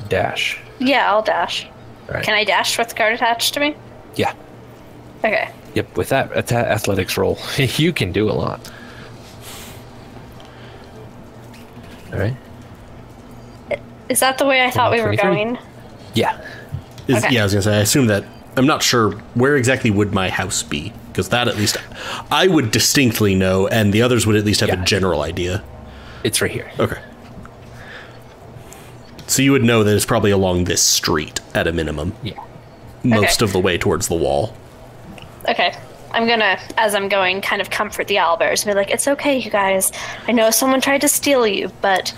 dash 0.09 0.59
Yeah, 0.79 1.11
I'll 1.11 1.23
dash. 1.23 1.67
All 2.09 2.15
right. 2.15 2.25
Can 2.25 2.35
I 2.35 2.45
dash 2.45 2.77
with 2.79 2.95
guard 2.97 3.15
attached 3.15 3.55
to 3.55 3.61
me? 3.61 3.75
Yeah. 4.17 4.35
Okay. 5.25 5.51
Yep. 5.75 5.97
With 5.97 6.09
that 6.11 6.33
at 6.33 6.53
athletics 6.53 7.17
roll, 7.17 7.39
you 7.57 7.93
can 7.93 8.13
do 8.13 8.29
a 8.31 8.33
lot. 8.33 8.61
All 12.13 12.19
right. 12.19 12.37
Is 14.09 14.21
that 14.21 14.37
the 14.39 14.45
way 14.47 14.63
I 14.65 14.71
thought 14.71 14.93
we 14.93 15.01
were 15.01 15.17
going? 15.17 15.59
Yeah. 16.15 16.39
Is, 17.09 17.25
Okay. 17.25 17.35
Yeah, 17.35 17.41
I 17.41 17.45
was 17.45 17.53
gonna 17.55 17.63
say. 17.63 17.77
I 17.79 17.81
assume 17.81 18.07
that. 18.09 18.25
I'm 18.57 18.67
not 18.67 18.83
sure 18.83 19.13
where 19.35 19.57
exactly 19.57 19.91
would 19.91 20.13
my 20.13 20.29
house 20.29 20.63
be 20.63 20.93
because 21.15 21.29
that 21.29 21.47
at 21.47 21.57
least 21.57 21.77
I 22.33 22.49
would 22.49 22.73
distinctly 22.73 23.37
know, 23.37 23.69
and 23.69 23.93
the 23.93 24.03
others 24.03 24.27
would 24.27 24.35
at 24.35 24.45
least 24.45 24.59
have 24.61 24.69
Yeah. 24.69 24.83
a 24.83 24.85
general 24.85 25.23
idea. 25.23 25.63
It's 26.25 26.43
right 26.43 26.51
here. 26.51 26.69
Okay. 26.81 26.99
So 29.29 29.41
you 29.41 29.53
would 29.53 29.63
know 29.63 29.85
that 29.85 29.95
it's 29.95 30.05
probably 30.05 30.33
along 30.33 30.65
this 30.65 30.83
street 30.83 31.39
at 31.55 31.69
a 31.69 31.73
minimum, 31.73 32.15
Yeah. 32.25 32.35
most 33.05 33.41
Okay. 33.41 33.45
of 33.45 33.53
the 33.53 33.61
way 33.61 33.79
towards 33.79 34.09
the 34.09 34.17
wall. 34.17 34.55
Okay. 35.49 35.73
I'm 36.13 36.27
gonna, 36.27 36.59
as 36.79 36.97
I'm 36.97 37.09
going, 37.09 37.41
kind 37.41 37.63
of 37.63 37.71
comfort 37.71 38.09
the 38.09 38.17
owlbears 38.17 38.65
and 38.65 38.73
be 38.73 38.75
like, 38.75 38.91
it's 38.91 39.07
okay, 39.07 39.37
you 39.39 39.51
guys. 39.51 39.93
I 40.27 40.33
know 40.33 40.51
someone 40.51 40.81
tried 40.81 41.01
to 41.03 41.09
steal 41.09 41.47
you, 41.47 41.71
but 41.81 42.13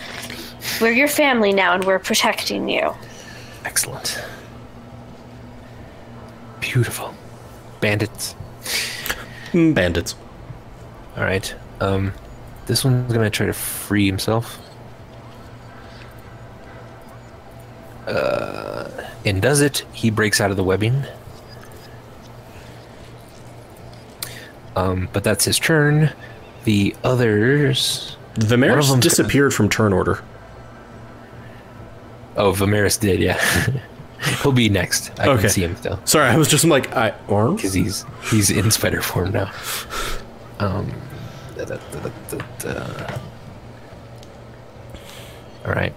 we're 0.81 0.93
your 0.93 1.09
family 1.09 1.52
now 1.52 1.74
and 1.74 1.85
we're 1.85 1.98
protecting 1.98 2.68
you. 2.70 2.94
Excellent. 3.66 4.23
Beautiful. 6.60 7.14
Bandits. 7.81 8.36
Mm, 9.53 9.75
Bandits. 9.75 10.15
All 11.17 11.25
right. 11.25 11.55
Um, 11.81 12.13
this 12.67 12.85
one's 12.85 13.13
gonna 13.13 13.31
try 13.31 13.47
to 13.47 13.53
free 13.53 14.07
himself. 14.07 14.59
Uh, 18.07 18.89
and 19.25 19.43
does 19.43 19.61
it? 19.61 19.85
He 19.93 20.11
breaks 20.11 20.41
out 20.41 20.51
of 20.51 20.57
the 20.57 20.65
webbing. 20.65 21.05
Um, 24.77 25.09
but 25.13 25.25
that's 25.25 25.45
his 25.45 25.59
turn. 25.59 26.13
The 26.65 26.95
others. 27.03 28.17
One 28.37 28.45
of 28.45 28.51
Vimeris 28.51 28.91
them's 28.91 29.03
disappeared 29.03 29.55
from 29.55 29.69
turn 29.71 29.93
order. 29.93 30.23
Oh, 32.37 32.53
Vimeris 32.53 33.01
did, 33.01 33.21
yeah. 33.21 33.41
He'll 34.43 34.53
be 34.53 34.69
next. 34.69 35.11
I 35.21 35.29
Okay. 35.29 35.43
can 35.43 35.51
see 35.51 35.63
him 35.65 35.77
though, 35.83 35.99
Sorry, 36.05 36.29
I 36.29 36.37
was 36.37 36.49
just 36.49 36.65
like, 36.65 36.95
I 36.97 37.13
or 37.29 37.53
because 37.53 37.75
he's 37.75 38.05
he's 38.31 38.51
in 38.51 38.71
spider 38.71 39.03
form 39.03 39.33
now. 39.33 39.51
Um. 40.59 40.91
da- 41.57 41.65
da- 41.65 42.39
da. 42.59 43.17
All 45.65 45.73
right. 45.73 45.93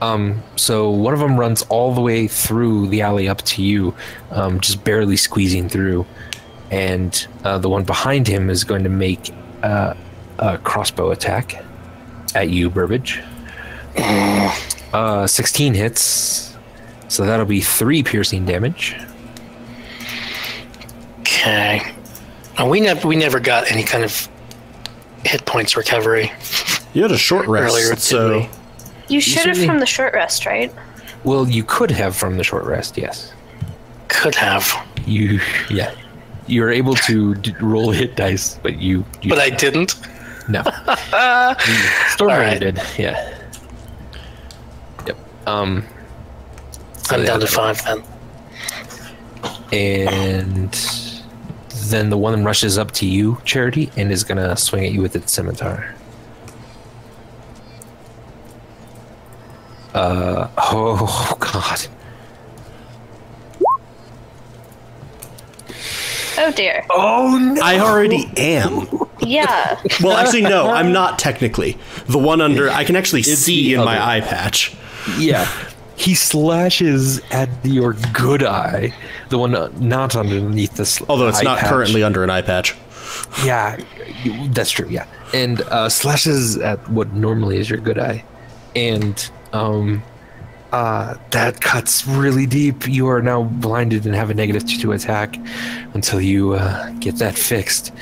Um, 0.00 0.42
so 0.56 0.88
one 0.90 1.12
of 1.12 1.20
them 1.20 1.38
runs 1.38 1.62
all 1.62 1.94
the 1.94 2.00
way 2.00 2.26
through 2.26 2.88
the 2.88 3.02
alley 3.02 3.28
up 3.28 3.42
to 3.42 3.62
you, 3.62 3.94
um, 4.30 4.60
just 4.60 4.82
barely 4.82 5.16
squeezing 5.16 5.68
through, 5.68 6.06
and 6.70 7.26
uh, 7.44 7.58
the 7.58 7.68
one 7.68 7.84
behind 7.84 8.26
him 8.26 8.48
is 8.48 8.64
going 8.64 8.82
to 8.84 8.88
make 8.88 9.30
uh, 9.62 9.92
a 10.38 10.56
crossbow 10.58 11.10
attack 11.10 11.62
at 12.34 12.48
you, 12.48 12.70
Burbage. 12.70 13.20
Uh, 14.94 15.26
16 15.26 15.74
hits, 15.74 16.49
so 17.10 17.26
that'll 17.26 17.44
be 17.44 17.60
three 17.60 18.02
piercing 18.02 18.46
damage. 18.46 18.96
Okay. 21.20 21.92
Uh, 22.58 22.66
we 22.66 22.80
never 22.80 23.06
we 23.06 23.16
never 23.16 23.40
got 23.40 23.70
any 23.70 23.82
kind 23.82 24.04
of 24.04 24.28
hit 25.24 25.44
points 25.44 25.76
recovery 25.76 26.32
you 26.92 27.02
had 27.02 27.12
a 27.12 27.18
short 27.18 27.46
rest, 27.46 27.72
earlier. 27.72 27.96
So? 27.96 28.48
You 29.08 29.20
should 29.20 29.46
have 29.46 29.64
from 29.64 29.80
the 29.80 29.86
short 29.86 30.12
rest, 30.14 30.46
right? 30.46 30.72
Well, 31.24 31.48
you 31.48 31.64
could 31.64 31.90
have 31.90 32.16
from 32.16 32.36
the 32.36 32.44
short 32.44 32.64
rest, 32.64 32.96
yes. 32.96 33.32
Could 34.08 34.34
have, 34.34 34.72
You, 35.06 35.40
yeah, 35.68 35.94
you 36.46 36.62
were 36.62 36.70
able 36.70 36.94
to 36.94 37.34
d- 37.36 37.54
roll 37.60 37.90
hit 37.90 38.16
dice, 38.16 38.58
but 38.62 38.78
you, 38.78 39.04
you 39.22 39.28
but 39.28 39.38
I 39.38 39.50
didn't. 39.50 39.96
No. 40.48 40.62
Stormbringer 40.62 42.20
All 42.20 42.26
right. 42.26 42.58
did, 42.60 42.80
yeah. 42.98 43.38
Yep. 45.06 45.16
Um, 45.46 45.84
I'm 47.12 47.24
down 47.24 47.40
to 47.40 47.46
five 47.46 47.82
then. 47.84 48.02
and 49.72 50.72
then 51.88 52.10
the 52.10 52.16
one 52.18 52.44
rushes 52.44 52.78
up 52.78 52.92
to 52.92 53.06
you, 53.06 53.38
Charity, 53.44 53.90
and 53.96 54.10
is 54.12 54.24
gonna 54.24 54.56
swing 54.56 54.84
at 54.84 54.92
you 54.92 55.00
with 55.02 55.16
its 55.16 55.32
scimitar. 55.32 55.94
Uh 59.94 60.48
oh 60.56 61.36
god. 61.40 61.86
Oh 66.38 66.52
dear. 66.52 66.84
Oh 66.90 67.36
no! 67.54 67.60
I 67.62 67.80
already 67.80 68.30
am. 68.36 68.88
Yeah. 69.20 69.78
Well, 70.02 70.16
actually, 70.16 70.42
no, 70.42 70.70
I'm 70.70 70.92
not 70.92 71.18
technically. 71.18 71.76
The 72.06 72.18
one 72.18 72.40
under, 72.40 72.70
I 72.70 72.84
can 72.84 72.96
actually 72.96 73.20
It's 73.20 73.34
see 73.34 73.74
the 73.74 73.80
in 73.80 73.84
my 73.84 74.02
eye 74.02 74.20
patch. 74.22 74.74
Yeah. 75.18 75.46
He 76.00 76.14
slashes 76.14 77.20
at 77.30 77.50
your 77.62 77.92
good 78.14 78.42
eye, 78.42 78.94
the 79.28 79.36
one 79.36 79.54
uh, 79.54 79.70
not 79.78 80.16
underneath 80.16 80.74
the. 80.76 80.86
Sl- 80.86 81.04
Although 81.10 81.28
it's 81.28 81.42
not 81.42 81.58
patch. 81.58 81.68
currently 81.68 82.02
under 82.02 82.24
an 82.24 82.30
eye 82.30 82.40
patch. 82.40 82.74
Yeah, 83.44 83.78
that's 84.52 84.70
true. 84.70 84.88
Yeah, 84.88 85.06
and 85.34 85.60
uh, 85.60 85.90
slashes 85.90 86.56
at 86.56 86.78
what 86.90 87.12
normally 87.12 87.58
is 87.58 87.68
your 87.68 87.80
good 87.80 87.98
eye, 87.98 88.24
and 88.74 89.30
um, 89.52 90.02
uh, 90.72 91.16
that 91.32 91.60
cuts 91.60 92.06
really 92.06 92.46
deep. 92.46 92.88
You 92.88 93.06
are 93.08 93.20
now 93.20 93.42
blinded 93.42 94.06
and 94.06 94.14
have 94.14 94.30
a 94.30 94.34
negative 94.34 94.66
two 94.66 94.92
attack 94.92 95.36
until 95.92 96.20
you 96.22 96.54
uh, 96.54 96.90
get 97.00 97.16
that 97.16 97.34
fixed. 97.36 97.92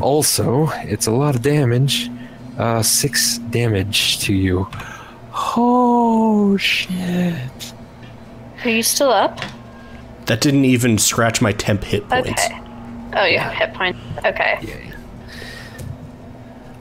Also, 0.00 0.68
it's 0.82 1.06
a 1.06 1.12
lot 1.12 1.36
of 1.36 1.42
damage. 1.42 2.10
Uh, 2.58 2.82
six 2.82 3.38
damage 3.50 4.18
to 4.20 4.34
you. 4.34 4.68
Oh 5.42 6.56
shit! 6.58 7.72
Are 8.62 8.68
you 8.68 8.82
still 8.82 9.10
up? 9.10 9.40
That 10.26 10.42
didn't 10.42 10.66
even 10.66 10.98
scratch 10.98 11.40
my 11.40 11.52
temp 11.52 11.82
hit 11.82 12.06
points. 12.08 12.44
Okay. 12.44 12.60
Oh, 13.16 13.24
you 13.24 13.38
have 13.38 13.54
hit 13.54 13.72
points. 13.72 13.98
Okay. 14.18 14.58
Yeah. 14.62 14.76
yeah. 14.76 14.96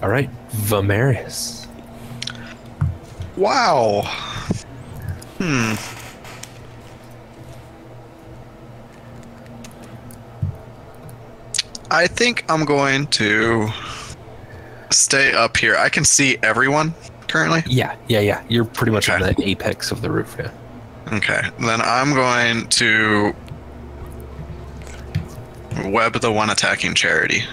All 0.04 0.10
right, 0.10 0.30
Vamarius. 0.52 1.68
Wow. 3.38 4.02
Hmm. 5.38 5.76
I 11.90 12.08
think 12.08 12.44
I'm 12.50 12.66
going 12.66 13.08
to 13.08 13.70
stay 14.92 15.32
up 15.32 15.56
here. 15.56 15.78
I 15.78 15.88
can 15.88 16.04
see 16.04 16.38
everyone 16.44 16.94
currently. 17.30 17.64
Yeah, 17.68 17.96
yeah, 18.08 18.20
yeah. 18.20 18.44
You're 18.50 18.66
pretty 18.66 18.92
much 18.92 19.10
on 19.10 19.22
the 19.22 19.36
apex 19.44 19.92
of 19.92 20.02
the 20.02 20.12
roof. 20.12 20.36
Yeah. 20.38 20.52
Okay. 21.14 21.42
Then 21.60 21.82
I'm 21.82 22.14
going 22.14 22.68
to 22.70 23.34
web 25.86 26.14
the 26.14 26.32
one 26.32 26.50
attacking 26.50 26.94
charity. 26.96 27.44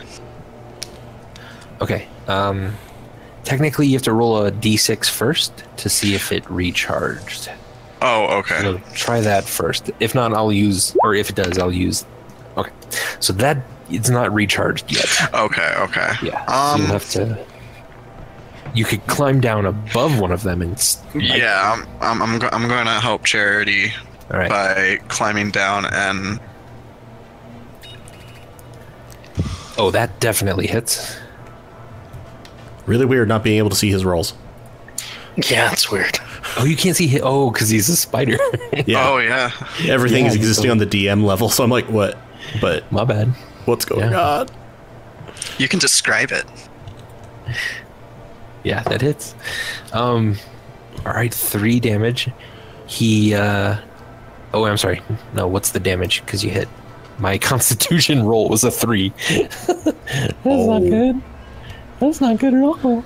Okay. 1.80 2.08
Um, 2.26 2.74
technically, 3.44 3.86
you 3.86 3.94
have 3.94 4.02
to 4.02 4.12
roll 4.12 4.44
a 4.44 4.50
d6 4.50 5.08
first 5.08 5.64
to 5.78 5.88
see 5.88 6.14
if 6.14 6.32
it 6.32 6.48
recharged. 6.50 7.50
Oh, 8.02 8.38
okay. 8.38 8.60
So 8.60 8.78
try 8.94 9.20
that 9.20 9.44
first. 9.44 9.90
If 10.00 10.14
not, 10.14 10.32
I'll 10.34 10.52
use, 10.52 10.96
or 11.02 11.14
if 11.14 11.30
it 11.30 11.36
does, 11.36 11.58
I'll 11.58 11.72
use. 11.72 12.04
Okay. 12.56 12.72
So 13.20 13.32
that 13.34 13.58
it's 13.88 14.10
not 14.10 14.32
recharged 14.32 14.92
yet. 14.92 15.34
Okay, 15.34 15.74
okay. 15.78 16.12
Yeah. 16.22 16.44
so 16.46 16.52
Um, 16.52 16.80
you'll 16.82 16.90
have 16.90 17.10
to. 17.10 17.46
You 18.74 18.84
could 18.84 19.06
climb 19.06 19.40
down 19.40 19.64
above 19.66 20.18
one 20.18 20.32
of 20.32 20.42
them 20.42 20.60
and. 20.62 20.72
s- 20.74 21.02
yeah, 21.14 21.72
I'm, 21.74 22.02
I'm, 22.02 22.22
I'm, 22.22 22.38
go- 22.38 22.48
I'm 22.52 22.68
going 22.68 22.86
to 22.86 22.92
help 23.00 23.24
Charity 23.24 23.92
All 24.30 24.38
right. 24.38 24.48
by 24.50 24.98
climbing 25.08 25.50
down 25.50 25.86
and. 25.86 26.38
Oh, 29.78 29.90
that 29.90 30.20
definitely 30.20 30.66
hits. 30.66 31.16
Really 32.86 33.04
weird 33.04 33.28
not 33.28 33.42
being 33.44 33.58
able 33.58 33.70
to 33.70 33.76
see 33.76 33.90
his 33.90 34.04
rolls. 34.04 34.34
Yeah, 35.36 35.70
it's 35.72 35.90
weird. 35.90 36.18
Oh, 36.56 36.64
you 36.64 36.76
can't 36.76 36.96
see 36.96 37.06
hit. 37.06 37.20
Oh, 37.24 37.50
because 37.50 37.68
he's 37.68 37.88
a 37.88 37.96
spider. 37.96 38.38
Yeah, 38.86 39.08
Oh, 39.08 39.18
yeah. 39.18 39.50
everything 39.86 40.24
yeah, 40.24 40.30
is 40.30 40.36
existing 40.36 40.66
so- 40.66 40.70
on 40.70 40.78
the 40.78 40.86
DM 40.86 41.24
level, 41.24 41.48
so 41.48 41.64
I'm 41.64 41.70
like, 41.70 41.86
what? 41.88 42.16
But 42.60 42.90
My 42.92 43.04
bad. 43.04 43.28
what's 43.64 43.84
going 43.84 44.10
Yeah. 44.12 44.20
on? 44.40 44.48
You 45.58 45.66
can 45.68 45.78
describe 45.78 46.30
it. 46.30 46.44
Yeah, 48.66 48.82
that 48.82 49.00
hits. 49.00 49.36
Um, 49.92 50.36
all 51.06 51.12
right, 51.12 51.32
three 51.32 51.78
damage. 51.78 52.28
He. 52.88 53.32
uh 53.34 53.76
Oh, 54.52 54.64
I'm 54.64 54.76
sorry. 54.76 55.02
No, 55.34 55.46
what's 55.46 55.70
the 55.70 55.78
damage? 55.80 56.22
Because 56.24 56.42
you 56.42 56.50
hit. 56.50 56.68
My 57.18 57.38
Constitution 57.52 58.24
roll 58.24 58.48
was 58.48 58.64
a 58.64 58.70
three. 58.70 59.12
That's 59.28 60.44
not 60.44 60.80
good. 60.80 61.22
That's 62.00 62.20
not 62.20 62.38
good 62.38 62.54
at 62.54 62.62
all. 62.62 63.04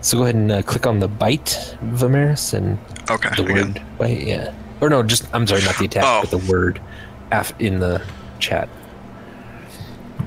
So 0.00 0.18
go 0.18 0.22
ahead 0.24 0.34
and 0.34 0.50
uh, 0.52 0.62
click 0.62 0.86
on 0.86 1.00
the 1.00 1.08
bite, 1.08 1.76
Vimeris, 1.82 2.54
and 2.54 2.78
Okay, 3.10 3.28
the 3.36 3.42
again. 3.44 3.54
word 3.74 3.82
bite. 3.98 4.20
Yeah. 4.22 4.54
Or 4.80 4.88
no, 4.90 5.02
just 5.02 5.26
I'm 5.34 5.46
sorry, 5.46 5.62
not 5.62 5.76
the 5.78 5.84
attack, 5.86 6.04
Oh. 6.06 6.20
but 6.22 6.30
the 6.30 6.50
word 6.50 6.80
af- 7.32 7.54
in 7.58 7.80
the 7.80 8.02
chat. 8.38 8.68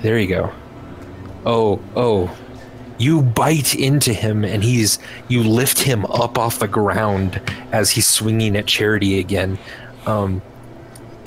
There 0.02 0.18
you 0.20 0.28
go. 0.28 0.52
Oh, 1.46 1.80
oh. 1.96 2.36
You 2.98 3.22
bite 3.22 3.76
into 3.76 4.14
him 4.14 4.44
and 4.44 4.64
he's 4.64 5.00
you 5.28 5.44
lift 5.44 5.80
him 5.80 6.06
up 6.06 6.38
off 6.38 6.60
the 6.60 6.68
ground 6.68 7.40
as 7.72 7.92
he's 7.92 8.08
swinging 8.08 8.56
at 8.56 8.66
Charity 8.66 9.20
again. 9.20 9.60
Um 10.06 10.42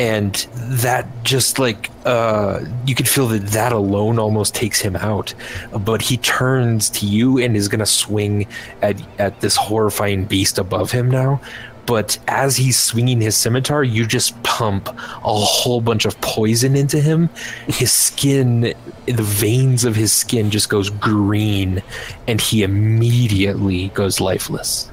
and 0.01 0.47
that 0.55 1.07
just 1.25 1.59
like 1.59 1.91
uh 2.07 2.61
you 2.87 2.95
could 2.95 3.07
feel 3.07 3.29
that 3.29 3.47
that 3.49 3.71
alone 3.71 4.19
almost 4.19 4.55
takes 4.55 4.81
him 4.81 4.97
out 4.97 5.35
but 5.81 6.01
he 6.01 6.17
turns 6.17 6.89
to 6.89 7.07
you 7.07 7.37
and 7.39 7.55
is 7.55 7.69
going 7.69 7.81
to 7.81 7.87
swing 7.87 8.47
at 8.81 8.97
at 9.19 9.39
this 9.41 9.57
horrifying 9.57 10.25
beast 10.25 10.59
above 10.59 10.91
him 10.91 11.11
now 11.11 11.39
but 11.87 12.19
as 12.29 12.57
he's 12.57 12.79
swinging 12.79 13.21
his 13.21 13.37
scimitar 13.37 13.83
you 13.83 14.07
just 14.07 14.41
pump 14.43 14.89
a 14.89 15.35
whole 15.35 15.81
bunch 15.81 16.05
of 16.05 16.21
poison 16.21 16.77
into 16.77 17.01
him 17.01 17.29
his 17.67 17.93
skin 17.93 18.75
the 19.07 19.23
veins 19.23 19.85
of 19.85 19.97
his 19.97 20.13
skin 20.13 20.51
just 20.51 20.69
goes 20.69 20.91
green 20.91 21.83
and 22.29 22.41
he 22.41 22.63
immediately 22.63 23.89
goes 23.89 24.21
lifeless 24.21 24.91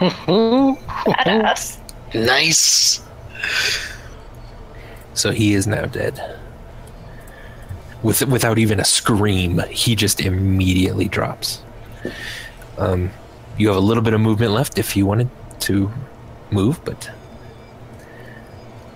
Badass. 0.00 1.76
Nice. 2.14 3.02
So 5.12 5.30
he 5.30 5.52
is 5.52 5.66
now 5.66 5.84
dead. 5.84 6.38
With 8.02 8.26
without 8.26 8.58
even 8.58 8.80
a 8.80 8.84
scream, 8.84 9.60
he 9.68 9.94
just 9.94 10.22
immediately 10.22 11.06
drops. 11.06 11.62
Um, 12.78 13.10
you 13.58 13.68
have 13.68 13.76
a 13.76 13.80
little 13.80 14.02
bit 14.02 14.14
of 14.14 14.22
movement 14.22 14.52
left 14.52 14.78
if 14.78 14.96
you 14.96 15.04
wanted 15.04 15.28
to 15.60 15.90
move, 16.50 16.84
but 16.84 17.10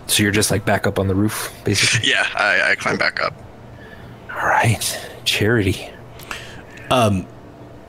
so 0.06 0.22
you're 0.22 0.32
just 0.32 0.50
like 0.50 0.64
back 0.64 0.86
up 0.86 0.98
on 0.98 1.08
the 1.08 1.14
roof, 1.14 1.52
basically. 1.64 2.08
Yeah, 2.10 2.26
I, 2.34 2.72
I 2.72 2.74
climb 2.74 2.98
back 2.98 3.20
up. 3.22 3.34
All 4.30 4.46
right, 4.46 5.00
charity. 5.24 5.88
Um, 6.90 7.26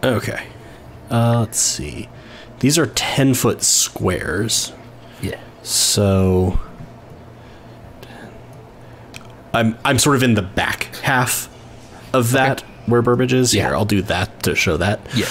okay. 0.03 0.45
Uh, 1.11 1.39
let's 1.41 1.59
see. 1.59 2.09
These 2.59 2.77
are 2.77 2.87
10 2.87 3.33
foot 3.33 3.61
squares. 3.61 4.71
Yeah. 5.21 5.39
So 5.63 6.59
I'm 9.53 9.77
I'm 9.85 9.99
sort 9.99 10.15
of 10.15 10.23
in 10.23 10.33
the 10.35 10.41
back 10.41 10.95
half 10.97 11.49
of 12.13 12.31
that 12.31 12.61
where 12.85 13.01
Burbage 13.01 13.33
is. 13.33 13.53
Yeah. 13.53 13.67
Here, 13.67 13.75
I'll 13.75 13.85
do 13.85 14.01
that 14.03 14.43
to 14.43 14.55
show 14.55 14.77
that. 14.77 14.99
Yeah. 15.15 15.25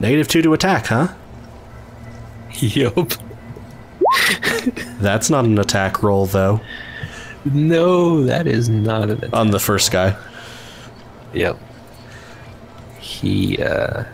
Negative 0.00 0.28
two 0.28 0.42
to 0.42 0.52
attack, 0.52 0.86
huh? 0.86 1.08
Yup. 2.54 3.12
That's 5.00 5.30
not 5.30 5.44
an 5.44 5.58
attack 5.58 6.02
roll 6.02 6.26
though. 6.26 6.60
No, 7.44 8.24
that 8.24 8.46
is 8.46 8.68
not 8.68 9.10
an. 9.10 9.30
On 9.32 9.50
the 9.50 9.58
first 9.60 9.90
guy. 9.92 10.16
Yep. 11.32 11.58
He. 13.00 13.62
uh 13.62 14.04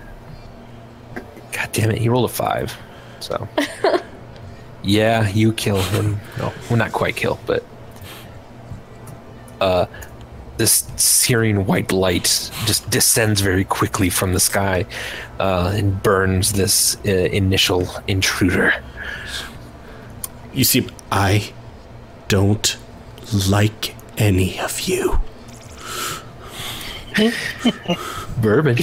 God 1.52 1.68
damn 1.72 1.90
it! 1.90 1.98
He 1.98 2.08
rolled 2.08 2.30
a 2.30 2.32
five. 2.32 2.76
So. 3.20 3.48
yeah, 4.82 5.28
you 5.30 5.52
kill 5.52 5.80
him. 5.82 6.20
No, 6.38 6.52
well, 6.68 6.78
not 6.78 6.92
quite 6.92 7.16
kill, 7.16 7.38
but. 7.46 7.64
Uh, 9.60 9.86
this 10.56 10.86
searing 10.96 11.66
white 11.66 11.92
light 11.92 12.50
just 12.64 12.88
descends 12.90 13.40
very 13.40 13.64
quickly 13.64 14.10
from 14.10 14.32
the 14.32 14.40
sky, 14.40 14.86
uh, 15.40 15.72
and 15.74 16.02
burns 16.02 16.52
this 16.52 16.96
uh, 17.06 17.10
initial 17.10 17.88
intruder. 18.06 18.72
You 20.52 20.64
see, 20.64 20.86
I 21.10 21.52
don't 22.28 22.76
like 23.48 23.94
any 24.16 24.58
of 24.60 24.80
you. 24.82 25.18
Bourbon. 28.40 28.78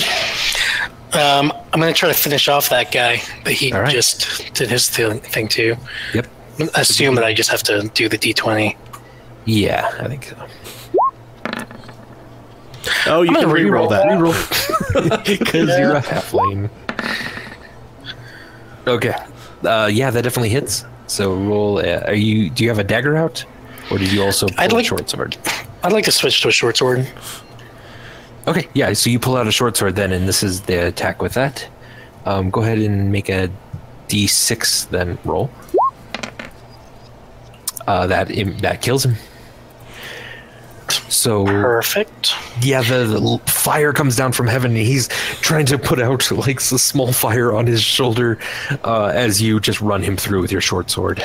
Um, 1.14 1.52
I'm 1.74 1.80
gonna 1.80 1.94
try 1.94 2.10
to 2.10 2.16
finish 2.16 2.48
off 2.48 2.70
that 2.70 2.92
guy, 2.92 3.22
but 3.44 3.54
he 3.54 3.74
All 3.74 3.82
right. 3.82 3.92
just 3.92 4.54
did 4.54 4.70
his 4.70 4.90
thing 4.90 5.20
thing 5.20 5.48
too. 5.48 5.76
Yep. 6.14 6.28
Assume 6.76 7.16
that 7.16 7.24
I 7.26 7.34
just 7.34 7.50
have 7.50 7.64
to 7.64 7.90
do 7.94 8.08
the 8.08 8.18
d20. 8.18 8.76
Yeah, 9.46 9.90
I 10.00 10.08
think 10.08 10.26
so. 10.26 10.36
Oh, 13.08 13.22
you 13.22 13.30
I'm 13.30 13.36
can 13.36 13.44
gonna 13.44 13.54
reroll 13.54 13.88
reroll 13.90 14.34
that. 14.94 14.94
that. 14.94 15.26
Because 15.40 15.70
you're 15.80 15.96
a 15.96 16.02
halfling. 16.02 16.70
Okay. 18.88 19.16
Uh, 19.64 19.90
yeah, 19.92 20.10
that 20.10 20.24
definitely 20.24 20.50
hits. 20.50 20.86
So 21.08 21.34
roll. 21.36 21.78
Uh, 21.80 22.02
are 22.08 22.14
you? 22.14 22.50
Do 22.50 22.64
you 22.64 22.70
have 22.70 22.80
a 22.80 22.84
dagger 22.84 23.16
out, 23.16 23.46
or 23.92 23.98
did 23.98 24.12
you 24.12 24.24
also 24.24 24.48
pull 24.48 24.60
I'd 24.60 24.72
a 24.72 24.76
like- 24.76 24.86
short 24.86 25.10
sword? 25.10 25.38
I'd 25.84 25.94
like 25.94 26.06
to 26.06 26.12
switch 26.12 26.42
to 26.42 26.48
a 26.48 26.52
short 26.52 26.78
sword. 26.78 27.08
Okay. 28.48 28.68
Yeah. 28.74 28.94
So 28.94 29.10
you 29.10 29.20
pull 29.20 29.36
out 29.38 29.48
a 29.48 29.52
short 29.52 29.78
sword 29.78 29.96
then, 29.96 30.12
and 30.12 30.28
this 30.28 30.42
is 30.44 30.62
the 30.62 30.88
attack 30.88 31.22
with 31.22 31.34
that. 31.36 31.68
Um, 32.26 32.50
go 32.50 32.62
ahead 32.62 32.78
and 32.80 33.12
make 33.12 33.30
a 33.30 33.50
d6 34.08 34.90
then 34.90 35.18
roll. 35.26 35.50
Uh, 37.88 38.08
that 38.08 38.28
that 38.62 38.82
kills 38.82 39.06
him. 39.06 39.16
So 40.92 41.46
Perfect. 41.46 42.34
yeah, 42.62 42.82
the, 42.82 43.06
the 43.06 43.52
fire 43.52 43.94
comes 43.94 44.16
down 44.16 44.32
from 44.32 44.48
heaven, 44.48 44.72
and 44.72 44.86
he's 44.86 45.08
trying 45.42 45.66
to 45.68 45.78
put 45.78 46.02
out 46.02 46.30
like 46.32 46.60
a 46.60 46.78
small 46.78 47.14
fire 47.14 47.54
on 47.54 47.68
his 47.68 47.82
shoulder 47.82 48.40
uh, 48.84 49.08
as 49.08 49.42
you 49.42 49.60
just 49.60 49.82
run 49.82 50.04
him 50.04 50.18
through 50.18 50.42
with 50.42 50.52
your 50.52 50.62
short 50.62 50.90
sword. 50.90 51.24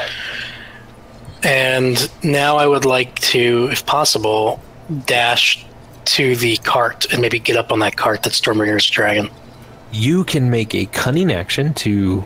And 1.43 2.10
now 2.24 2.56
I 2.56 2.66
would 2.66 2.84
like 2.84 3.18
to, 3.20 3.68
if 3.70 3.86
possible, 3.86 4.60
dash 5.05 5.64
to 6.06 6.36
the 6.36 6.56
cart 6.59 7.12
and 7.12 7.20
maybe 7.20 7.38
get 7.38 7.56
up 7.56 7.72
on 7.72 7.80
that 7.80 7.97
cart 7.97 8.22
that 8.22 8.32
Stormbringer's 8.32 8.88
dragon. 8.88 9.28
You 9.93 10.24
can 10.24 10.51
make 10.51 10.74
a 10.74 10.86
cunning 10.86 11.32
action 11.32 11.74
to 11.74 12.24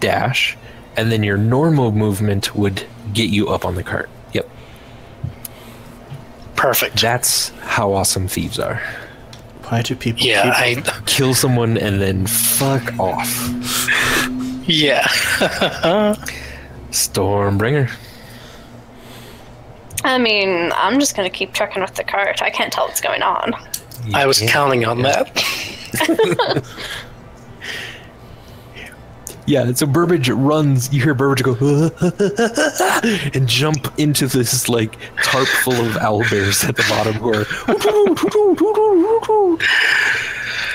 dash, 0.00 0.56
and 0.96 1.10
then 1.10 1.22
your 1.22 1.36
normal 1.36 1.92
movement 1.92 2.54
would 2.54 2.84
get 3.12 3.30
you 3.30 3.48
up 3.48 3.64
on 3.64 3.74
the 3.74 3.82
cart. 3.82 4.08
Yep, 6.60 6.62
Perfect. 6.62 7.00
that's 7.00 7.50
how 7.62 7.92
awesome 7.92 8.28
thieves 8.28 8.58
are. 8.58 8.82
Why 9.68 9.82
do 9.82 9.94
people 9.96 10.26
Yeah, 10.26 10.74
keep- 10.74 10.86
I 10.88 11.00
Kill 11.06 11.32
someone 11.34 11.78
and 11.78 12.00
then 12.00 12.26
fuck 12.26 12.98
off. 12.98 13.28
yeah. 14.66 15.06
Stormbringer. 16.90 17.90
I 20.02 20.18
mean, 20.18 20.72
I'm 20.74 20.98
just 20.98 21.14
gonna 21.16 21.30
keep 21.30 21.52
trucking 21.52 21.82
with 21.82 21.94
the 21.94 22.04
cart. 22.04 22.42
I 22.42 22.50
can't 22.50 22.72
tell 22.72 22.86
what's 22.86 23.00
going 23.00 23.22
on. 23.22 23.54
I 24.14 24.26
was 24.26 24.40
counting 24.40 24.84
on 24.84 25.02
that. 25.02 25.30
Yeah, 29.50 29.72
so 29.72 29.84
Burbage 29.84 30.28
runs. 30.28 30.92
You 30.92 31.02
hear 31.02 31.12
Burbage 31.12 31.42
go 31.42 31.54
and 33.34 33.48
jump 33.48 33.92
into 33.98 34.28
this 34.28 34.68
like 34.68 34.96
tarp 35.24 35.48
full 35.48 35.74
of 35.74 35.94
owlbears 35.94 36.68
at 36.68 36.76
the 36.76 36.84
bottom 36.88 37.14
who 37.14 37.30
are. 37.30 37.46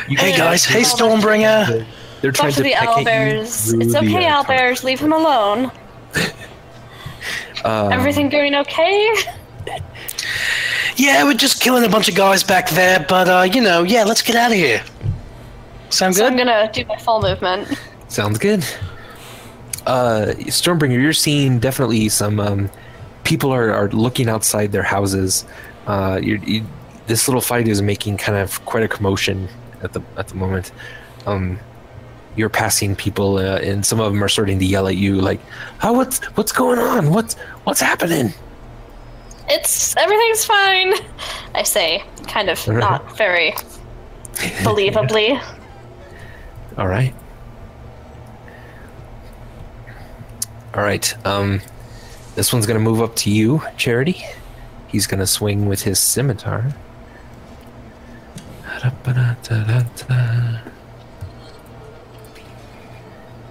You 0.10 0.18
Hey 0.20 0.36
guys, 0.36 0.66
hey 0.66 0.82
Stormbringer. 0.82 1.86
They're 2.20 2.34
trying 2.34 2.52
to 2.52 2.58
to 2.58 2.64
the 2.64 2.72
peck 2.74 2.82
at 2.82 2.98
you 3.00 3.06
owlbears. 3.06 3.82
It's 3.82 3.96
okay, 3.96 4.26
owlbears. 4.26 4.84
Leave 4.84 5.00
him 5.00 5.14
alone. 5.14 5.72
Um, 7.64 7.92
Everything 7.92 8.30
going 8.30 8.54
okay? 8.54 9.16
Yeah, 10.98 11.24
we're 11.24 11.34
just 11.34 11.60
killing 11.64 11.84
a 11.84 11.90
bunch 11.90 12.08
of 12.08 12.14
guys 12.14 12.44
back 12.44 12.70
there, 12.70 13.04
but 13.10 13.28
uh, 13.28 13.42
you 13.52 13.60
know, 13.60 13.82
yeah, 13.82 14.04
let's 14.04 14.22
get 14.22 14.36
out 14.36 14.52
of 14.52 14.58
here. 14.58 14.84
Sound 15.90 16.14
good? 16.14 16.26
I'm 16.26 16.38
gonna 16.38 16.70
do 16.72 16.86
my 16.86 16.98
full 16.98 17.24
movement. 17.24 17.76
Sounds 18.16 18.38
good. 18.38 18.64
Uh, 19.86 20.36
Stormbringer, 20.48 21.02
you're 21.02 21.12
seeing 21.12 21.60
definitely 21.60 22.08
some 22.08 22.40
um, 22.40 22.70
people 23.26 23.52
are, 23.52 23.74
are 23.74 23.90
looking 23.90 24.30
outside 24.30 24.72
their 24.72 24.84
houses. 24.84 25.44
Uh, 25.86 26.22
you're, 26.24 26.38
you, 26.38 26.66
this 27.08 27.28
little 27.28 27.42
fight 27.42 27.68
is 27.68 27.82
making 27.82 28.16
kind 28.16 28.38
of 28.38 28.64
quite 28.64 28.84
a 28.84 28.88
commotion 28.88 29.50
at 29.84 29.92
the 29.92 30.02
at 30.16 30.30
the 30.30 30.36
moment. 30.36 30.72
Um, 31.26 31.60
you're 32.38 32.48
passing 32.48 32.96
people, 32.96 33.38
uh, 33.38 33.58
and 33.58 33.86
some 33.86 34.00
of 34.00 34.14
them 34.14 34.24
are 34.24 34.30
starting 34.30 34.60
to 34.60 34.66
yell 34.66 34.88
at 34.88 34.96
you, 34.96 35.20
like, 35.20 35.42
"Oh, 35.84 35.92
what's 35.92 36.24
what's 36.38 36.54
going 36.54 36.80
on? 36.80 37.10
What's 37.10 37.34
what's 37.66 37.82
happening?" 37.82 38.34
It's 39.50 39.94
everything's 39.98 40.46
fine. 40.46 40.94
I 41.54 41.64
say, 41.64 42.02
kind 42.28 42.50
of 42.50 42.66
not 42.70 43.18
very 43.18 43.52
believably. 44.64 45.38
All 46.78 46.88
right. 46.88 47.14
All 50.76 50.84
right. 50.84 51.26
Um, 51.26 51.62
this 52.36 52.52
one's 52.52 52.66
gonna 52.66 52.80
move 52.80 53.02
up 53.02 53.16
to 53.18 53.32
you, 53.32 53.62
Charity. 53.78 54.26
He's 54.88 55.08
gonna 55.08 55.28
swing 55.28 55.68
with 55.68 55.84
his 55.84 56.00
scimitar. 56.00 56.74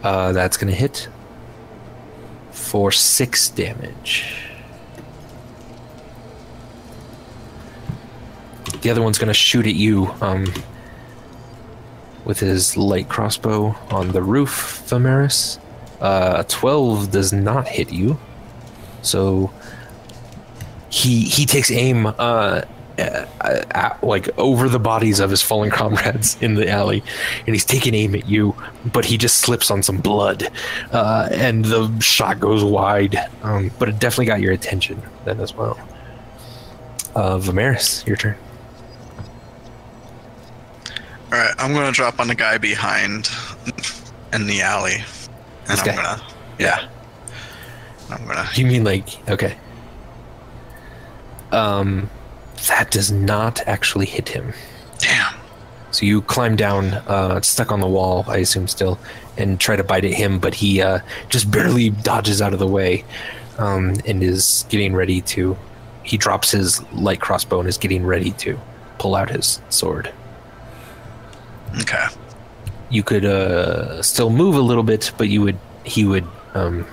Uh, 0.05 0.33
that's 0.33 0.59
going 0.59 0.71
to 0.71 0.79
hit 0.79 1.09
for 2.51 2.93
six 2.93 3.49
damage. 3.49 4.37
The 8.83 8.91
other 8.91 9.01
one's 9.01 9.17
going 9.17 9.29
to 9.29 9.35
shoot 9.35 9.67
at 9.67 9.75
you 9.75 10.13
um, 10.21 10.53
with 12.27 12.39
his 12.39 12.77
light 12.77 13.09
crossbow 13.09 13.75
on 13.91 14.13
the 14.13 14.21
roof, 14.21 14.85
Vimeris. 14.87 15.59
Uh, 16.05 16.37
a 16.41 16.45
12 16.45 17.11
does 17.11 17.33
not 17.33 17.67
hit 17.67 17.91
you. 17.91 18.19
So 19.01 19.51
he 20.91 21.23
he 21.23 21.47
takes 21.47 21.71
aim 21.71 22.07
uh, 22.07 22.63
uh, 22.99 23.27
uh, 23.41 23.97
like 24.03 24.29
over 24.39 24.69
the 24.69 24.79
bodies 24.79 25.19
of 25.19 25.31
his 25.31 25.41
fallen 25.41 25.71
comrades 25.71 26.37
in 26.43 26.57
the 26.57 26.69
alley, 26.69 27.03
and 27.47 27.55
he's 27.55 27.65
taking 27.65 27.95
aim 27.95 28.15
at 28.15 28.29
you, 28.29 28.55
but 28.93 29.07
he 29.07 29.17
just 29.17 29.39
slips 29.39 29.71
on 29.71 29.83
some 29.83 29.97
blood, 29.97 30.51
uh, 30.93 31.29
and 31.33 31.65
the 31.65 31.91
shot 32.01 32.39
goes 32.39 32.63
wide. 32.63 33.17
Um, 33.43 33.71
but 33.79 33.89
it 33.89 33.99
definitely 33.99 34.27
got 34.27 34.41
your 34.41 34.53
attention 34.53 35.03
then 35.25 35.41
as 35.41 35.55
well. 35.55 35.79
Uh, 37.17 37.41
your 38.07 38.17
turn. 38.17 38.37
All 41.33 41.39
right, 41.41 41.55
I'm 41.57 41.73
gonna 41.73 41.93
drop 41.93 42.21
on 42.21 42.29
the 42.29 42.35
guy 42.35 42.59
behind 42.59 43.31
in 44.35 44.47
the 44.47 44.61
alley, 44.61 44.99
and 45.69 45.79
This 45.79 45.81
I'm 45.81 45.97
gonna 45.97 46.23
yeah. 46.59 46.89
I'm 48.11 48.27
gonna 48.27 48.49
You 48.55 48.67
mean 48.67 48.85
like 48.85 49.29
okay? 49.29 49.57
Um, 51.53 52.11
that 52.69 52.91
does 52.91 53.13
not 53.13 53.61
actually 53.67 54.07
hit 54.07 54.29
him. 54.29 54.53
damn. 54.99 55.35
So 55.93 56.05
you 56.05 56.23
climb 56.23 56.57
down, 56.57 56.87
uh, 57.07 57.41
stuck 57.43 57.71
on 57.71 57.79
the 57.79 57.87
wall, 57.87 58.25
I 58.27 58.39
assume 58.39 58.67
still, 58.67 58.99
and 59.37 59.61
try 59.61 59.77
to 59.77 59.85
bite 59.85 60.05
at 60.05 60.13
him, 60.13 60.41
but 60.41 60.53
he 60.53 60.83
uh, 60.83 60.99
just 61.29 61.49
barely 61.53 61.91
dodges 61.91 62.43
out 62.43 62.53
of 62.53 62.59
the 62.59 62.67
way, 62.67 63.05
um, 63.59 63.95
and 64.05 64.21
is 64.23 64.67
getting 64.69 64.95
ready 64.95 65.21
to. 65.21 65.57
He 66.03 66.17
drops 66.17 66.51
his 66.51 66.83
light 66.93 67.21
crossbow 67.21 67.61
and 67.61 67.69
is 67.69 67.79
getting 67.79 68.05
ready 68.05 68.33
to 68.33 68.59
pull 68.99 69.15
out 69.15 69.31
his 69.31 69.61
sword. 69.69 70.13
Okay. 71.81 72.07
You 72.95 73.03
could 73.03 73.25
uh, 73.25 74.01
still 74.03 74.31
move 74.31 74.55
a 74.55 74.61
little 74.61 74.85
bit, 74.85 75.11
but 75.19 75.29
you 75.29 75.43
would. 75.43 75.59
He 75.83 76.05
would. 76.05 76.25
Um, 76.55 76.87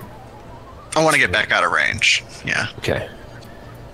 I 0.96 1.04
want 1.04 1.14
to 1.14 1.20
get 1.20 1.30
back 1.30 1.52
out 1.52 1.62
of 1.62 1.70
range. 1.70 2.24
Yeah. 2.44 2.66
okay. 2.78 3.08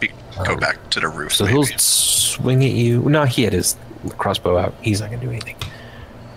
Be, 0.01 0.11
go 0.43 0.57
back 0.57 0.89
to 0.89 1.01
the 1.01 1.09
roof. 1.09 1.35
So 1.35 1.45
maybe. 1.45 1.57
he'll 1.57 1.79
swing 1.79 2.65
at 2.65 2.71
you. 2.71 3.03
No, 3.03 3.27
he 3.27 3.43
had 3.43 3.53
his 3.53 3.77
crossbow 4.17 4.57
out. 4.57 4.75
He's 4.81 5.03
not 5.03 5.11
gonna 5.11 5.21
do 5.21 5.29
anything. 5.29 5.57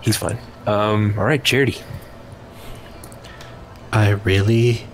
He's 0.02 0.18
fine. 0.18 0.36
Um, 0.66 1.14
all 1.16 1.24
right, 1.24 1.42
Charity. 1.42 1.78
I 3.94 4.10
really 4.10 4.86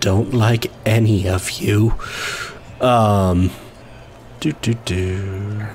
don't 0.00 0.34
like 0.34 0.70
any 0.84 1.26
of 1.26 1.50
you. 1.52 1.94
Um. 2.82 3.50
Do 4.40 4.52
do 4.52 4.74
do. 4.74 5.66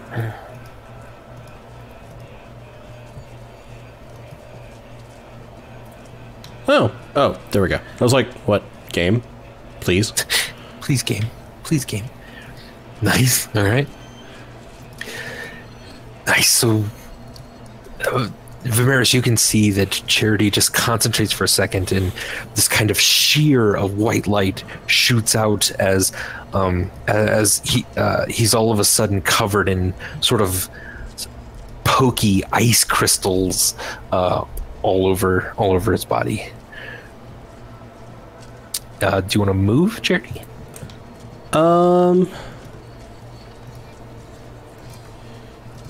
Oh, 6.77 6.91
oh, 7.15 7.39
there 7.51 7.61
we 7.61 7.69
go. 7.69 7.77
I 7.77 8.03
was 8.03 8.11
like, 8.11 8.27
what 8.45 8.61
game? 8.91 9.23
Please. 9.79 10.11
Please 10.81 11.03
game. 11.03 11.23
Please 11.63 11.85
game. 11.85 12.03
Nice. 13.01 13.47
All 13.55 13.63
right. 13.63 13.87
Nice. 16.27 16.49
So, 16.49 16.83
uh, 18.01 18.27
Vimeris, 18.63 19.13
you 19.13 19.21
can 19.21 19.37
see 19.37 19.71
that 19.71 19.89
Charity 20.07 20.51
just 20.51 20.73
concentrates 20.73 21.31
for 21.31 21.45
a 21.45 21.47
second, 21.47 21.93
and 21.93 22.11
this 22.55 22.67
kind 22.67 22.91
of 22.91 22.99
sheer 22.99 23.73
of 23.73 23.97
white 23.97 24.27
light 24.27 24.65
shoots 24.85 25.33
out 25.33 25.71
as, 25.79 26.11
um, 26.51 26.91
as 27.07 27.61
he 27.63 27.85
uh, 27.95 28.25
he's 28.25 28.53
all 28.53 28.73
of 28.73 28.79
a 28.79 28.85
sudden 28.85 29.21
covered 29.21 29.69
in 29.69 29.93
sort 30.19 30.41
of 30.41 30.67
pokey 31.85 32.43
ice 32.51 32.83
crystals 32.83 33.75
uh, 34.11 34.43
all 34.81 35.07
over 35.07 35.53
all 35.55 35.71
over 35.71 35.93
his 35.93 36.03
body. 36.03 36.51
Uh, 39.01 39.21
do 39.21 39.27
you 39.35 39.39
want 39.41 39.49
to 39.49 39.53
move, 39.53 40.01
Charity? 40.01 40.41
Um. 41.53 42.29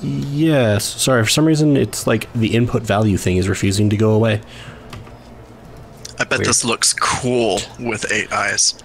Yes. 0.02 0.84
Sorry, 0.86 1.24
for 1.24 1.30
some 1.30 1.46
reason 1.46 1.78
it's 1.78 2.06
like 2.06 2.32
the 2.34 2.56
input 2.56 2.84
value 2.84 3.18
thing 3.18 3.38
is 3.38 3.48
refusing 3.50 3.90
to 3.90 3.98
go 3.98 4.12
away. 4.12 4.42
I 6.20 6.24
bet 6.24 6.40
Weird. 6.40 6.48
this 6.48 6.64
looks 6.64 6.94
cool 6.94 7.60
with 7.80 8.12
eight 8.12 8.32
eyes. 8.32 8.76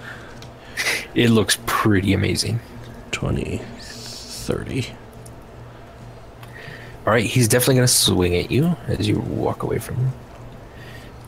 It 1.15 1.31
looks 1.31 1.59
pretty 1.67 2.13
amazing. 2.13 2.61
20, 3.13 3.59
30. 3.59 4.87
All 7.07 7.13
right, 7.13 7.25
he's 7.25 7.49
definitely 7.49 7.77
going 7.77 7.87
to 7.87 7.93
swing 7.93 8.37
at 8.37 8.51
you 8.51 8.77
as 8.87 9.07
you 9.07 9.19
walk 9.21 9.63
away 9.63 9.79
from 9.79 9.97
him. 9.97 10.13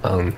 Um, 0.05 0.37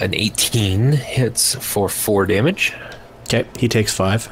an 0.00 0.14
18 0.14 0.92
hits 0.92 1.54
for 1.54 1.88
4 1.88 2.26
damage. 2.26 2.74
Okay, 3.24 3.46
he 3.58 3.68
takes 3.68 3.92
five. 3.92 4.30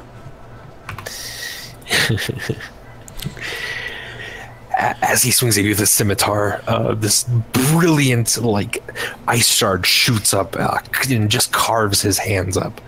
As 4.78 5.22
he 5.22 5.30
swings 5.30 5.56
at 5.56 5.64
you 5.64 5.70
with 5.70 5.78
the 5.78 5.86
scimitar, 5.86 6.62
uh, 6.66 6.94
this 6.94 7.24
brilliant, 7.52 8.36
like, 8.38 8.82
ice 9.26 9.48
shard 9.48 9.86
shoots 9.86 10.34
up 10.34 10.56
uh, 10.58 10.78
and 11.10 11.30
just 11.30 11.52
carves 11.52 12.02
his 12.02 12.18
hands 12.18 12.56
up 12.56 12.80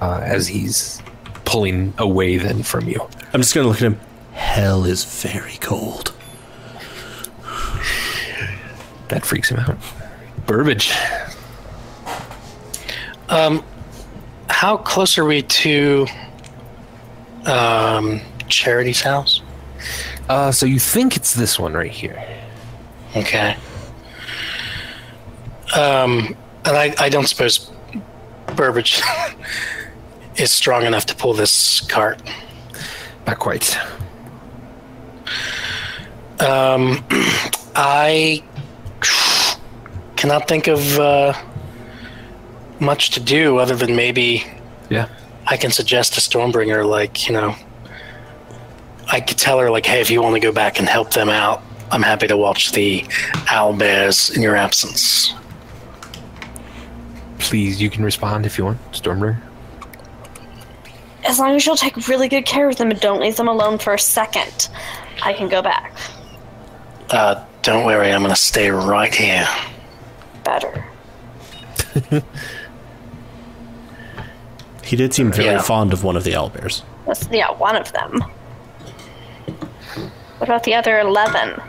uh, 0.00 0.20
as 0.22 0.48
he's 0.48 1.02
pulling 1.44 1.94
away 1.98 2.36
then 2.36 2.62
from 2.62 2.88
you. 2.88 3.00
I'm 3.32 3.40
just 3.40 3.54
gonna 3.54 3.68
look 3.68 3.76
at 3.76 3.82
him. 3.82 4.00
Hell 4.32 4.84
is 4.84 5.04
very 5.04 5.56
cold. 5.60 6.12
That 9.08 9.24
freaks 9.24 9.50
him 9.50 9.58
out. 9.58 9.76
Burbage. 10.46 10.92
Um, 13.28 13.64
how 14.48 14.76
close 14.76 15.18
are 15.18 15.24
we 15.24 15.42
to 15.42 16.06
um, 17.44 18.20
Charity's 18.48 19.00
house? 19.00 19.42
Uh, 20.28 20.50
so 20.50 20.66
you 20.66 20.78
think 20.78 21.16
it's 21.16 21.34
this 21.34 21.58
one 21.58 21.72
right 21.72 21.90
here? 21.90 22.22
Okay. 23.16 23.56
Um, 25.76 26.36
and 26.64 26.76
I, 26.76 26.94
I 26.98 27.08
don't 27.08 27.26
suppose 27.26 27.70
Burbage 28.54 29.02
is 30.36 30.50
strong 30.50 30.84
enough 30.84 31.06
to 31.06 31.14
pull 31.14 31.34
this 31.34 31.80
cart. 31.80 32.20
Not 33.26 33.38
quite. 33.38 33.76
Um, 36.40 37.04
I 37.74 38.42
cannot 40.16 40.48
think 40.48 40.68
of 40.68 40.98
uh, 40.98 41.34
much 42.80 43.10
to 43.10 43.20
do 43.20 43.58
other 43.58 43.74
than 43.74 43.96
maybe 43.96 44.44
Yeah. 44.90 45.08
I 45.46 45.56
can 45.56 45.70
suggest 45.70 46.14
to 46.14 46.20
Stormbringer, 46.20 46.84
like, 46.88 47.26
you 47.28 47.32
know, 47.32 47.54
I 49.08 49.20
could 49.20 49.38
tell 49.38 49.58
her, 49.60 49.70
like, 49.70 49.86
hey, 49.86 50.00
if 50.00 50.10
you 50.10 50.20
want 50.20 50.34
to 50.34 50.40
go 50.40 50.50
back 50.52 50.78
and 50.80 50.88
help 50.88 51.12
them 51.12 51.28
out, 51.28 51.62
I'm 51.92 52.02
happy 52.02 52.26
to 52.26 52.36
watch 52.36 52.72
the 52.72 53.02
owlbears 53.48 54.34
in 54.34 54.42
your 54.42 54.56
absence. 54.56 55.32
Please, 57.38 57.80
you 57.80 57.88
can 57.90 58.04
respond 58.04 58.44
if 58.44 58.58
you 58.58 58.64
want, 58.64 58.78
Stormbringer. 58.92 59.40
As 61.24 61.38
long 61.38 61.54
as 61.54 61.64
you'll 61.64 61.76
take 61.76 62.08
really 62.08 62.28
good 62.28 62.44
care 62.44 62.68
of 62.68 62.76
them 62.76 62.90
and 62.90 63.00
don't 63.00 63.20
leave 63.20 63.36
them 63.36 63.48
alone 63.48 63.78
for 63.78 63.94
a 63.94 63.98
second, 63.98 64.68
I 65.22 65.32
can 65.32 65.48
go 65.48 65.62
back. 65.62 65.92
Uh, 67.10 67.44
don't 67.62 67.84
worry, 67.84 68.10
I'm 68.12 68.22
going 68.22 68.34
to 68.34 68.40
stay 68.40 68.70
right 68.70 69.14
here. 69.14 69.46
Better. 70.44 70.84
He 74.86 74.94
did 74.96 75.12
seem 75.12 75.32
very 75.32 75.48
Yeah. 75.50 75.60
fond 75.62 75.92
of 75.92 76.04
one 76.04 76.16
of 76.16 76.24
the 76.24 76.32
owlbears. 76.32 76.82
That's 77.06 77.28
yeah, 77.30 77.50
one 77.50 77.76
of 77.76 77.92
them. 77.92 78.22
What 80.38 80.48
about 80.48 80.62
the 80.64 80.74
other 80.74 80.98
eleven? 81.00 81.60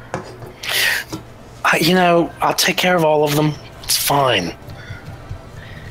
I, 1.66 1.78
you 1.82 1.96
know, 1.96 2.32
I'll 2.42 2.54
take 2.54 2.78
care 2.78 2.96
of 2.96 3.04
all 3.04 3.24
of 3.24 3.36
them. 3.36 3.54
It's 3.84 3.98
fine. 3.98 4.54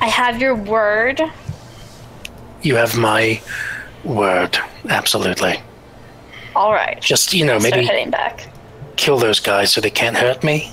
I 0.01 0.07
have 0.09 0.41
your 0.41 0.55
word. 0.55 1.21
You 2.63 2.77
have 2.77 2.97
my 2.97 3.41
word. 4.05 4.59
Absolutely. 4.89 5.61
All 6.55 6.73
right. 6.73 7.01
Just, 7.01 7.33
you 7.35 7.45
know, 7.45 7.59
Start 7.59 7.75
maybe 7.75 7.87
heading 7.87 8.11
back. 8.11 8.49
kill 8.97 9.19
those 9.19 9.41
guys 9.41 9.73
so 9.73 9.81
they 9.81 9.91
can't 9.91 10.17
hurt 10.17 10.43
me. 10.45 10.71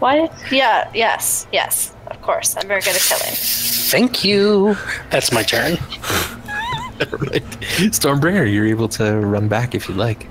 What? 0.00 0.32
Yeah. 0.50 0.90
Yes. 0.94 1.46
Yes. 1.52 1.94
Of 2.10 2.22
course. 2.22 2.56
I'm 2.56 2.68
very 2.68 2.80
good 2.80 2.94
at 2.96 3.02
killing. 3.02 3.34
Thank 3.34 4.24
you. 4.24 4.76
That's 5.10 5.32
my 5.32 5.42
turn. 5.42 5.72
right. 5.72 7.44
Stormbringer, 7.90 8.52
you're 8.52 8.66
able 8.66 8.88
to 8.90 9.18
run 9.20 9.48
back 9.48 9.74
if 9.74 9.88
you'd 9.88 9.98
like. 9.98 10.26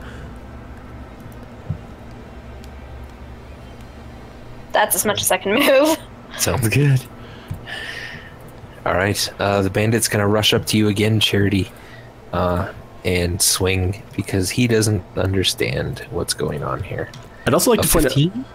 That's 4.74 4.96
as 4.96 5.06
much 5.06 5.22
as 5.22 5.32
I 5.32 5.38
can 5.38 5.56
move. 5.56 5.98
Sounds 6.38 6.68
good. 6.70 7.02
All 8.86 8.94
right, 8.94 9.30
uh, 9.40 9.62
the 9.64 9.70
bandit's 9.70 10.08
gonna 10.08 10.28
rush 10.28 10.54
up 10.54 10.66
to 10.68 10.78
you 10.78 10.88
again, 10.88 11.20
Charity, 11.20 11.70
uh, 12.32 12.72
and 13.04 13.42
swing 13.42 14.02
because 14.16 14.50
he 14.50 14.68
doesn't 14.68 15.04
understand 15.18 16.06
what's 16.12 16.34
going 16.34 16.64
on 16.64 16.84
here. 16.84 17.10
I'd 17.46 17.54
also 17.54 17.72
like 17.72 17.80
A 17.80 17.84
to 17.84 17.90
point 17.90 18.06
out 18.06 18.14
15? 18.14 18.46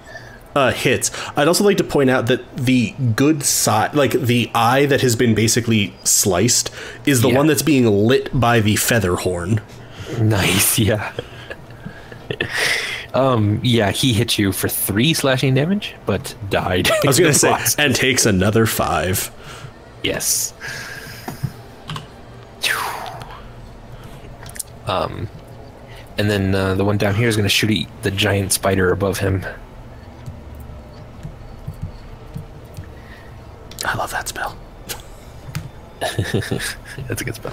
Uh, 0.55 0.73
hits. 0.73 1.11
I'd 1.37 1.49
also 1.49 1.65
like 1.65 1.77
to 1.79 1.85
point 1.85 2.11
out 2.11 2.27
that 2.27 2.57
the 2.57 2.93
good 3.17 3.43
side, 3.43 3.95
like 3.95 4.13
the 4.13 4.51
eye 4.55 4.87
that 4.87 5.01
has 5.01 5.17
been 5.17 5.35
basically 5.35 5.95
sliced, 6.05 6.71
is 7.07 7.23
the 7.23 7.29
Yeah. 7.29 7.37
one 7.39 7.47
that's 7.47 7.63
being 7.63 7.87
lit 7.87 8.29
by 8.39 8.61
the 8.61 8.77
feather 8.77 9.17
horn. 9.17 9.61
Nice, 10.21 10.79
yeah. 10.79 11.13
um, 13.15 13.61
yeah, 13.63 13.91
he 13.93 14.13
hit 14.13 14.39
you 14.39 14.53
for 14.53 14.69
three 14.69 15.15
slashing 15.15 15.55
damage, 15.55 15.95
but 16.07 16.35
died. 16.51 16.91
I 16.91 17.07
was 17.07 17.19
gonna 17.19 17.33
say, 17.35 17.57
and 17.79 17.95
takes 17.95 18.27
another 18.27 18.67
five. 18.67 19.31
yes. 20.03 20.53
Um, 24.87 25.29
and 26.19 26.29
then 26.31 26.55
uh, 26.55 26.75
the 26.75 26.85
one 26.85 26.99
down 26.99 27.15
here 27.15 27.29
is 27.29 27.37
going 27.37 27.45
to 27.45 27.49
shoot 27.49 27.87
the 28.03 28.11
giant 28.11 28.53
spider 28.53 28.91
above 28.91 29.19
him. 29.19 29.45
I 33.85 33.97
love 33.97 34.11
that 34.13 34.29
spell. 34.29 34.57
That's 36.01 37.21
a 37.21 37.25
good 37.25 37.35
spell. 37.35 37.53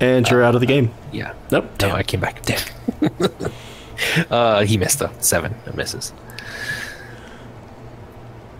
And 0.00 0.28
you're 0.28 0.42
out 0.42 0.54
of 0.54 0.60
the 0.60 0.66
game. 0.66 0.92
Yeah. 1.12 1.34
Nope. 1.50 1.80
No, 1.80 1.90
I 1.90 2.02
came 2.02 2.20
back. 2.20 2.42
Damn. 2.42 2.60
uh, 4.30 4.64
he 4.64 4.76
missed 4.76 4.98
though. 4.98 5.10
Seven. 5.20 5.54
It 5.66 5.74
misses. 5.74 6.12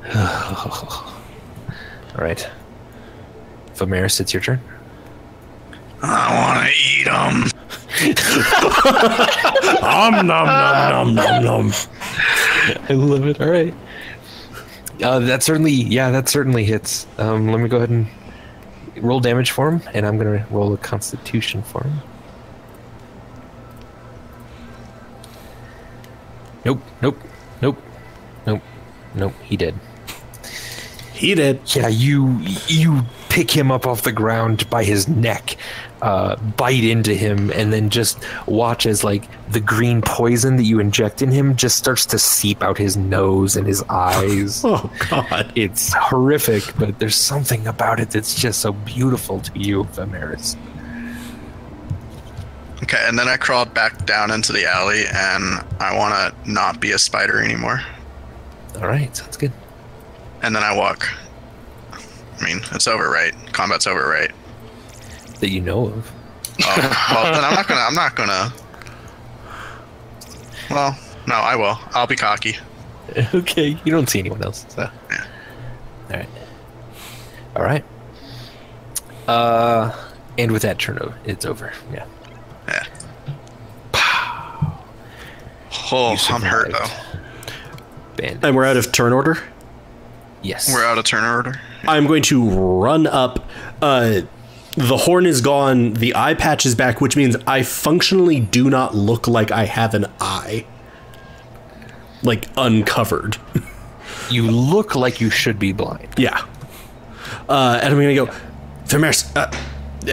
All 0.14 1.14
right. 2.16 2.48
Vimeris, 3.74 4.20
it's 4.20 4.32
your 4.32 4.42
turn. 4.42 4.60
I 6.02 6.34
want 6.40 6.66
to 6.66 6.72
eat 6.74 7.04
them. 7.04 7.50
Om 9.82 10.26
nom 10.26 10.46
nom 10.46 10.90
nom 10.90 11.14
nom 11.14 11.44
nom. 11.44 11.72
I 12.88 12.92
love 12.92 13.26
it. 13.26 13.40
All 13.40 13.48
right. 13.48 13.74
Uh, 15.02 15.18
that 15.20 15.42
certainly, 15.42 15.72
yeah, 15.72 16.10
that 16.10 16.28
certainly 16.28 16.64
hits. 16.64 17.06
Um, 17.18 17.48
let 17.52 17.60
me 17.60 17.68
go 17.68 17.76
ahead 17.78 17.90
and 17.90 18.06
roll 18.96 19.20
damage 19.20 19.50
for 19.50 19.70
him, 19.70 19.82
and 19.92 20.06
I'm 20.06 20.16
gonna 20.16 20.46
roll 20.50 20.72
a 20.72 20.78
Constitution 20.78 21.62
for 21.62 21.84
him. 21.84 22.00
Nope, 26.64 26.80
nope, 27.02 27.18
nope, 27.62 27.78
nope, 28.46 28.62
nope. 29.14 29.32
He 29.42 29.56
did. 29.56 29.74
He 31.12 31.34
did. 31.34 31.60
Yeah, 31.74 31.88
you 31.88 32.38
you 32.66 33.02
pick 33.36 33.50
him 33.50 33.70
up 33.70 33.86
off 33.86 34.00
the 34.00 34.12
ground 34.12 34.68
by 34.70 34.82
his 34.82 35.08
neck, 35.08 35.58
uh, 36.00 36.36
bite 36.36 36.82
into 36.82 37.12
him, 37.12 37.50
and 37.50 37.70
then 37.70 37.90
just 37.90 38.18
watch 38.46 38.86
as 38.86 39.04
like 39.04 39.28
the 39.50 39.60
green 39.60 40.00
poison 40.00 40.56
that 40.56 40.62
you 40.62 40.80
inject 40.80 41.20
in 41.20 41.30
him 41.30 41.54
just 41.54 41.76
starts 41.76 42.06
to 42.06 42.18
seep 42.18 42.62
out 42.62 42.78
his 42.78 42.96
nose 42.96 43.54
and 43.54 43.66
his 43.66 43.82
eyes. 43.90 44.64
Oh 44.76 44.90
God. 45.10 45.52
it's 45.54 45.92
horrific, 45.92 46.62
but 46.78 46.98
there's 46.98 47.14
something 47.14 47.66
about 47.66 48.00
it 48.00 48.08
that's 48.08 48.34
just 48.34 48.60
so 48.60 48.72
beautiful 48.72 49.40
to 49.40 49.58
you, 49.58 49.84
Vimeris. 49.84 50.56
Okay, 52.84 53.02
and 53.02 53.18
then 53.18 53.28
I 53.28 53.36
crawled 53.36 53.74
back 53.74 54.06
down 54.06 54.30
into 54.30 54.52
the 54.52 54.64
alley, 54.64 55.04
and 55.12 55.62
I 55.78 55.94
want 55.94 56.14
to 56.14 56.50
not 56.50 56.80
be 56.80 56.92
a 56.92 56.98
spider 56.98 57.42
anymore. 57.42 57.82
All 58.76 58.88
right, 58.88 59.14
sounds 59.14 59.36
good. 59.36 59.52
And 60.42 60.56
then 60.56 60.62
I 60.62 60.74
walk. 60.74 61.06
I 62.40 62.44
mean, 62.44 62.60
it's 62.72 62.86
over, 62.86 63.08
right? 63.10 63.34
Combat's 63.52 63.86
over, 63.86 64.06
right? 64.08 64.30
That 65.40 65.50
you 65.50 65.60
know 65.60 65.86
of. 65.86 66.12
Oh, 66.62 67.10
well, 67.14 67.32
then 67.32 67.44
I'm 67.44 67.54
not 67.54 67.68
gonna. 67.68 67.80
I'm 67.80 67.94
not 67.94 68.16
gonna. 68.16 68.52
Well, 70.70 70.98
no, 71.26 71.34
I 71.34 71.54
will. 71.56 71.78
I'll 71.92 72.06
be 72.06 72.16
cocky. 72.16 72.56
okay, 73.34 73.78
you 73.84 73.92
don't 73.92 74.08
see 74.08 74.18
anyone 74.18 74.42
else, 74.42 74.64
so. 74.68 74.88
Yeah. 75.10 75.26
All 76.10 76.16
right. 76.16 76.28
All 77.56 77.62
right. 77.62 77.84
Uh, 79.28 79.94
and 80.38 80.52
with 80.52 80.62
that 80.62 80.78
turn, 80.78 80.98
o- 81.00 81.14
it's 81.24 81.44
over. 81.44 81.72
Yeah. 81.92 82.06
Yeah. 82.68 82.84
Oh, 85.92 86.16
I'm 86.30 86.42
hurt 86.42 86.72
though. 86.72 86.86
Bandit. 88.16 88.44
And 88.44 88.56
we're 88.56 88.64
out 88.64 88.76
of 88.76 88.90
turn 88.92 89.12
order. 89.12 89.38
Yes. 90.46 90.72
We're 90.72 90.84
out 90.84 90.98
of 90.98 91.04
turn 91.04 91.24
order. 91.24 91.60
I'm 91.86 92.06
going 92.06 92.22
to 92.24 92.48
run 92.48 93.06
up. 93.06 93.48
Uh, 93.82 94.22
the 94.76 94.96
horn 94.96 95.26
is 95.26 95.40
gone. 95.40 95.94
The 95.94 96.14
eye 96.14 96.34
patch 96.34 96.66
is 96.66 96.74
back, 96.74 97.00
which 97.00 97.16
means 97.16 97.36
I 97.46 97.62
functionally 97.62 98.40
do 98.40 98.68
not 98.70 98.94
look 98.94 99.26
like 99.26 99.50
I 99.50 99.64
have 99.64 99.94
an 99.94 100.06
eye. 100.20 100.66
Like 102.22 102.46
uncovered. 102.56 103.36
You 104.30 104.50
look 104.50 104.96
like 104.96 105.20
you 105.20 105.30
should 105.30 105.58
be 105.58 105.72
blind. 105.72 106.08
yeah. 106.16 106.44
Uh, 107.48 107.78
and 107.80 107.92
I'm 107.94 108.00
gonna 108.00 108.14
go, 108.14 108.26
Vimeris, 108.84 109.30
uh, 109.36 109.50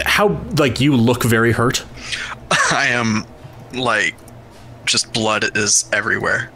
how 0.06 0.40
like 0.58 0.80
you 0.80 0.96
look 0.96 1.24
very 1.24 1.52
hurt. 1.52 1.84
I 2.72 2.88
am 2.90 3.26
like, 3.74 4.14
just 4.86 5.14
blood 5.14 5.58
is 5.58 5.90
everywhere. 5.92 6.52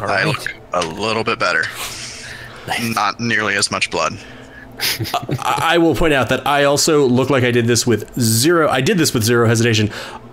All 0.00 0.04
I 0.10 0.24
right. 0.24 0.26
look 0.26 0.54
a 0.72 0.84
little 0.86 1.24
bit 1.24 1.38
better. 1.38 1.64
Not 2.94 3.20
nearly 3.20 3.54
as 3.56 3.70
much 3.70 3.90
blood. 3.90 4.18
I 5.20 5.58
I 5.74 5.78
will 5.78 5.94
point 5.94 6.14
out 6.14 6.28
that 6.30 6.46
I 6.46 6.64
also 6.64 7.06
look 7.06 7.30
like 7.30 7.44
I 7.44 7.50
did 7.52 7.66
this 7.66 7.86
with 7.86 8.12
zero. 8.18 8.68
I 8.68 8.80
did 8.80 8.98
this 8.98 9.14
with 9.14 9.22
zero 9.22 9.46
hesitation. 9.46 9.90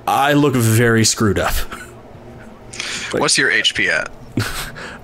I 0.07 0.33
look 0.33 0.55
very 0.55 1.03
screwed 1.05 1.37
up. 1.37 1.53
What's 3.13 3.37
your 3.37 3.51
HP 3.51 3.87
at? 3.89 4.09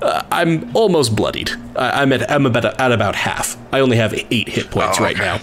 I'm 0.31 0.75
almost 0.75 1.15
bloodied. 1.15 1.51
I, 1.75 2.01
I'm 2.01 2.13
at 2.13 2.29
I'm 2.31 2.45
about 2.45 2.79
at 2.79 2.91
about 2.91 3.15
half. 3.15 3.57
I 3.71 3.79
only 3.81 3.97
have 3.97 4.13
eight 4.31 4.47
hit 4.49 4.71
points 4.71 4.99
Oh, 4.99 5.03
right 5.03 5.17
now. 5.17 5.35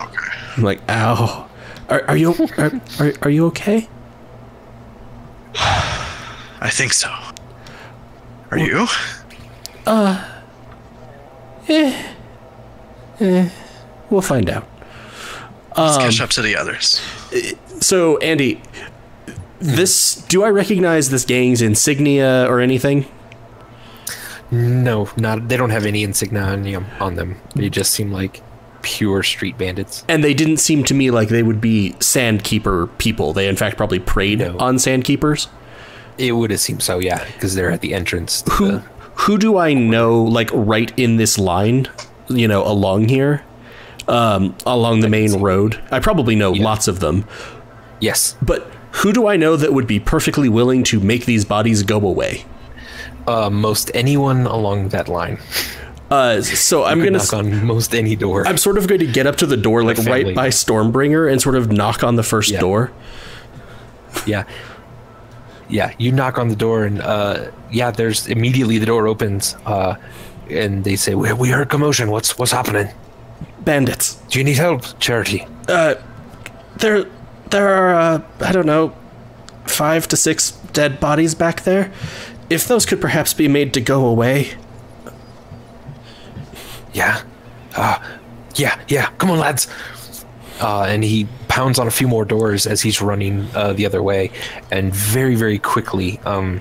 Okay. 0.00 0.16
I'm 0.56 0.62
like, 0.62 0.80
ow. 0.88 1.48
Are, 1.90 2.02
are 2.08 2.16
you 2.16 2.34
are, 2.56 2.80
are, 3.00 3.12
are 3.22 3.30
you 3.30 3.46
okay? 3.46 3.88
I 5.54 6.70
think 6.70 6.92
so. 6.94 7.12
Are 8.54 8.58
you? 8.58 8.86
Uh 9.84 10.24
we'll 14.10 14.20
find 14.22 14.48
out. 14.48 14.66
Let's 15.76 15.96
Um, 15.96 16.02
catch 16.02 16.20
up 16.20 16.30
to 16.30 16.42
the 16.42 16.56
others. 16.56 17.00
So, 17.80 18.16
Andy, 18.18 18.60
this 19.58 20.14
do 20.28 20.44
I 20.44 20.50
recognize 20.50 21.10
this 21.10 21.24
gang's 21.24 21.60
insignia 21.62 22.46
or 22.48 22.60
anything? 22.60 23.06
No, 24.52 25.08
not. 25.16 25.48
They 25.48 25.56
don't 25.56 25.70
have 25.70 25.84
any 25.84 26.04
insignia 26.04 26.42
on 26.42 26.62
them. 26.62 26.86
On 27.00 27.16
them. 27.16 27.40
They 27.56 27.68
just 27.68 27.90
seem 27.92 28.12
like 28.12 28.40
pure 28.82 29.24
street 29.24 29.58
bandits. 29.58 30.04
And 30.08 30.22
they 30.22 30.34
didn't 30.34 30.58
seem 30.58 30.84
to 30.84 30.94
me 30.94 31.10
like 31.10 31.28
they 31.28 31.42
would 31.42 31.60
be 31.60 31.94
Sandkeeper 31.98 32.88
people. 32.98 33.32
They, 33.32 33.48
in 33.48 33.56
fact, 33.56 33.76
probably 33.76 33.98
preyed 33.98 34.38
No. 34.38 34.56
on 34.58 34.78
Sandkeepers. 34.78 35.48
It 36.18 36.32
would 36.32 36.50
have 36.50 36.60
seemed 36.60 36.82
so, 36.82 36.98
yeah, 36.98 37.24
because 37.34 37.54
they're 37.54 37.70
at 37.70 37.80
the 37.80 37.94
entrance. 37.94 38.44
Who 38.52 38.72
the, 38.72 38.78
who 39.16 39.38
do 39.38 39.58
I 39.58 39.74
know 39.74 40.22
like 40.22 40.50
right 40.52 40.92
in 40.98 41.16
this 41.16 41.38
line? 41.38 41.88
You 42.28 42.48
know, 42.48 42.66
along 42.66 43.08
here, 43.08 43.44
um, 44.08 44.56
along 44.64 45.00
the 45.00 45.08
main 45.08 45.40
road. 45.40 45.80
I 45.90 46.00
probably 46.00 46.34
know 46.36 46.52
lots 46.52 46.88
of 46.88 47.00
them. 47.00 47.26
yes, 48.00 48.36
But 48.40 48.66
who 48.92 49.12
do 49.12 49.26
I 49.26 49.36
know 49.36 49.56
that 49.56 49.72
would 49.72 49.86
be 49.88 49.98
perfectly 50.00 50.48
willing 50.48 50.84
to 50.84 51.00
make 51.00 51.24
these 51.26 51.44
bodies 51.44 51.82
go 51.82 51.96
away? 51.96 52.46
uh, 53.26 53.50
most 53.50 53.90
anyone 53.94 54.46
along 54.46 54.88
that 54.90 55.08
line. 55.08 55.38
Uh, 56.10 56.40
so 56.42 56.84
I'm 56.84 56.98
gonna. 56.98 57.12
knock 57.12 57.32
on 57.32 57.64
most 57.66 57.94
any 57.94 58.14
door. 58.16 58.46
I'm 58.46 58.58
sort 58.58 58.76
of 58.78 58.86
going 58.86 59.00
to 59.00 59.06
get 59.06 59.26
up 59.26 59.36
to 59.36 59.46
the 59.46 59.56
door, 59.56 59.82
like 59.82 59.98
right 59.98 60.34
by 60.34 60.48
Stormbringer, 60.48 61.30
and 61.30 61.40
sort 61.42 61.56
of 61.56 61.72
knock 61.72 62.04
on 62.04 62.16
the 62.16 62.22
first 62.22 62.50
Yeah. 62.50 62.60
door. 62.60 62.92
yeah, 64.26 64.44
yeah. 65.68 65.92
You 65.98 66.12
knock 66.12 66.38
on 66.38 66.48
the 66.48 66.56
door, 66.56 66.84
and 66.84 67.00
uh, 67.00 67.50
yeah, 67.70 67.90
there's 67.90 68.26
immediately 68.28 68.78
the 68.78 68.86
door 68.86 69.06
opens, 69.06 69.56
uh, 69.66 69.96
and 70.50 70.84
they 70.84 70.96
say, 70.96 71.14
"We, 71.14 71.32
we 71.32 71.48
heard 71.48 71.68
commotion. 71.68 72.10
What's 72.10 72.38
what's 72.38 72.52
happening? 72.52 72.88
Bandits. 73.60 74.14
Do 74.28 74.38
you 74.38 74.44
need 74.44 74.56
help, 74.56 74.84
Charity?" 74.98 75.46
Uh, 75.68 75.94
there, 76.78 77.04
there 77.50 77.68
are. 77.68 77.94
Uh, 77.94 78.22
I 78.40 78.52
don't 78.52 78.66
know, 78.66 78.94
five 79.66 80.08
to 80.08 80.16
six 80.16 80.52
dead 80.72 81.00
bodies 81.00 81.34
back 81.34 81.62
there. 81.62 81.92
If 82.50 82.68
those 82.68 82.84
could 82.84 83.00
perhaps 83.00 83.32
be 83.32 83.48
made 83.48 83.72
to 83.74 83.80
go 83.80 84.06
away. 84.06 84.52
Yeah. 86.92 87.22
Uh, 87.74 87.98
yeah, 88.54 88.80
yeah. 88.88 89.06
Come 89.18 89.30
on, 89.30 89.38
lads. 89.38 89.66
Uh, 90.60 90.82
and 90.82 91.02
he 91.02 91.26
pounds 91.54 91.78
on 91.78 91.86
a 91.86 91.90
few 91.90 92.08
more 92.08 92.24
doors 92.24 92.66
as 92.66 92.82
he's 92.82 93.00
running 93.00 93.46
uh, 93.54 93.72
the 93.72 93.86
other 93.86 94.02
way, 94.02 94.28
and 94.72 94.92
very, 94.92 95.36
very 95.36 95.60
quickly, 95.60 96.18
um, 96.24 96.60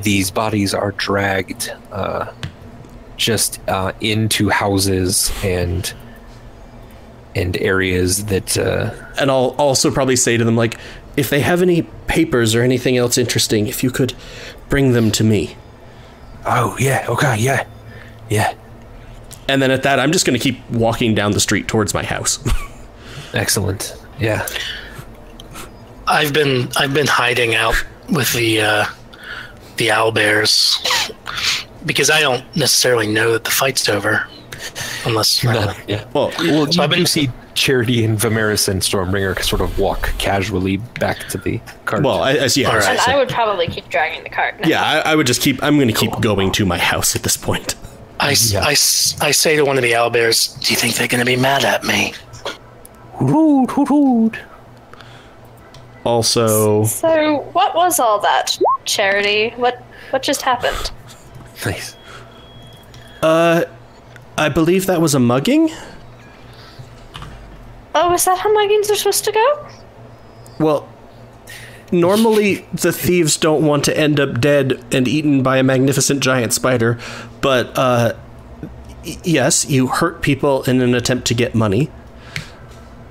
these 0.00 0.32
bodies 0.32 0.74
are 0.74 0.90
dragged 0.92 1.72
uh, 1.92 2.26
just 3.16 3.60
uh, 3.68 3.92
into 4.00 4.50
houses 4.50 5.32
and 5.44 5.94
and 7.36 7.56
areas 7.58 8.26
that 8.26 8.58
uh, 8.58 8.90
And 9.16 9.30
I'll 9.30 9.54
also 9.58 9.92
probably 9.92 10.16
say 10.16 10.36
to 10.36 10.44
them, 10.44 10.56
like, 10.56 10.76
if 11.16 11.30
they 11.30 11.40
have 11.40 11.62
any 11.62 11.82
papers 12.08 12.56
or 12.56 12.62
anything 12.62 12.96
else 12.96 13.16
interesting, 13.16 13.68
if 13.68 13.84
you 13.84 13.90
could 13.92 14.12
bring 14.68 14.90
them 14.92 15.12
to 15.12 15.24
me. 15.24 15.56
oh 16.44 16.76
yeah. 16.80 17.06
Okay 17.08 17.36
yeah. 17.38 17.64
Yeah. 18.28 18.54
And 19.48 19.62
then 19.62 19.70
at 19.70 19.84
that, 19.84 20.00
I'm 20.00 20.10
just 20.10 20.26
going 20.26 20.38
to 20.38 20.42
keep 20.42 20.68
walking 20.68 21.14
down 21.14 21.30
the 21.30 21.40
street 21.40 21.68
towards 21.68 21.94
my 21.94 22.02
house. 22.04 22.42
excellent 23.34 24.01
yeah 24.22 24.46
I've 26.06 26.32
been 26.32 26.68
I've 26.76 26.94
been 26.94 27.06
hiding 27.06 27.54
out 27.54 27.74
with 28.10 28.32
the 28.32 28.60
uh, 28.60 28.84
the 29.76 29.88
owlbears 29.88 30.76
because 31.86 32.10
I 32.10 32.20
don't 32.20 32.44
necessarily 32.56 33.06
know 33.06 33.32
that 33.32 33.44
the 33.44 33.50
fight's 33.50 33.88
over 33.88 34.26
unless 35.04 35.44
uh, 35.44 35.74
yeah 35.86 36.04
well, 36.12 36.32
well 36.38 36.68
you 36.68 36.82
I've 36.82 36.90
been- 36.90 37.00
do 37.00 37.06
see 37.06 37.30
Charity 37.54 38.02
and 38.04 38.18
Vimeris 38.18 38.66
and 38.68 38.80
Stormbringer 38.80 39.42
sort 39.42 39.60
of 39.60 39.78
walk 39.78 40.10
casually 40.18 40.78
back 40.78 41.18
to 41.28 41.36
the 41.38 41.60
cart. 41.84 42.02
well, 42.02 42.22
I, 42.22 42.30
I, 42.32 42.48
yeah, 42.54 42.68
All 42.70 42.76
right. 42.78 42.88
And 42.88 42.98
I 43.00 43.16
would 43.18 43.28
probably 43.28 43.66
keep 43.68 43.90
dragging 43.90 44.22
the 44.22 44.30
cart. 44.30 44.58
now. 44.58 44.66
yeah, 44.68 44.82
I, 44.82 45.12
I 45.12 45.14
would 45.14 45.26
just 45.26 45.42
keep. 45.42 45.62
I'm 45.62 45.76
going 45.76 45.88
to 45.88 45.92
keep 45.94 46.18
going 46.22 46.50
to 46.52 46.64
my 46.64 46.78
house 46.78 47.14
at 47.14 47.22
this 47.24 47.36
point. 47.36 47.74
I 48.18 48.30
I 48.56 48.70
I 48.70 48.74
say 49.32 49.56
to 49.56 49.64
one 49.66 49.76
of 49.76 49.82
the 49.82 49.92
owlbears, 49.92 50.58
"Do 50.66 50.72
you 50.72 50.78
think 50.78 50.94
they're 50.94 51.08
going 51.08 51.18
to 51.20 51.26
be 51.26 51.36
mad 51.36 51.62
at 51.66 51.84
me?" 51.84 52.14
Hoot, 53.14 53.70
hoot, 53.70 53.88
hoot. 53.88 54.38
Also, 56.04 56.84
So, 56.84 57.40
what 57.52 57.74
was 57.76 58.00
all 58.00 58.18
that, 58.20 58.58
Charity? 58.84 59.50
What 59.56 59.76
what 60.10 60.22
just 60.22 60.42
happened? 60.42 60.90
Nice. 61.64 61.94
Uh, 63.22 63.64
I 64.36 64.48
believe 64.48 64.86
that 64.86 65.00
was 65.00 65.14
a 65.14 65.20
mugging. 65.20 65.70
Oh, 67.94 68.12
is 68.14 68.24
that 68.24 68.38
how 68.38 68.52
muggings 68.56 68.90
are 68.90 68.96
supposed 68.96 69.24
to 69.26 69.32
go? 69.32 69.68
Well, 70.58 70.88
normally 71.92 72.66
the 72.72 72.90
thieves 72.92 73.36
don't 73.36 73.64
want 73.64 73.84
to 73.84 73.96
end 73.96 74.18
up 74.18 74.40
dead 74.40 74.82
and 74.92 75.06
eaten 75.06 75.42
by 75.44 75.58
a 75.58 75.62
magnificent 75.62 76.20
giant 76.20 76.52
spider, 76.52 76.98
but 77.42 77.78
uh, 77.78 78.14
y- 79.04 79.18
yes, 79.22 79.66
you 79.70 79.86
hurt 79.86 80.20
people 80.20 80.64
in 80.64 80.80
an 80.80 80.94
attempt 80.96 81.28
to 81.28 81.34
get 81.34 81.54
money. 81.54 81.90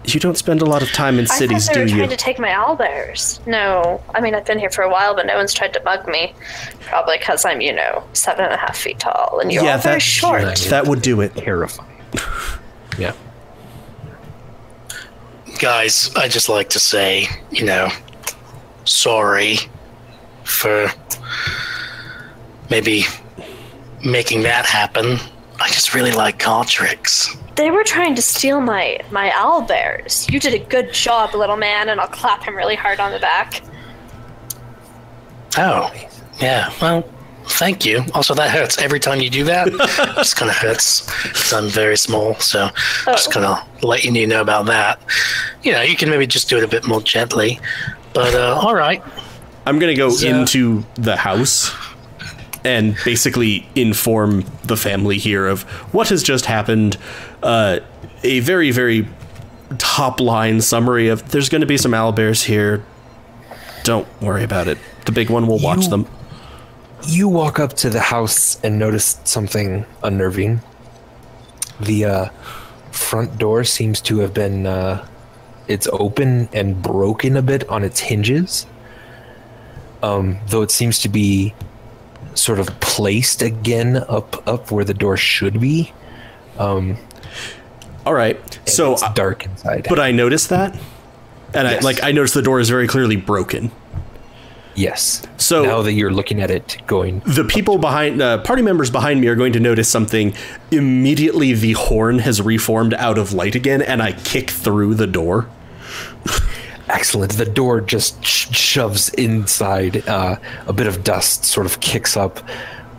You 0.05 0.19
don't 0.19 0.37
spend 0.37 0.61
a 0.61 0.65
lot 0.65 0.81
of 0.81 0.91
time 0.91 1.19
in 1.19 1.27
cities, 1.27 1.69
I 1.69 1.73
thought 1.73 1.79
they 1.79 1.85
do 1.85 1.91
were 1.93 1.97
you? 1.99 2.05
trying 2.05 2.09
to 2.09 2.17
take 2.17 2.39
my 2.39 2.49
owlbears. 2.49 3.45
No, 3.45 4.01
I 4.15 4.19
mean 4.21 4.33
I've 4.33 4.45
been 4.45 4.57
here 4.59 4.71
for 4.71 4.81
a 4.83 4.89
while, 4.89 5.15
but 5.15 5.25
no 5.27 5.35
one's 5.35 5.53
tried 5.53 5.73
to 5.73 5.83
mug 5.83 6.07
me. 6.07 6.33
Probably 6.81 7.17
because 7.19 7.45
I'm, 7.45 7.61
you 7.61 7.71
know, 7.71 8.03
seven 8.13 8.45
and 8.45 8.53
a 8.53 8.57
half 8.57 8.75
feet 8.77 8.99
tall, 8.99 9.39
and 9.39 9.51
you're 9.51 9.63
Yeah, 9.63 9.73
all 9.73 9.77
very 9.79 9.95
that- 9.95 10.01
short. 10.01 10.57
That 10.69 10.87
would 10.87 11.01
do 11.03 11.21
it. 11.21 11.35
Terrifying. 11.35 11.89
yeah. 12.97 13.13
Guys, 15.59 16.11
I 16.15 16.27
just 16.27 16.49
like 16.49 16.69
to 16.69 16.79
say, 16.79 17.27
you 17.51 17.65
know, 17.65 17.89
sorry 18.85 19.57
for 20.43 20.87
maybe 22.69 23.03
making 24.03 24.41
that 24.43 24.65
happen. 24.65 25.17
I 25.61 25.67
just 25.67 25.93
really 25.93 26.11
like 26.11 26.39
card 26.39 26.67
tricks. 26.67 27.35
They 27.55 27.69
were 27.69 27.83
trying 27.83 28.15
to 28.15 28.21
steal 28.21 28.59
my 28.61 28.99
my 29.11 29.31
owl 29.35 29.61
bears. 29.61 30.27
You 30.29 30.39
did 30.39 30.53
a 30.53 30.59
good 30.65 30.93
job, 30.93 31.33
little 31.35 31.57
man, 31.57 31.89
and 31.89 31.99
I'll 32.01 32.07
clap 32.07 32.43
him 32.43 32.55
really 32.55 32.75
hard 32.75 32.99
on 32.99 33.11
the 33.11 33.19
back. 33.19 33.61
Oh, 35.57 35.91
yeah. 36.39 36.71
Well, 36.81 37.03
thank 37.45 37.85
you. 37.85 38.03
Also, 38.13 38.33
that 38.35 38.51
hurts 38.51 38.77
every 38.77 38.99
time 38.99 39.19
you 39.21 39.29
do 39.29 39.43
that. 39.45 39.67
it 39.71 40.15
just 40.15 40.35
kind 40.37 40.49
of 40.49 40.57
hurts 40.57 41.05
because 41.23 41.51
I'm 41.53 41.67
very 41.67 41.97
small. 41.97 42.35
So, 42.35 42.69
just 43.05 43.27
Oh. 43.29 43.31
kind 43.31 43.45
of 43.45 43.83
letting 43.83 44.15
you 44.15 44.27
know 44.27 44.41
about 44.41 44.65
that. 44.67 44.99
You 45.61 45.73
know, 45.73 45.81
you 45.81 45.95
can 45.95 46.09
maybe 46.09 46.25
just 46.25 46.49
do 46.49 46.57
it 46.57 46.63
a 46.63 46.67
bit 46.67 46.87
more 46.87 47.01
gently. 47.01 47.59
But 48.13 48.33
uh, 48.33 48.59
all 48.61 48.75
right. 48.75 49.03
I'm 49.65 49.77
gonna 49.77 49.95
go 49.95 50.09
So- 50.09 50.27
into 50.27 50.83
the 50.95 51.15
house 51.15 51.71
and 52.63 52.95
basically 53.05 53.67
inform 53.75 54.45
the 54.63 54.77
family 54.77 55.17
here 55.17 55.47
of 55.47 55.63
what 55.93 56.09
has 56.09 56.21
just 56.23 56.45
happened. 56.45 56.97
Uh, 57.41 57.79
a 58.23 58.39
very, 58.41 58.71
very 58.71 59.07
top 59.77 60.19
line 60.19 60.61
summary 60.61 61.07
of 61.07 61.31
there's 61.31 61.49
going 61.49 61.61
to 61.61 61.67
be 61.67 61.77
some 61.77 61.91
owlbears 61.91 62.43
here. 62.43 62.83
Don't 63.83 64.07
worry 64.21 64.43
about 64.43 64.67
it. 64.67 64.77
The 65.05 65.11
big 65.11 65.29
one 65.29 65.47
will 65.47 65.59
watch 65.59 65.83
You- 65.83 65.89
them. 65.89 66.07
You 67.07 67.27
walk 67.29 67.59
up 67.59 67.73
to 67.77 67.89
the 67.89 67.99
house 67.99 68.59
and 68.63 68.77
notice 68.77 69.19
something 69.23 69.85
unnerving. 70.03 70.61
The 71.79 72.05
uh, 72.05 72.25
front 72.91 73.39
door 73.39 73.63
seems 73.63 73.99
to 74.01 74.19
have 74.19 74.35
been 74.35 74.67
uh, 74.67 75.07
it's 75.67 75.87
open 75.91 76.47
and 76.53 76.79
broken 76.79 77.35
a 77.37 77.41
bit 77.41 77.67
on 77.69 77.83
its 77.83 78.01
hinges. 78.01 78.67
Um, 80.03 80.37
though 80.47 80.61
it 80.61 80.69
seems 80.69 80.99
to 80.99 81.09
be 81.09 81.55
sort 82.35 82.59
of 82.59 82.67
placed 82.79 83.41
again 83.41 83.97
up 83.97 84.47
up 84.47 84.71
where 84.71 84.83
the 84.85 84.93
door 84.93 85.17
should 85.17 85.59
be. 85.59 85.93
Um, 86.57 86.97
All 88.05 88.13
right. 88.13 88.59
So, 88.65 88.93
it's 88.93 89.03
dark 89.13 89.45
inside. 89.45 89.85
but 89.89 89.99
I 89.99 90.11
noticed 90.11 90.49
that, 90.49 90.77
and 91.53 91.67
I 91.67 91.79
like 91.79 92.03
I 92.03 92.11
noticed 92.11 92.33
the 92.33 92.41
door 92.41 92.59
is 92.59 92.69
very 92.69 92.87
clearly 92.87 93.15
broken. 93.15 93.71
yes. 94.75 95.21
So- 95.37 95.63
now 95.63 95.81
that 95.81 95.93
you're 95.93 96.11
looking 96.13 96.41
at 96.41 96.49
it, 96.51 96.77
going 96.87 97.21
The 97.25 97.43
people 97.43 97.77
behind, 97.77 98.21
uh, 98.21 98.37
party 98.39 98.61
members 98.61 98.89
behind 98.89 99.19
me 99.21 99.27
are 99.27 99.35
going 99.35 99.53
to 99.53 99.59
notice 99.59 99.89
something. 99.89 100.33
Immediately, 100.71 101.53
the 101.53 101.73
horn 101.73 102.19
has 102.19 102.41
reformed 102.41 102.93
out 102.93 103.17
of 103.17 103.33
light 103.33 103.55
again, 103.55 103.81
and 103.81 104.01
I 104.01 104.13
kick 104.13 104.49
through 104.49 104.95
the 104.95 105.07
door. 105.07 105.49
Excellent. 106.91 107.31
The 107.31 107.45
door 107.45 107.79
just 107.79 108.23
sh- 108.23 108.53
shoves 108.53 109.09
inside. 109.09 110.05
Uh, 110.07 110.35
a 110.67 110.73
bit 110.73 110.87
of 110.87 111.05
dust 111.05 111.45
sort 111.45 111.65
of 111.65 111.79
kicks 111.79 112.17
up. 112.17 112.41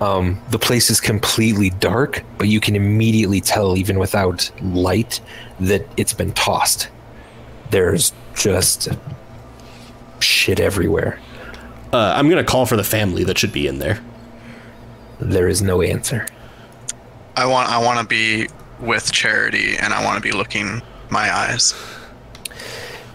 Um, 0.00 0.40
the 0.50 0.58
place 0.58 0.88
is 0.88 0.98
completely 0.98 1.70
dark, 1.70 2.24
but 2.38 2.48
you 2.48 2.58
can 2.58 2.74
immediately 2.74 3.42
tell, 3.42 3.76
even 3.76 3.98
without 3.98 4.50
light, 4.62 5.20
that 5.60 5.86
it's 5.98 6.14
been 6.14 6.32
tossed. 6.32 6.88
There's 7.70 8.14
just 8.34 8.88
shit 10.20 10.58
everywhere. 10.58 11.20
Uh, 11.92 12.14
I'm 12.16 12.30
gonna 12.30 12.44
call 12.44 12.64
for 12.64 12.78
the 12.78 12.84
family 12.84 13.24
that 13.24 13.36
should 13.36 13.52
be 13.52 13.66
in 13.66 13.78
there. 13.78 14.00
There 15.20 15.48
is 15.48 15.60
no 15.60 15.82
answer. 15.82 16.26
I 17.36 17.44
want 17.44 17.68
I 17.68 17.78
want 17.78 18.00
to 18.00 18.06
be 18.06 18.48
with 18.80 19.12
Charity, 19.12 19.76
and 19.76 19.92
I 19.92 20.02
want 20.02 20.16
to 20.16 20.22
be 20.22 20.32
looking 20.32 20.80
my 21.10 21.32
eyes. 21.32 21.74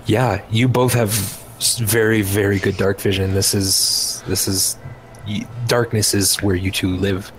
Yeah, 0.07 0.41
you 0.49 0.69
both 0.69 0.93
have 0.93 1.11
very, 1.79 2.21
very 2.21 2.59
good 2.59 2.77
dark 2.77 3.01
vision. 3.01 3.33
This 3.33 3.53
is 3.53 4.23
this 4.25 4.47
is 4.47 4.77
darkness 5.67 6.13
is 6.13 6.37
where 6.37 6.55
you 6.55 6.71
two 6.71 6.95
live, 6.95 7.31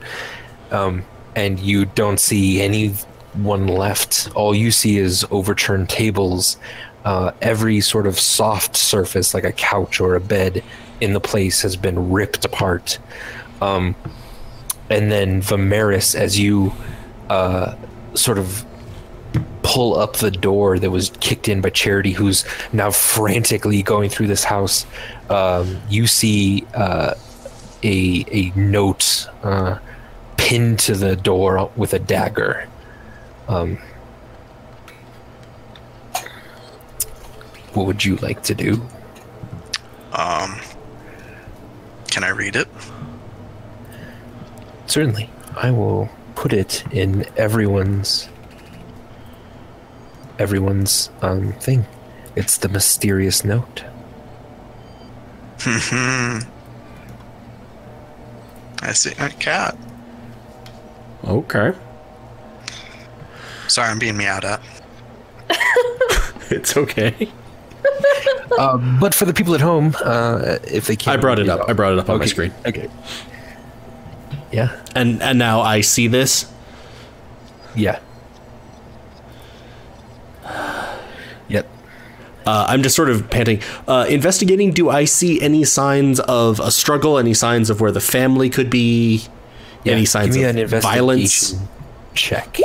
um, 0.71 1.03
and 1.35 1.59
you 1.59 1.87
don't 1.87 2.21
see 2.21 2.61
anyone 2.61 3.69
left. 3.69 4.31
All 4.35 4.55
you 4.55 4.71
see 4.71 4.99
is 4.99 5.27
overturned 5.31 5.89
tables. 5.89 6.59
Uh, 7.07 7.33
every 7.41 7.81
sort 7.81 8.07
of 8.07 8.21
soft 8.21 8.77
surface, 8.77 9.33
like 9.33 9.45
a 9.45 9.53
couch 9.53 9.99
or 9.99 10.15
a 10.15 10.21
bed, 10.21 10.63
in 11.01 11.15
the 11.15 11.21
place 11.21 11.63
has 11.63 11.75
been 11.75 12.11
ripped 12.11 12.45
apart. 12.45 12.99
Um, 13.63 13.97
and 14.91 15.11
then 15.11 15.41
Vimeris, 15.41 16.15
as 16.15 16.39
you 16.39 16.75
uh, 17.31 17.77
sort 18.13 18.37
of 18.37 18.67
pull 19.63 19.99
up 19.99 20.17
the 20.17 20.31
door 20.31 20.79
that 20.79 20.91
was 20.91 21.11
kicked 21.21 21.49
in 21.49 21.61
by 21.61 21.71
Charity, 21.71 22.13
who's 22.13 22.45
now 22.73 22.91
frantically 22.91 23.83
going 23.83 24.09
through 24.09 24.27
this 24.27 24.45
house. 24.45 24.87
Um, 25.29 25.81
you 25.89 26.07
see 26.07 26.67
uh, 26.75 27.15
a 27.83 28.25
a 28.31 28.53
note 28.59 29.29
uh, 29.43 29.79
pinned 30.37 30.79
to 30.81 30.95
the 30.95 31.17
door 31.17 31.71
with 31.77 31.93
a 31.93 31.99
dagger. 31.99 32.69
Um, 33.49 33.79
what 37.75 37.87
would 37.87 38.05
you 38.05 38.17
like 38.17 38.43
to 38.45 38.55
do? 38.55 38.81
Um, 40.13 40.59
can 42.11 42.25
I 42.25 42.31
read 42.31 42.57
it? 42.57 42.69
Certainly, 44.87 45.29
I 45.55 45.71
will 45.71 46.09
put 46.35 46.53
it 46.53 46.85
in 46.93 47.27
everyone's 47.37 48.29
everyone's 50.39 51.11
um, 51.23 51.53
thing. 51.55 51.87
It's 52.37 52.59
the 52.59 52.69
mysterious 52.69 53.45
note. 53.45 53.85
I 58.81 58.93
see 58.93 59.13
a 59.19 59.29
cat. 59.31 59.77
Okay. 61.25 61.73
Sorry, 63.67 63.89
I'm 63.89 63.99
being 63.99 64.17
meowed 64.17 64.45
at. 64.45 64.61
It's 66.51 66.77
okay. 66.77 67.29
uh, 68.59 68.79
but 68.99 69.15
for 69.15 69.27
the 69.27 69.35
people 69.35 69.55
at 69.55 69.61
home, 69.61 69.95
uh, 70.03 70.59
if 70.65 70.87
they 70.87 70.97
can't, 70.97 71.19
I 71.19 71.21
brought 71.21 71.39
it 71.39 71.49
up. 71.49 71.69
I 71.69 71.75
brought 71.75 71.93
it 71.93 71.99
up 71.99 72.09
on 72.09 72.19
my 72.19 72.25
screen. 72.25 72.53
Okay. 72.67 72.89
Yeah. 74.51 74.83
And 74.95 75.23
and 75.23 75.39
now 75.39 75.61
I 75.61 75.83
see 75.83 76.09
this. 76.09 76.51
Yeah. 77.77 78.01
Yep. 81.49 81.69
Uh, 82.47 82.67
I'm 82.69 82.83
just 82.83 82.97
sort 82.97 83.11
of 83.11 83.29
panting. 83.31 83.61
Uh, 83.87 84.07
investigating. 84.09 84.73
Do 84.73 84.89
I 84.91 85.05
see 85.05 85.41
any 85.41 85.65
signs 85.65 86.19
of 86.21 86.61
a 86.61 86.71
struggle? 86.71 87.19
Any 87.19 87.35
signs 87.35 87.69
of 87.71 87.81
where 87.81 87.93
the 87.93 88.01
family 88.01 88.49
could 88.51 88.71
be? 88.71 89.25
any 89.87 90.05
signs 90.05 90.37
Give 90.37 90.55
me 90.55 90.63
of 90.63 90.73
an 90.75 90.81
violence? 90.83 91.55
check. 92.15 92.59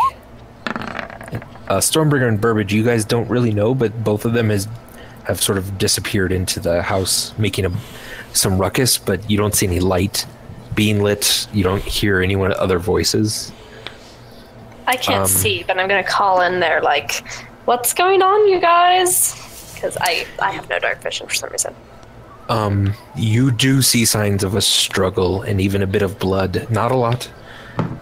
Uh, 0.66 1.78
Stormbringer 1.80 2.28
and 2.28 2.42
Burbage, 2.42 2.74
you 2.74 2.84
guys 2.84 3.06
don't 3.06 3.30
really 3.30 3.52
know, 3.52 3.74
but 3.74 4.04
both 4.04 4.26
of 4.26 4.34
them 4.34 4.50
has 4.50 4.68
have 5.26 5.42
sort 5.42 5.58
of 5.58 5.78
disappeared 5.78 6.34
into 6.34 6.60
the 6.60 6.82
house, 6.82 7.34
making 7.38 7.66
a, 7.66 7.72
some 8.34 8.58
ruckus. 8.58 8.98
But 8.98 9.30
you 9.30 9.38
don't 9.38 9.56
see 9.56 9.66
any 9.68 9.80
light 9.80 10.26
being 10.76 11.02
lit. 11.02 11.48
You 11.54 11.64
don't 11.64 11.82
hear 11.84 12.22
anyone 12.22 12.52
other 12.54 12.80
voices. 12.80 13.54
I 14.86 14.98
can't 14.98 15.22
Um, 15.22 15.28
see, 15.28 15.64
but 15.66 15.78
I'm 15.80 15.88
gonna 15.88 16.04
call 16.04 16.42
in 16.42 16.60
there 16.60 16.82
like, 16.82 17.24
"What's 17.66 17.94
going 17.94 18.22
on, 18.22 18.48
you 18.50 18.60
guys?" 18.60 19.36
Because 19.74 19.98
I 20.02 20.26
I 20.40 20.52
have 20.52 20.70
no 20.70 20.80
dark 20.80 21.02
vision 21.02 21.28
for 21.28 21.34
some 21.34 21.50
reason. 21.50 21.76
Um, 22.50 22.94
you 23.16 23.52
do 23.52 23.82
see 23.82 24.06
signs 24.06 24.44
of 24.44 24.56
a 24.56 24.62
struggle 24.62 25.42
and 25.42 25.62
even 25.62 25.82
a 25.82 25.88
bit 25.88 26.02
of 26.02 26.20
blood. 26.20 26.68
Not 26.70 26.92
a 26.92 26.96
lot, 26.96 27.32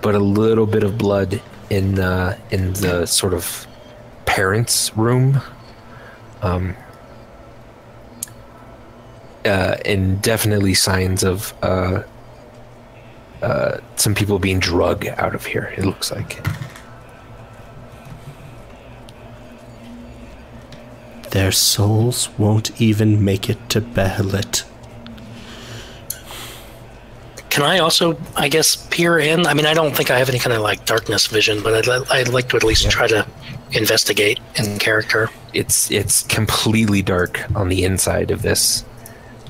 but 0.01 0.15
a 0.15 0.19
little 0.19 0.65
bit 0.65 0.83
of 0.83 0.97
blood 0.97 1.41
in 1.69 1.99
uh, 1.99 2.37
in 2.49 2.73
the 2.73 3.05
sort 3.05 3.33
of 3.33 3.67
parents' 4.25 4.95
room. 4.97 5.41
Um, 6.41 6.75
uh, 9.45 9.77
and 9.85 10.21
definitely 10.21 10.73
signs 10.73 11.23
of 11.23 11.53
uh, 11.63 12.03
uh, 13.41 13.77
some 13.95 14.13
people 14.13 14.39
being 14.39 14.59
drug 14.59 15.07
out 15.07 15.33
of 15.35 15.45
here. 15.45 15.73
It 15.77 15.85
looks 15.85 16.11
like. 16.11 16.45
Their 21.31 21.51
souls 21.51 22.29
won't 22.37 22.79
even 22.81 23.23
make 23.23 23.49
it 23.49 23.69
to 23.69 23.81
Behelit. 23.81 24.63
Can 27.49 27.63
I 27.63 27.79
also, 27.79 28.17
I 28.37 28.47
guess, 28.47 28.87
peer 28.91 29.19
in? 29.19 29.45
I 29.45 29.53
mean, 29.53 29.65
I 29.65 29.73
don't 29.73 29.95
think 29.95 30.09
I 30.09 30.17
have 30.19 30.29
any 30.29 30.39
kind 30.39 30.53
of 30.55 30.61
like 30.61 30.85
darkness 30.85 31.27
vision, 31.27 31.61
but 31.61 31.87
I'd, 31.87 32.07
I'd 32.09 32.27
like 32.29 32.47
to 32.49 32.57
at 32.57 32.63
least 32.63 32.89
try 32.89 33.07
to 33.07 33.27
investigate 33.73 34.39
in 34.55 34.79
character. 34.79 35.29
It's 35.53 35.91
it's 35.91 36.23
completely 36.23 37.01
dark 37.01 37.43
on 37.55 37.67
the 37.67 37.83
inside 37.83 38.31
of 38.31 38.41
this. 38.41 38.85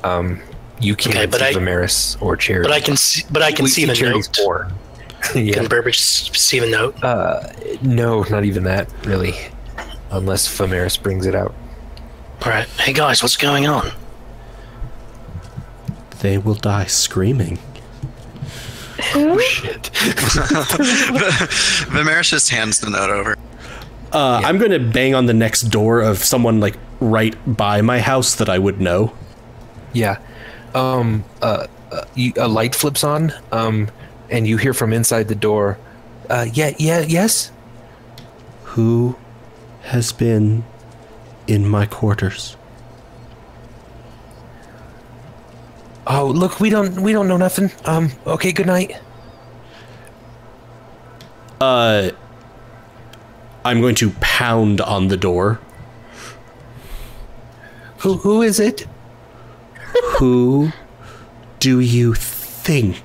Um, 0.03 0.41
you 0.79 0.95
can't 0.95 1.15
Okay, 1.15 1.25
but 1.27 1.41
see 1.41 1.45
I- 1.47 1.53
Vimeris 1.53 2.19
or 2.21 2.35
Charity. 2.35 2.67
But 2.67 2.73
I 2.75 2.79
can 2.79 2.97
see, 2.97 3.23
but 3.31 3.43
I 3.43 3.51
can 3.51 3.65
We 3.65 3.69
see 3.69 3.85
the 3.85 3.93
Charity's 3.93 4.27
note. 4.29 4.37
four. 4.43 4.71
yeah. 5.35 5.53
Can 5.53 5.67
Burbage 5.67 5.99
see 5.99 6.57
the 6.57 6.69
note? 6.71 7.03
Uh, 7.03 7.51
No, 7.83 8.23
not 8.23 8.45
even 8.45 8.63
that, 8.63 8.89
really. 9.05 9.35
Unless 10.09 10.47
Vimeris 10.47 10.99
brings 11.01 11.27
it 11.27 11.35
out. 11.35 11.53
All 12.43 12.51
right. 12.51 12.67
Hey 12.79 12.93
guys, 12.93 13.21
what's 13.21 13.37
going 13.37 13.67
on? 13.67 13.91
They 16.21 16.39
will 16.39 16.55
die 16.55 16.85
screaming. 16.85 17.59
Shit. 18.97 19.91
Vimeris 21.91 22.29
just 22.29 22.49
hands 22.49 22.79
the 22.79 22.89
note 22.89 23.11
over. 23.11 23.37
Uh, 24.11 24.41
I'm 24.43 24.57
going 24.57 24.71
to 24.71 24.79
bang 24.79 25.13
on 25.13 25.27
the 25.27 25.35
next 25.35 25.61
door 25.63 26.01
of 26.01 26.17
someone 26.17 26.59
like 26.59 26.77
right 26.99 27.35
by 27.45 27.81
my 27.81 27.99
house 27.99 28.35
that 28.35 28.49
I 28.49 28.57
would 28.57 28.81
know. 28.81 29.13
Yeah. 29.93 30.17
Um. 30.73 31.23
Uh. 31.43 31.67
uh 31.91 32.05
you, 32.15 32.33
a 32.37 32.47
light 32.47 32.73
flips 32.73 33.03
on. 33.03 33.33
Um. 33.51 33.89
And 34.31 34.47
you 34.47 34.57
hear 34.57 34.73
from 34.73 34.93
inside 34.93 35.27
the 35.27 35.35
door. 35.35 35.77
Uh. 36.27 36.47
Yeah. 36.51 36.73
Yeah. 36.79 37.01
Yes. 37.01 37.51
Who 38.63 39.15
has 39.83 40.11
been 40.11 40.63
in 41.47 41.67
my 41.67 41.85
quarters? 41.85 42.55
Oh, 46.07 46.27
look. 46.27 46.59
We 46.59 46.69
don't. 46.69 47.01
We 47.01 47.13
don't 47.13 47.27
know 47.27 47.37
nothing. 47.37 47.71
Um. 47.85 48.11
Okay. 48.25 48.51
Good 48.51 48.65
night. 48.65 48.97
Uh, 51.59 52.09
I'm 53.63 53.81
going 53.81 53.95
to 53.95 54.09
pound 54.19 54.81
on 54.81 55.07
the 55.09 55.17
door. 55.17 55.59
Who? 57.99 58.15
Who 58.17 58.41
is 58.41 58.59
it? 58.59 58.87
Who 60.17 60.71
do 61.59 61.79
you 61.79 62.13
think? 62.15 63.01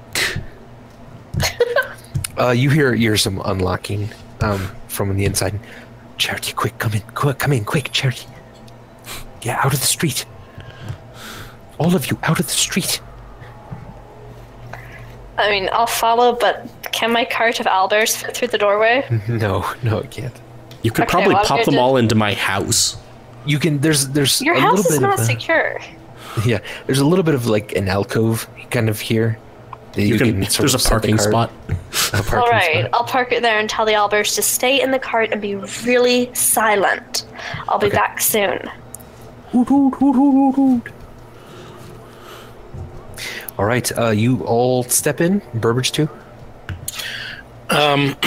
Uh. 2.39 2.51
You 2.51 2.71
hear. 2.71 2.95
You 2.95 3.11
hear 3.11 3.17
some 3.17 3.43
unlocking. 3.45 4.09
Um. 4.41 4.71
From 4.89 5.15
the 5.15 5.27
inside. 5.27 5.61
Charity, 6.19 6.53
quick, 6.53 6.79
come 6.79 6.95
in. 6.95 7.01
Quick, 7.15 7.39
come 7.39 7.53
in, 7.53 7.65
quick, 7.65 7.91
Charity. 7.93 8.27
Get 9.41 9.59
out 9.65 9.73
of 9.75 9.81
the 9.81 9.87
street. 9.87 10.25
All 11.79 11.95
of 11.95 12.11
you, 12.11 12.19
out 12.23 12.41
of 12.41 12.47
the 12.47 12.53
street. 12.53 13.01
I 15.39 15.51
mean, 15.51 15.69
I'll 15.73 15.87
follow, 15.87 16.33
but 16.35 16.67
can 16.93 17.13
my 17.13 17.25
cart 17.27 17.61
of 17.61 17.67
owlbears 17.67 18.17
fit 18.17 18.37
through 18.37 18.49
the 18.49 18.59
doorway? 18.59 19.05
No, 19.29 19.71
no, 19.83 19.99
it 19.99 20.11
can't. 20.11 20.33
You 20.83 20.91
could 20.91 21.03
Okay, 21.05 21.11
probably 21.11 21.35
well, 21.35 21.45
pop 21.45 21.65
them 21.67 21.79
all 21.79 21.97
into 21.97 22.15
my 22.15 22.33
house. 22.35 22.97
You 23.45 23.59
can. 23.59 23.79
There's. 23.81 24.09
There's 24.09 24.41
Your 24.41 24.55
a 24.57 24.61
house 24.61 24.77
little 24.79 24.93
is 24.93 24.99
bit 24.99 25.03
not 25.03 25.21
of. 25.21 25.27
secure. 25.27 25.81
Yeah, 26.45 26.59
there's 26.85 26.99
a 26.99 27.05
little 27.07 27.23
bit 27.23 27.35
of 27.35 27.47
like 27.47 27.75
an 27.77 27.89
alcove 27.89 28.47
kind 28.71 28.91
of 28.91 29.01
here. 29.01 29.39
That 29.97 30.03
You 30.03 30.19
can. 30.19 30.43
sort 30.51 30.59
There's 30.59 30.75
a 30.75 30.77
of 30.77 30.83
set 30.83 31.03
the 31.03 31.09
parking 31.09 31.19
spot. 31.19 31.51
a 31.69 32.23
parking 32.23 32.39
All 32.39 32.51
right, 32.51 32.87
spot. 32.87 32.91
I'll 32.93 33.05
park 33.05 33.33
it 33.33 33.43
there 33.43 33.59
and 33.59 33.69
tell 33.69 33.85
the 33.85 33.93
owlbears 33.93 34.35
to 34.37 34.43
stay 34.43 34.81
in 34.81 34.91
the 34.91 34.99
cart 34.99 35.33
and 35.33 35.41
be 35.41 35.57
really 35.57 36.33
silent. 36.35 37.27
I'll 37.69 37.79
be 37.79 37.89
back 37.91 38.21
soon. 38.21 38.61
All 43.59 43.65
right, 43.65 43.99
uh, 43.99 44.11
you 44.11 44.45
all 44.45 44.83
step 44.85 45.21
in. 45.21 45.41
Burbage 45.55 45.93
too. 45.93 46.09
Um, 47.71 48.15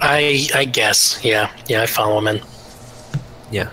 I 0.00 0.48
I 0.54 0.68
guess. 0.70 1.24
Yeah. 1.24 1.50
Yeah. 1.68 1.82
I 1.82 1.86
follow 1.86 2.18
him 2.18 2.26
in. 2.26 2.42
Yeah. 3.52 3.70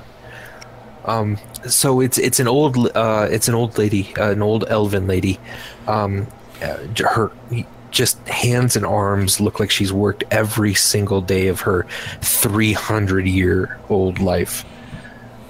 Um. 1.06 1.38
So 1.68 2.02
it's 2.02 2.18
it's 2.20 2.40
an 2.40 2.48
old 2.48 2.95
uh 2.95 3.28
it's 3.32 3.48
an 3.48 3.56
old 3.56 3.78
lady, 3.78 4.16
uh, 4.16 4.32
an 4.32 4.44
old 4.44 4.66
elven 4.68 5.08
lady. 5.08 5.40
Um, 5.88 6.28
uh, 6.62 6.78
her 7.08 7.32
just 7.92 8.20
hands 8.28 8.76
and 8.76 8.86
arms 8.86 9.40
look 9.40 9.60
like 9.60 9.72
she's 9.72 9.94
worked 9.94 10.24
every 10.32 10.74
single 10.74 11.22
day 11.22 11.48
of 11.48 11.62
her 11.62 11.86
300 12.22 13.26
year 13.28 13.80
old 13.90 14.20
life. 14.20 14.66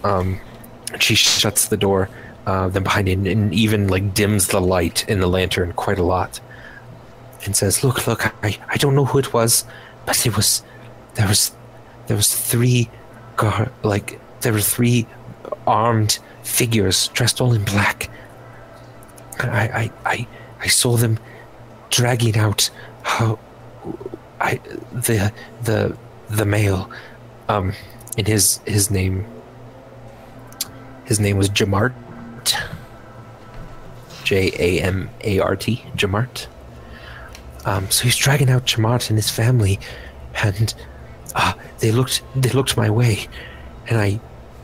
Um, 0.04 0.40
she 1.00 1.16
shuts 1.16 1.68
the 1.68 1.78
door, 1.78 2.10
uh, 2.46 2.70
then 2.70 2.84
behind 2.84 3.10
it, 3.10 3.18
and 3.20 3.54
even 3.54 3.88
like 3.88 4.14
dims 4.14 4.48
the 4.48 4.62
light 4.62 5.08
in 5.10 5.20
the 5.20 5.28
lantern 5.28 5.74
quite 5.74 6.00
a 6.00 6.04
lot, 6.04 6.40
and 7.46 7.56
says, 7.56 7.84
"Look, 7.84 8.08
look, 8.08 8.26
I 8.44 8.58
I 8.70 8.78
don't 8.78 8.96
know 8.96 9.06
who 9.06 9.20
it 9.20 9.34
was, 9.34 9.66
but 10.06 10.26
it 10.26 10.36
was 10.36 10.64
there 11.16 11.28
was 11.28 11.52
there 12.08 12.16
was 12.16 12.34
three 12.34 12.90
gar 13.36 13.72
like 13.84 14.20
there 14.42 14.54
were 14.54 14.62
three 14.62 15.08
armed 15.66 16.20
figures 16.44 17.10
dressed 17.10 17.42
all 17.42 17.54
in 17.54 17.66
black. 17.66 18.10
I 19.40 19.68
I 19.68 19.92
I, 20.06 20.28
I 20.60 20.68
saw 20.68 20.98
them 20.98 21.20
dragging 21.90 22.38
out 22.38 22.70
how 23.04 23.40
I 24.40 24.60
the 24.92 25.32
the 25.64 25.98
the 26.30 26.46
male 26.46 26.90
um 27.48 27.74
and 28.18 28.28
his 28.28 28.60
his 28.66 28.92
name 28.92 29.26
his 31.06 31.20
name 31.20 31.38
was 31.38 31.50
Jamart. 31.50 31.94
J 34.24 34.52
A 34.60 34.82
M 34.82 35.10
A 35.22 35.40
R 35.40 35.56
T 35.56 35.84
Jamart. 35.96 36.48
Um 37.66 37.90
so 37.90 38.04
he's 38.04 38.18
dragging 38.18 38.50
out 38.50 38.66
Jamart 38.66 39.10
and 39.10 39.18
his 39.18 39.30
family 39.30 39.80
and 40.44 40.74
uh, 41.36 41.54
they 41.80 41.92
looked 41.92 42.24
they 42.36 42.50
looked 42.50 42.76
my 42.78 42.90
way 42.90 43.28
and 43.88 44.00
I 44.00 44.20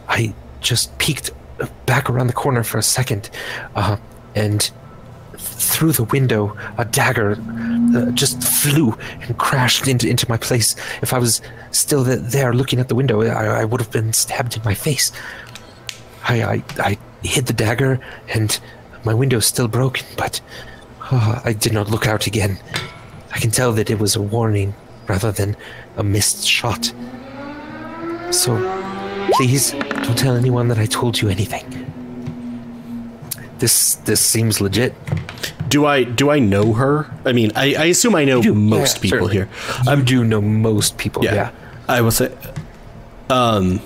I 0.08 0.34
just 0.60 0.98
peeked 0.98 1.32
back 1.86 2.10
around 2.10 2.28
the 2.28 2.34
corner 2.34 2.64
for 2.64 2.78
a 2.78 2.84
second 2.84 3.30
uh, 3.76 3.98
and 4.36 4.70
through 5.64 5.92
the 5.94 6.04
window 6.06 6.56
a 6.78 6.86
dagger 6.86 7.38
uh, 7.96 8.12
just 8.12 8.42
flew 8.44 8.98
and 9.22 9.38
crashed 9.38 9.88
into, 9.88 10.08
into 10.08 10.28
my 10.30 10.38
place 10.38 10.76
if 11.02 11.14
I 11.14 11.20
was 11.20 11.42
still 11.72 12.04
there 12.04 12.54
looking 12.54 12.80
at 12.80 12.88
the 12.88 12.96
window 12.96 13.22
I, 13.22 13.62
I 13.62 13.66
would 13.66 13.82
have 13.82 13.92
been 13.92 14.14
stabbed 14.14 14.56
in 14.58 14.64
my 14.64 14.74
face 14.74 15.12
I, 16.26 16.44
I, 16.44 16.64
I 16.80 16.98
hid 17.24 17.48
the 17.48 17.54
dagger 17.54 18.00
and 18.30 18.60
my 19.04 19.14
window's 19.14 19.46
still 19.46 19.68
broken 19.68 20.06
but 20.18 20.42
uh, 21.12 21.42
I 21.44 21.54
did 21.54 21.74
not 21.74 21.90
look 21.90 22.08
out 22.08 22.28
again 22.28 22.58
I 23.32 23.40
can 23.40 23.52
tell 23.52 23.72
that 23.74 23.90
it 23.90 24.00
was 24.00 24.16
a 24.16 24.22
warning 24.22 24.74
rather 25.08 25.32
than 25.32 25.56
a 25.98 26.04
missed 26.04 26.48
shot 26.48 26.94
So, 28.34 28.58
please 29.34 29.74
don't 29.74 30.18
tell 30.18 30.36
anyone 30.36 30.68
that 30.70 30.80
I 30.80 30.88
told 30.88 31.22
you 31.22 31.30
anything. 31.30 31.66
This 33.60 33.96
this 34.06 34.20
seems 34.20 34.60
legit. 34.60 34.96
Do 35.74 35.88
I 35.88 36.04
do 36.04 36.30
I 36.30 36.38
know 36.40 36.74
her? 36.74 37.10
I 37.26 37.32
mean, 37.34 37.52
I, 37.56 37.74
I 37.74 37.86
assume 37.86 38.14
I 38.14 38.26
know 38.26 38.42
You- 38.44 38.54
most 38.54 38.98
yeah, 38.98 39.02
people 39.02 39.28
certainly. 39.28 39.34
here. 39.34 39.50
I 39.88 39.96
do 40.00 40.24
know 40.24 40.40
most 40.40 40.98
people. 41.00 41.24
Yeah. 41.26 41.34
Yeah. 41.36 41.52
I 41.88 42.02
will 42.02 42.12
say, 42.12 42.30
um, 43.30 43.80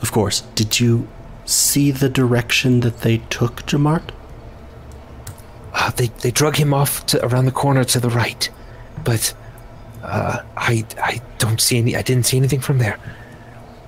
of 0.00 0.12
course. 0.12 0.40
Did 0.54 0.80
you 0.80 1.06
see 1.44 1.90
the 1.92 2.08
direction 2.08 2.80
that 2.80 3.00
they 3.02 3.18
took 3.28 3.54
Jamart? 3.68 4.02
Uh, 5.74 5.90
they 5.98 6.08
they 6.22 6.30
drug 6.30 6.56
him 6.56 6.72
off 6.72 7.04
to 7.06 7.22
around 7.26 7.44
the 7.44 7.52
corner 7.52 7.84
to 7.84 8.00
the 8.00 8.08
right, 8.10 8.48
but 9.04 9.34
uh, 10.02 10.38
I 10.56 10.84
I 11.10 11.20
don't 11.38 11.60
see 11.60 11.76
any. 11.78 11.94
I 11.96 12.02
didn't 12.02 12.24
see 12.26 12.38
anything 12.38 12.60
from 12.62 12.78
there. 12.78 12.98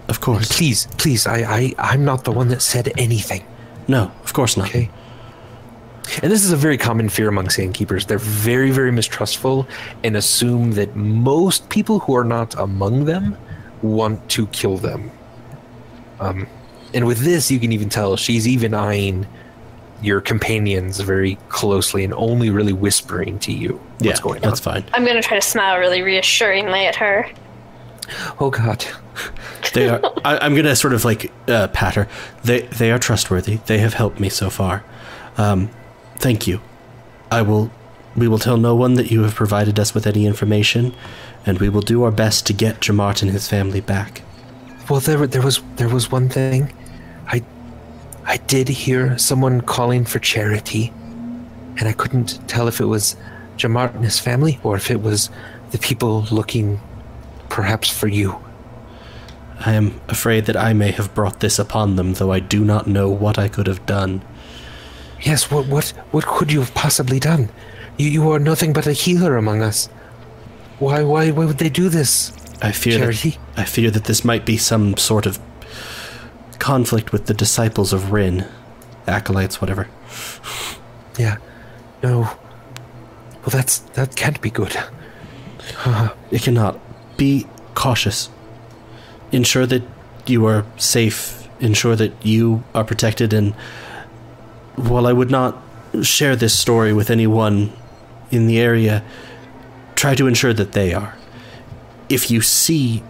Of 0.09 0.21
course. 0.21 0.49
Please, 0.59 0.87
please. 0.99 1.27
I 1.27 1.39
I 1.59 1.75
I'm 1.79 2.05
not 2.05 2.25
the 2.25 2.33
one 2.33 2.49
that 2.49 2.61
said 2.63 2.93
anything. 2.99 3.43
No, 3.89 4.11
of 4.25 4.33
course 4.35 4.59
not. 4.59 4.69
Okay. 4.69 4.91
And 6.23 6.31
this 6.31 6.45
is 6.45 6.53
a 6.53 6.57
very 6.57 6.77
common 6.77 7.09
fear 7.09 7.29
among 7.29 7.49
sandkeepers. 7.49 8.07
They're 8.07 8.19
very, 8.19 8.71
very 8.71 8.93
mistrustful 8.93 9.67
and 10.03 10.17
assume 10.17 10.73
that 10.73 10.97
most 10.97 11.69
people 11.69 12.01
who 12.01 12.17
are 12.17 12.25
not 12.25 12.59
among 12.59 13.05
them 13.05 13.37
want 13.83 14.29
to 14.31 14.47
kill 14.49 14.77
them. 14.77 15.11
Um, 16.21 16.47
and 16.95 17.07
with 17.07 17.19
this, 17.19 17.51
you 17.51 17.59
can 17.59 17.73
even 17.73 17.89
tell 17.89 18.17
she's 18.17 18.47
even 18.47 18.75
eyeing 18.75 19.27
your 20.03 20.21
companions 20.21 21.01
very 21.01 21.37
closely 21.49 22.05
and 22.05 22.13
only 22.15 22.51
really 22.51 22.73
whispering 22.73 23.39
to 23.39 23.53
you 23.53 23.81
what's 23.99 24.05
yeah, 24.05 24.23
going 24.23 24.43
on. 24.43 24.49
that's 24.49 24.61
fine. 24.61 24.85
I'm 24.93 25.05
gonna 25.05 25.23
try 25.23 25.39
to 25.39 25.47
smile 25.47 25.79
really 25.79 26.03
reassuringly 26.03 26.87
at 26.87 26.97
her. 26.97 27.31
Oh 28.41 28.51
God. 28.51 28.85
They 29.75 29.89
are. 29.89 30.01
I, 30.25 30.39
I'm 30.39 30.55
gonna 30.55 30.75
sort 30.75 30.93
of 30.93 31.05
like 31.05 31.33
uh, 31.49 31.69
pat 31.69 31.95
her. 31.95 32.09
They 32.43 32.63
they 32.63 32.91
are 32.91 32.99
trustworthy. 32.99 33.57
They 33.67 33.79
have 33.79 33.95
helped 33.95 34.19
me 34.19 34.29
so 34.29 34.51
far. 34.51 34.85
Um, 35.39 35.71
thank 36.23 36.47
you. 36.47 36.61
I 37.31 37.43
will. 37.43 37.71
We 38.15 38.29
will 38.29 38.39
tell 38.39 38.57
no 38.57 38.75
one 38.75 38.95
that 38.95 39.11
you 39.11 39.23
have 39.23 39.35
provided 39.35 39.79
us 39.79 39.95
with 39.95 40.07
any 40.07 40.27
information, 40.27 40.95
and 41.45 41.59
we 41.59 41.69
will 41.69 41.81
do 41.81 42.05
our 42.05 42.11
best 42.11 42.47
to 42.47 42.53
get 42.53 42.81
Jamart 42.81 43.23
and 43.23 43.31
his 43.31 43.49
family 43.49 43.81
back. 43.81 44.23
Well, 44.89 45.01
there, 45.01 45.27
there 45.27 45.43
was 45.43 45.63
there 45.77 45.89
was 45.89 46.11
one 46.11 46.29
thing. 46.29 46.73
I, 47.27 47.43
I 48.25 48.37
did 48.37 48.69
hear 48.69 49.19
someone 49.19 49.63
calling 49.63 50.05
for 50.05 50.19
charity, 50.19 50.93
and 51.79 51.89
I 51.89 51.93
couldn't 51.93 52.47
tell 52.49 52.69
if 52.69 52.81
it 52.81 52.87
was 52.87 53.17
Jamart 53.57 53.95
and 53.95 54.05
his 54.05 54.21
family 54.21 54.61
or 54.63 54.77
if 54.77 54.91
it 54.91 55.03
was 55.03 55.31
the 55.71 55.79
people 55.79 56.27
looking, 56.31 56.81
perhaps 57.49 57.89
for 57.89 58.09
you. 58.09 58.39
I 59.65 59.73
am 59.73 60.01
afraid 60.09 60.47
that 60.47 60.57
I 60.57 60.73
may 60.73 60.91
have 60.93 61.15
brought 61.15 61.41
this 61.41 61.59
upon 61.59 61.97
them, 61.97 62.15
though 62.15 62.33
I 62.33 62.41
do 62.41 62.65
not 62.65 62.87
know 62.87 63.09
what 63.09 63.39
I 63.39 63.49
could 63.49 63.67
have 63.67 63.87
done. 63.87 64.23
Yes. 65.23 65.51
What 65.51 65.67
what 65.67 65.89
what 66.11 66.27
could 66.27 66.53
you 66.53 66.61
have 66.61 66.75
possibly 66.75 67.19
done? 67.21 67.49
You 67.99 68.09
you 68.09 68.31
are 68.31 68.39
nothing 68.39 68.73
but 68.73 68.87
a 68.87 68.93
healer 68.93 69.37
among 69.37 69.63
us. 69.63 69.89
Why 70.79 71.03
why 71.03 71.31
why 71.31 71.45
would 71.45 71.59
they 71.59 71.69
do 71.71 71.89
this? 71.89 72.33
I 72.61 72.73
fear 72.73 72.99
Charity? 72.99 73.31
that 73.31 73.61
I 73.61 73.65
fear 73.65 73.91
that 73.91 74.05
this 74.05 74.25
might 74.25 74.45
be 74.47 74.57
some 74.57 74.97
sort 74.97 75.27
of 75.27 75.39
conflict 76.59 77.13
with 77.13 77.27
the 77.27 77.35
disciples 77.35 77.93
of 77.93 78.13
Rin, 78.13 78.47
acolytes, 79.07 79.61
whatever. 79.61 79.89
Yeah. 81.19 81.37
No. 82.03 82.21
Well, 82.21 83.51
that's 83.51 83.79
that 83.95 84.17
can't 84.17 84.41
be 84.41 84.51
good. 84.51 84.77
It 86.31 86.43
cannot. 86.43 86.81
Be 87.17 87.47
cautious. 87.75 88.31
Ensure 89.33 89.67
that 89.67 89.83
you 90.27 90.47
are 90.47 90.65
safe. 90.77 91.49
Ensure 91.61 91.97
that 91.97 92.13
you 92.25 92.63
are 92.75 92.85
protected. 92.85 93.33
And 93.33 93.55
while 94.77 95.07
I 95.07 95.13
would 95.13 95.31
not 95.31 95.57
share 96.03 96.37
this 96.37 96.59
story 96.59 96.93
with 96.93 97.11
anyone 97.11 97.73
in 98.31 98.47
the 98.47 98.59
area, 98.59 99.03
try 99.95 100.15
to 100.15 100.27
ensure 100.27 100.53
that 100.55 100.73
they 100.73 100.95
are. 100.95 101.15
If 102.09 102.31
you 102.31 102.41
see 102.41 103.03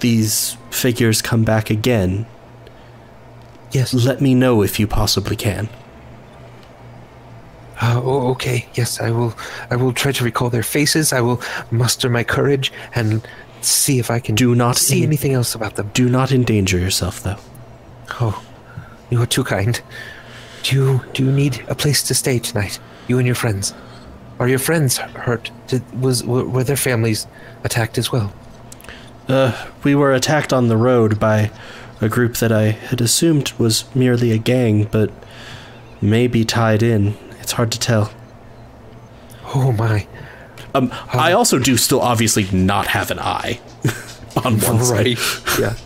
these 0.00 0.56
figures 0.70 1.20
come 1.22 1.44
back 1.44 1.70
again, 1.70 2.26
Yes. 3.72 3.92
let 3.94 4.20
me 4.20 4.34
know 4.34 4.62
if 4.62 4.78
you 4.80 4.86
possibly 4.86 5.36
can. 5.36 5.68
Uh, 7.80 8.00
oh, 8.04 8.30
okay. 8.30 8.66
Yes, 8.74 9.00
I 9.00 9.10
will. 9.10 9.34
I 9.70 9.76
will 9.76 9.92
try 9.92 10.12
to 10.12 10.24
recall 10.24 10.50
their 10.50 10.62
faces. 10.62 11.12
I 11.12 11.20
will 11.20 11.40
muster 11.70 12.08
my 12.08 12.22
courage 12.22 12.72
and 12.94 13.26
see 13.60 13.98
if 13.98 14.10
I 14.10 14.20
can 14.20 14.34
Do 14.34 14.54
not 14.54 14.76
see 14.76 14.98
en- 14.98 15.08
anything 15.08 15.32
else 15.32 15.54
about 15.54 15.74
them. 15.76 15.90
Do 15.94 16.08
not 16.08 16.30
endanger 16.30 16.78
yourself, 16.78 17.22
though. 17.22 17.38
Oh, 18.20 18.40
you 19.10 19.20
are 19.22 19.26
too 19.26 19.42
kind. 19.42 19.80
Do 20.62 20.76
you 20.76 21.04
do 21.12 21.24
you 21.24 21.32
need 21.32 21.64
a 21.68 21.74
place 21.74 22.02
to 22.04 22.14
stay 22.14 22.38
tonight? 22.38 22.78
You 23.08 23.18
and 23.18 23.26
your 23.26 23.34
friends. 23.34 23.74
Are 24.38 24.48
your 24.48 24.58
friends 24.58 24.96
hurt? 24.98 25.50
Did, 25.66 25.82
was 26.00 26.24
were, 26.24 26.44
were 26.44 26.64
their 26.64 26.76
families 26.76 27.26
attacked 27.64 27.98
as 27.98 28.10
well? 28.12 28.32
Uh, 29.28 29.68
we 29.84 29.94
were 29.94 30.12
attacked 30.12 30.52
on 30.52 30.68
the 30.68 30.76
road 30.76 31.18
by 31.20 31.50
a 32.00 32.08
group 32.08 32.36
that 32.38 32.50
I 32.50 32.70
had 32.70 33.00
assumed 33.00 33.52
was 33.58 33.84
merely 33.94 34.32
a 34.32 34.38
gang, 34.38 34.84
but 34.84 35.10
may 36.00 36.26
be 36.26 36.44
tied 36.44 36.82
in. 36.82 37.16
It's 37.40 37.52
hard 37.52 37.70
to 37.72 37.78
tell. 37.78 38.12
Oh 39.54 39.72
my! 39.72 40.06
Um, 40.74 40.92
I 41.12 41.32
also 41.32 41.58
do 41.58 41.76
still 41.76 42.00
obviously 42.00 42.46
not 42.52 42.86
have 42.88 43.10
an 43.10 43.18
eye 43.20 43.60
on 44.44 44.58
one 44.60 44.82
side. 44.82 45.18
yeah. 45.60 45.76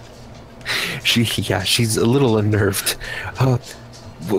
She 1.04 1.22
yeah. 1.42 1.62
She's 1.62 1.96
a 1.96 2.06
little 2.06 2.38
unnerved. 2.38 2.96
Uh, 3.38 3.44
w- 3.44 3.58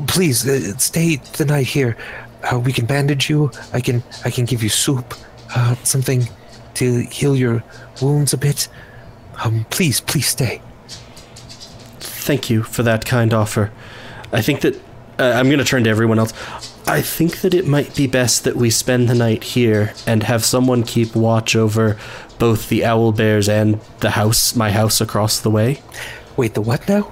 please 0.08 0.48
uh, 0.48 0.78
stay 0.78 1.18
the 1.38 1.46
night 1.46 1.68
here. 1.68 1.98
Uh, 2.44 2.60
we 2.60 2.72
can 2.72 2.86
bandage 2.86 3.30
you. 3.30 3.52
I 3.74 3.82
can 3.82 4.04
I 4.26 4.32
can 4.32 4.46
give 4.46 4.64
you 4.64 4.70
soup, 4.70 5.14
uh, 5.56 5.76
something 5.84 6.28
to 6.76 7.02
heal 7.02 7.36
your 7.36 7.64
wounds 8.02 8.34
a 8.34 8.38
bit. 8.38 8.68
Um, 9.44 9.66
please, 9.70 10.02
please 10.02 10.28
stay. 10.28 10.62
Thank 12.00 12.50
you 12.50 12.64
for 12.64 12.84
that 12.84 13.06
kind 13.06 13.34
offer. 13.34 13.72
I 14.32 14.42
think 14.42 14.62
that 14.62 14.76
uh, 15.20 15.34
I'm 15.36 15.48
going 15.48 15.60
to 15.60 15.66
turn 15.66 15.84
to 15.86 15.90
everyone 15.90 16.20
else. 16.20 16.34
I 16.88 17.02
think 17.02 17.42
that 17.42 17.54
it 17.54 17.66
might 17.66 17.96
be 17.96 18.08
best 18.08 18.44
that 18.44 18.56
we 18.56 18.70
spend 18.70 19.10
the 19.10 19.16
night 19.16 19.44
here 19.44 19.94
and 20.06 20.24
have 20.24 20.46
someone 20.46 20.84
keep 20.84 21.16
watch 21.16 21.56
over 21.56 21.98
both 22.40 22.70
the 22.70 22.86
owl 22.86 23.12
bears 23.12 23.50
and 23.50 23.80
the 24.00 24.12
house, 24.12 24.56
my 24.56 24.72
house 24.72 25.02
across 25.02 25.40
the 25.40 25.50
way. 25.50 25.82
Wait, 26.36 26.54
the 26.54 26.62
what 26.62 26.88
now? 26.88 27.12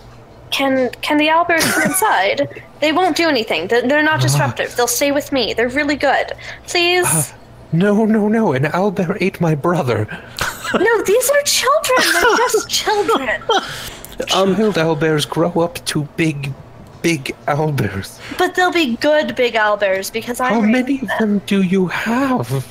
Can 0.52 0.90
can 1.02 1.18
the 1.18 1.28
owlbears 1.28 1.62
come 1.74 1.84
inside? 1.92 2.64
They 2.80 2.92
won't 2.92 3.16
do 3.16 3.28
anything. 3.28 3.68
They're, 3.68 3.88
they're 3.88 4.04
not 4.04 4.20
ah. 4.20 4.24
disruptive. 4.24 4.76
They'll 4.76 4.88
stay 4.88 5.12
with 5.12 5.32
me. 5.32 5.54
They're 5.54 5.70
really 5.70 5.96
good. 5.96 6.34
Please. 6.68 7.06
Ah. 7.08 7.36
No, 7.72 8.06
no, 8.06 8.28
no. 8.28 8.54
An 8.54 8.64
owlbear 8.64 9.18
ate 9.20 9.42
my 9.42 9.56
brother. 9.56 10.06
no, 10.74 11.02
these 11.04 11.30
are 11.30 11.42
children. 11.42 12.14
They're 12.14 12.38
just 12.38 12.70
children. 12.70 13.42
Um, 14.34 14.56
Child 14.56 14.76
owlbears 14.76 15.30
grow 15.30 15.52
up 15.62 15.84
to 15.86 16.04
big, 16.16 16.54
big 17.02 17.36
owlbears. 17.48 18.20
But 18.38 18.56
they'll 18.56 18.72
be 18.72 18.96
good 18.98 19.36
big 19.36 19.56
owlbears 19.56 20.12
because 20.12 20.40
I'm 20.40 20.54
How 20.54 20.62
many 20.62 21.02
of 21.02 21.10
them 21.20 21.40
do 21.40 21.62
you 21.62 21.88
have? 21.88 22.66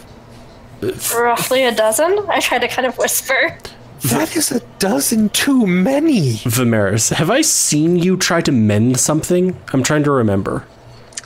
roughly 1.15 1.65
a 1.65 1.75
dozen. 1.75 2.19
I 2.29 2.41
try 2.41 2.59
to 2.59 2.69
kind 2.69 2.87
of 2.87 2.97
whisper. 2.99 3.57
That 4.05 4.37
is 4.37 4.53
a 4.53 4.61
dozen 4.79 5.31
too 5.31 5.67
many. 5.67 6.35
Vimeris, 6.45 7.13
have 7.15 7.31
I 7.31 7.41
seen 7.41 7.97
you 7.97 8.17
try 8.17 8.41
to 8.43 8.53
mend 8.53 9.01
something? 9.01 9.59
I'm 9.73 9.83
trying 9.83 10.05
to 10.05 10.11
remember. 10.11 10.67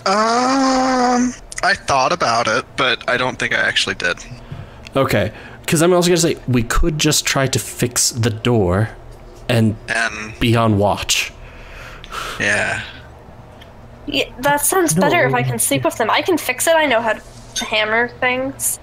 Um, 0.07 1.35
I 1.63 1.75
thought 1.75 2.13
about 2.13 2.47
it, 2.47 2.65
but 2.77 3.09
I 3.09 3.17
don't 3.17 3.37
think 3.39 3.53
I 3.53 3.61
actually 3.61 3.97
did. 3.97 4.19
Okay, 4.95 5.33
because 5.63 5.83
I'm 5.83 5.93
also 5.93 6.09
going 6.09 6.17
to 6.17 6.23
say 6.23 6.37
we 6.47 6.63
could 6.63 6.99
just 6.99 7.27
try 7.27 7.47
to 7.49 7.59
fix 7.59 8.11
the 8.11 8.31
door 8.31 8.91
and 9.49 9.77
And 9.89 10.39
be 10.39 10.55
on 10.57 10.79
watch. 10.79 11.33
yeah, 12.39 12.85
Yeah, 14.07 14.33
that 14.41 14.61
sounds 14.61 14.95
better 14.95 15.27
if 15.27 15.35
I 15.35 15.43
can 15.43 15.59
sleep 15.59 15.85
with 15.85 15.97
them. 15.99 16.11
I 16.11 16.23
can 16.23 16.39
fix 16.39 16.67
it. 16.69 16.75
I 16.77 16.87
know 16.87 17.01
how 17.01 17.15
to 17.55 17.65
hammer 17.65 18.09
things. 18.21 18.79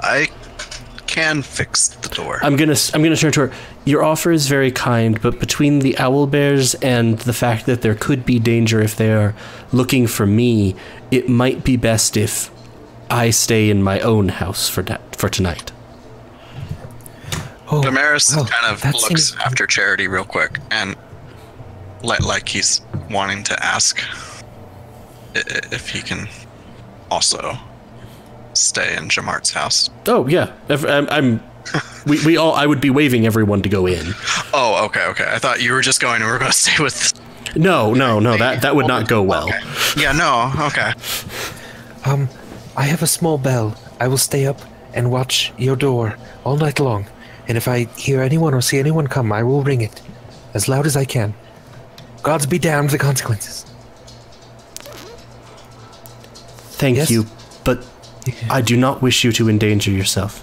I 0.00 0.28
can 1.14 1.42
fix 1.42 1.88
the 1.88 2.08
door. 2.08 2.40
I'm 2.42 2.56
gonna 2.56 2.74
I'm 2.92 3.02
gonna 3.02 3.16
turn 3.16 3.32
to 3.32 3.40
her. 3.46 3.52
Your 3.84 4.02
offer 4.02 4.32
is 4.32 4.48
very 4.48 4.72
kind, 4.72 5.20
but 5.22 5.38
between 5.38 5.78
the 5.80 5.96
owl 5.98 6.26
bears 6.26 6.74
and 6.76 7.18
the 7.20 7.32
fact 7.32 7.66
that 7.66 7.82
there 7.82 7.94
could 7.94 8.24
be 8.26 8.38
danger 8.38 8.80
if 8.80 8.96
they 8.96 9.12
are 9.12 9.34
looking 9.72 10.06
for 10.06 10.26
me, 10.26 10.74
it 11.10 11.28
might 11.28 11.62
be 11.64 11.76
best 11.76 12.16
if 12.16 12.50
I 13.10 13.30
stay 13.30 13.70
in 13.70 13.82
my 13.82 14.00
own 14.00 14.28
house 14.28 14.68
for 14.68 14.82
da- 14.82 14.98
for 15.12 15.28
tonight. 15.28 15.70
Oh, 17.70 17.82
Damaris 17.82 18.34
well, 18.34 18.44
kind 18.46 18.72
of 18.72 18.84
looks 18.84 19.06
seems- 19.06 19.36
after 19.44 19.66
Charity 19.66 20.08
real 20.08 20.24
quick 20.24 20.58
and 20.70 20.96
let 22.02 22.22
like 22.22 22.48
he's 22.48 22.80
wanting 23.10 23.42
to 23.44 23.64
ask 23.64 24.00
i- 25.34 25.38
i- 25.38 25.42
if 25.72 25.88
he 25.90 26.02
can 26.02 26.28
also 27.10 27.56
stay 28.56 28.96
in 28.96 29.08
Jamart's 29.08 29.52
house. 29.52 29.90
Oh 30.06 30.26
yeah, 30.26 30.52
I'm, 30.68 31.08
I'm 31.10 31.42
we, 32.06 32.24
we 32.24 32.36
all 32.36 32.54
I 32.54 32.66
would 32.66 32.80
be 32.80 32.90
waving 32.90 33.26
everyone 33.26 33.62
to 33.62 33.68
go 33.68 33.86
in. 33.86 34.12
Oh, 34.52 34.84
okay, 34.86 35.04
okay. 35.06 35.26
I 35.28 35.38
thought 35.38 35.62
you 35.62 35.72
were 35.72 35.80
just 35.82 36.00
going. 36.00 36.22
and 36.22 36.30
We're 36.30 36.38
going 36.38 36.50
to 36.52 36.56
stay 36.56 36.82
with. 36.82 37.12
No, 37.56 37.94
no, 37.94 38.18
no. 38.20 38.36
That 38.36 38.62
that 38.62 38.74
would 38.76 38.86
not 38.86 39.08
go 39.08 39.22
well. 39.22 39.48
Yeah, 39.96 40.12
no. 40.12 40.52
Okay. 40.66 40.92
Um, 42.04 42.28
I 42.76 42.82
have 42.84 43.02
a 43.02 43.06
small 43.06 43.38
bell. 43.38 43.76
I 44.00 44.08
will 44.08 44.18
stay 44.18 44.46
up 44.46 44.60
and 44.92 45.10
watch 45.10 45.52
your 45.56 45.76
door 45.76 46.16
all 46.44 46.56
night 46.56 46.80
long. 46.80 47.06
And 47.48 47.56
if 47.56 47.68
I 47.68 47.84
hear 47.96 48.22
anyone 48.22 48.54
or 48.54 48.60
see 48.60 48.78
anyone 48.78 49.06
come, 49.06 49.30
I 49.32 49.42
will 49.42 49.62
ring 49.62 49.80
it 49.82 50.02
as 50.54 50.68
loud 50.68 50.86
as 50.86 50.96
I 50.96 51.04
can. 51.04 51.34
Gods 52.22 52.46
be 52.46 52.58
damned 52.58 52.90
the 52.90 52.98
consequences. 52.98 53.64
Thank 56.76 56.96
Yes? 56.96 57.10
you, 57.10 57.24
but 57.24 57.43
I 58.50 58.60
do 58.60 58.76
not 58.76 59.02
wish 59.02 59.24
you 59.24 59.32
to 59.32 59.48
endanger 59.48 59.90
yourself. 59.90 60.42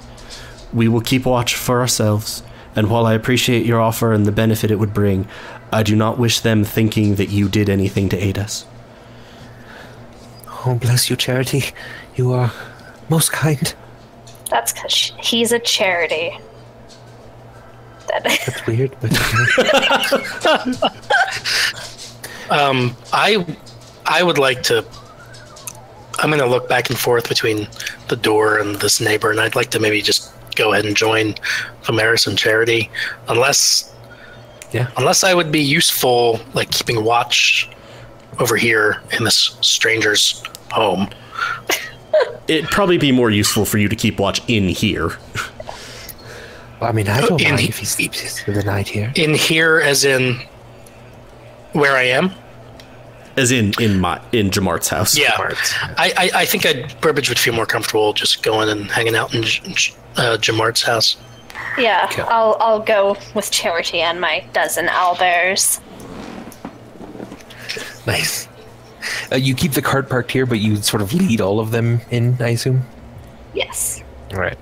We 0.73 0.87
will 0.87 1.01
keep 1.01 1.25
watch 1.25 1.55
for 1.55 1.81
ourselves, 1.81 2.43
and 2.75 2.89
while 2.89 3.05
I 3.05 3.13
appreciate 3.13 3.65
your 3.65 3.79
offer 3.81 4.13
and 4.13 4.25
the 4.25 4.31
benefit 4.31 4.71
it 4.71 4.77
would 4.77 4.93
bring, 4.93 5.27
I 5.71 5.83
do 5.83 5.95
not 5.95 6.17
wish 6.17 6.39
them 6.39 6.63
thinking 6.63 7.15
that 7.15 7.29
you 7.29 7.49
did 7.49 7.69
anything 7.69 8.09
to 8.09 8.17
aid 8.17 8.37
us. 8.37 8.65
Oh, 10.65 10.75
bless 10.75 11.09
you, 11.09 11.15
Charity. 11.15 11.63
You 12.15 12.33
are 12.33 12.51
most 13.09 13.31
kind. 13.31 13.73
That's 14.49 14.73
because 14.73 15.13
he's 15.19 15.51
a 15.51 15.59
charity. 15.59 16.37
That 18.07 18.23
That's 18.23 18.67
weird, 18.67 18.95
but 18.99 19.11
Um, 22.51 22.95
I 23.13 23.45
I 24.05 24.21
would 24.23 24.37
like 24.37 24.61
to. 24.63 24.85
I'm 26.21 26.29
going 26.29 26.39
to 26.39 26.45
look 26.47 26.69
back 26.69 26.89
and 26.89 26.97
forth 26.97 27.27
between 27.27 27.67
the 28.07 28.15
door 28.15 28.59
and 28.59 28.75
this 28.75 29.01
neighbor, 29.01 29.31
and 29.31 29.39
I'd 29.41 29.55
like 29.55 29.71
to 29.71 29.79
maybe 29.79 30.01
just 30.01 30.31
go 30.55 30.71
ahead 30.73 30.85
and 30.85 30.95
join 30.95 31.33
Vimeris 31.83 32.27
and 32.27 32.37
Charity, 32.37 32.89
unless 33.27 33.91
yeah. 34.71 34.89
unless 34.97 35.23
I 35.23 35.33
would 35.33 35.51
be 35.51 35.59
useful, 35.61 36.39
like 36.53 36.71
keeping 36.71 37.03
watch 37.03 37.69
over 38.39 38.55
here 38.55 39.01
in 39.17 39.23
this 39.23 39.57
stranger's 39.61 40.43
home. 40.71 41.09
It'd 42.47 42.69
probably 42.69 42.97
be 42.97 43.11
more 43.11 43.29
useful 43.29 43.65
for 43.65 43.77
you 43.77 43.89
to 43.89 43.95
keep 43.95 44.19
watch 44.19 44.41
in 44.47 44.67
here. 44.69 45.11
I 46.81 46.91
mean, 46.91 47.07
I 47.07 47.21
don't 47.21 47.39
In 47.41 47.49
mind 47.49 47.59
he- 47.61 47.69
if 47.69 47.77
he 47.77 47.85
sleeps 47.85 48.39
for 48.41 48.51
the 48.51 48.63
night 48.63 48.87
here. 48.87 49.11
In 49.15 49.33
here, 49.35 49.79
as 49.79 50.03
in 50.03 50.41
where 51.73 51.95
I 51.95 52.03
am. 52.03 52.31
As 53.37 53.51
in 53.51 53.73
in 53.79 53.99
my 53.99 54.19
in 54.33 54.49
Jamart's 54.51 54.89
house. 54.89 55.17
Yeah, 55.17 55.35
Parts. 55.35 55.73
I, 55.97 56.13
I, 56.17 56.31
I 56.41 56.45
think 56.45 56.65
I'd, 56.65 56.99
Burbage 57.01 57.29
would 57.29 57.39
feel 57.39 57.53
more 57.53 57.65
comfortable 57.65 58.11
just 58.13 58.43
going 58.43 58.67
and 58.69 58.91
hanging 58.91 59.15
out 59.15 59.33
in 59.33 59.43
J- 59.43 59.61
J- 59.73 59.93
uh, 60.17 60.37
Jamart's 60.37 60.81
house. 60.83 61.15
yeah, 61.77 62.07
Okay. 62.11 62.23
I'll 62.23 62.57
I'll 62.59 62.79
go 62.81 63.15
with 63.33 63.49
charity 63.51 64.01
and 64.01 64.19
my 64.19 64.45
dozen 64.53 64.89
owl 64.89 65.15
bears. 65.17 65.79
Nice. 68.05 68.47
Uh, 69.31 69.35
you 69.35 69.55
keep 69.55 69.71
the 69.73 69.81
cart 69.81 70.09
parked 70.09 70.31
here, 70.31 70.45
but 70.45 70.59
you 70.59 70.75
sort 70.77 71.01
of 71.01 71.13
lead 71.13 71.39
all 71.41 71.59
of 71.59 71.71
them 71.71 72.01
in, 72.09 72.37
I 72.41 72.49
assume? 72.49 72.83
Yes. 73.53 74.03
All 74.33 74.39
right. 74.39 74.57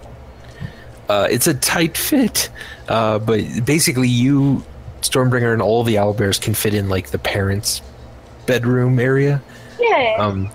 Uh, 1.07 1.27
it's 1.31 1.47
a 1.47 1.53
tight 1.55 1.97
fit, 1.97 2.49
uh, 2.87 3.17
but 3.19 3.41
basically, 3.65 4.07
you, 4.07 4.63
Stormbringer, 5.01 5.51
and 5.53 5.61
all 5.61 5.83
the 5.83 5.97
owl 5.97 6.13
bears 6.13 6.37
can 6.37 6.53
fit 6.53 6.73
in 6.73 6.87
like 6.87 7.09
the 7.09 7.17
parents' 7.17 7.81
bedroom 8.49 8.99
area. 8.99 9.41
Yay. 9.79 10.15
Um, 10.15 10.49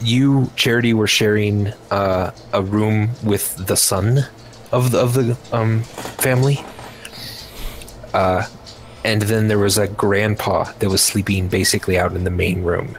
you, 0.00 0.50
Charity, 0.56 0.94
were 0.94 1.06
sharing 1.06 1.68
uh, 1.90 2.30
a 2.54 2.62
room 2.62 3.10
with 3.22 3.56
the 3.66 3.76
son 3.76 4.26
of 4.72 4.90
the 4.92 4.98
of 4.98 5.12
the 5.12 5.36
um, 5.52 5.82
family. 6.24 6.64
Uh, 8.14 8.46
and 9.04 9.22
then 9.22 9.48
there 9.48 9.58
was 9.58 9.76
a 9.78 9.86
grandpa 9.86 10.64
that 10.78 10.88
was 10.88 11.02
sleeping 11.02 11.48
basically 11.48 11.98
out 11.98 12.16
in 12.16 12.24
the 12.24 12.30
main 12.30 12.62
room. 12.62 12.96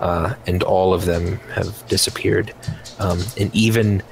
Uh, 0.00 0.34
and 0.46 0.62
all 0.62 0.92
of 0.92 1.04
them 1.04 1.36
have 1.54 1.86
disappeared. 1.88 2.52
Um, 2.98 3.20
and 3.38 3.54
even 3.54 4.02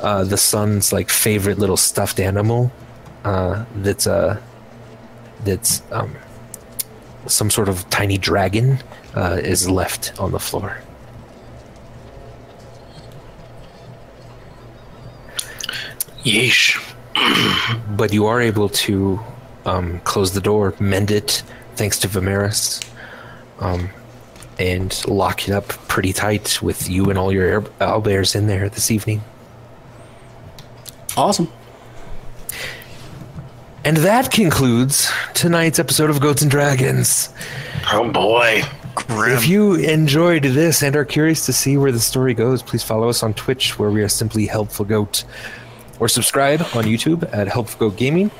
uh, 0.00 0.24
the 0.24 0.36
son's 0.36 0.92
like 0.92 1.10
favorite 1.10 1.58
little 1.58 1.76
stuffed 1.76 2.18
animal 2.18 2.72
uh, 3.24 3.64
that's 3.76 4.06
uh, 4.06 4.40
that's 5.44 5.82
um, 5.92 6.14
some 7.26 7.50
sort 7.50 7.68
of 7.68 7.88
tiny 7.90 8.18
dragon 8.18 8.78
uh, 9.14 9.38
is 9.42 9.68
left 9.68 10.18
on 10.20 10.32
the 10.32 10.38
floor. 10.38 10.78
Yeesh. 16.24 16.80
But 17.96 18.12
you 18.12 18.26
are 18.26 18.40
able 18.40 18.68
to 18.70 19.20
um, 19.64 20.00
close 20.00 20.32
the 20.32 20.40
door, 20.40 20.74
mend 20.80 21.10
it, 21.10 21.42
thanks 21.76 21.98
to 22.00 22.08
Vimeris, 22.08 22.84
um, 23.60 23.88
and 24.58 25.06
lock 25.08 25.48
it 25.48 25.52
up 25.52 25.68
pretty 25.88 26.12
tight 26.12 26.60
with 26.60 26.90
you 26.90 27.08
and 27.08 27.18
all 27.18 27.32
your 27.32 27.44
air- 27.44 27.60
owlbears 27.80 28.34
in 28.34 28.48
there 28.48 28.68
this 28.68 28.90
evening. 28.90 29.22
Awesome. 31.16 31.50
And 33.84 33.98
that 33.98 34.30
concludes 34.30 35.12
tonight's 35.34 35.78
episode 35.78 36.08
of 36.08 36.18
Goats 36.18 36.40
and 36.40 36.50
Dragons. 36.50 37.28
Oh 37.92 38.10
boy. 38.10 38.62
Grim. 38.94 39.36
If 39.36 39.46
you 39.46 39.74
enjoyed 39.74 40.44
this 40.44 40.82
and 40.82 40.96
are 40.96 41.04
curious 41.04 41.44
to 41.44 41.52
see 41.52 41.76
where 41.76 41.92
the 41.92 42.00
story 42.00 42.32
goes, 42.32 42.62
please 42.62 42.82
follow 42.82 43.10
us 43.10 43.22
on 43.22 43.34
Twitch, 43.34 43.78
where 43.78 43.90
we 43.90 44.02
are 44.02 44.08
simply 44.08 44.46
Helpful 44.46 44.86
Goat, 44.86 45.24
or 46.00 46.08
subscribe 46.08 46.62
on 46.74 46.84
YouTube 46.84 47.28
at 47.34 47.46
Helpful 47.46 47.90
Goat 47.90 47.98
Gaming. 47.98 48.30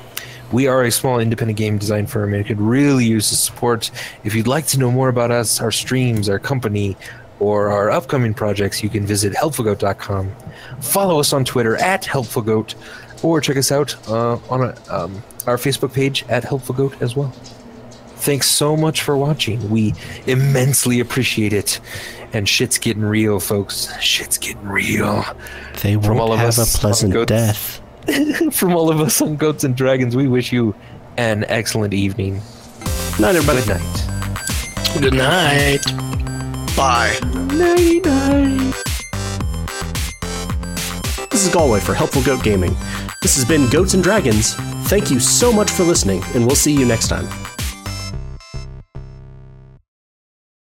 We 0.51 0.65
are 0.65 0.83
a 0.83 0.91
small 0.91 1.19
independent 1.19 1.59
game 1.59 1.77
design 1.77 2.07
firm 2.07 2.33
and 2.33 2.43
could 2.43 2.59
really 2.59 3.05
use 3.05 3.29
the 3.29 3.35
support. 3.35 3.91
If 4.23 4.33
you'd 4.33 4.47
like 4.47 4.65
to 4.67 4.79
know 4.79 4.91
more 4.91 5.09
about 5.09 5.29
us, 5.29 5.61
our 5.61 5.71
streams, 5.71 6.27
our 6.27 6.39
company, 6.39 6.97
or 7.39 7.69
our 7.69 7.91
upcoming 7.91 8.33
projects, 8.33 8.81
you 8.81 8.89
can 8.89 9.05
visit 9.05 9.33
helpfulgoat.com. 9.33 10.33
Follow 10.79 11.19
us 11.19 11.33
on 11.33 11.45
Twitter 11.45 11.75
at 11.77 12.03
helpfulgoat, 12.03 12.75
or 13.23 13.41
check 13.41 13.57
us 13.57 13.71
out 13.71 13.95
uh, 14.09 14.37
on 14.49 14.61
a, 14.63 14.75
um, 14.89 15.23
our 15.47 15.57
Facebook 15.57 15.93
page 15.93 16.25
at 16.29 16.43
Helpful 16.43 16.75
Goat 16.75 17.01
as 17.01 17.15
well. 17.15 17.29
Thanks 18.17 18.49
so 18.49 18.75
much 18.75 19.01
for 19.03 19.15
watching. 19.17 19.69
We 19.69 19.93
immensely 20.25 20.99
appreciate 20.99 21.53
it. 21.53 21.79
And 22.33 22.49
shit's 22.49 22.77
getting 22.79 23.03
real, 23.03 23.39
folks. 23.39 23.93
Shit's 24.01 24.37
getting 24.37 24.67
real. 24.67 25.23
They 25.83 25.93
From 25.93 26.03
won't 26.17 26.19
all 26.19 26.33
of 26.33 26.39
have 26.39 26.57
us 26.57 26.75
a 26.75 26.77
pleasant 26.79 27.13
Goats. 27.13 27.29
death. 27.29 27.81
From 28.55 28.73
all 28.75 28.89
of 28.89 28.99
us 28.99 29.21
on 29.21 29.35
Goats 29.35 29.63
and 29.63 29.75
Dragons, 29.75 30.15
we 30.15 30.27
wish 30.27 30.51
you 30.51 30.75
an 31.17 31.45
excellent 31.47 31.93
evening. 31.93 32.41
Night, 33.19 33.35
everybody. 33.35 33.61
Good 33.61 33.81
night. 33.81 35.01
Good 35.01 35.13
night. 35.13 36.75
Bye. 36.75 37.17
Nighty 37.55 37.99
night. 38.01 38.73
This 41.31 41.45
is 41.45 41.53
Galway 41.53 41.79
for 41.79 41.93
Helpful 41.93 42.23
Goat 42.23 42.43
Gaming. 42.43 42.75
This 43.25 43.37
has 43.37 43.45
been 43.45 43.67
Goats 43.71 43.95
and 43.95 44.03
Dragons. 44.03 44.53
Thank 44.87 45.09
you 45.09 45.19
so 45.19 45.51
much 45.51 45.71
for 45.71 45.81
listening, 45.81 46.23
and 46.35 46.45
we'll 46.45 46.55
see 46.55 46.71
you 46.71 46.85
next 46.85 47.07
time. 47.07 47.44